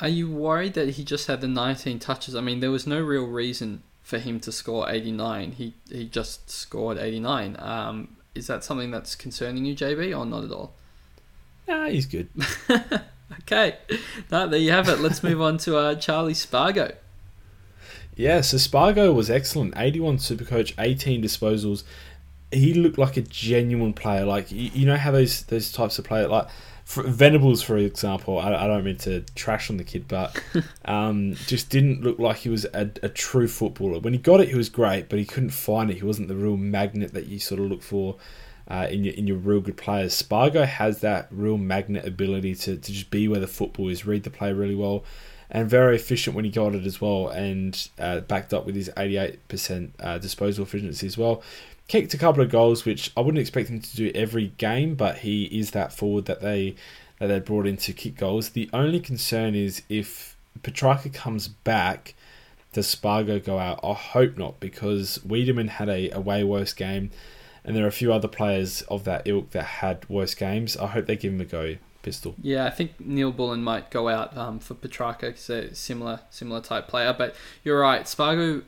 Are 0.00 0.08
you 0.08 0.30
worried 0.30 0.74
that 0.74 0.90
he 0.90 1.02
just 1.02 1.26
had 1.26 1.40
the 1.40 1.48
19 1.48 1.98
touches? 1.98 2.36
I 2.36 2.42
mean, 2.42 2.60
there 2.60 2.70
was 2.70 2.86
no 2.86 3.00
real 3.00 3.26
reason 3.26 3.82
for 4.04 4.20
him 4.20 4.38
to 4.38 4.52
score 4.52 4.88
89. 4.88 5.50
He 5.50 5.74
he 5.90 6.06
just 6.06 6.48
scored 6.48 6.96
89. 6.96 7.56
Um, 7.58 8.16
is 8.36 8.46
that 8.46 8.62
something 8.62 8.92
that's 8.92 9.16
concerning 9.16 9.64
you, 9.64 9.74
JB, 9.74 10.16
or 10.16 10.24
not 10.24 10.44
at 10.44 10.52
all? 10.52 10.74
Nah, 11.66 11.86
he's 11.86 12.06
good. 12.06 12.28
okay, 13.40 13.78
no, 14.30 14.48
there 14.48 14.58
you 14.58 14.72
have 14.72 14.88
it. 14.88 15.00
Let's 15.00 15.22
move 15.22 15.40
on 15.40 15.58
to 15.58 15.76
uh, 15.76 15.94
Charlie 15.96 16.34
Spargo. 16.34 16.92
Yeah, 18.16 18.42
so 18.42 18.58
Spargo 18.58 19.12
was 19.12 19.30
excellent. 19.30 19.74
81 19.76 20.18
Supercoach, 20.18 20.72
18 20.78 21.22
disposals, 21.22 21.82
he 22.52 22.74
looked 22.74 22.98
like 22.98 23.16
a 23.16 23.22
genuine 23.22 23.92
player. 23.92 24.24
Like 24.24 24.50
you, 24.50 24.70
you 24.72 24.86
know 24.86 24.96
how 24.96 25.10
those 25.10 25.42
those 25.44 25.72
types 25.72 25.98
of 25.98 26.04
players 26.04 26.28
like. 26.28 26.48
For 26.86 27.02
Venables, 27.02 27.62
for 27.62 27.78
example, 27.78 28.38
I, 28.38 28.54
I, 28.54 28.66
don't 28.66 28.84
mean 28.84 28.98
to 28.98 29.22
trash 29.34 29.70
on 29.70 29.78
the 29.78 29.84
kid, 29.84 30.06
but 30.06 30.38
um, 30.84 31.34
just 31.46 31.70
didn't 31.70 32.02
look 32.02 32.18
like 32.18 32.36
he 32.36 32.50
was 32.50 32.66
a, 32.66 32.90
a, 33.02 33.08
true 33.08 33.48
footballer. 33.48 34.00
When 34.00 34.12
he 34.12 34.18
got 34.18 34.42
it, 34.42 34.50
he 34.50 34.54
was 34.54 34.68
great, 34.68 35.08
but 35.08 35.18
he 35.18 35.24
couldn't 35.24 35.48
find 35.48 35.90
it. 35.90 35.96
He 35.96 36.02
wasn't 36.02 36.28
the 36.28 36.36
real 36.36 36.58
magnet 36.58 37.14
that 37.14 37.24
you 37.24 37.38
sort 37.38 37.58
of 37.58 37.70
look 37.70 37.82
for 37.82 38.16
uh, 38.68 38.86
in 38.90 39.04
your 39.04 39.14
in 39.14 39.26
your 39.26 39.36
real 39.36 39.60
good 39.60 39.76
players. 39.76 40.14
Spargo 40.14 40.64
has 40.64 41.00
that 41.00 41.28
real 41.30 41.58
magnet 41.58 42.06
ability 42.06 42.54
to, 42.54 42.76
to 42.76 42.92
just 42.92 43.10
be 43.10 43.28
where 43.28 43.40
the 43.40 43.46
football 43.46 43.88
is, 43.88 44.06
read 44.06 44.22
the 44.22 44.30
play 44.30 44.52
really 44.52 44.74
well, 44.74 45.04
and 45.50 45.68
very 45.68 45.96
efficient 45.96 46.34
when 46.34 46.44
he 46.44 46.50
got 46.50 46.74
it 46.74 46.86
as 46.86 47.00
well, 47.00 47.28
and 47.28 47.88
uh, 47.98 48.20
backed 48.20 48.54
up 48.54 48.66
with 48.66 48.74
his 48.74 48.88
88% 48.96 49.90
uh, 50.00 50.18
disposal 50.18 50.64
efficiency 50.64 51.06
as 51.06 51.18
well 51.18 51.42
kicked 51.88 52.14
a 52.14 52.18
couple 52.18 52.42
of 52.42 52.50
goals, 52.50 52.84
which 52.84 53.10
I 53.16 53.20
wouldn't 53.20 53.40
expect 53.40 53.68
him 53.68 53.80
to 53.80 53.96
do 53.96 54.10
every 54.14 54.48
game, 54.58 54.94
but 54.94 55.18
he 55.18 55.44
is 55.44 55.72
that 55.72 55.92
forward 55.92 56.26
that 56.26 56.40
they 56.40 56.74
that 57.18 57.28
they 57.28 57.38
brought 57.38 57.66
in 57.66 57.76
to 57.78 57.92
kick 57.92 58.16
goals. 58.16 58.50
The 58.50 58.68
only 58.72 59.00
concern 59.00 59.54
is 59.54 59.82
if 59.88 60.36
Petrarca 60.62 61.08
comes 61.08 61.46
back, 61.46 62.14
does 62.72 62.88
Spargo 62.88 63.38
go 63.38 63.58
out? 63.58 63.80
I 63.84 63.92
hope 63.92 64.36
not, 64.36 64.58
because 64.58 65.18
Weideman 65.18 65.68
had 65.68 65.88
a, 65.88 66.10
a 66.10 66.20
way 66.20 66.42
worse 66.42 66.72
game, 66.72 67.10
and 67.64 67.76
there 67.76 67.84
are 67.84 67.88
a 67.88 67.92
few 67.92 68.12
other 68.12 68.28
players 68.28 68.82
of 68.82 69.04
that 69.04 69.22
ilk 69.26 69.50
that 69.50 69.64
had 69.64 70.08
worse 70.08 70.34
games. 70.34 70.76
I 70.76 70.88
hope 70.88 71.06
they 71.06 71.16
give 71.16 71.32
him 71.32 71.40
a 71.40 71.46
go. 71.46 71.76
Pistol. 72.02 72.34
Yeah, 72.42 72.66
I 72.66 72.70
think 72.70 73.00
Neil 73.00 73.32
Bullen 73.32 73.64
might 73.64 73.90
go 73.90 74.10
out 74.10 74.36
um, 74.36 74.58
for 74.58 74.74
Petrarca 74.74 75.28
because 75.28 75.48
a 75.48 75.74
similar 75.74 76.20
similar 76.28 76.60
type 76.60 76.86
player. 76.86 77.14
But 77.16 77.34
you're 77.64 77.80
right, 77.80 78.06
Spargo 78.06 78.60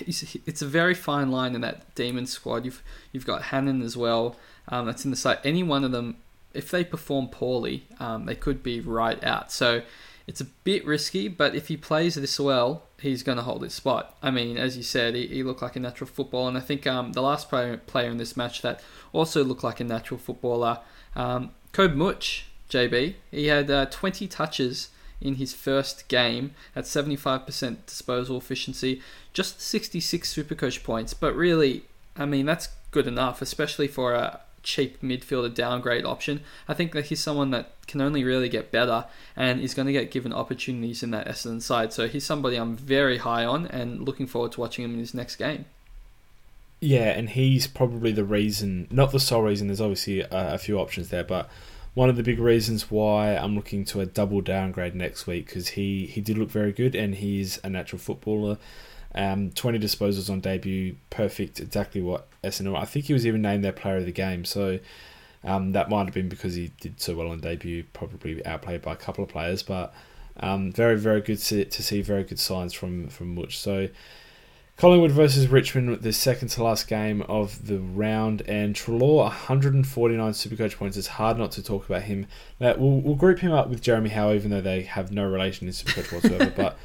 it's 0.00 0.62
a 0.62 0.66
very 0.66 0.94
fine 0.94 1.30
line 1.30 1.54
in 1.54 1.60
that 1.60 1.94
demon 1.94 2.26
squad. 2.26 2.64
You've 2.64 2.82
you've 3.12 3.26
got 3.26 3.44
Hannan 3.44 3.82
as 3.82 3.96
well. 3.96 4.36
Um, 4.68 4.86
that's 4.86 5.04
in 5.04 5.10
the 5.10 5.16
side. 5.16 5.38
Any 5.44 5.62
one 5.62 5.84
of 5.84 5.92
them, 5.92 6.16
if 6.54 6.70
they 6.70 6.84
perform 6.84 7.28
poorly, 7.28 7.86
um, 8.00 8.24
they 8.26 8.34
could 8.34 8.62
be 8.62 8.80
right 8.80 9.22
out. 9.22 9.52
So 9.52 9.82
it's 10.26 10.40
a 10.40 10.46
bit 10.46 10.86
risky, 10.86 11.28
but 11.28 11.54
if 11.54 11.68
he 11.68 11.76
plays 11.76 12.14
this 12.14 12.40
well, 12.40 12.84
he's 13.04 13.22
going 13.22 13.36
to 13.36 13.44
hold 13.44 13.62
his 13.62 13.74
spot. 13.74 14.16
I 14.22 14.30
mean, 14.30 14.56
as 14.56 14.76
you 14.76 14.82
said, 14.82 15.14
he, 15.14 15.26
he 15.26 15.42
looked 15.42 15.62
like 15.62 15.76
a 15.76 15.80
natural 15.80 16.08
footballer, 16.08 16.48
and 16.48 16.56
I 16.56 16.60
think 16.60 16.86
um, 16.86 17.12
the 17.12 17.22
last 17.22 17.48
player 17.48 17.76
player 17.76 18.10
in 18.10 18.16
this 18.16 18.36
match 18.36 18.62
that 18.62 18.80
also 19.12 19.44
looked 19.44 19.62
like 19.62 19.78
a 19.78 19.84
natural 19.84 20.18
footballer, 20.18 20.80
um, 21.14 21.50
Kobe 21.72 21.94
Mutch, 21.94 22.46
JB. 22.70 23.14
He 23.30 23.46
had 23.46 23.70
uh, 23.70 23.86
20 23.86 24.26
touches 24.26 24.88
in 25.20 25.36
his 25.36 25.54
first 25.54 26.08
game 26.08 26.52
at 26.74 26.84
75% 26.84 27.86
disposal 27.86 28.38
efficiency, 28.38 29.00
just 29.32 29.60
66 29.60 30.34
Supercoach 30.34 30.82
points. 30.82 31.14
But 31.14 31.36
really, 31.36 31.84
I 32.16 32.24
mean, 32.24 32.46
that's 32.46 32.68
good 32.90 33.06
enough, 33.06 33.42
especially 33.42 33.88
for 33.88 34.14
a 34.14 34.40
cheap 34.64 35.00
midfielder 35.00 35.54
downgrade 35.54 36.04
option. 36.04 36.40
I 36.66 36.74
think 36.74 36.92
that 36.92 37.06
he's 37.06 37.20
someone 37.20 37.50
that 37.50 37.70
can 37.86 38.00
only 38.00 38.24
really 38.24 38.48
get 38.48 38.72
better 38.72 39.04
and 39.36 39.60
is 39.60 39.74
going 39.74 39.86
to 39.86 39.92
get 39.92 40.10
given 40.10 40.32
opportunities 40.32 41.02
in 41.02 41.12
that 41.12 41.28
Essendon 41.28 41.62
side. 41.62 41.92
So 41.92 42.08
he's 42.08 42.26
somebody 42.26 42.56
I'm 42.56 42.76
very 42.76 43.18
high 43.18 43.44
on 43.44 43.66
and 43.66 44.00
looking 44.02 44.26
forward 44.26 44.52
to 44.52 44.60
watching 44.60 44.84
him 44.84 44.94
in 44.94 44.98
his 44.98 45.14
next 45.14 45.36
game. 45.36 45.66
Yeah, 46.80 47.10
and 47.10 47.30
he's 47.30 47.66
probably 47.66 48.12
the 48.12 48.24
reason, 48.24 48.88
not 48.90 49.12
the 49.12 49.20
sole 49.20 49.42
reason. 49.42 49.68
There's 49.68 49.80
obviously 49.80 50.20
a, 50.20 50.28
a 50.54 50.58
few 50.58 50.78
options 50.78 51.10
there, 51.10 51.24
but 51.24 51.48
one 51.94 52.08
of 52.08 52.16
the 52.16 52.22
big 52.22 52.40
reasons 52.40 52.90
why 52.90 53.36
I'm 53.36 53.54
looking 53.54 53.84
to 53.86 54.00
a 54.00 54.06
double 54.06 54.40
downgrade 54.40 54.94
next 54.94 55.26
week 55.26 55.46
because 55.46 55.68
he 55.68 56.06
he 56.06 56.20
did 56.20 56.36
look 56.36 56.50
very 56.50 56.72
good 56.72 56.94
and 56.94 57.14
he's 57.14 57.60
a 57.62 57.70
natural 57.70 58.00
footballer. 58.00 58.58
Um, 59.16 59.50
20 59.52 59.78
disposals 59.78 60.28
on 60.28 60.40
debut, 60.40 60.96
perfect, 61.10 61.60
exactly 61.60 62.02
what 62.02 62.26
SNL. 62.42 62.76
I 62.76 62.84
think 62.84 63.04
he 63.04 63.12
was 63.12 63.26
even 63.26 63.42
named 63.42 63.64
their 63.64 63.72
player 63.72 63.98
of 63.98 64.06
the 64.06 64.12
game, 64.12 64.44
so 64.44 64.80
um, 65.44 65.72
that 65.72 65.88
might 65.88 66.06
have 66.06 66.14
been 66.14 66.28
because 66.28 66.54
he 66.54 66.72
did 66.80 67.00
so 67.00 67.14
well 67.14 67.28
on 67.28 67.40
debut, 67.40 67.84
probably 67.92 68.44
outplayed 68.44 68.82
by 68.82 68.92
a 68.92 68.96
couple 68.96 69.22
of 69.22 69.30
players, 69.30 69.62
but 69.62 69.94
um, 70.38 70.72
very, 70.72 70.98
very 70.98 71.20
good 71.20 71.38
to, 71.38 71.64
to 71.64 71.82
see 71.82 72.02
very 72.02 72.24
good 72.24 72.40
signs 72.40 72.72
from 72.72 73.08
from 73.08 73.34
Mutch. 73.34 73.56
So 73.56 73.88
Collingwood 74.76 75.12
versus 75.12 75.46
Richmond, 75.46 76.02
the 76.02 76.12
second 76.12 76.48
to 76.48 76.64
last 76.64 76.88
game 76.88 77.22
of 77.22 77.66
the 77.68 77.78
round, 77.78 78.42
and 78.48 78.74
Treloar 78.74 79.24
149 79.24 80.32
Supercoach 80.32 80.76
points. 80.76 80.96
It's 80.96 81.06
hard 81.06 81.38
not 81.38 81.52
to 81.52 81.62
talk 81.62 81.86
about 81.86 82.02
him. 82.02 82.26
Now, 82.58 82.74
we'll, 82.76 83.00
we'll 83.00 83.14
group 83.14 83.38
him 83.38 83.52
up 83.52 83.68
with 83.68 83.80
Jeremy 83.80 84.10
Howe, 84.10 84.32
even 84.32 84.50
though 84.50 84.60
they 84.60 84.82
have 84.82 85.12
no 85.12 85.24
relation 85.28 85.68
in 85.68 85.72
Supercoach 85.72 86.12
whatsoever. 86.12 86.50
but 86.56 86.76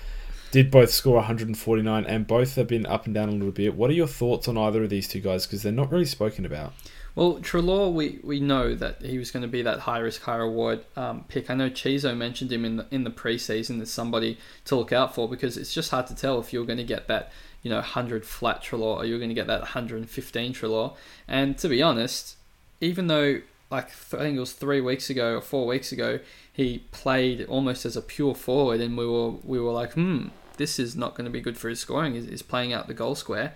did 0.52 0.72
both 0.72 0.92
score 0.92 1.16
149, 1.16 2.06
and 2.06 2.28
both 2.28 2.56
have 2.56 2.68
been 2.68 2.86
up 2.86 3.06
and 3.06 3.14
down 3.14 3.30
a 3.30 3.32
little 3.32 3.52
bit. 3.52 3.76
What 3.76 3.90
are 3.90 3.94
your 3.94 4.08
thoughts 4.08 4.48
on 4.48 4.58
either 4.58 4.84
of 4.84 4.90
these 4.90 5.08
two 5.08 5.20
guys? 5.20 5.46
Because 5.46 5.64
they're 5.64 5.72
not 5.72 5.92
really 5.92 6.06
spoken 6.06 6.46
about. 6.46 6.74
Well, 7.16 7.40
Treloar, 7.40 7.92
we, 7.92 8.20
we 8.24 8.40
know 8.40 8.76
that 8.76 9.02
he 9.02 9.18
was 9.18 9.32
going 9.32 9.42
to 9.42 9.48
be 9.48 9.62
that 9.64 9.80
high 9.80 9.98
risk, 9.98 10.22
high 10.22 10.38
reward 10.38 10.86
um, 10.96 11.26
pick. 11.28 11.50
I 11.50 11.56
know 11.56 11.70
Chizo 11.70 12.16
mentioned 12.16 12.52
him 12.52 12.64
in 12.64 12.78
the 12.78 12.86
in 12.92 13.04
the 13.04 13.10
preseason 13.10 13.82
as 13.82 13.92
somebody 13.92 14.38
to 14.66 14.76
look 14.76 14.94
out 14.94 15.16
for 15.16 15.28
because 15.28 15.58
it's 15.58 15.74
just 15.74 15.92
hard 15.92 16.08
to 16.08 16.16
tell 16.16 16.40
if 16.40 16.54
you're 16.54 16.66
going 16.66 16.78
to 16.78 16.84
get 16.84 17.08
that 17.08 17.32
you 17.62 17.70
know 17.70 17.78
100 17.78 18.26
flat 18.26 18.64
Treloar 18.64 18.98
or 18.98 19.06
you're 19.06 19.18
going 19.18 19.30
to 19.30 19.36
get 19.36 19.48
that 19.48 19.62
115 19.62 20.54
Treloar. 20.54 20.96
And 21.28 21.58
to 21.58 21.68
be 21.68 21.82
honest, 21.82 22.38
even 22.80 23.08
though 23.08 23.42
like 23.72 23.88
I 23.88 24.18
think 24.18 24.38
it 24.38 24.40
was 24.40 24.54
three 24.54 24.82
weeks 24.82 25.10
ago 25.10 25.38
or 25.38 25.42
four 25.42 25.68
weeks 25.68 25.92
ago, 25.92 26.20
he 26.52 26.80
played 26.92 27.46
almost 27.46 27.86
as 27.86 27.96
a 27.96 28.02
pure 28.02 28.36
forward, 28.36 28.82
and 28.82 28.98
we 28.98 29.06
were 29.06 29.32
we 29.44 29.60
were 29.60 29.72
like, 29.72 29.94
hmm, 29.94 30.28
this 30.60 30.78
is 30.78 30.96
not 30.96 31.16
going 31.16 31.26
to 31.26 31.32
be 31.32 31.42
good 31.42 31.58
for 31.58 31.70
his 31.70 31.80
scoring. 31.80 32.14
He's, 32.14 32.28
he's 32.28 32.42
playing 32.44 32.74
out 32.74 32.88
the 32.88 32.94
goal 32.94 33.16
square. 33.16 33.56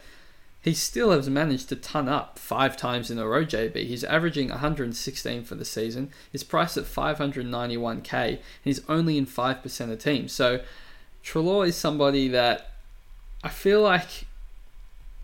He 0.62 0.74
still 0.74 1.12
has 1.12 1.30
managed 1.30 1.68
to 1.70 1.76
ton 1.76 2.08
up 2.08 2.40
five 2.40 2.78
times 2.78 3.12
in 3.12 3.20
a 3.20 3.28
row, 3.28 3.44
JB. 3.46 3.86
He's 3.86 4.06
averaging 4.06 4.48
116 4.48 5.44
for 5.44 5.56
the 5.56 5.66
season. 5.66 6.10
He's 6.32 6.46
priced 6.46 6.78
at 6.78 6.86
591k, 6.86 8.14
and 8.14 8.40
he's 8.64 8.82
only 8.88 9.18
in 9.18 9.26
5% 9.26 9.92
of 9.92 10.00
teams. 10.00 10.32
So 10.32 10.62
Treloar 11.22 11.68
is 11.68 11.76
somebody 11.76 12.30
that 12.30 12.72
I 13.44 13.50
feel 13.50 13.82
like 13.82 14.26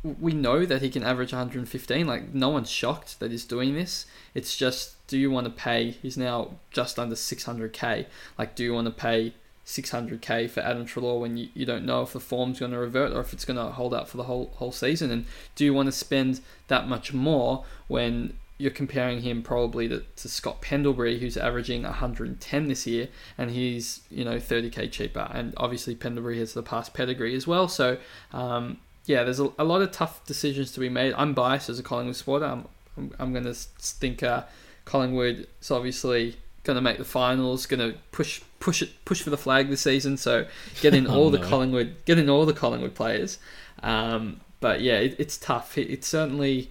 we 0.04 0.34
know 0.34 0.66
that 0.66 0.82
he 0.82 0.90
can 0.90 1.04
average 1.04 1.32
115. 1.32 2.06
Like 2.06 2.34
no 2.34 2.50
one's 2.50 2.70
shocked 2.70 3.22
that 3.22 3.32
he's 3.32 3.46
doing 3.46 3.76
this. 3.76 4.06
It's 4.34 4.58
just, 4.58 5.08
do 5.08 5.18
you 5.18 5.32
want 5.32 5.46
to 5.46 5.52
pay? 5.52 5.92
He's 5.92 6.18
now 6.18 6.56
just 6.72 7.00
under 7.00 7.16
600k. 7.16 8.06
Like, 8.38 8.56
do 8.56 8.66
you 8.66 8.74
want 8.74 8.88
to 8.88 8.92
pay 8.92 9.34
600k 9.70 10.50
for 10.50 10.62
Adam 10.62 10.86
Treloar 10.86 11.20
when 11.20 11.38
you, 11.38 11.50
you 11.54 11.64
don't 11.64 11.86
know 11.86 12.02
if 12.02 12.14
the 12.14 12.20
form's 12.20 12.60
going 12.60 12.72
to 12.72 12.80
revert 12.80 13.14
or 13.14 13.22
if 13.22 13.34
it's 13.34 13.46
going 13.46 13.58
to 13.58 13.72
hold 13.72 13.94
out 13.94 14.10
for 14.10 14.18
the 14.18 14.24
whole 14.24 14.52
whole 14.56 14.72
season? 14.72 15.12
And 15.12 15.26
do 15.54 15.64
you 15.64 15.76
want 15.76 15.86
to 15.86 15.92
spend 15.92 16.42
that 16.70 16.88
much 16.88 17.14
more 17.14 17.64
when 17.88 18.34
you're 18.58 18.72
comparing 18.72 19.22
him 19.22 19.44
probably 19.44 19.88
to, 19.88 20.04
to 20.16 20.28
Scott 20.28 20.62
Pendlebury, 20.62 21.20
who's 21.20 21.38
averaging 21.38 21.84
110 21.84 22.68
this 22.68 22.88
year, 22.88 23.10
and 23.38 23.52
he's 23.52 24.02
you 24.10 24.26
know 24.26 24.38
30k 24.38 24.92
cheaper. 24.92 25.30
And 25.32 25.54
obviously 25.58 25.94
Pendlebury 25.94 26.40
has 26.40 26.54
the 26.54 26.64
past 26.64 26.96
pedigree 26.96 27.36
as 27.36 27.46
well. 27.46 27.68
So 27.68 28.00
um, 28.34 28.80
yeah, 29.06 29.24
there's 29.24 29.40
a, 29.40 29.52
a, 29.60 29.64
lot 29.64 29.84
of 29.84 29.92
tough 29.92 30.26
decisions 30.26 30.72
to 30.72 30.80
be 30.80 30.90
made. 30.90 31.14
I'm 31.16 31.36
biased 31.36 31.70
as 31.70 31.78
a 31.78 31.84
Collingwood 31.84 32.16
supporter. 32.16 32.46
I'm 32.46 32.68
I'm, 32.98 33.14
I'm 33.20 33.32
going 33.32 33.46
to 33.46 33.54
think 33.54 34.24
uh, 34.24 34.44
Collingwood 34.86 35.48
is 35.62 35.70
obviously 35.70 36.38
going 36.70 36.76
to 36.76 36.82
make 36.82 37.00
the 37.00 37.04
finals, 37.04 37.66
going 37.66 37.80
to 37.80 37.98
push 38.12 38.42
push 38.60 38.84
it 38.84 39.04
push 39.04 39.24
for 39.24 39.32
the 39.32 39.38
flag 39.38 39.70
this 39.70 39.82
season. 39.82 40.18
So 40.18 40.46
getting 40.82 41.08
oh, 41.10 41.16
all 41.16 41.30
no. 41.32 41.38
the 41.38 41.46
Collingwood, 41.48 41.96
getting 42.06 42.30
all 42.30 42.46
the 42.46 42.54
Collingwood 42.54 42.94
players. 42.94 43.40
Um, 43.82 44.42
but 44.60 44.82
yeah, 44.82 45.00
it, 45.00 45.16
it's 45.18 45.36
tough. 45.36 45.80
It, 45.80 45.90
it's 45.90 46.08
certainly 46.08 46.70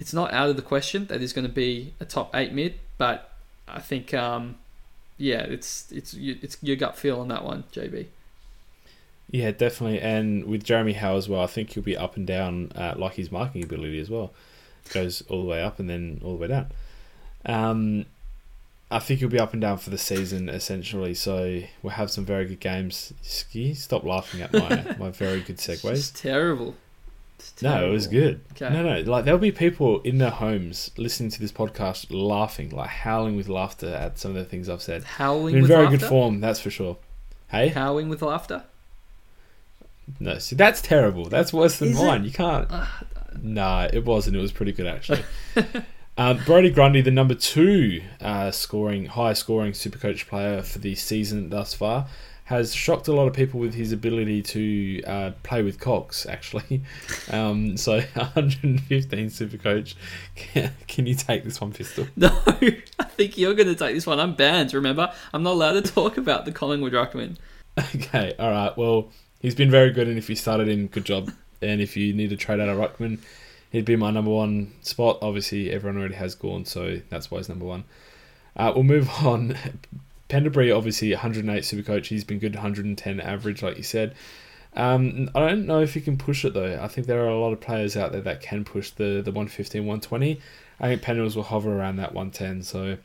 it's 0.00 0.14
not 0.14 0.32
out 0.32 0.48
of 0.48 0.56
the 0.56 0.62
question 0.62 1.06
that 1.08 1.20
he's 1.20 1.34
going 1.34 1.46
to 1.46 1.52
be 1.52 1.92
a 2.00 2.06
top 2.06 2.34
eight 2.34 2.54
mid, 2.54 2.78
but 2.96 3.30
I 3.68 3.80
think 3.80 4.14
um, 4.14 4.56
yeah, 5.18 5.42
it's 5.42 5.92
it's 5.92 6.14
it's 6.14 6.56
your 6.62 6.76
gut 6.76 6.96
feel 6.96 7.20
on 7.20 7.28
that 7.28 7.44
one, 7.44 7.64
JB. 7.74 8.06
Yeah, 9.30 9.50
definitely, 9.50 10.00
and 10.00 10.44
with 10.44 10.64
Jeremy 10.64 10.94
Howe 10.94 11.16
as 11.16 11.28
well, 11.28 11.42
I 11.42 11.46
think 11.46 11.72
he'll 11.72 11.82
be 11.82 11.96
up 11.96 12.16
and 12.16 12.26
down 12.26 12.72
uh, 12.74 12.94
like 12.96 13.14
his 13.14 13.30
marking 13.30 13.62
ability 13.62 14.00
as 14.00 14.08
well. 14.08 14.32
Goes 14.94 15.22
all 15.28 15.42
the 15.42 15.48
way 15.48 15.62
up 15.62 15.78
and 15.78 15.90
then 15.90 16.22
all 16.24 16.36
the 16.36 16.38
way 16.38 16.48
down. 16.48 16.68
Um, 17.44 18.06
I 18.90 19.00
think 19.00 19.20
he'll 19.20 19.28
be 19.28 19.40
up 19.40 19.52
and 19.52 19.60
down 19.60 19.78
for 19.78 19.90
the 19.90 19.98
season 19.98 20.48
essentially. 20.48 21.14
So 21.14 21.62
we'll 21.82 21.94
have 21.94 22.10
some 22.10 22.24
very 22.24 22.44
good 22.46 22.60
games. 22.60 23.12
Ski, 23.22 23.74
stop 23.74 24.04
laughing 24.04 24.42
at 24.42 24.52
my 24.52 24.96
my 24.98 25.10
very 25.10 25.40
good 25.40 25.58
segues. 25.58 25.90
It's 25.90 26.10
terrible. 26.10 26.74
No, 27.62 27.86
it 27.86 27.90
was 27.90 28.06
good. 28.06 28.40
Okay. 28.52 28.72
No, 28.72 28.82
no, 28.82 29.00
like 29.10 29.24
there'll 29.24 29.38
be 29.38 29.52
people 29.52 30.00
in 30.00 30.18
their 30.18 30.30
homes 30.30 30.90
listening 30.96 31.30
to 31.30 31.40
this 31.40 31.52
podcast 31.52 32.06
laughing, 32.10 32.70
like 32.70 32.88
howling 32.88 33.36
with 33.36 33.48
laughter 33.48 33.88
at 33.88 34.18
some 34.18 34.30
of 34.30 34.36
the 34.36 34.44
things 34.44 34.68
I've 34.68 34.82
said. 34.82 35.04
Howling 35.04 35.56
in 35.56 35.66
very 35.66 35.84
laughter? 35.84 35.98
good 35.98 36.08
form, 36.08 36.40
that's 36.40 36.60
for 36.60 36.70
sure. 36.70 36.96
Hey, 37.48 37.68
howling 37.68 38.08
with 38.08 38.22
laughter. 38.22 38.64
No, 40.18 40.38
see 40.38 40.56
that's 40.56 40.80
terrible. 40.80 41.28
That's 41.28 41.52
worse 41.52 41.78
than 41.78 41.90
Is 41.90 41.96
mine. 41.96 42.22
It? 42.22 42.26
You 42.26 42.32
can't. 42.32 42.70
Uh, 42.70 42.86
nah, 43.42 43.88
it 43.92 44.04
wasn't. 44.04 44.36
It 44.36 44.40
was 44.40 44.52
pretty 44.52 44.72
good 44.72 44.86
actually. 44.86 45.24
um, 46.16 46.38
Brodie 46.44 46.70
Grundy, 46.70 47.00
the 47.00 47.10
number 47.10 47.34
two 47.34 48.02
uh, 48.20 48.50
scoring, 48.50 49.06
high 49.06 49.32
scoring 49.32 49.72
Supercoach 49.72 50.26
player 50.26 50.62
for 50.62 50.78
the 50.78 50.94
season 50.94 51.50
thus 51.50 51.74
far, 51.74 52.06
has 52.46 52.72
shocked 52.72 53.08
a 53.08 53.12
lot 53.12 53.26
of 53.26 53.34
people 53.34 53.58
with 53.58 53.74
his 53.74 53.90
ability 53.90 54.40
to 54.40 55.02
uh, 55.02 55.30
play 55.42 55.62
with 55.62 55.80
cocks, 55.80 56.26
actually. 56.26 56.82
Um, 57.28 57.76
so 57.76 58.00
115 58.14 59.26
Supercoach. 59.30 59.94
Can, 60.36 60.70
can 60.86 61.06
you 61.06 61.14
take 61.16 61.42
this 61.42 61.60
one, 61.60 61.72
Pistol? 61.72 62.06
No, 62.16 62.28
I 62.46 63.04
think 63.04 63.36
you're 63.36 63.54
going 63.54 63.66
to 63.66 63.74
take 63.74 63.94
this 63.94 64.06
one. 64.06 64.20
I'm 64.20 64.34
banned, 64.34 64.72
remember? 64.74 65.12
I'm 65.34 65.42
not 65.42 65.54
allowed 65.54 65.72
to 65.72 65.82
talk 65.82 66.16
about 66.16 66.44
the 66.44 66.52
Collingwood 66.52 66.92
Ruckman. 66.92 67.36
Okay, 67.96 68.34
all 68.38 68.50
right. 68.50 68.76
Well, 68.76 69.10
he's 69.40 69.56
been 69.56 69.72
very 69.72 69.90
good, 69.90 70.06
and 70.06 70.18
if 70.18 70.30
you 70.30 70.36
started 70.36 70.68
him, 70.68 70.86
good 70.86 71.04
job. 71.04 71.32
And 71.60 71.80
if 71.80 71.96
you 71.96 72.12
need 72.12 72.30
to 72.30 72.36
trade 72.36 72.60
out 72.60 72.68
a 72.68 72.72
Ruckman, 72.72 73.18
he'd 73.70 73.84
be 73.84 73.96
my 73.96 74.10
number 74.10 74.30
one 74.30 74.72
spot. 74.82 75.18
Obviously, 75.22 75.70
everyone 75.70 75.98
already 75.98 76.14
has 76.14 76.34
Gawn, 76.34 76.64
so 76.64 77.00
that's 77.08 77.30
why 77.30 77.38
he's 77.38 77.48
number 77.48 77.64
one. 77.64 77.84
Uh, 78.56 78.72
we'll 78.74 78.84
move 78.84 79.08
on. 79.24 79.56
Pendlebury, 80.28 80.72
obviously 80.72 81.12
108 81.12 81.64
super 81.64 81.82
coach. 81.82 82.08
He's 82.08 82.24
been 82.24 82.38
good 82.38 82.54
110 82.54 83.20
average, 83.20 83.62
like 83.62 83.76
you 83.76 83.82
said. 83.82 84.14
Um, 84.74 85.30
I 85.34 85.40
don't 85.40 85.66
know 85.66 85.80
if 85.80 85.94
he 85.94 86.00
can 86.00 86.18
push 86.18 86.44
it 86.44 86.52
though. 86.52 86.78
I 86.80 86.88
think 86.88 87.06
there 87.06 87.24
are 87.24 87.28
a 87.28 87.38
lot 87.38 87.52
of 87.52 87.60
players 87.60 87.96
out 87.96 88.12
there 88.12 88.20
that 88.22 88.42
can 88.42 88.64
push 88.64 88.90
the, 88.90 89.22
the 89.24 89.30
115, 89.30 89.82
120. 89.82 90.40
I 90.78 90.88
think 90.88 91.02
Pendles 91.02 91.34
will 91.34 91.44
hover 91.44 91.78
around 91.78 91.96
that 91.96 92.12
110. 92.12 92.62
So 92.62 92.98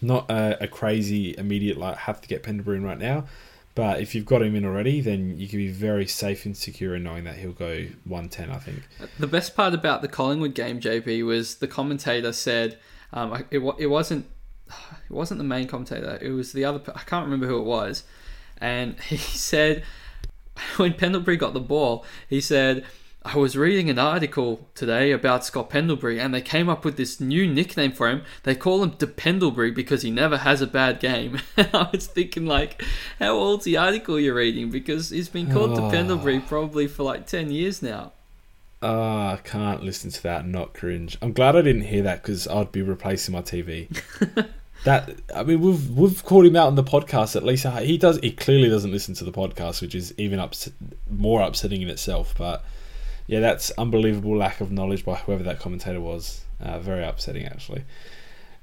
not 0.00 0.30
a, 0.30 0.64
a 0.64 0.68
crazy 0.68 1.36
immediate 1.36 1.76
like 1.76 1.96
have 1.98 2.20
to 2.22 2.28
get 2.28 2.42
Pendlebury 2.42 2.78
in 2.78 2.84
right 2.84 2.98
now. 2.98 3.26
But 3.74 4.00
if 4.00 4.14
you've 4.14 4.26
got 4.26 4.42
him 4.42 4.56
in 4.56 4.64
already, 4.64 5.00
then 5.00 5.38
you 5.38 5.48
can 5.48 5.58
be 5.58 5.68
very 5.68 6.06
safe 6.06 6.44
and 6.44 6.56
secure 6.56 6.96
in 6.96 7.04
knowing 7.04 7.24
that 7.24 7.36
he'll 7.36 7.52
go 7.52 7.86
110, 8.04 8.50
I 8.50 8.58
think. 8.58 8.82
The 9.18 9.28
best 9.28 9.54
part 9.54 9.74
about 9.74 10.02
the 10.02 10.08
Collingwood 10.08 10.54
game, 10.54 10.80
JP, 10.80 11.24
was 11.24 11.56
the 11.56 11.68
commentator 11.68 12.32
said 12.32 12.78
um, 13.12 13.44
it, 13.50 13.58
it 13.78 13.86
wasn't 13.86 14.26
it 14.68 15.12
wasn't 15.12 15.38
the 15.38 15.44
main 15.44 15.66
commentator. 15.66 16.18
It 16.20 16.30
was 16.30 16.52
the 16.52 16.64
other. 16.64 16.80
I 16.94 17.00
can't 17.00 17.24
remember 17.24 17.46
who 17.46 17.58
it 17.58 17.64
was, 17.64 18.04
and 18.58 18.98
he 19.08 19.16
said 19.16 19.84
when 20.76 20.94
Pendlebury 20.94 21.36
got 21.36 21.54
the 21.54 21.60
ball, 21.60 22.04
he 22.28 22.40
said. 22.40 22.84
I 23.22 23.36
was 23.36 23.54
reading 23.54 23.90
an 23.90 23.98
article 23.98 24.66
today 24.74 25.12
about 25.12 25.44
Scott 25.44 25.68
Pendlebury, 25.68 26.18
and 26.18 26.32
they 26.32 26.40
came 26.40 26.70
up 26.70 26.86
with 26.86 26.96
this 26.96 27.20
new 27.20 27.46
nickname 27.46 27.92
for 27.92 28.08
him. 28.08 28.22
They 28.44 28.54
call 28.54 28.82
him 28.82 28.94
Dependlebury 28.96 29.72
because 29.72 30.00
he 30.00 30.10
never 30.10 30.38
has 30.38 30.62
a 30.62 30.66
bad 30.66 31.00
game. 31.00 31.38
I 31.58 31.90
was 31.92 32.06
thinking, 32.06 32.46
like, 32.46 32.82
how 33.18 33.32
old's 33.32 33.66
the 33.66 33.76
article 33.76 34.18
you're 34.18 34.34
reading? 34.34 34.70
Because 34.70 35.10
he's 35.10 35.28
been 35.28 35.52
called 35.52 35.78
oh. 35.78 35.84
Ah. 35.84 35.90
Dependlebury 35.90 36.40
probably 36.40 36.86
for 36.86 37.02
like 37.02 37.26
ten 37.26 37.50
years 37.50 37.82
now. 37.82 38.12
Oh, 38.80 38.88
I 38.88 39.38
can't 39.44 39.82
listen 39.82 40.10
to 40.10 40.22
that 40.22 40.44
and 40.44 40.52
not 40.52 40.72
cringe. 40.72 41.18
I'm 41.20 41.34
glad 41.34 41.56
I 41.56 41.60
didn't 41.60 41.82
hear 41.82 42.02
that 42.04 42.22
because 42.22 42.48
I'd 42.48 42.72
be 42.72 42.80
replacing 42.80 43.34
my 43.34 43.42
TV. 43.42 43.88
that 44.84 45.10
I 45.36 45.42
mean, 45.42 45.60
we've 45.60 45.90
we've 45.90 46.24
called 46.24 46.46
him 46.46 46.56
out 46.56 46.68
on 46.68 46.76
the 46.76 46.82
podcast. 46.82 47.36
At 47.36 47.44
least 47.44 47.66
he 47.66 47.98
does. 47.98 48.18
He 48.22 48.32
clearly 48.32 48.70
doesn't 48.70 48.90
listen 48.90 49.14
to 49.16 49.24
the 49.24 49.32
podcast, 49.32 49.82
which 49.82 49.94
is 49.94 50.14
even 50.16 50.38
ups- 50.38 50.70
more 51.10 51.42
upsetting 51.42 51.82
in 51.82 51.90
itself. 51.90 52.34
But 52.38 52.64
yeah, 53.30 53.38
that's 53.38 53.70
unbelievable 53.78 54.36
lack 54.36 54.60
of 54.60 54.72
knowledge 54.72 55.04
by 55.04 55.14
whoever 55.14 55.44
that 55.44 55.60
commentator 55.60 56.00
was. 56.00 56.40
Uh, 56.60 56.80
very 56.80 57.04
upsetting, 57.04 57.46
actually. 57.46 57.84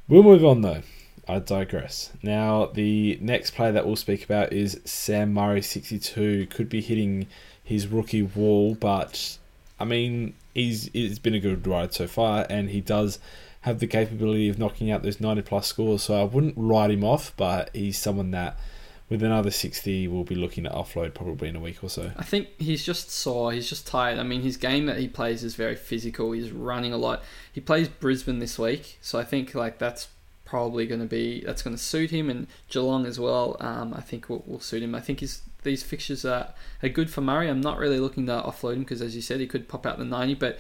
We'll 0.10 0.24
move 0.24 0.44
on 0.44 0.60
though. 0.60 0.82
I 1.26 1.40
digress. 1.40 2.12
Now, 2.22 2.66
the 2.66 3.18
next 3.22 3.52
player 3.52 3.72
that 3.72 3.86
we'll 3.86 3.96
speak 3.96 4.26
about 4.26 4.52
is 4.52 4.82
Sam 4.84 5.34
Murray, 5.34 5.62
62. 5.62 6.48
Could 6.48 6.68
be 6.68 6.82
hitting 6.82 7.28
his 7.64 7.88
rookie 7.88 8.24
wall, 8.24 8.76
but 8.76 9.38
I 9.80 9.86
mean, 9.86 10.34
he's 10.54 10.92
it's 10.94 11.20
been 11.20 11.34
a 11.34 11.40
good 11.40 11.66
ride 11.66 11.94
so 11.94 12.06
far, 12.06 12.46
and 12.50 12.70
he 12.70 12.82
does 12.82 13.20
have 13.62 13.80
the 13.80 13.88
capability 13.88 14.50
of 14.50 14.60
knocking 14.60 14.92
out 14.92 15.02
those 15.02 15.22
90 15.22 15.44
plus 15.44 15.68
scores. 15.68 16.04
So 16.04 16.20
I 16.20 16.26
wouldn't 16.26 16.56
write 16.58 16.92
him 16.92 17.06
off, 17.06 17.32
but 17.38 17.70
he's 17.74 17.98
someone 17.98 18.32
that 18.32 18.60
with 19.10 19.24
another 19.24 19.52
60 19.52 20.08
we'll 20.08 20.24
be 20.24 20.36
looking 20.36 20.66
to 20.66 20.70
offload 20.70 21.14
probably 21.14 21.48
in 21.48 21.56
a 21.56 21.60
week 21.60 21.84
or 21.84 21.90
so. 21.90 22.12
I 22.18 22.24
think 22.24 22.50
he's 22.58 22.86
just 22.86 23.10
sore. 23.10 23.54
He's 23.54 23.70
just 23.70 23.88
tired. 23.88 24.20
I 24.20 24.24
mean, 24.24 24.42
his 24.42 24.58
game 24.58 24.86
that 24.88 24.98
he 24.98 25.08
plays 25.08 25.44
is 25.44 25.56
very 25.56 25.76
physical. 25.76 26.32
He's 26.32 26.52
running 26.52 26.94
a 26.94 26.98
lot. 26.98 27.24
He 27.52 27.62
plays 27.62 27.88
Brisbane 27.88 28.40
this 28.40 28.60
week, 28.60 28.98
so 29.02 29.18
I 29.20 29.24
think 29.24 29.56
like 29.56 29.78
that's 29.78 30.10
probably 30.46 30.88
going 30.88 31.02
to 31.02 31.08
be 31.08 31.44
that's 31.46 31.62
going 31.62 31.76
to 31.76 31.82
suit 31.82 32.10
him 32.10 32.30
and 32.30 32.48
Geelong 32.70 33.06
as 33.06 33.20
well. 33.20 33.58
Um, 33.60 33.94
I 33.94 34.02
think 34.02 34.30
will, 34.30 34.44
will 34.46 34.60
suit 34.60 34.84
him. 34.84 34.96
I 34.96 35.02
think 35.02 35.20
his 35.20 35.42
these 35.64 35.84
fixtures 35.84 36.24
are, 36.26 36.54
are 36.82 36.90
good 36.90 37.10
for 37.10 37.22
Murray. 37.22 37.50
I'm 37.50 37.62
not 37.62 37.78
really 37.78 38.00
looking 38.00 38.26
to 38.28 38.32
offload 38.32 38.74
him 38.74 38.80
because, 38.80 39.02
as 39.02 39.16
you 39.16 39.22
said, 39.22 39.40
he 39.40 39.48
could 39.48 39.68
pop 39.68 39.86
out 39.86 39.98
the 39.98 40.06
90. 40.06 40.36
But 40.36 40.58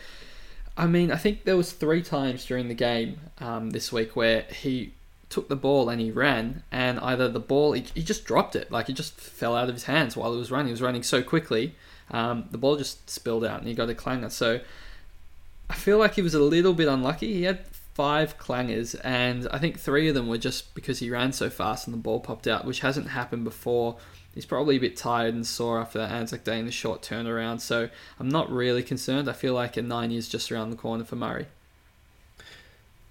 I 0.75 0.85
mean, 0.85 1.11
I 1.11 1.15
think 1.15 1.45
there 1.45 1.57
was 1.57 1.71
three 1.71 2.03
times 2.03 2.45
during 2.45 2.67
the 2.67 2.75
game 2.75 3.19
um, 3.39 3.71
this 3.71 3.91
week 3.91 4.15
where 4.15 4.43
he 4.43 4.93
took 5.29 5.49
the 5.49 5.55
ball 5.55 5.89
and 5.89 5.99
he 5.99 6.11
ran, 6.11 6.63
and 6.71 6.99
either 6.99 7.27
the 7.27 7.39
ball 7.39 7.73
he, 7.73 7.85
he 7.93 8.03
just 8.03 8.25
dropped 8.25 8.55
it, 8.55 8.71
like 8.71 8.89
it 8.89 8.93
just 8.93 9.19
fell 9.19 9.55
out 9.55 9.69
of 9.69 9.75
his 9.75 9.85
hands 9.85 10.15
while 10.15 10.31
he 10.31 10.39
was 10.39 10.51
running. 10.51 10.67
He 10.67 10.71
was 10.71 10.81
running 10.81 11.03
so 11.03 11.21
quickly, 11.21 11.75
um, 12.11 12.45
the 12.51 12.57
ball 12.57 12.77
just 12.77 13.09
spilled 13.09 13.43
out 13.43 13.59
and 13.59 13.67
he 13.67 13.73
got 13.73 13.89
a 13.89 13.95
clanger. 13.95 14.29
So 14.29 14.61
I 15.69 15.73
feel 15.73 15.97
like 15.97 16.15
he 16.15 16.21
was 16.21 16.33
a 16.33 16.39
little 16.39 16.73
bit 16.73 16.87
unlucky. 16.87 17.33
He 17.33 17.43
had 17.43 17.65
five 17.93 18.37
clangers, 18.37 18.99
and 19.03 19.47
I 19.51 19.57
think 19.57 19.79
three 19.79 20.07
of 20.07 20.15
them 20.15 20.27
were 20.27 20.37
just 20.37 20.75
because 20.75 20.99
he 20.99 21.09
ran 21.09 21.33
so 21.33 21.49
fast 21.49 21.87
and 21.87 21.93
the 21.93 21.99
ball 21.99 22.19
popped 22.19 22.47
out, 22.47 22.63
which 22.63 22.81
hasn't 22.81 23.09
happened 23.09 23.43
before. 23.43 23.97
He's 24.33 24.45
probably 24.45 24.75
a 24.75 24.79
bit 24.79 24.95
tired 24.95 25.33
and 25.33 25.45
sore 25.47 25.79
after 25.79 25.97
that 25.97 26.11
Anzac 26.11 26.43
Day 26.43 26.59
and 26.59 26.67
the 26.67 26.71
short 26.71 27.01
turnaround, 27.01 27.59
so 27.59 27.89
I'm 28.19 28.29
not 28.29 28.51
really 28.51 28.83
concerned. 28.83 29.27
I 29.27 29.33
feel 29.33 29.55
like 29.55 29.77
a 29.77 29.81
nine 29.81 30.11
is 30.11 30.29
just 30.29 30.51
around 30.51 30.69
the 30.69 30.75
corner 30.75 31.03
for 31.03 31.15
Murray. 31.15 31.47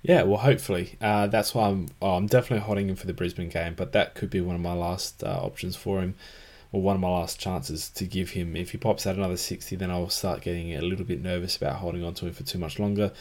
Yeah, 0.03 0.23
well, 0.23 0.39
hopefully. 0.39 0.97
Uh, 1.01 1.27
that's 1.27 1.55
why 1.55 1.69
I'm. 1.69 1.89
Oh, 2.01 2.15
I'm 2.15 2.27
definitely 2.27 2.65
holding 2.65 2.89
him 2.89 2.97
for 2.97 3.07
the 3.07 3.13
Brisbane 3.13 3.49
game, 3.49 3.75
but 3.75 3.93
that 3.93 4.15
could 4.15 4.31
be 4.31 4.41
one 4.41 4.55
of 4.55 4.63
my 4.63 4.73
last 4.73 5.23
uh, 5.25 5.39
options 5.43 5.75
for 5.75 6.01
him, 6.01 6.15
or 6.73 6.81
one 6.81 6.95
of 6.97 7.01
my 7.01 7.09
last 7.09 7.41
chances 7.41 7.89
to 7.91 8.05
give 8.05 8.31
him. 8.31 8.55
If 8.57 8.71
he 8.71 8.79
pops 8.79 9.07
out 9.07 9.17
another 9.17 9.37
60, 9.37 9.75
then 9.77 9.91
I'll 9.91 10.09
start 10.11 10.43
getting 10.43 10.75
a 10.75 10.81
little 10.81 11.05
bit 11.05 11.23
nervous 11.23 11.57
about 11.57 11.77
holding 11.77 12.05
on 12.05 12.15
to 12.15 12.27
him 12.27 12.33
for 12.35 12.45
too 12.45 12.59
much 12.59 12.79
longer. 12.79 13.13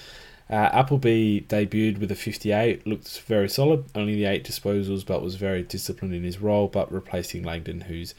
Uh, 0.47 0.69
Appleby 0.73 1.41
debuted 1.41 1.97
with 1.97 2.11
a 2.11 2.15
58, 2.15 2.85
looked 2.85 3.19
very 3.21 3.49
solid, 3.49 3.85
only 3.95 4.13
the 4.13 4.25
eight 4.25 4.43
disposals, 4.43 5.03
but 5.03 5.23
was 5.23 5.35
very 5.35 5.63
disciplined 5.63 6.13
in 6.13 6.23
his 6.23 6.39
role, 6.39 6.67
but 6.67 6.91
replacing 6.91 7.41
Langdon, 7.41 7.81
who's 7.81 8.13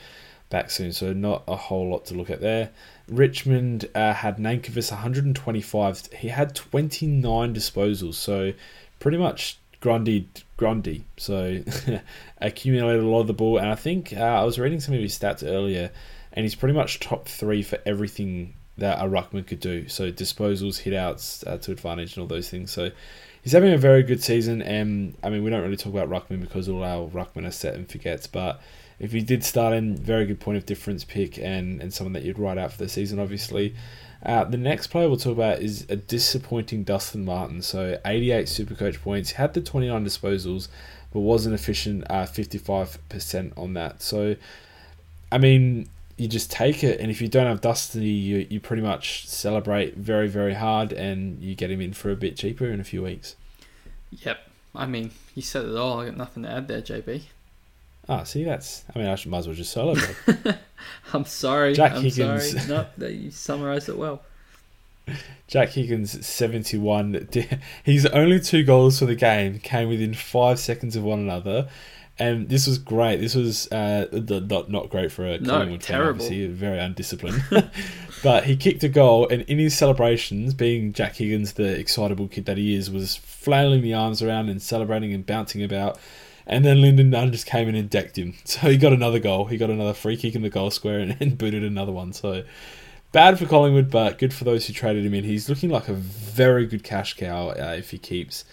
back 0.49 0.70
soon, 0.70 0.92
so 0.92 1.12
not 1.12 1.42
a 1.49 1.57
whole 1.57 1.88
lot 1.90 2.07
to 2.07 2.14
look 2.14 2.30
at 2.30 2.40
there. 2.40 2.70
Richmond 3.09 3.88
uh, 3.94 4.12
had 4.12 4.38
Nankervis 4.38 4.90
125. 4.90 6.12
He 6.18 6.28
had 6.28 6.55
29 6.55 7.55
disposals, 7.55 8.14
so 8.14 8.53
pretty 8.99 9.18
much 9.18 9.59
Grundy, 9.80 10.28
Grundy. 10.57 11.05
So 11.16 11.62
accumulated 12.40 13.03
a 13.03 13.07
lot 13.07 13.20
of 13.20 13.26
the 13.26 13.32
ball, 13.32 13.59
and 13.59 13.68
I 13.68 13.74
think 13.74 14.12
uh, 14.12 14.20
I 14.20 14.44
was 14.44 14.59
reading 14.59 14.80
some 14.80 14.94
of 14.94 15.01
his 15.01 15.18
stats 15.18 15.47
earlier, 15.47 15.90
and 16.32 16.44
he's 16.44 16.55
pretty 16.55 16.74
much 16.74 17.01
top 17.01 17.28
three 17.28 17.62
for 17.62 17.78
everything 17.86 18.55
that 18.78 18.99
a 18.99 19.09
ruckman 19.09 19.47
could 19.47 19.61
do. 19.61 19.88
So 19.88 20.12
disposals, 20.12 20.82
hitouts 20.82 21.47
uh, 21.47 21.59
to 21.59 21.72
advantage, 21.72 22.16
and 22.16 22.22
all 22.22 22.28
those 22.28 22.51
things. 22.51 22.70
So 22.70 22.90
he's 23.42 23.53
having 23.53 23.72
a 23.72 23.78
very 23.78 24.03
good 24.03 24.22
season. 24.22 24.61
And 24.62 25.16
I 25.22 25.30
mean, 25.30 25.42
we 25.42 25.51
don't 25.51 25.62
really 25.62 25.76
talk 25.76 25.92
about 25.92 26.09
ruckman 26.09 26.40
because 26.40 26.68
all 26.68 26.84
our 26.84 27.09
ruckmen 27.09 27.47
are 27.47 27.53
set 27.53 27.74
and 27.74 27.88
forgets. 27.88 28.26
But 28.26 28.61
if 28.99 29.12
he 29.12 29.20
did 29.20 29.44
start 29.44 29.74
in, 29.74 29.97
very 29.97 30.26
good 30.26 30.40
point 30.40 30.59
of 30.59 30.66
difference 30.66 31.05
pick 31.05 31.38
and 31.38 31.80
and 31.80 31.92
someone 31.92 32.12
that 32.14 32.22
you'd 32.22 32.38
write 32.38 32.59
out 32.59 32.72
for 32.72 32.78
the 32.78 32.88
season, 32.88 33.18
obviously. 33.18 33.74
Uh, 34.24 34.44
the 34.44 34.57
next 34.57 34.88
player 34.88 35.09
we'll 35.09 35.18
talk 35.18 35.32
about 35.32 35.61
is 35.61 35.86
a 35.88 35.97
disappointing 35.97 36.82
Dustin 36.82 37.24
Martin. 37.24 37.62
So 37.62 37.99
88 38.05 38.47
Supercoach 38.47 39.01
points, 39.01 39.32
had 39.32 39.55
the 39.55 39.61
29 39.61 40.05
disposals, 40.05 40.68
but 41.12 41.20
wasn't 41.20 41.55
efficient 41.55 42.05
uh, 42.11 42.24
55% 42.24 43.57
on 43.57 43.74
that. 43.74 44.03
So, 44.03 44.36
I 45.30 45.38
mean, 45.38 45.88
you 46.16 46.26
just 46.28 46.51
take 46.51 46.82
it. 46.82 46.99
And 46.99 47.11
if 47.11 47.20
you 47.20 47.28
don't 47.28 47.47
have 47.47 47.61
Dustin, 47.61 48.03
you, 48.03 48.47
you 48.49 48.59
pretty 48.59 48.82
much 48.82 49.28
celebrate 49.28 49.97
very, 49.97 50.28
very 50.28 50.55
hard 50.55 50.92
and 50.92 51.40
you 51.40 51.55
get 51.55 51.70
him 51.70 51.80
in 51.80 51.92
for 51.92 52.11
a 52.11 52.16
bit 52.16 52.36
cheaper 52.36 52.66
in 52.66 52.80
a 52.80 52.84
few 52.84 53.03
weeks. 53.03 53.36
Yep. 54.11 54.38
I 54.74 54.86
mean, 54.86 55.11
you 55.34 55.42
said 55.42 55.66
it 55.66 55.76
all. 55.76 56.01
I 56.01 56.07
got 56.07 56.16
nothing 56.16 56.42
to 56.42 56.51
add 56.51 56.68
there, 56.68 56.82
JB. 56.82 57.22
Ah, 58.09 58.23
see, 58.23 58.45
that's. 58.45 58.85
I 58.95 58.99
mean, 58.99 59.09
I 59.09 59.15
should, 59.17 59.31
might 59.31 59.39
as 59.39 59.47
well 59.49 59.57
just 59.57 59.73
solo. 59.73 59.97
I'm 61.13 61.25
sorry. 61.25 61.75
Jack 61.75 61.93
I'm 61.93 62.03
Higgins. 62.03 62.67
sorry. 62.67 62.87
No, 62.99 63.07
you 63.07 63.31
summarised 63.31 63.89
it 63.89 63.99
well. 63.99 64.23
Jack 65.47 65.71
Higgins, 65.71 66.27
71. 66.27 67.29
His 67.85 68.07
only 68.07 68.41
two 68.41 68.65
goals 68.65 68.99
for 68.99 69.07
the 69.07 69.15
game 69.15 69.61
came 69.61 69.89
within 69.89 70.15
five 70.15 70.59
seconds 70.59 70.97
of 70.97 71.05
one 71.05 71.21
another 71.21 71.69
and 72.19 72.49
this 72.49 72.67
was 72.67 72.79
great. 72.79 73.21
This 73.21 73.35
was 73.35 73.71
uh, 73.71 74.07
not 74.11 74.71
not 74.71 74.91
great 74.91 75.13
for 75.13 75.27
a 75.27 75.39
Collingwood 75.39 75.69
no, 75.69 75.77
terrible. 75.77 76.21
fan, 76.21 76.29
obviously, 76.33 76.47
very 76.47 76.79
undisciplined. 76.79 77.45
but 78.23 78.45
he 78.45 78.57
kicked 78.57 78.83
a 78.85 78.89
goal, 78.89 79.29
and 79.29 79.43
in 79.43 79.59
his 79.59 79.77
celebrations, 79.77 80.55
being 80.55 80.93
Jack 80.93 81.17
Higgins, 81.17 81.53
the 81.55 81.79
excitable 81.79 82.29
kid 82.29 82.47
that 82.47 82.57
he 82.57 82.75
is, 82.75 82.91
was 82.91 83.17
flailing 83.17 83.83
the 83.83 83.93
arms 83.93 84.23
around 84.23 84.49
and 84.49 84.63
celebrating 84.63 85.13
and 85.13 85.27
bouncing 85.27 85.63
about. 85.63 85.99
And 86.47 86.64
then 86.64 86.80
Lyndon 86.80 87.11
Dunn 87.11 87.32
just 87.32 87.47
came 87.47 87.68
in 87.68 87.74
and 87.74 87.90
decked 87.90 88.16
him. 88.16 88.34
So 88.44 88.70
he 88.70 88.76
got 88.76 88.92
another 88.92 89.18
goal. 89.18 89.47
He 89.47 89.57
got 89.57 89.70
another 89.70 89.94
free 89.94 90.16
kick 90.16 90.34
in 90.34 90.42
the 90.42 90.51
goal 90.51 90.70
square 90.70 91.01
and, 91.01 91.16
and 91.20 91.36
booted 91.36 91.64
another 91.64 91.92
one. 91.92 92.12
So 92.12 92.44
bad 93.12 93.38
for 93.38 93.47
Collingwood, 93.47 93.90
but 93.90 94.18
good 94.18 94.32
for 94.32 94.44
those 94.44 94.66
who 94.66 94.72
traded 94.72 95.05
him 95.05 95.14
in. 95.14 95.24
He's 95.24 95.49
looking 95.49 95.70
like 95.70 95.88
a 95.88 95.94
very 95.94 96.66
good 96.66 96.84
cash 96.84 97.14
cow 97.14 97.49
uh, 97.49 97.74
if 97.76 97.90
he 97.90 97.99
keeps 97.99 98.44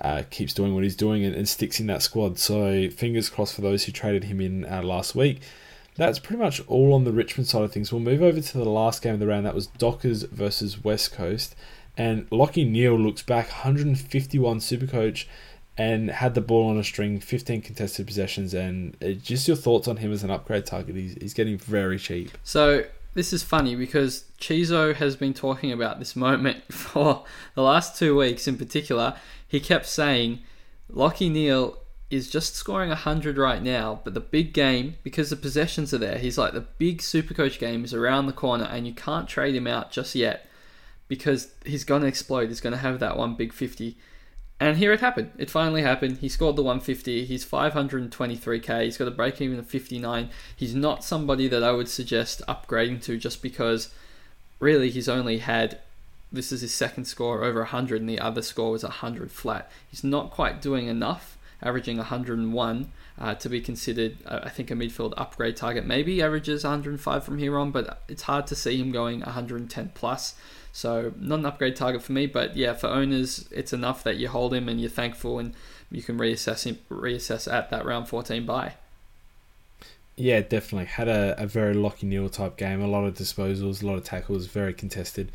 uh, 0.00 0.22
keeps 0.28 0.52
doing 0.52 0.74
what 0.74 0.82
he's 0.82 0.96
doing 0.96 1.24
and, 1.24 1.34
and, 1.36 1.48
sticks 1.48 1.78
in 1.78 1.86
that 1.86 2.02
squad. 2.02 2.36
So 2.36 2.90
fingers 2.90 3.28
crossed 3.28 3.54
for 3.54 3.60
those 3.60 3.84
who 3.84 3.92
traded 3.92 4.24
him 4.24 4.40
in 4.40 4.64
uh, 4.64 4.82
last 4.82 5.14
week. 5.14 5.40
That's 5.96 6.18
pretty 6.18 6.42
much 6.42 6.60
all 6.66 6.92
on 6.94 7.04
the 7.04 7.12
Richmond 7.12 7.46
side 7.46 7.62
of 7.62 7.72
things. 7.72 7.92
We'll 7.92 8.00
move 8.00 8.20
over 8.20 8.40
to 8.40 8.58
the 8.58 8.64
last 8.64 9.02
game 9.02 9.14
of 9.14 9.20
the 9.20 9.28
round. 9.28 9.46
That 9.46 9.54
was 9.54 9.68
Dockers 9.68 10.24
versus 10.24 10.82
West 10.82 11.12
Coast. 11.12 11.54
And 11.96 12.28
Lachie 12.30 12.68
Neale 12.68 12.98
looks 12.98 13.22
back 13.22 13.46
151 13.48 14.58
Supercoach 14.58 15.26
and 15.76 16.10
had 16.10 16.34
the 16.34 16.40
ball 16.40 16.68
on 16.70 16.78
a 16.78 16.84
string, 16.84 17.20
15 17.20 17.62
contested 17.62 18.06
possessions. 18.06 18.54
And 18.54 18.96
uh, 19.02 19.10
just 19.12 19.48
your 19.48 19.56
thoughts 19.56 19.88
on 19.88 19.96
him 19.96 20.12
as 20.12 20.22
an 20.22 20.30
upgrade 20.30 20.66
target. 20.66 20.94
He's, 20.94 21.14
he's 21.20 21.34
getting 21.34 21.58
very 21.58 21.98
cheap. 21.98 22.36
So 22.44 22.84
this 23.14 23.32
is 23.32 23.42
funny 23.42 23.74
because 23.74 24.24
Chizo 24.40 24.94
has 24.94 25.16
been 25.16 25.34
talking 25.34 25.72
about 25.72 25.98
this 25.98 26.14
moment 26.14 26.62
for 26.72 27.24
the 27.54 27.62
last 27.62 27.98
two 27.98 28.16
weeks 28.16 28.46
in 28.46 28.56
particular 28.56 29.16
he 29.54 29.60
kept 29.60 29.86
saying, 29.86 30.40
Lachie 30.92 31.30
Neale 31.30 31.78
is 32.10 32.28
just 32.28 32.56
scoring 32.56 32.88
100 32.88 33.38
right 33.38 33.62
now, 33.62 34.00
but 34.02 34.12
the 34.12 34.20
big 34.20 34.52
game, 34.52 34.96
because 35.04 35.30
the 35.30 35.36
possessions 35.36 35.94
are 35.94 35.98
there, 35.98 36.18
he's 36.18 36.36
like 36.36 36.52
the 36.52 36.60
big 36.60 36.98
Supercoach 36.98 37.60
game 37.60 37.84
is 37.84 37.94
around 37.94 38.26
the 38.26 38.32
corner 38.32 38.64
and 38.64 38.84
you 38.84 38.92
can't 38.92 39.28
trade 39.28 39.54
him 39.54 39.68
out 39.68 39.92
just 39.92 40.16
yet 40.16 40.48
because 41.06 41.52
he's 41.64 41.84
going 41.84 42.02
to 42.02 42.08
explode. 42.08 42.48
He's 42.48 42.60
going 42.60 42.72
to 42.72 42.78
have 42.78 42.98
that 42.98 43.16
one 43.16 43.36
big 43.36 43.52
50. 43.52 43.96
And 44.60 44.78
here 44.78 44.92
it 44.92 45.00
happened. 45.00 45.32
It 45.36 45.50
finally 45.50 45.82
happened. 45.82 46.18
He 46.18 46.28
scored 46.28 46.56
the 46.56 46.62
150. 46.62 47.24
He's 47.24 47.44
523k. 47.44 48.84
He's 48.84 48.96
got 48.96 49.08
a 49.08 49.10
break 49.10 49.40
even 49.40 49.58
of 49.58 49.66
59. 49.66 50.30
He's 50.56 50.74
not 50.74 51.04
somebody 51.04 51.48
that 51.48 51.62
I 51.62 51.72
would 51.72 51.88
suggest 51.88 52.40
upgrading 52.48 53.02
to 53.04 53.18
just 53.18 53.42
because 53.42 53.92
really 54.60 54.90
he's 54.90 55.08
only 55.08 55.38
had 55.38 55.80
this 56.34 56.52
is 56.52 56.62
his 56.62 56.74
second 56.74 57.04
score 57.04 57.44
over 57.44 57.60
100, 57.60 58.00
and 58.00 58.10
the 58.10 58.18
other 58.18 58.42
score 58.42 58.72
was 58.72 58.82
100 58.82 59.30
flat. 59.30 59.70
He's 59.88 60.04
not 60.04 60.30
quite 60.30 60.60
doing 60.60 60.88
enough, 60.88 61.38
averaging 61.62 61.98
101 61.98 62.92
uh, 63.18 63.34
to 63.36 63.48
be 63.48 63.60
considered, 63.60 64.18
uh, 64.26 64.40
I 64.42 64.48
think, 64.48 64.70
a 64.70 64.74
midfield 64.74 65.14
upgrade 65.16 65.56
target. 65.56 65.86
Maybe 65.86 66.20
averages 66.20 66.64
105 66.64 67.24
from 67.24 67.38
here 67.38 67.56
on, 67.56 67.70
but 67.70 68.02
it's 68.08 68.22
hard 68.22 68.46
to 68.48 68.56
see 68.56 68.76
him 68.76 68.90
going 68.90 69.20
110 69.20 69.92
plus. 69.94 70.34
So 70.74 71.12
not 71.16 71.38
an 71.38 71.46
upgrade 71.46 71.76
target 71.76 72.02
for 72.02 72.10
me, 72.10 72.26
but 72.26 72.56
yeah, 72.56 72.72
for 72.72 72.88
owners, 72.88 73.48
it's 73.52 73.72
enough 73.72 74.02
that 74.02 74.16
you 74.16 74.26
hold 74.26 74.52
him 74.52 74.68
and 74.68 74.80
you're 74.80 74.90
thankful, 74.90 75.38
and 75.38 75.54
you 75.88 76.02
can 76.02 76.18
reassess 76.18 76.64
him, 76.64 76.80
reassess 76.90 77.50
at 77.50 77.70
that 77.70 77.84
round 77.84 78.08
14 78.08 78.44
buy. 78.44 78.74
Yeah, 80.16 80.40
definitely 80.40 80.86
had 80.86 81.06
a, 81.06 81.40
a 81.40 81.46
very 81.46 81.76
Lachie 81.76 82.02
Neale 82.02 82.28
type 82.28 82.56
game. 82.56 82.82
A 82.82 82.88
lot 82.88 83.04
of 83.04 83.14
disposals, 83.14 83.84
a 83.84 83.86
lot 83.86 83.98
of 83.98 84.02
tackles, 84.02 84.46
very 84.46 84.74
contested 84.74 85.30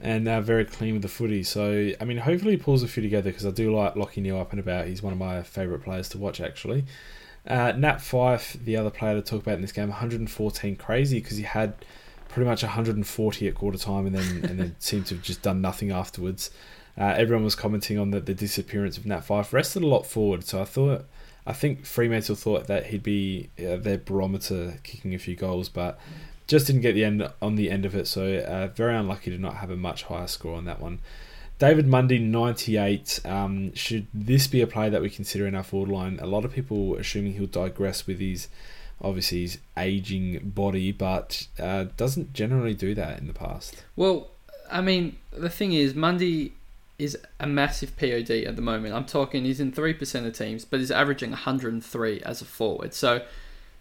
and 0.00 0.26
uh, 0.26 0.40
very 0.40 0.64
clean 0.64 0.94
with 0.94 1.02
the 1.02 1.08
footy. 1.08 1.42
So, 1.42 1.90
I 2.00 2.04
mean, 2.06 2.16
hopefully 2.16 2.52
he 2.52 2.56
pulls 2.56 2.82
a 2.82 2.88
few 2.88 3.02
together 3.02 3.28
because 3.28 3.44
I 3.44 3.50
do 3.50 3.76
like 3.76 3.92
Lachie 3.92 4.22
Neale 4.22 4.38
up 4.38 4.52
and 4.52 4.58
about. 4.58 4.86
He's 4.86 5.02
one 5.02 5.12
of 5.12 5.18
my 5.18 5.42
favourite 5.42 5.84
players 5.84 6.08
to 6.10 6.18
watch, 6.18 6.40
actually. 6.40 6.86
Uh, 7.46 7.72
Nat 7.72 7.98
Fyfe, 7.98 8.54
the 8.64 8.78
other 8.78 8.88
player 8.88 9.16
to 9.16 9.22
talk 9.22 9.42
about 9.42 9.56
in 9.56 9.60
this 9.60 9.72
game, 9.72 9.90
114 9.90 10.76
crazy 10.76 11.20
because 11.20 11.36
he 11.36 11.42
had 11.42 11.74
pretty 12.32 12.48
much 12.48 12.62
140 12.62 13.48
at 13.48 13.54
quarter 13.54 13.78
time 13.78 14.06
and 14.06 14.14
then 14.14 14.44
and 14.50 14.58
then 14.58 14.76
seemed 14.78 15.06
to 15.06 15.14
have 15.14 15.22
just 15.22 15.42
done 15.42 15.60
nothing 15.60 15.90
afterwards. 15.90 16.50
Uh, 16.98 17.14
everyone 17.16 17.44
was 17.44 17.54
commenting 17.54 17.98
on 17.98 18.10
the, 18.10 18.20
the 18.20 18.34
disappearance 18.34 18.98
of 18.98 19.06
Nat 19.06 19.20
Fyfe. 19.20 19.52
Rested 19.52 19.82
a 19.82 19.86
lot 19.86 20.04
forward, 20.04 20.44
so 20.44 20.60
I 20.60 20.64
thought, 20.64 21.06
I 21.46 21.54
think 21.54 21.86
Fremantle 21.86 22.34
thought 22.34 22.66
that 22.66 22.86
he'd 22.86 23.02
be 23.02 23.48
uh, 23.58 23.76
their 23.76 23.96
barometer, 23.96 24.78
kicking 24.82 25.14
a 25.14 25.18
few 25.18 25.34
goals, 25.34 25.70
but 25.70 25.98
just 26.46 26.66
didn't 26.66 26.82
get 26.82 26.92
the 26.92 27.04
end 27.04 27.26
on 27.40 27.54
the 27.54 27.70
end 27.70 27.86
of 27.86 27.94
it, 27.94 28.06
so 28.06 28.36
uh, 28.36 28.66
very 28.66 28.94
unlucky 28.94 29.30
to 29.30 29.38
not 29.38 29.56
have 29.56 29.70
a 29.70 29.76
much 29.76 30.02
higher 30.04 30.26
score 30.26 30.54
on 30.54 30.66
that 30.66 30.80
one. 30.80 30.98
David 31.58 31.86
Mundy, 31.86 32.18
98. 32.18 33.20
Um, 33.24 33.72
should 33.74 34.08
this 34.12 34.48
be 34.48 34.60
a 34.60 34.66
play 34.66 34.90
that 34.90 35.00
we 35.00 35.08
consider 35.08 35.46
in 35.46 35.54
our 35.54 35.62
forward 35.62 35.90
line? 35.90 36.18
A 36.20 36.26
lot 36.26 36.44
of 36.44 36.52
people 36.52 36.96
assuming 36.96 37.34
he'll 37.34 37.46
digress 37.46 38.06
with 38.06 38.18
his, 38.18 38.48
obviously, 39.02 39.42
his 39.42 39.58
aging 39.76 40.52
body, 40.54 40.92
but 40.92 41.46
uh, 41.58 41.86
doesn't 41.96 42.32
generally 42.32 42.74
do 42.74 42.94
that 42.94 43.18
in 43.18 43.26
the 43.26 43.34
past. 43.34 43.82
Well, 43.96 44.28
I 44.70 44.80
mean, 44.80 45.16
the 45.32 45.50
thing 45.50 45.72
is, 45.72 45.94
Mundy 45.94 46.54
is 46.98 47.18
a 47.40 47.46
massive 47.46 47.96
POD 47.96 48.30
at 48.30 48.56
the 48.56 48.62
moment. 48.62 48.94
I'm 48.94 49.04
talking, 49.04 49.44
he's 49.44 49.60
in 49.60 49.72
3% 49.72 50.26
of 50.26 50.36
teams, 50.36 50.64
but 50.64 50.80
he's 50.80 50.90
averaging 50.90 51.30
103 51.30 52.22
as 52.22 52.40
a 52.40 52.44
forward. 52.44 52.94
So 52.94 53.22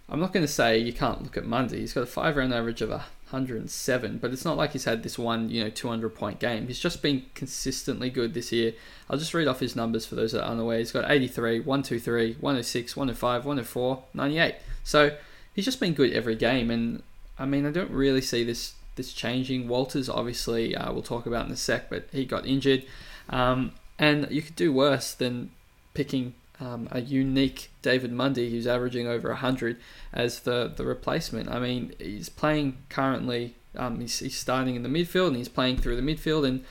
I'm 0.09 0.19
not 0.19 0.33
going 0.33 0.45
to 0.45 0.51
say 0.51 0.77
you 0.77 0.91
can't 0.91 1.23
look 1.23 1.37
at 1.37 1.45
Mundy. 1.45 1.79
He's 1.79 1.93
got 1.93 2.03
a 2.03 2.07
five 2.07 2.35
round 2.35 2.53
average 2.53 2.81
of 2.81 2.89
107, 2.89 4.17
but 4.17 4.31
it's 4.31 4.43
not 4.43 4.57
like 4.57 4.71
he's 4.71 4.85
had 4.85 5.03
this 5.03 5.17
one, 5.17 5.49
you 5.49 5.63
know, 5.63 5.69
200 5.69 6.15
point 6.15 6.39
game. 6.39 6.67
He's 6.67 6.79
just 6.79 7.01
been 7.01 7.25
consistently 7.35 8.09
good 8.09 8.33
this 8.33 8.51
year. 8.51 8.73
I'll 9.09 9.19
just 9.19 9.33
read 9.33 9.47
off 9.47 9.59
his 9.59 9.75
numbers 9.75 10.05
for 10.05 10.15
those 10.15 10.31
that 10.31 10.43
are 10.43 10.51
unaware. 10.51 10.79
He's 10.79 10.91
got 10.91 11.09
83, 11.09 11.59
123, 11.59 12.33
106, 12.39 12.97
105, 12.97 13.45
104, 13.45 14.03
98. 14.13 14.55
So 14.83 15.17
he's 15.53 15.65
just 15.65 15.79
been 15.79 15.93
good 15.93 16.11
every 16.13 16.35
game. 16.35 16.69
And 16.71 17.03
I 17.37 17.45
mean, 17.45 17.65
I 17.65 17.71
don't 17.71 17.91
really 17.91 18.21
see 18.21 18.43
this 18.43 18.73
this 18.95 19.13
changing. 19.13 19.67
Walters, 19.67 20.09
obviously, 20.09 20.75
uh, 20.75 20.91
we'll 20.91 21.01
talk 21.01 21.25
about 21.25 21.45
in 21.45 21.51
a 21.51 21.57
sec, 21.57 21.89
but 21.89 22.07
he 22.11 22.25
got 22.25 22.45
injured. 22.45 22.85
Um, 23.29 23.71
and 23.97 24.27
you 24.29 24.41
could 24.41 24.55
do 24.55 24.73
worse 24.73 25.13
than 25.13 25.51
picking 25.93 26.33
um, 26.59 26.87
a 26.91 27.01
unique 27.01 27.69
David 27.81 28.11
Mundy 28.11 28.51
who's 28.51 28.67
averaging 28.67 29.07
over 29.07 29.29
100 29.29 29.77
as 30.13 30.41
the, 30.41 30.71
the 30.75 30.85
replacement. 30.85 31.49
I 31.49 31.59
mean, 31.59 31.93
he's 31.99 32.29
playing 32.29 32.77
currently, 32.89 33.55
um, 33.75 33.99
he's, 33.99 34.19
he's 34.19 34.37
starting 34.37 34.75
in 34.75 34.83
the 34.83 34.89
midfield 34.89 35.27
and 35.27 35.37
he's 35.37 35.49
playing 35.49 35.77
through 35.77 35.95
the 35.95 36.01
midfield 36.01 36.47
and 36.47 36.63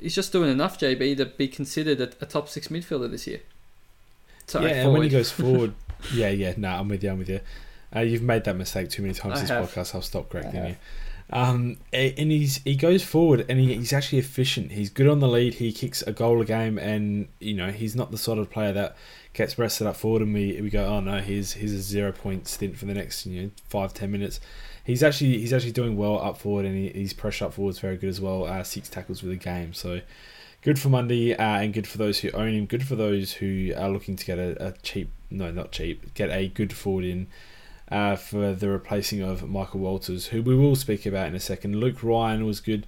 he's 0.00 0.14
just 0.14 0.32
doing 0.32 0.50
enough, 0.50 0.78
JB, 0.78 1.16
to 1.18 1.26
be 1.26 1.48
considered 1.48 2.00
a, 2.00 2.10
a 2.22 2.26
top 2.26 2.48
six 2.48 2.68
midfielder 2.68 3.10
this 3.10 3.26
year. 3.26 3.40
Sorry, 4.46 4.70
yeah, 4.70 4.82
forward. 4.82 4.84
and 4.84 4.92
when 4.92 5.02
he 5.02 5.08
goes 5.08 5.30
forward, 5.30 5.74
yeah, 6.12 6.28
yeah, 6.30 6.54
no, 6.56 6.68
I'm 6.68 6.88
with 6.88 7.02
you, 7.02 7.10
I'm 7.10 7.18
with 7.18 7.28
you. 7.28 7.40
Uh, 7.94 8.00
you've 8.00 8.22
made 8.22 8.44
that 8.44 8.56
mistake 8.56 8.88
too 8.88 9.02
many 9.02 9.14
times 9.14 9.38
I 9.38 9.40
this 9.40 9.50
have. 9.50 9.68
podcast. 9.68 9.94
I'll 9.94 10.02
stop 10.02 10.28
correcting 10.28 10.64
you. 10.64 10.76
Um, 11.32 11.76
and 11.92 12.32
he's 12.32 12.56
he 12.64 12.74
goes 12.74 13.04
forward 13.04 13.46
and 13.48 13.58
he, 13.60 13.74
he's 13.74 13.92
actually 13.92 14.18
efficient. 14.18 14.72
He's 14.72 14.90
good 14.90 15.06
on 15.06 15.20
the 15.20 15.28
lead. 15.28 15.54
He 15.54 15.72
kicks 15.72 16.02
a 16.02 16.12
goal 16.12 16.40
a 16.40 16.44
game, 16.44 16.76
and 16.76 17.28
you 17.38 17.54
know 17.54 17.70
he's 17.70 17.94
not 17.94 18.10
the 18.10 18.18
sort 18.18 18.38
of 18.38 18.50
player 18.50 18.72
that 18.72 18.96
gets 19.32 19.58
rested 19.58 19.86
up 19.86 19.94
forward 19.94 20.22
and 20.22 20.34
we, 20.34 20.60
we 20.60 20.70
go, 20.70 20.84
oh 20.84 21.00
no, 21.00 21.18
here's 21.18 21.52
here's 21.52 21.72
a 21.72 21.80
zero 21.80 22.10
point 22.10 22.48
stint 22.48 22.76
for 22.76 22.86
the 22.86 22.94
next 22.94 23.26
you 23.26 23.42
know 23.42 23.50
five 23.68 23.94
ten 23.94 24.10
minutes. 24.10 24.40
He's 24.82 25.04
actually 25.04 25.38
he's 25.38 25.52
actually 25.52 25.72
doing 25.72 25.96
well 25.96 26.20
up 26.20 26.36
forward 26.36 26.66
and 26.66 26.74
he, 26.76 26.88
his 27.00 27.12
pressure 27.12 27.44
up 27.44 27.54
forward 27.54 27.70
is 27.70 27.78
very 27.78 27.96
good 27.96 28.08
as 28.08 28.20
well. 28.20 28.46
Uh, 28.46 28.64
six 28.64 28.88
tackles 28.88 29.22
with 29.22 29.30
a 29.30 29.36
game, 29.36 29.72
so 29.72 30.00
good 30.62 30.80
for 30.80 30.88
Mundy 30.88 31.36
uh, 31.36 31.60
and 31.60 31.72
good 31.72 31.86
for 31.86 31.98
those 31.98 32.18
who 32.18 32.30
own 32.32 32.54
him. 32.54 32.66
Good 32.66 32.86
for 32.86 32.96
those 32.96 33.34
who 33.34 33.72
are 33.76 33.88
looking 33.88 34.16
to 34.16 34.26
get 34.26 34.38
a, 34.38 34.68
a 34.68 34.72
cheap 34.82 35.10
no 35.30 35.50
not 35.50 35.72
cheap 35.72 36.12
get 36.14 36.30
a 36.30 36.48
good 36.48 36.72
forward 36.72 37.04
in 37.04 37.26
uh, 37.90 38.16
for 38.16 38.54
the 38.54 38.68
replacing 38.68 39.20
of 39.20 39.48
Michael 39.48 39.80
Walters, 39.80 40.26
who 40.26 40.42
we 40.42 40.54
will 40.54 40.76
speak 40.76 41.06
about 41.06 41.26
in 41.26 41.34
a 41.34 41.40
second. 41.40 41.80
Luke 41.80 42.02
Ryan 42.02 42.46
was 42.46 42.60
good. 42.60 42.86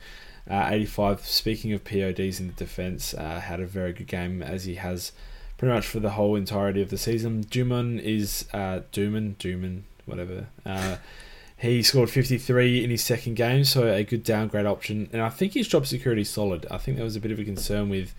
Uh, 0.48 0.68
85. 0.70 1.26
Speaking 1.26 1.72
of 1.72 1.84
PODs 1.84 2.40
in 2.40 2.48
the 2.48 2.52
defence, 2.52 3.14
uh, 3.14 3.40
had 3.40 3.60
a 3.60 3.66
very 3.66 3.92
good 3.92 4.08
game 4.08 4.42
as 4.42 4.64
he 4.64 4.76
has 4.76 5.12
pretty 5.56 5.74
much 5.74 5.86
for 5.86 6.00
the 6.00 6.10
whole 6.10 6.34
entirety 6.34 6.82
of 6.82 6.90
the 6.90 6.98
season. 6.98 7.44
Duman 7.44 8.00
is 8.00 8.48
uh, 8.52 8.80
Duman, 8.92 9.36
Duman, 9.36 9.82
whatever. 10.04 10.48
Uh, 10.66 10.96
he 11.56 11.82
scored 11.84 12.10
53 12.10 12.82
in 12.82 12.90
his 12.90 13.04
second 13.04 13.34
game, 13.34 13.62
so 13.62 13.86
a 13.86 14.02
good 14.02 14.24
downgrade 14.24 14.66
option. 14.66 15.08
And 15.12 15.22
I 15.22 15.28
think 15.28 15.54
his 15.54 15.68
job 15.68 15.86
security 15.86 16.22
is 16.22 16.30
solid. 16.30 16.66
I 16.70 16.78
think 16.78 16.96
there 16.96 17.04
was 17.04 17.14
a 17.14 17.20
bit 17.20 17.30
of 17.30 17.38
a 17.38 17.44
concern 17.44 17.88
with 17.88 18.12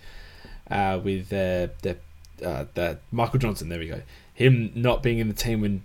uh, 0.70 0.98
with 1.04 1.30
uh, 1.30 1.68
the, 1.82 1.98
uh, 2.42 2.64
the 2.74 2.98
Michael 3.12 3.38
Johnson. 3.38 3.68
There 3.68 3.78
we 3.78 3.88
go. 3.88 4.02
Him 4.32 4.72
not 4.74 5.02
being 5.02 5.18
in 5.18 5.28
the 5.28 5.34
team 5.34 5.60
when 5.60 5.82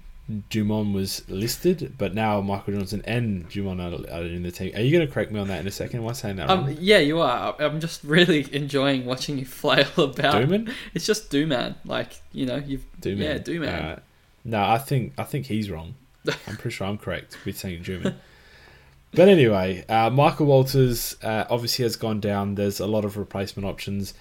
Dumont 0.49 0.93
was 0.93 1.27
listed, 1.27 1.95
but 1.97 2.13
now 2.13 2.39
Michael 2.41 2.75
Johnson 2.75 3.01
and 3.05 3.49
Dumont 3.49 3.81
are, 3.81 4.13
are 4.13 4.23
in 4.23 4.43
the 4.43 4.51
team. 4.51 4.75
Are 4.75 4.81
you 4.81 4.91
going 4.91 5.05
to 5.05 5.11
correct 5.11 5.31
me 5.31 5.39
on 5.39 5.47
that 5.47 5.61
in 5.61 5.67
a 5.67 5.71
second? 5.71 6.01
Am 6.01 6.07
I 6.07 6.13
saying 6.13 6.35
that 6.35 6.49
um, 6.49 6.75
Yeah, 6.79 6.99
you 6.99 7.19
are. 7.19 7.55
I'm 7.59 7.79
just 7.79 8.03
really 8.03 8.47
enjoying 8.55 9.05
watching 9.05 9.39
you 9.39 9.45
flail 9.45 9.87
about. 9.97 10.35
Dooman? 10.35 10.71
It's 10.93 11.05
just 11.05 11.31
Dooman. 11.31 11.75
Like 11.83 12.21
you 12.31 12.45
know, 12.45 12.57
you've 12.57 12.85
Dooman. 13.01 13.19
Yeah, 13.19 13.37
Dooman. 13.39 13.83
Uh, 13.83 13.99
no, 14.45 14.61
I 14.63 14.77
think 14.77 15.13
I 15.17 15.23
think 15.23 15.47
he's 15.47 15.71
wrong. 15.71 15.95
I'm 16.27 16.57
pretty 16.57 16.71
sure 16.71 16.85
I'm 16.85 16.97
correct 16.97 17.37
with 17.45 17.57
saying 17.57 17.83
Dooman. 17.83 18.15
but 19.13 19.29
anyway, 19.29 19.83
uh, 19.89 20.11
Michael 20.11 20.45
Walters 20.45 21.15
uh, 21.23 21.45
obviously 21.49 21.83
has 21.83 21.95
gone 21.95 22.19
down. 22.19 22.53
There's 22.53 22.79
a 22.79 22.87
lot 22.87 23.03
of 23.03 23.17
replacement 23.17 23.67
options. 23.67 24.13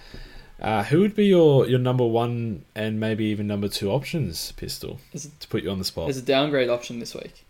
Uh, 0.61 0.83
who 0.83 0.99
would 0.99 1.15
be 1.15 1.25
your, 1.25 1.67
your 1.67 1.79
number 1.79 2.05
one 2.05 2.65
and 2.75 2.99
maybe 2.99 3.25
even 3.25 3.47
number 3.47 3.67
two 3.67 3.89
options, 3.89 4.51
Pistol, 4.53 4.99
it, 5.13 5.27
to 5.39 5.47
put 5.47 5.63
you 5.63 5.69
on 5.69 5.79
the 5.79 5.85
spot? 5.85 6.07
There's 6.07 6.17
a 6.17 6.21
downgrade 6.21 6.69
option 6.69 6.99
this 6.99 7.15
week. 7.15 7.45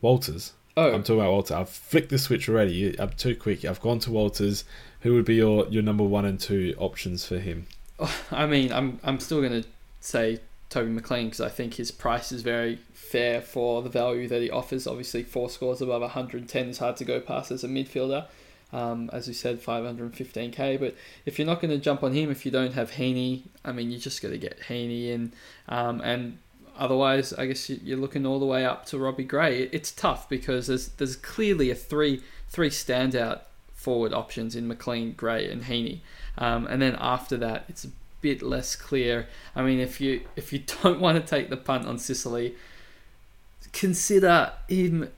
Walters. 0.00 0.52
Oh, 0.76 0.92
I'm 0.92 1.02
talking 1.02 1.20
about 1.20 1.32
Walters. 1.32 1.50
I've 1.50 1.68
flicked 1.68 2.08
the 2.08 2.18
switch 2.18 2.48
already. 2.48 2.98
I'm 2.98 3.10
too 3.10 3.36
quick. 3.36 3.64
I've 3.64 3.80
gone 3.80 3.98
to 4.00 4.10
Walters. 4.10 4.64
Who 5.00 5.12
would 5.14 5.26
be 5.26 5.34
your, 5.34 5.66
your 5.68 5.82
number 5.82 6.04
one 6.04 6.24
and 6.24 6.40
two 6.40 6.74
options 6.78 7.26
for 7.26 7.38
him? 7.38 7.66
I 8.30 8.46
mean, 8.46 8.72
I'm 8.72 8.98
I'm 9.02 9.20
still 9.20 9.40
going 9.40 9.62
to 9.62 9.68
say 10.00 10.40
Toby 10.70 10.90
McLean 10.90 11.26
because 11.26 11.40
I 11.40 11.48
think 11.48 11.74
his 11.74 11.90
price 11.90 12.32
is 12.32 12.42
very 12.42 12.78
fair 12.92 13.40
for 13.40 13.82
the 13.82 13.88
value 13.88 14.28
that 14.28 14.40
he 14.40 14.50
offers. 14.50 14.86
Obviously, 14.86 15.22
four 15.22 15.50
scores 15.50 15.82
above 15.82 16.00
110 16.00 16.68
is 16.68 16.78
hard 16.78 16.96
to 16.98 17.04
go 17.04 17.20
past 17.20 17.50
as 17.50 17.64
a 17.64 17.68
midfielder. 17.68 18.26
Um, 18.72 19.10
as 19.12 19.26
we 19.26 19.34
said, 19.34 19.60
515k. 19.60 20.78
But 20.78 20.94
if 21.26 21.38
you're 21.38 21.46
not 21.46 21.60
going 21.60 21.72
to 21.72 21.78
jump 21.78 22.04
on 22.04 22.12
him, 22.12 22.30
if 22.30 22.46
you 22.46 22.52
don't 22.52 22.74
have 22.74 22.92
Heaney, 22.92 23.42
I 23.64 23.72
mean, 23.72 23.90
you're 23.90 24.00
just 24.00 24.22
got 24.22 24.28
to 24.28 24.38
get 24.38 24.60
Heaney 24.68 25.08
in. 25.08 25.32
Um, 25.68 26.00
and 26.02 26.38
otherwise, 26.78 27.32
I 27.32 27.46
guess 27.46 27.68
you're 27.68 27.98
looking 27.98 28.26
all 28.26 28.38
the 28.38 28.46
way 28.46 28.64
up 28.64 28.86
to 28.86 28.98
Robbie 28.98 29.24
Gray. 29.24 29.68
It's 29.72 29.90
tough 29.90 30.28
because 30.28 30.68
there's 30.68 30.88
there's 30.88 31.16
clearly 31.16 31.70
a 31.70 31.74
three 31.74 32.22
three 32.48 32.70
standout 32.70 33.40
forward 33.72 34.12
options 34.12 34.54
in 34.54 34.68
McLean, 34.68 35.12
Gray, 35.12 35.50
and 35.50 35.64
Heaney. 35.64 36.00
Um, 36.38 36.66
and 36.66 36.80
then 36.80 36.96
after 37.00 37.36
that, 37.38 37.64
it's 37.68 37.84
a 37.84 37.90
bit 38.20 38.42
less 38.42 38.76
clear. 38.76 39.28
I 39.56 39.62
mean, 39.62 39.78
if 39.78 40.00
you 40.00 40.22
if 40.36 40.52
you 40.52 40.60
don't 40.82 41.00
want 41.00 41.20
to 41.20 41.28
take 41.28 41.50
the 41.50 41.56
punt 41.56 41.86
on 41.86 41.98
Sicily, 41.98 42.54
consider 43.72 44.52
him 44.68 45.10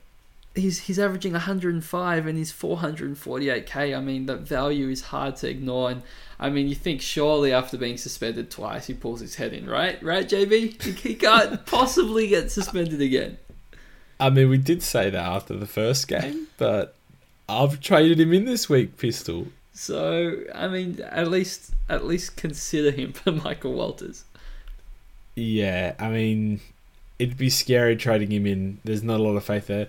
he's 0.55 0.79
he's 0.79 0.99
averaging 0.99 1.33
105 1.33 2.27
and 2.27 2.37
he's 2.37 2.51
448k. 2.51 3.97
I 3.97 3.99
mean, 4.01 4.25
that 4.27 4.41
value 4.41 4.89
is 4.89 5.01
hard 5.01 5.35
to 5.37 5.49
ignore. 5.49 5.91
And 5.91 6.03
I 6.39 6.49
mean, 6.49 6.67
you 6.67 6.75
think 6.75 7.01
surely 7.01 7.51
after 7.51 7.77
being 7.77 7.97
suspended 7.97 8.51
twice, 8.51 8.87
he 8.87 8.93
pulls 8.93 9.19
his 9.19 9.35
head 9.35 9.53
in, 9.53 9.67
right? 9.67 10.01
Right, 10.03 10.27
JB? 10.27 10.81
He 10.99 11.15
can't 11.15 11.65
possibly 11.65 12.27
get 12.27 12.51
suspended 12.51 13.01
again. 13.01 13.37
I 14.19 14.29
mean, 14.29 14.49
we 14.49 14.57
did 14.57 14.83
say 14.83 15.09
that 15.09 15.25
after 15.25 15.55
the 15.55 15.65
first 15.65 16.07
game, 16.07 16.47
but 16.57 16.95
I've 17.49 17.81
traded 17.81 18.19
him 18.19 18.33
in 18.33 18.45
this 18.45 18.69
week, 18.69 18.97
Pistol. 18.97 19.47
So 19.73 20.43
I 20.53 20.67
mean, 20.67 21.01
at 21.01 21.29
least 21.29 21.71
at 21.89 22.05
least 22.05 22.37
consider 22.37 22.91
him 22.91 23.13
for 23.13 23.31
Michael 23.43 23.73
Walters. 23.73 24.25
Yeah, 25.35 25.95
I 25.97 26.09
mean, 26.09 26.59
it'd 27.17 27.37
be 27.37 27.49
scary 27.49 27.95
trading 27.95 28.31
him 28.31 28.45
in. 28.45 28.77
There's 28.83 29.01
not 29.01 29.19
a 29.19 29.23
lot 29.23 29.35
of 29.35 29.43
faith 29.43 29.65
there. 29.65 29.87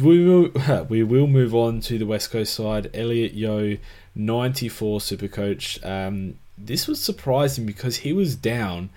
We 0.00 0.24
will, 0.24 0.50
we 0.88 1.02
will 1.02 1.26
move 1.26 1.54
on 1.54 1.80
to 1.82 1.98
the 1.98 2.06
West 2.06 2.30
Coast 2.30 2.54
side. 2.54 2.90
Elliot 2.94 3.34
Yeo, 3.34 3.78
94 4.14 5.00
super 5.00 5.28
coach. 5.28 5.82
Um, 5.84 6.38
this 6.56 6.86
was 6.86 7.02
surprising 7.02 7.66
because 7.66 7.96
he 7.96 8.12
was 8.12 8.36
down. 8.36 8.90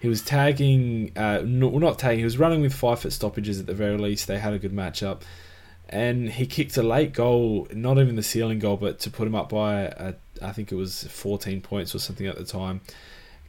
He 0.00 0.08
was 0.08 0.22
tagging, 0.22 1.12
uh, 1.16 1.42
no, 1.44 1.70
not 1.78 1.98
tagging, 1.98 2.20
he 2.20 2.24
was 2.24 2.38
running 2.38 2.62
with 2.62 2.72
five 2.72 3.00
foot 3.00 3.12
stoppages 3.12 3.60
at 3.60 3.66
the 3.66 3.74
very 3.74 3.98
least. 3.98 4.26
They 4.26 4.38
had 4.38 4.54
a 4.54 4.58
good 4.58 4.72
matchup. 4.72 5.22
And 5.88 6.30
he 6.30 6.46
kicked 6.46 6.76
a 6.76 6.82
late 6.82 7.12
goal, 7.12 7.66
not 7.72 7.98
even 7.98 8.14
the 8.14 8.22
ceiling 8.22 8.60
goal, 8.60 8.76
but 8.76 9.00
to 9.00 9.10
put 9.10 9.26
him 9.26 9.34
up 9.34 9.50
by, 9.50 9.82
a, 9.82 10.14
I 10.40 10.52
think 10.52 10.72
it 10.72 10.76
was 10.76 11.04
14 11.04 11.60
points 11.60 11.94
or 11.94 11.98
something 11.98 12.26
at 12.26 12.38
the 12.38 12.44
time. 12.44 12.80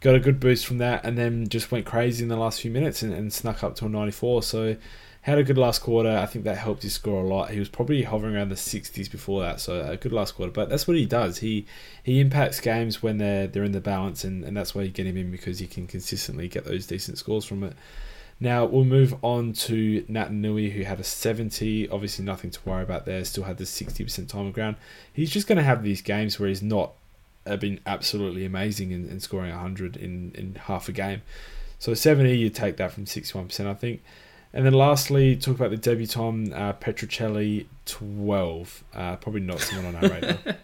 Got 0.02 0.16
a 0.16 0.20
good 0.20 0.40
boost 0.40 0.66
from 0.66 0.80
that 0.80 1.06
and 1.06 1.18
then 1.18 1.48
just 1.48 1.72
went 1.72 1.86
crazy 1.86 2.24
in 2.24 2.30
the 2.30 2.36
last 2.36 2.60
few 2.62 2.72
minutes 2.72 3.04
and, 3.04 3.14
and 3.14 3.32
snuck 3.32 3.64
up 3.64 3.76
to 3.76 3.86
a 3.86 3.90
94. 3.90 4.44
So 4.44 4.76
had 5.22 5.38
a 5.38 5.44
good 5.44 5.58
last 5.58 5.80
quarter. 5.82 6.10
I 6.10 6.26
think 6.26 6.46
that 6.46 6.58
helped 6.58 6.84
his 6.84 6.94
score 6.94 7.24
a 7.24 7.28
lot. 7.28 7.52
He 7.52 7.60
was 7.60 7.70
probably 7.70 8.04
hovering 8.04 8.36
around 8.36 8.50
the 8.50 8.56
60s 8.56 9.10
before 9.10 9.42
that, 9.42 9.60
so 9.60 9.80
a 9.82 9.96
good 9.96 10.12
last 10.12 10.34
quarter. 10.36 10.52
But 10.52 10.70
that's 10.70 10.88
what 10.88 10.98
he 10.98 11.06
does. 11.06 11.38
He 11.40 11.66
he 12.04 12.20
impacts 12.20 12.60
games 12.60 13.04
when 13.04 13.20
they're 13.20 13.48
they're 13.48 13.64
in 13.64 13.72
the 13.72 13.82
balance, 13.82 14.24
and, 14.24 14.44
and 14.44 14.58
that's 14.58 14.74
why 14.74 14.82
you 14.82 14.90
get 14.90 15.06
him 15.06 15.18
in 15.18 15.30
because 15.32 15.60
he 15.60 15.68
can 15.68 15.86
consistently 15.86 16.48
get 16.48 16.66
those 16.66 16.88
decent 16.88 17.20
scores 17.20 17.46
from 17.46 17.64
it. 17.64 17.76
Now 18.40 18.66
we'll 18.66 18.86
move 18.86 19.14
on 19.24 19.54
to 19.54 20.02
Naitanui, 20.10 20.72
who 20.72 20.84
had 20.84 21.00
a 21.00 21.04
70. 21.04 21.88
Obviously, 21.90 22.26
nothing 22.26 22.50
to 22.50 22.60
worry 22.66 22.82
about 22.82 23.06
there. 23.06 23.24
Still 23.24 23.44
had 23.44 23.58
the 23.58 23.66
60% 23.66 24.28
time 24.28 24.48
of 24.48 24.54
ground. 24.54 24.78
He's 25.14 25.30
just 25.30 25.46
going 25.48 25.60
to 25.60 25.64
have 25.64 25.84
these 25.84 26.02
games 26.02 26.40
where 26.40 26.50
he's 26.50 26.64
not 26.64 26.94
uh, 27.46 27.58
been 27.58 27.80
absolutely 27.86 28.44
amazing 28.44 28.90
in, 28.92 29.08
in 29.08 29.20
scoring 29.20 29.52
100 29.52 29.96
in, 29.96 30.32
in 30.34 30.56
half 30.56 30.90
a 30.90 30.92
game. 30.92 31.22
So 31.78 31.94
70, 31.94 32.36
you 32.36 32.50
take 32.50 32.78
that 32.78 32.92
from 32.92 33.06
61%, 33.06 33.68
I 33.68 33.76
think. 33.76 34.02
And 34.54 34.66
then 34.66 34.74
lastly, 34.74 35.36
talk 35.36 35.56
about 35.56 35.72
the 35.72 35.78
debutant 35.78 36.54
uh, 36.54 36.74
Petruccelli, 36.74 37.68
12. 37.86 38.84
Uh, 38.94 39.16
probably 39.16 39.42
not 39.42 39.62
someone 39.62 39.96
on 39.96 40.04
our 40.04 40.10
radar. 40.10 40.38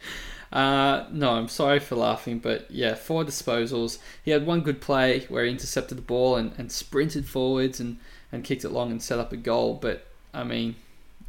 Uh, 0.49 1.05
no, 1.11 1.33
I'm 1.33 1.49
sorry 1.49 1.79
for 1.79 1.95
laughing, 1.95 2.39
but 2.39 2.71
yeah, 2.71 2.95
four 2.95 3.25
disposals. 3.25 3.99
He 4.23 4.31
had 4.31 4.45
one 4.45 4.61
good 4.61 4.79
play 4.79 5.25
where 5.27 5.43
he 5.43 5.51
intercepted 5.51 5.97
the 5.97 6.01
ball 6.01 6.37
and, 6.37 6.53
and 6.57 6.71
sprinted 6.71 7.27
forwards 7.27 7.81
and, 7.81 7.97
and 8.31 8.43
kicked 8.43 8.63
it 8.63 8.69
long 8.69 8.89
and 8.89 9.01
set 9.01 9.19
up 9.19 9.33
a 9.33 9.37
goal. 9.37 9.73
But 9.73 10.07
I 10.33 10.43
mean, 10.43 10.75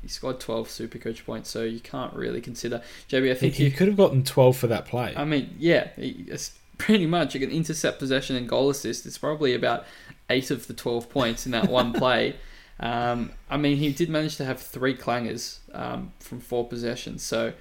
he 0.02 0.08
scored 0.08 0.38
12 0.38 0.70
super 0.70 0.98
coach 0.98 1.26
points, 1.26 1.50
so 1.50 1.64
you 1.64 1.80
can't 1.80 2.14
really 2.14 2.40
consider. 2.40 2.82
JB, 3.08 3.32
I 3.32 3.34
think 3.34 3.54
he, 3.54 3.64
he 3.64 3.70
could 3.70 3.88
have 3.88 3.96
gotten 3.96 4.22
12 4.22 4.56
for 4.56 4.66
that 4.68 4.86
play. 4.86 5.14
I 5.16 5.24
mean, 5.24 5.56
yeah, 5.58 5.88
it's 5.96 6.52
pretty 6.78 7.06
much. 7.06 7.34
You 7.34 7.40
can 7.40 7.50
intercept 7.50 7.98
possession 7.98 8.36
and 8.36 8.48
goal 8.48 8.70
assist. 8.70 9.04
It's 9.04 9.18
probably 9.18 9.54
about 9.54 9.84
eight 10.30 10.50
of 10.50 10.68
the 10.68 10.74
12 10.74 11.10
points 11.10 11.44
in 11.44 11.52
that 11.52 11.68
one 11.68 11.92
play. 11.94 12.36
Um, 12.80 13.32
I 13.50 13.56
mean, 13.56 13.76
he 13.76 13.92
did 13.92 14.08
manage 14.08 14.36
to 14.36 14.44
have 14.44 14.60
three 14.60 14.96
clangers 14.96 15.58
um, 15.72 16.12
from 16.20 16.40
four 16.40 16.66
possessions, 16.66 17.22
so 17.22 17.52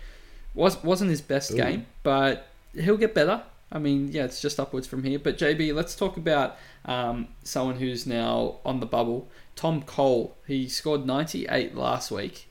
was 0.53 0.83
wasn't 0.83 1.09
his 1.09 1.21
best 1.21 1.51
Ooh. 1.51 1.57
game, 1.57 1.85
but 2.03 2.47
he'll 2.73 2.97
get 2.97 3.13
better. 3.13 3.43
I 3.71 3.79
mean, 3.79 4.09
yeah, 4.11 4.23
it's 4.23 4.41
just 4.41 4.59
upwards 4.59 4.87
from 4.87 5.03
here. 5.03 5.19
But 5.19 5.37
JB, 5.37 5.73
let's 5.73 5.95
talk 5.95 6.17
about 6.17 6.57
um, 6.85 7.27
someone 7.43 7.77
who's 7.77 8.05
now 8.05 8.57
on 8.65 8.79
the 8.79 8.85
bubble. 8.85 9.27
Tom 9.55 9.81
Cole. 9.81 10.37
He 10.45 10.69
scored 10.69 11.05
98 11.05 11.75
last 11.75 12.11
week, 12.11 12.47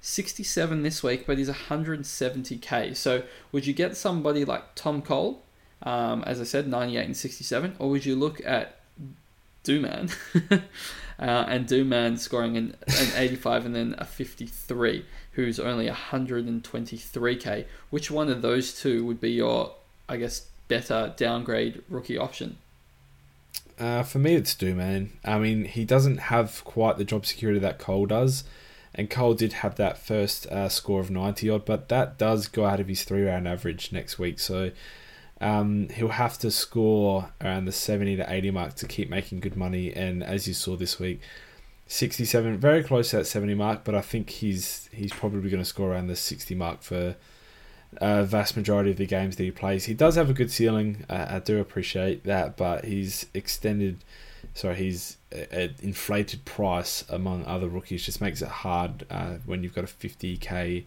67 0.00 0.82
this 0.82 1.02
week, 1.02 1.26
but 1.26 1.38
he's 1.38 1.48
170k. 1.48 2.94
So 2.96 3.22
would 3.52 3.66
you 3.66 3.72
get 3.72 3.96
somebody 3.96 4.44
like 4.44 4.74
Tom 4.74 5.00
Cole, 5.00 5.42
um, 5.82 6.22
as 6.24 6.40
I 6.40 6.44
said, 6.44 6.68
98 6.68 7.04
and 7.06 7.16
67, 7.16 7.76
or 7.78 7.88
would 7.90 8.04
you 8.04 8.16
look 8.16 8.44
at 8.44 8.80
Dooman 9.64 10.12
uh, 11.18 11.44
and 11.48 11.66
Dooman 11.66 12.18
scoring 12.18 12.56
an, 12.56 12.76
an 12.86 13.08
85 13.16 13.66
and 13.66 13.74
then 13.74 13.94
a 13.98 14.04
53? 14.04 15.04
who's 15.38 15.60
only 15.60 15.86
123k. 15.86 17.64
Which 17.90 18.10
one 18.10 18.28
of 18.28 18.42
those 18.42 18.74
two 18.74 19.04
would 19.04 19.20
be 19.20 19.30
your, 19.30 19.72
I 20.08 20.16
guess, 20.16 20.48
better 20.66 21.14
downgrade 21.16 21.80
rookie 21.88 22.18
option? 22.18 22.58
Uh, 23.78 24.02
for 24.02 24.18
me, 24.18 24.34
it's 24.34 24.52
Dooman. 24.52 25.10
I 25.24 25.38
mean, 25.38 25.64
he 25.66 25.84
doesn't 25.84 26.18
have 26.18 26.64
quite 26.64 26.98
the 26.98 27.04
job 27.04 27.24
security 27.24 27.60
that 27.60 27.78
Cole 27.78 28.06
does, 28.06 28.42
and 28.92 29.08
Cole 29.08 29.34
did 29.34 29.52
have 29.52 29.76
that 29.76 29.96
first 29.96 30.48
uh, 30.48 30.68
score 30.68 30.98
of 30.98 31.08
90 31.08 31.48
odd, 31.50 31.64
but 31.64 31.88
that 31.88 32.18
does 32.18 32.48
go 32.48 32.64
out 32.64 32.80
of 32.80 32.88
his 32.88 33.04
three 33.04 33.22
round 33.22 33.46
average 33.46 33.92
next 33.92 34.18
week. 34.18 34.40
So 34.40 34.72
um, 35.40 35.88
he'll 35.90 36.08
have 36.08 36.38
to 36.38 36.50
score 36.50 37.30
around 37.40 37.66
the 37.66 37.72
70 37.72 38.16
to 38.16 38.32
80 38.32 38.50
mark 38.50 38.74
to 38.74 38.86
keep 38.86 39.08
making 39.08 39.40
good 39.40 39.56
money. 39.56 39.92
And 39.94 40.22
as 40.22 40.48
you 40.48 40.54
saw 40.54 40.76
this 40.76 40.98
week, 40.98 41.20
67, 41.86 42.58
very 42.58 42.82
close 42.82 43.10
to 43.10 43.18
that 43.18 43.24
70 43.26 43.54
mark, 43.54 43.84
but 43.84 43.94
I 43.94 44.02
think 44.02 44.30
he's 44.30 44.90
he's 44.92 45.12
probably 45.12 45.48
going 45.48 45.62
to 45.62 45.68
score 45.68 45.92
around 45.92 46.08
the 46.08 46.16
60 46.16 46.54
mark 46.54 46.82
for 46.82 47.16
a 47.96 48.24
vast 48.24 48.56
majority 48.56 48.90
of 48.90 48.98
the 48.98 49.06
games 49.06 49.36
that 49.36 49.44
he 49.44 49.50
plays. 49.50 49.86
He 49.86 49.94
does 49.94 50.16
have 50.16 50.28
a 50.28 50.34
good 50.34 50.50
ceiling. 50.50 51.06
Uh, 51.08 51.26
I 51.30 51.38
do 51.38 51.58
appreciate 51.58 52.24
that, 52.24 52.56
but 52.56 52.84
he's 52.84 53.26
extended, 53.32 54.04
sorry, 54.52 54.76
he's 54.76 55.16
an 55.32 55.74
inflated 55.80 56.44
price 56.44 57.04
among 57.08 57.46
other 57.46 57.68
rookies 57.68 58.04
just 58.04 58.20
makes 58.20 58.42
it 58.42 58.48
hard 58.48 59.06
uh, 59.10 59.36
when 59.46 59.62
you've 59.62 59.74
got 59.74 59.84
a 59.84 59.86
50k 59.86 60.84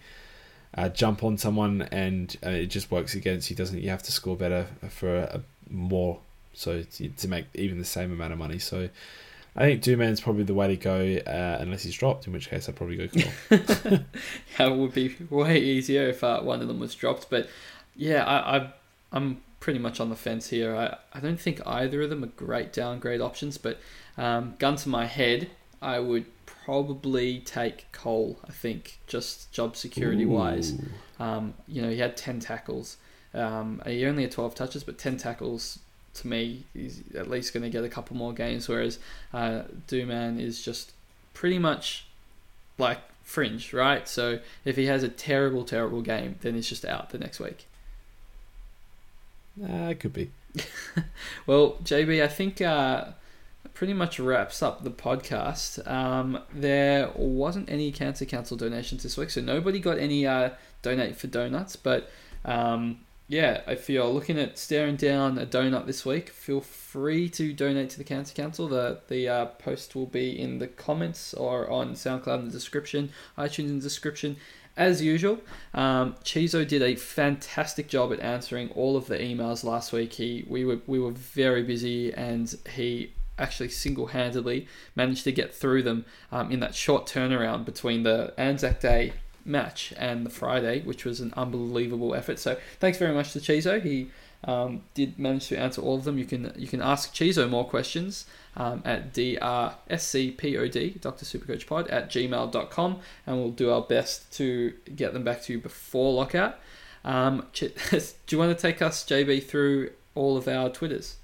uh, 0.76 0.90
jump 0.90 1.24
on 1.24 1.38
someone 1.38 1.84
and 1.92 2.38
uh, 2.46 2.50
it 2.50 2.68
just 2.68 2.92
works 2.92 3.16
against 3.16 3.50
you. 3.50 3.56
Doesn't 3.56 3.82
you 3.82 3.90
have 3.90 4.04
to 4.04 4.12
score 4.12 4.36
better 4.36 4.68
for 4.90 5.16
a, 5.16 5.24
a 5.38 5.42
more 5.70 6.20
so 6.54 6.84
to, 6.84 7.10
to 7.10 7.28
make 7.28 7.46
even 7.54 7.78
the 7.78 7.86
same 7.86 8.12
amount 8.12 8.34
of 8.34 8.40
money. 8.40 8.60
So 8.60 8.90
I 9.56 9.64
think 9.64 9.84
Dooman's 9.84 10.22
probably 10.22 10.44
the 10.44 10.54
way 10.54 10.68
to 10.68 10.78
go, 10.78 11.18
uh, 11.28 11.58
unless 11.60 11.84
he's 11.84 11.96
dropped, 11.96 12.26
in 12.26 12.34
which 12.34 12.50
case 12.50 12.70
I'd 12.70 12.76
probably 12.76 12.96
go 12.96 13.08
yeah, 13.14 14.00
it 14.60 14.76
would 14.76 14.94
be 14.94 15.16
way 15.30 15.60
easier 15.60 16.08
if 16.08 16.24
uh, 16.24 16.42
one 16.42 16.62
of 16.62 16.68
them 16.68 16.80
was 16.80 16.96
dropped. 16.96 17.30
But 17.30 17.50
yeah, 17.96 18.24
I, 18.24 18.58
I, 18.58 18.74
I'm 19.12 19.42
pretty 19.60 19.80
much 19.80 20.00
on 20.00 20.10
the 20.10 20.16
fence 20.16 20.50
here. 20.50 20.76
I, 20.76 20.98
I 21.14 21.20
don't 21.20 21.40
think 21.40 21.62
either 21.66 22.02
of 22.02 22.10
them 22.10 22.24
are 22.24 22.28
great 22.28 22.72
downgrade 22.72 23.20
options, 23.20 23.58
but 23.58 23.80
um, 24.18 24.56
gun 24.58 24.78
to 24.78 24.90
my 24.90 25.06
head, 25.06 25.50
I 25.82 26.00
would 26.00 26.26
probably 26.66 27.40
take 27.40 27.92
Cole, 27.92 28.40
I 28.48 28.52
think, 28.52 29.00
just 29.08 29.52
job 29.52 29.76
security 29.76 30.24
Ooh. 30.24 30.30
wise. 30.30 30.74
Um, 31.20 31.54
you 31.68 31.82
know, 31.82 31.90
he 31.90 31.98
had 31.98 32.18
10 32.18 32.40
tackles. 32.40 32.98
Um, 33.34 33.82
he 33.86 34.06
only 34.06 34.24
had 34.24 34.32
12 34.32 34.56
touches, 34.56 34.84
but 34.84 34.98
10 34.98 35.18
tackles 35.18 35.80
to 36.16 36.28
me, 36.28 36.66
he's 36.74 37.04
at 37.16 37.30
least 37.30 37.54
going 37.54 37.64
to 37.64 37.70
get 37.70 37.84
a 37.84 37.90
couple 37.90 38.16
more 38.16 38.34
games. 38.34 38.68
Whereas 38.68 39.00
uh, 39.34 39.64
Dooman 39.88 40.40
is 40.40 40.62
just 40.62 40.92
pretty 41.34 41.60
much 41.60 42.06
like 42.78 43.00
fringe, 43.24 43.74
right? 43.74 44.08
So 44.08 44.40
if 44.66 44.76
he 44.76 44.86
has 44.88 45.04
a 45.04 45.10
terrible, 45.10 45.64
terrible 45.64 46.02
game, 46.02 46.36
then 46.42 46.56
he's 46.56 46.68
just 46.68 46.86
out 46.86 47.12
the 47.12 47.18
next 47.18 47.40
week. 47.40 47.66
Uh, 49.62 49.90
it 49.90 50.00
could 50.00 50.14
be. 50.14 50.32
well, 51.46 51.78
JB, 51.84 52.24
I 52.24 52.28
think 52.28 52.62
uh, 52.62 53.12
pretty 53.74 53.94
much 53.94 54.20
wraps 54.20 54.62
up 54.62 54.84
the 54.84 54.92
podcast. 54.92 55.86
Um, 55.90 56.40
there 56.54 57.12
wasn't 57.16 57.70
any 57.70 57.92
Cancer 57.92 58.26
Council 58.26 58.58
donations 58.58 59.04
this 59.04 59.18
week, 59.18 59.30
so 59.30 59.42
nobody 59.42 59.80
got 59.80 59.98
any 59.98 60.26
uh, 60.26 60.52
donate 60.82 61.16
for 61.16 61.28
donuts, 61.28 61.76
but. 61.76 62.10
Um, 62.44 63.00
yeah, 63.32 63.62
if 63.66 63.90
you're 63.90 64.08
looking 64.08 64.38
at 64.38 64.58
staring 64.58 64.98
down 64.98 65.38
a 65.38 65.46
donut 65.46 65.86
this 65.86 66.06
week, 66.06 66.28
feel 66.32 66.60
free 66.60 67.30
to 67.30 67.54
donate 67.54 67.90
to 67.92 67.98
the 67.98 68.04
Cancer 68.04 68.34
Council. 68.34 68.68
The 68.68 69.00
the 69.08 69.30
uh, 69.30 69.46
post 69.46 69.96
will 69.96 70.06
be 70.06 70.38
in 70.38 70.60
the 70.60 70.68
comments 70.68 71.34
or 71.34 71.70
on 71.70 71.94
SoundCloud 71.94 72.40
in 72.40 72.46
the 72.48 72.52
description, 72.52 73.10
iTunes 73.38 73.70
in 73.70 73.78
the 73.78 73.84
description. 73.84 74.36
As 74.76 75.02
usual, 75.02 75.40
um, 75.74 76.16
Chizo 76.26 76.68
did 76.68 76.82
a 76.82 76.96
fantastic 76.96 77.88
job 77.88 78.12
at 78.12 78.20
answering 78.20 78.70
all 78.72 78.98
of 78.98 79.08
the 79.08 79.18
emails 79.18 79.64
last 79.64 79.94
week. 79.94 80.12
He 80.12 80.46
we 80.50 80.66
were 80.66 80.80
we 80.86 81.00
were 81.00 81.12
very 81.12 81.64
busy, 81.64 82.14
and 82.14 82.54
he 82.74 83.14
actually 83.42 83.70
single-handedly 83.70 84.68
managed 84.96 85.24
to 85.26 85.32
get 85.32 85.54
through 85.54 85.84
them 85.84 86.06
um, 86.32 86.52
in 86.52 86.60
that 86.60 86.76
short 86.76 87.06
turnaround 87.06 87.66
between 87.66 88.04
the 88.04 88.34
Anzac 88.38 88.80
Day 88.80 89.14
match 89.44 89.94
and 89.98 90.26
the 90.26 90.30
Friday, 90.30 90.82
which 90.82 91.06
was 91.06 91.20
an 91.20 91.34
unbelievable 91.36 92.14
effort. 92.16 92.40
So 92.40 92.58
thanks 92.80 92.98
very 92.98 93.14
much 93.14 93.34
to 93.34 93.40
Chizo. 93.40 93.82
He 93.82 94.12
um, 94.44 94.84
did 94.94 95.20
manage 95.20 95.48
to 95.50 95.58
answer 95.58 95.82
all 95.82 95.96
of 95.96 96.04
them. 96.04 96.18
You 96.18 96.26
can 96.26 96.54
you 96.56 96.68
can 96.68 96.82
ask 96.82 97.14
Chizo 97.14 97.50
more 97.50 97.66
questions 97.66 98.26
um, 98.56 98.82
at 98.86 99.14
drscpod, 99.14 101.02
Dr. 101.02 101.26
Supercoach 101.26 101.68
Pod, 101.68 101.88
at 101.90 102.10
gmail.com, 102.10 103.00
and 103.26 103.38
we'll 103.38 103.52
do 103.52 103.72
our 103.72 103.82
best 103.82 104.32
to 104.34 104.74
get 104.96 105.14
them 105.14 105.24
back 105.24 105.42
to 105.44 105.54
you 105.54 105.60
before 105.60 106.14
lockout. 106.14 106.60
Um, 107.04 107.48
do 107.54 107.72
you 108.30 108.38
want 108.38 108.56
to 108.56 108.62
take 108.62 108.82
us, 108.82 109.04
JB, 109.04 109.44
through 109.44 109.92
all 110.16 110.38
of 110.38 110.48
our 110.48 110.70
Twitters? 110.70 111.18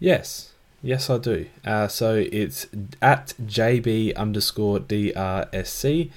Yes. 0.00 0.52
Yes, 0.82 1.10
I 1.10 1.18
do. 1.18 1.46
Uh, 1.64 1.88
so 1.88 2.14
it's 2.32 2.66
at 3.02 3.34
JB 3.44 4.16
underscore 4.16 4.80
DRSC 4.80 6.10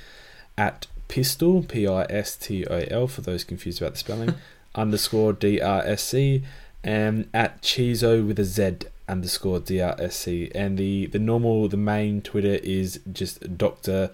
at 0.58 0.88
pistol 1.10 1.62
p 1.62 1.86
i 1.86 2.06
s 2.10 2.36
t 2.36 2.66
o 2.66 2.78
l 2.90 3.08
for 3.08 3.22
those 3.22 3.44
confused 3.44 3.82
about 3.82 3.94
the 3.94 4.00
spelling 4.00 4.34
underscore 4.76 5.34
d 5.34 5.60
r 5.62 5.84
s 5.86 6.02
c 6.02 6.44
and 6.84 7.28
at 7.34 7.62
Chizo 7.62 8.26
with 8.26 8.40
a 8.40 8.46
Z 8.46 8.88
underscore 9.08 9.60
d 9.60 9.82
r 9.82 9.96
s 10.00 10.16
c 10.16 10.50
and 10.56 10.78
the 10.78 11.08
the 11.08 11.20
normal 11.20 11.68
the 11.68 11.78
main 11.78 12.22
Twitter 12.22 12.58
is 12.64 13.00
just 13.12 13.58
Doctor 13.58 14.12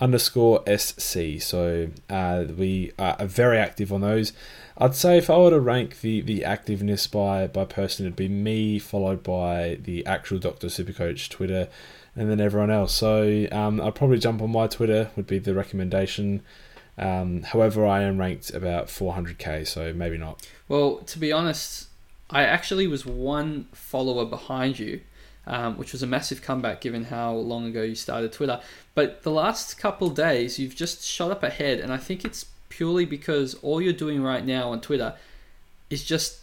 underscore 0.00 0.62
sc. 0.78 1.40
So 1.40 1.88
uh, 2.08 2.44
we 2.56 2.92
are 2.98 3.16
very 3.26 3.58
active 3.58 3.92
on 3.92 4.00
those. 4.00 4.32
I'd 4.80 4.94
say 4.94 5.18
if 5.18 5.28
I 5.28 5.36
were 5.36 5.50
to 5.50 5.60
rank 5.60 6.00
the, 6.00 6.22
the 6.22 6.40
activeness 6.40 7.10
by 7.10 7.46
by 7.46 7.66
person, 7.66 8.06
it'd 8.06 8.16
be 8.16 8.28
me 8.28 8.78
followed 8.78 9.22
by 9.22 9.78
the 9.82 10.06
actual 10.06 10.38
Doctor 10.38 10.68
Supercoach 10.68 11.28
Twitter, 11.28 11.68
and 12.16 12.30
then 12.30 12.40
everyone 12.40 12.70
else. 12.70 12.94
So 12.94 13.46
um, 13.52 13.78
I'd 13.80 13.94
probably 13.94 14.18
jump 14.18 14.40
on 14.40 14.50
my 14.50 14.66
Twitter 14.66 15.10
would 15.16 15.26
be 15.26 15.38
the 15.38 15.54
recommendation. 15.54 16.42
Um, 16.96 17.42
however, 17.42 17.86
I 17.86 18.02
am 18.02 18.18
ranked 18.18 18.50
about 18.50 18.86
400k, 18.86 19.66
so 19.66 19.92
maybe 19.92 20.16
not. 20.16 20.46
Well, 20.66 20.98
to 20.98 21.18
be 21.18 21.30
honest, 21.30 21.88
I 22.30 22.44
actually 22.44 22.86
was 22.86 23.04
one 23.04 23.68
follower 23.72 24.24
behind 24.24 24.78
you, 24.78 25.02
um, 25.46 25.76
which 25.76 25.92
was 25.92 26.02
a 26.02 26.06
massive 26.06 26.40
comeback 26.40 26.80
given 26.80 27.04
how 27.04 27.32
long 27.32 27.66
ago 27.66 27.82
you 27.82 27.94
started 27.94 28.32
Twitter. 28.32 28.60
But 28.94 29.24
the 29.24 29.30
last 29.30 29.78
couple 29.78 30.08
days, 30.08 30.58
you've 30.58 30.74
just 30.76 31.04
shot 31.04 31.30
up 31.30 31.42
ahead, 31.42 31.80
and 31.80 31.92
I 31.92 31.98
think 31.98 32.24
it's 32.24 32.46
purely 32.80 33.04
because 33.04 33.52
all 33.56 33.78
you're 33.78 33.92
doing 33.92 34.22
right 34.22 34.42
now 34.42 34.70
on 34.70 34.80
Twitter 34.80 35.14
is 35.90 36.02
just 36.02 36.40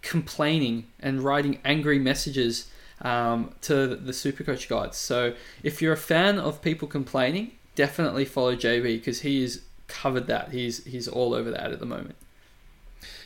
complaining 0.00 0.86
and 0.98 1.20
writing 1.20 1.58
angry 1.62 1.98
messages 1.98 2.70
um, 3.02 3.54
to 3.60 3.88
the 3.88 4.12
Supercoach 4.12 4.66
guides. 4.66 4.96
So 4.96 5.34
if 5.62 5.82
you're 5.82 5.92
a 5.92 5.98
fan 5.98 6.38
of 6.38 6.62
people 6.62 6.88
complaining, 6.88 7.50
definitely 7.74 8.24
follow 8.24 8.56
JB 8.56 8.82
because 8.82 9.20
he 9.20 9.44
is 9.44 9.60
covered 9.86 10.26
that. 10.28 10.52
He's 10.52 10.86
he's 10.86 11.06
all 11.06 11.34
over 11.34 11.50
that 11.50 11.70
at 11.70 11.80
the 11.80 11.86
moment. 11.86 12.16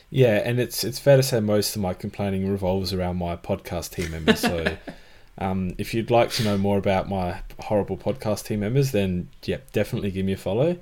Yeah, 0.09 0.41
and 0.43 0.59
it's 0.59 0.83
it's 0.83 0.99
fair 0.99 1.15
to 1.15 1.23
say 1.23 1.39
most 1.39 1.77
of 1.77 1.81
my 1.81 1.93
complaining 1.93 2.51
revolves 2.51 2.91
around 2.91 3.15
my 3.15 3.37
podcast 3.37 3.91
team 3.91 4.11
members. 4.11 4.41
So 4.41 4.75
Um, 5.39 5.73
if 5.77 5.93
you'd 5.93 6.11
like 6.11 6.31
to 6.31 6.43
know 6.43 6.57
more 6.57 6.77
about 6.77 7.07
my 7.07 7.41
horrible 7.59 7.97
podcast 7.97 8.45
team 8.45 8.59
members, 8.59 8.91
then 8.91 9.29
yeah, 9.45 9.57
definitely 9.71 10.11
give 10.11 10.25
me 10.25 10.33
a 10.33 10.37
follow. 10.37 10.77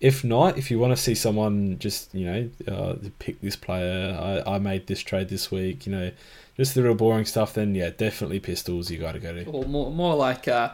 If 0.00 0.24
not, 0.24 0.56
if 0.56 0.70
you 0.70 0.78
want 0.78 0.96
to 0.96 1.02
see 1.02 1.14
someone 1.14 1.78
just 1.78 2.14
you 2.14 2.26
know 2.26 2.50
uh, 2.66 2.94
pick 3.18 3.40
this 3.40 3.56
player, 3.56 4.42
I, 4.46 4.54
I 4.54 4.58
made 4.58 4.86
this 4.86 5.00
trade 5.00 5.28
this 5.28 5.50
week, 5.50 5.86
you 5.86 5.92
know, 5.92 6.10
just 6.56 6.74
the 6.74 6.82
real 6.82 6.94
boring 6.94 7.24
stuff, 7.24 7.54
then 7.54 7.74
yeah, 7.74 7.90
definitely 7.90 8.40
pistols. 8.40 8.90
You 8.90 8.98
got 8.98 9.12
to 9.12 9.18
go 9.18 9.32
to. 9.32 9.44
Or 9.44 9.64
more, 9.64 9.90
more 9.90 10.14
like 10.14 10.48
uh, 10.48 10.72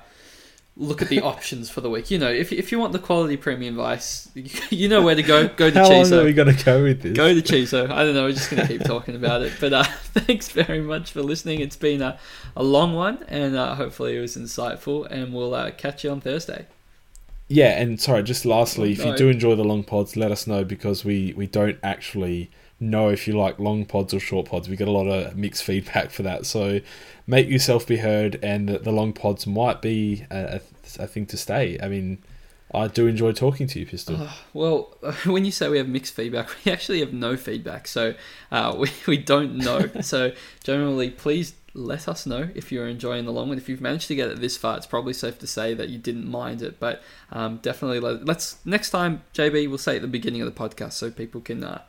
look 0.76 1.00
at 1.02 1.08
the 1.08 1.20
options 1.32 1.70
for 1.70 1.80
the 1.80 1.90
week. 1.90 2.10
You 2.10 2.18
know, 2.18 2.30
if 2.30 2.52
if 2.52 2.70
you 2.70 2.78
want 2.78 2.92
the 2.92 2.98
quality 2.98 3.36
premium 3.36 3.74
advice, 3.74 4.28
you 4.70 4.88
know 4.88 5.02
where 5.02 5.14
to 5.14 5.22
go. 5.22 5.48
Go 5.48 5.70
to 5.70 5.78
How 5.78 5.88
long 5.88 6.12
are 6.12 6.24
we 6.24 6.32
gonna 6.32 6.52
go 6.52 6.82
with 6.82 7.02
this? 7.02 7.16
Go 7.16 7.34
to 7.34 7.42
Chizo. 7.42 7.90
I 7.90 8.04
don't 8.04 8.14
know. 8.14 8.24
We're 8.24 8.32
just 8.32 8.50
going 8.50 8.66
to 8.66 8.68
keep 8.68 8.84
talking 8.84 9.16
about 9.16 9.42
it. 9.42 9.52
But 9.60 9.72
uh, 9.72 9.84
thanks 9.84 10.48
very 10.48 10.80
much 10.80 11.10
for 11.12 11.22
listening. 11.22 11.60
It's 11.60 11.76
been 11.76 12.02
a, 12.02 12.18
a 12.56 12.62
long 12.62 12.94
one, 12.94 13.24
and 13.28 13.56
uh, 13.56 13.74
hopefully 13.74 14.16
it 14.16 14.20
was 14.20 14.36
insightful. 14.36 15.06
And 15.10 15.32
we'll 15.32 15.54
uh, 15.54 15.70
catch 15.72 16.04
you 16.04 16.10
on 16.10 16.20
Thursday. 16.20 16.66
Yeah, 17.48 17.80
and 17.80 18.00
sorry, 18.00 18.22
just 18.24 18.44
lastly, 18.44 18.92
if 18.92 19.04
you 19.04 19.16
do 19.16 19.28
enjoy 19.28 19.54
the 19.54 19.64
long 19.64 19.84
pods, 19.84 20.16
let 20.16 20.32
us 20.32 20.46
know 20.46 20.64
because 20.64 21.04
we 21.04 21.32
we 21.36 21.46
don't 21.46 21.78
actually 21.82 22.50
know 22.80 23.08
if 23.08 23.26
you 23.26 23.38
like 23.38 23.58
long 23.58 23.84
pods 23.84 24.12
or 24.12 24.20
short 24.20 24.46
pods. 24.46 24.68
We 24.68 24.76
get 24.76 24.88
a 24.88 24.92
lot 24.92 25.06
of 25.06 25.36
mixed 25.36 25.62
feedback 25.62 26.10
for 26.10 26.22
that, 26.24 26.44
so 26.44 26.80
make 27.26 27.48
yourself 27.48 27.86
be 27.86 27.98
heard. 27.98 28.38
And 28.42 28.68
the, 28.68 28.78
the 28.78 28.90
long 28.90 29.12
pods 29.12 29.46
might 29.46 29.80
be 29.80 30.26
a, 30.30 30.60
a, 30.98 31.02
a 31.04 31.06
thing 31.06 31.26
to 31.26 31.36
stay. 31.36 31.78
I 31.80 31.88
mean, 31.88 32.18
I 32.74 32.88
do 32.88 33.06
enjoy 33.06 33.32
talking 33.32 33.66
to 33.68 33.80
you, 33.80 33.86
Pistol. 33.86 34.16
Oh, 34.20 34.38
well, 34.52 34.96
when 35.24 35.44
you 35.44 35.52
say 35.52 35.68
we 35.68 35.78
have 35.78 35.88
mixed 35.88 36.14
feedback, 36.14 36.48
we 36.64 36.72
actually 36.72 37.00
have 37.00 37.12
no 37.12 37.36
feedback. 37.36 37.86
So 37.86 38.14
uh, 38.50 38.74
we, 38.78 38.90
we 39.06 39.18
don't 39.18 39.56
know. 39.56 39.88
so 40.00 40.32
generally, 40.64 41.10
please 41.10 41.54
let 41.76 42.08
us 42.08 42.26
know 42.26 42.48
if 42.54 42.72
you're 42.72 42.88
enjoying 42.88 43.26
the 43.26 43.32
long 43.32 43.48
one. 43.48 43.58
If 43.58 43.68
you've 43.68 43.80
managed 43.80 44.08
to 44.08 44.14
get 44.14 44.30
it 44.30 44.40
this 44.40 44.56
far, 44.56 44.76
it's 44.76 44.86
probably 44.86 45.12
safe 45.12 45.38
to 45.40 45.46
say 45.46 45.74
that 45.74 45.88
you 45.88 45.98
didn't 45.98 46.26
mind 46.26 46.62
it. 46.62 46.80
But 46.80 47.02
um, 47.30 47.58
definitely, 47.58 48.00
let, 48.00 48.24
let's 48.24 48.56
next 48.64 48.90
time, 48.90 49.22
JB, 49.34 49.68
we'll 49.68 49.78
say 49.78 49.96
at 49.96 50.02
the 50.02 50.08
beginning 50.08 50.42
of 50.42 50.52
the 50.52 50.58
podcast 50.58 50.92
so 50.92 51.10
people 51.10 51.40
can. 51.40 51.62
Uh, 51.62 51.82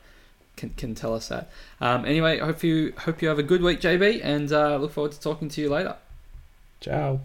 can, 0.56 0.70
can 0.70 0.92
tell 0.92 1.14
us 1.14 1.28
that. 1.28 1.48
Um, 1.80 2.04
anyway, 2.04 2.40
I 2.40 2.46
hope 2.46 2.64
you 2.64 2.92
hope 2.98 3.22
you 3.22 3.28
have 3.28 3.38
a 3.38 3.44
good 3.44 3.62
week, 3.62 3.80
JB, 3.80 4.20
and 4.24 4.52
uh, 4.52 4.76
look 4.78 4.90
forward 4.90 5.12
to 5.12 5.20
talking 5.20 5.48
to 5.50 5.60
you 5.60 5.70
later. 5.70 5.94
Ciao. 6.80 7.20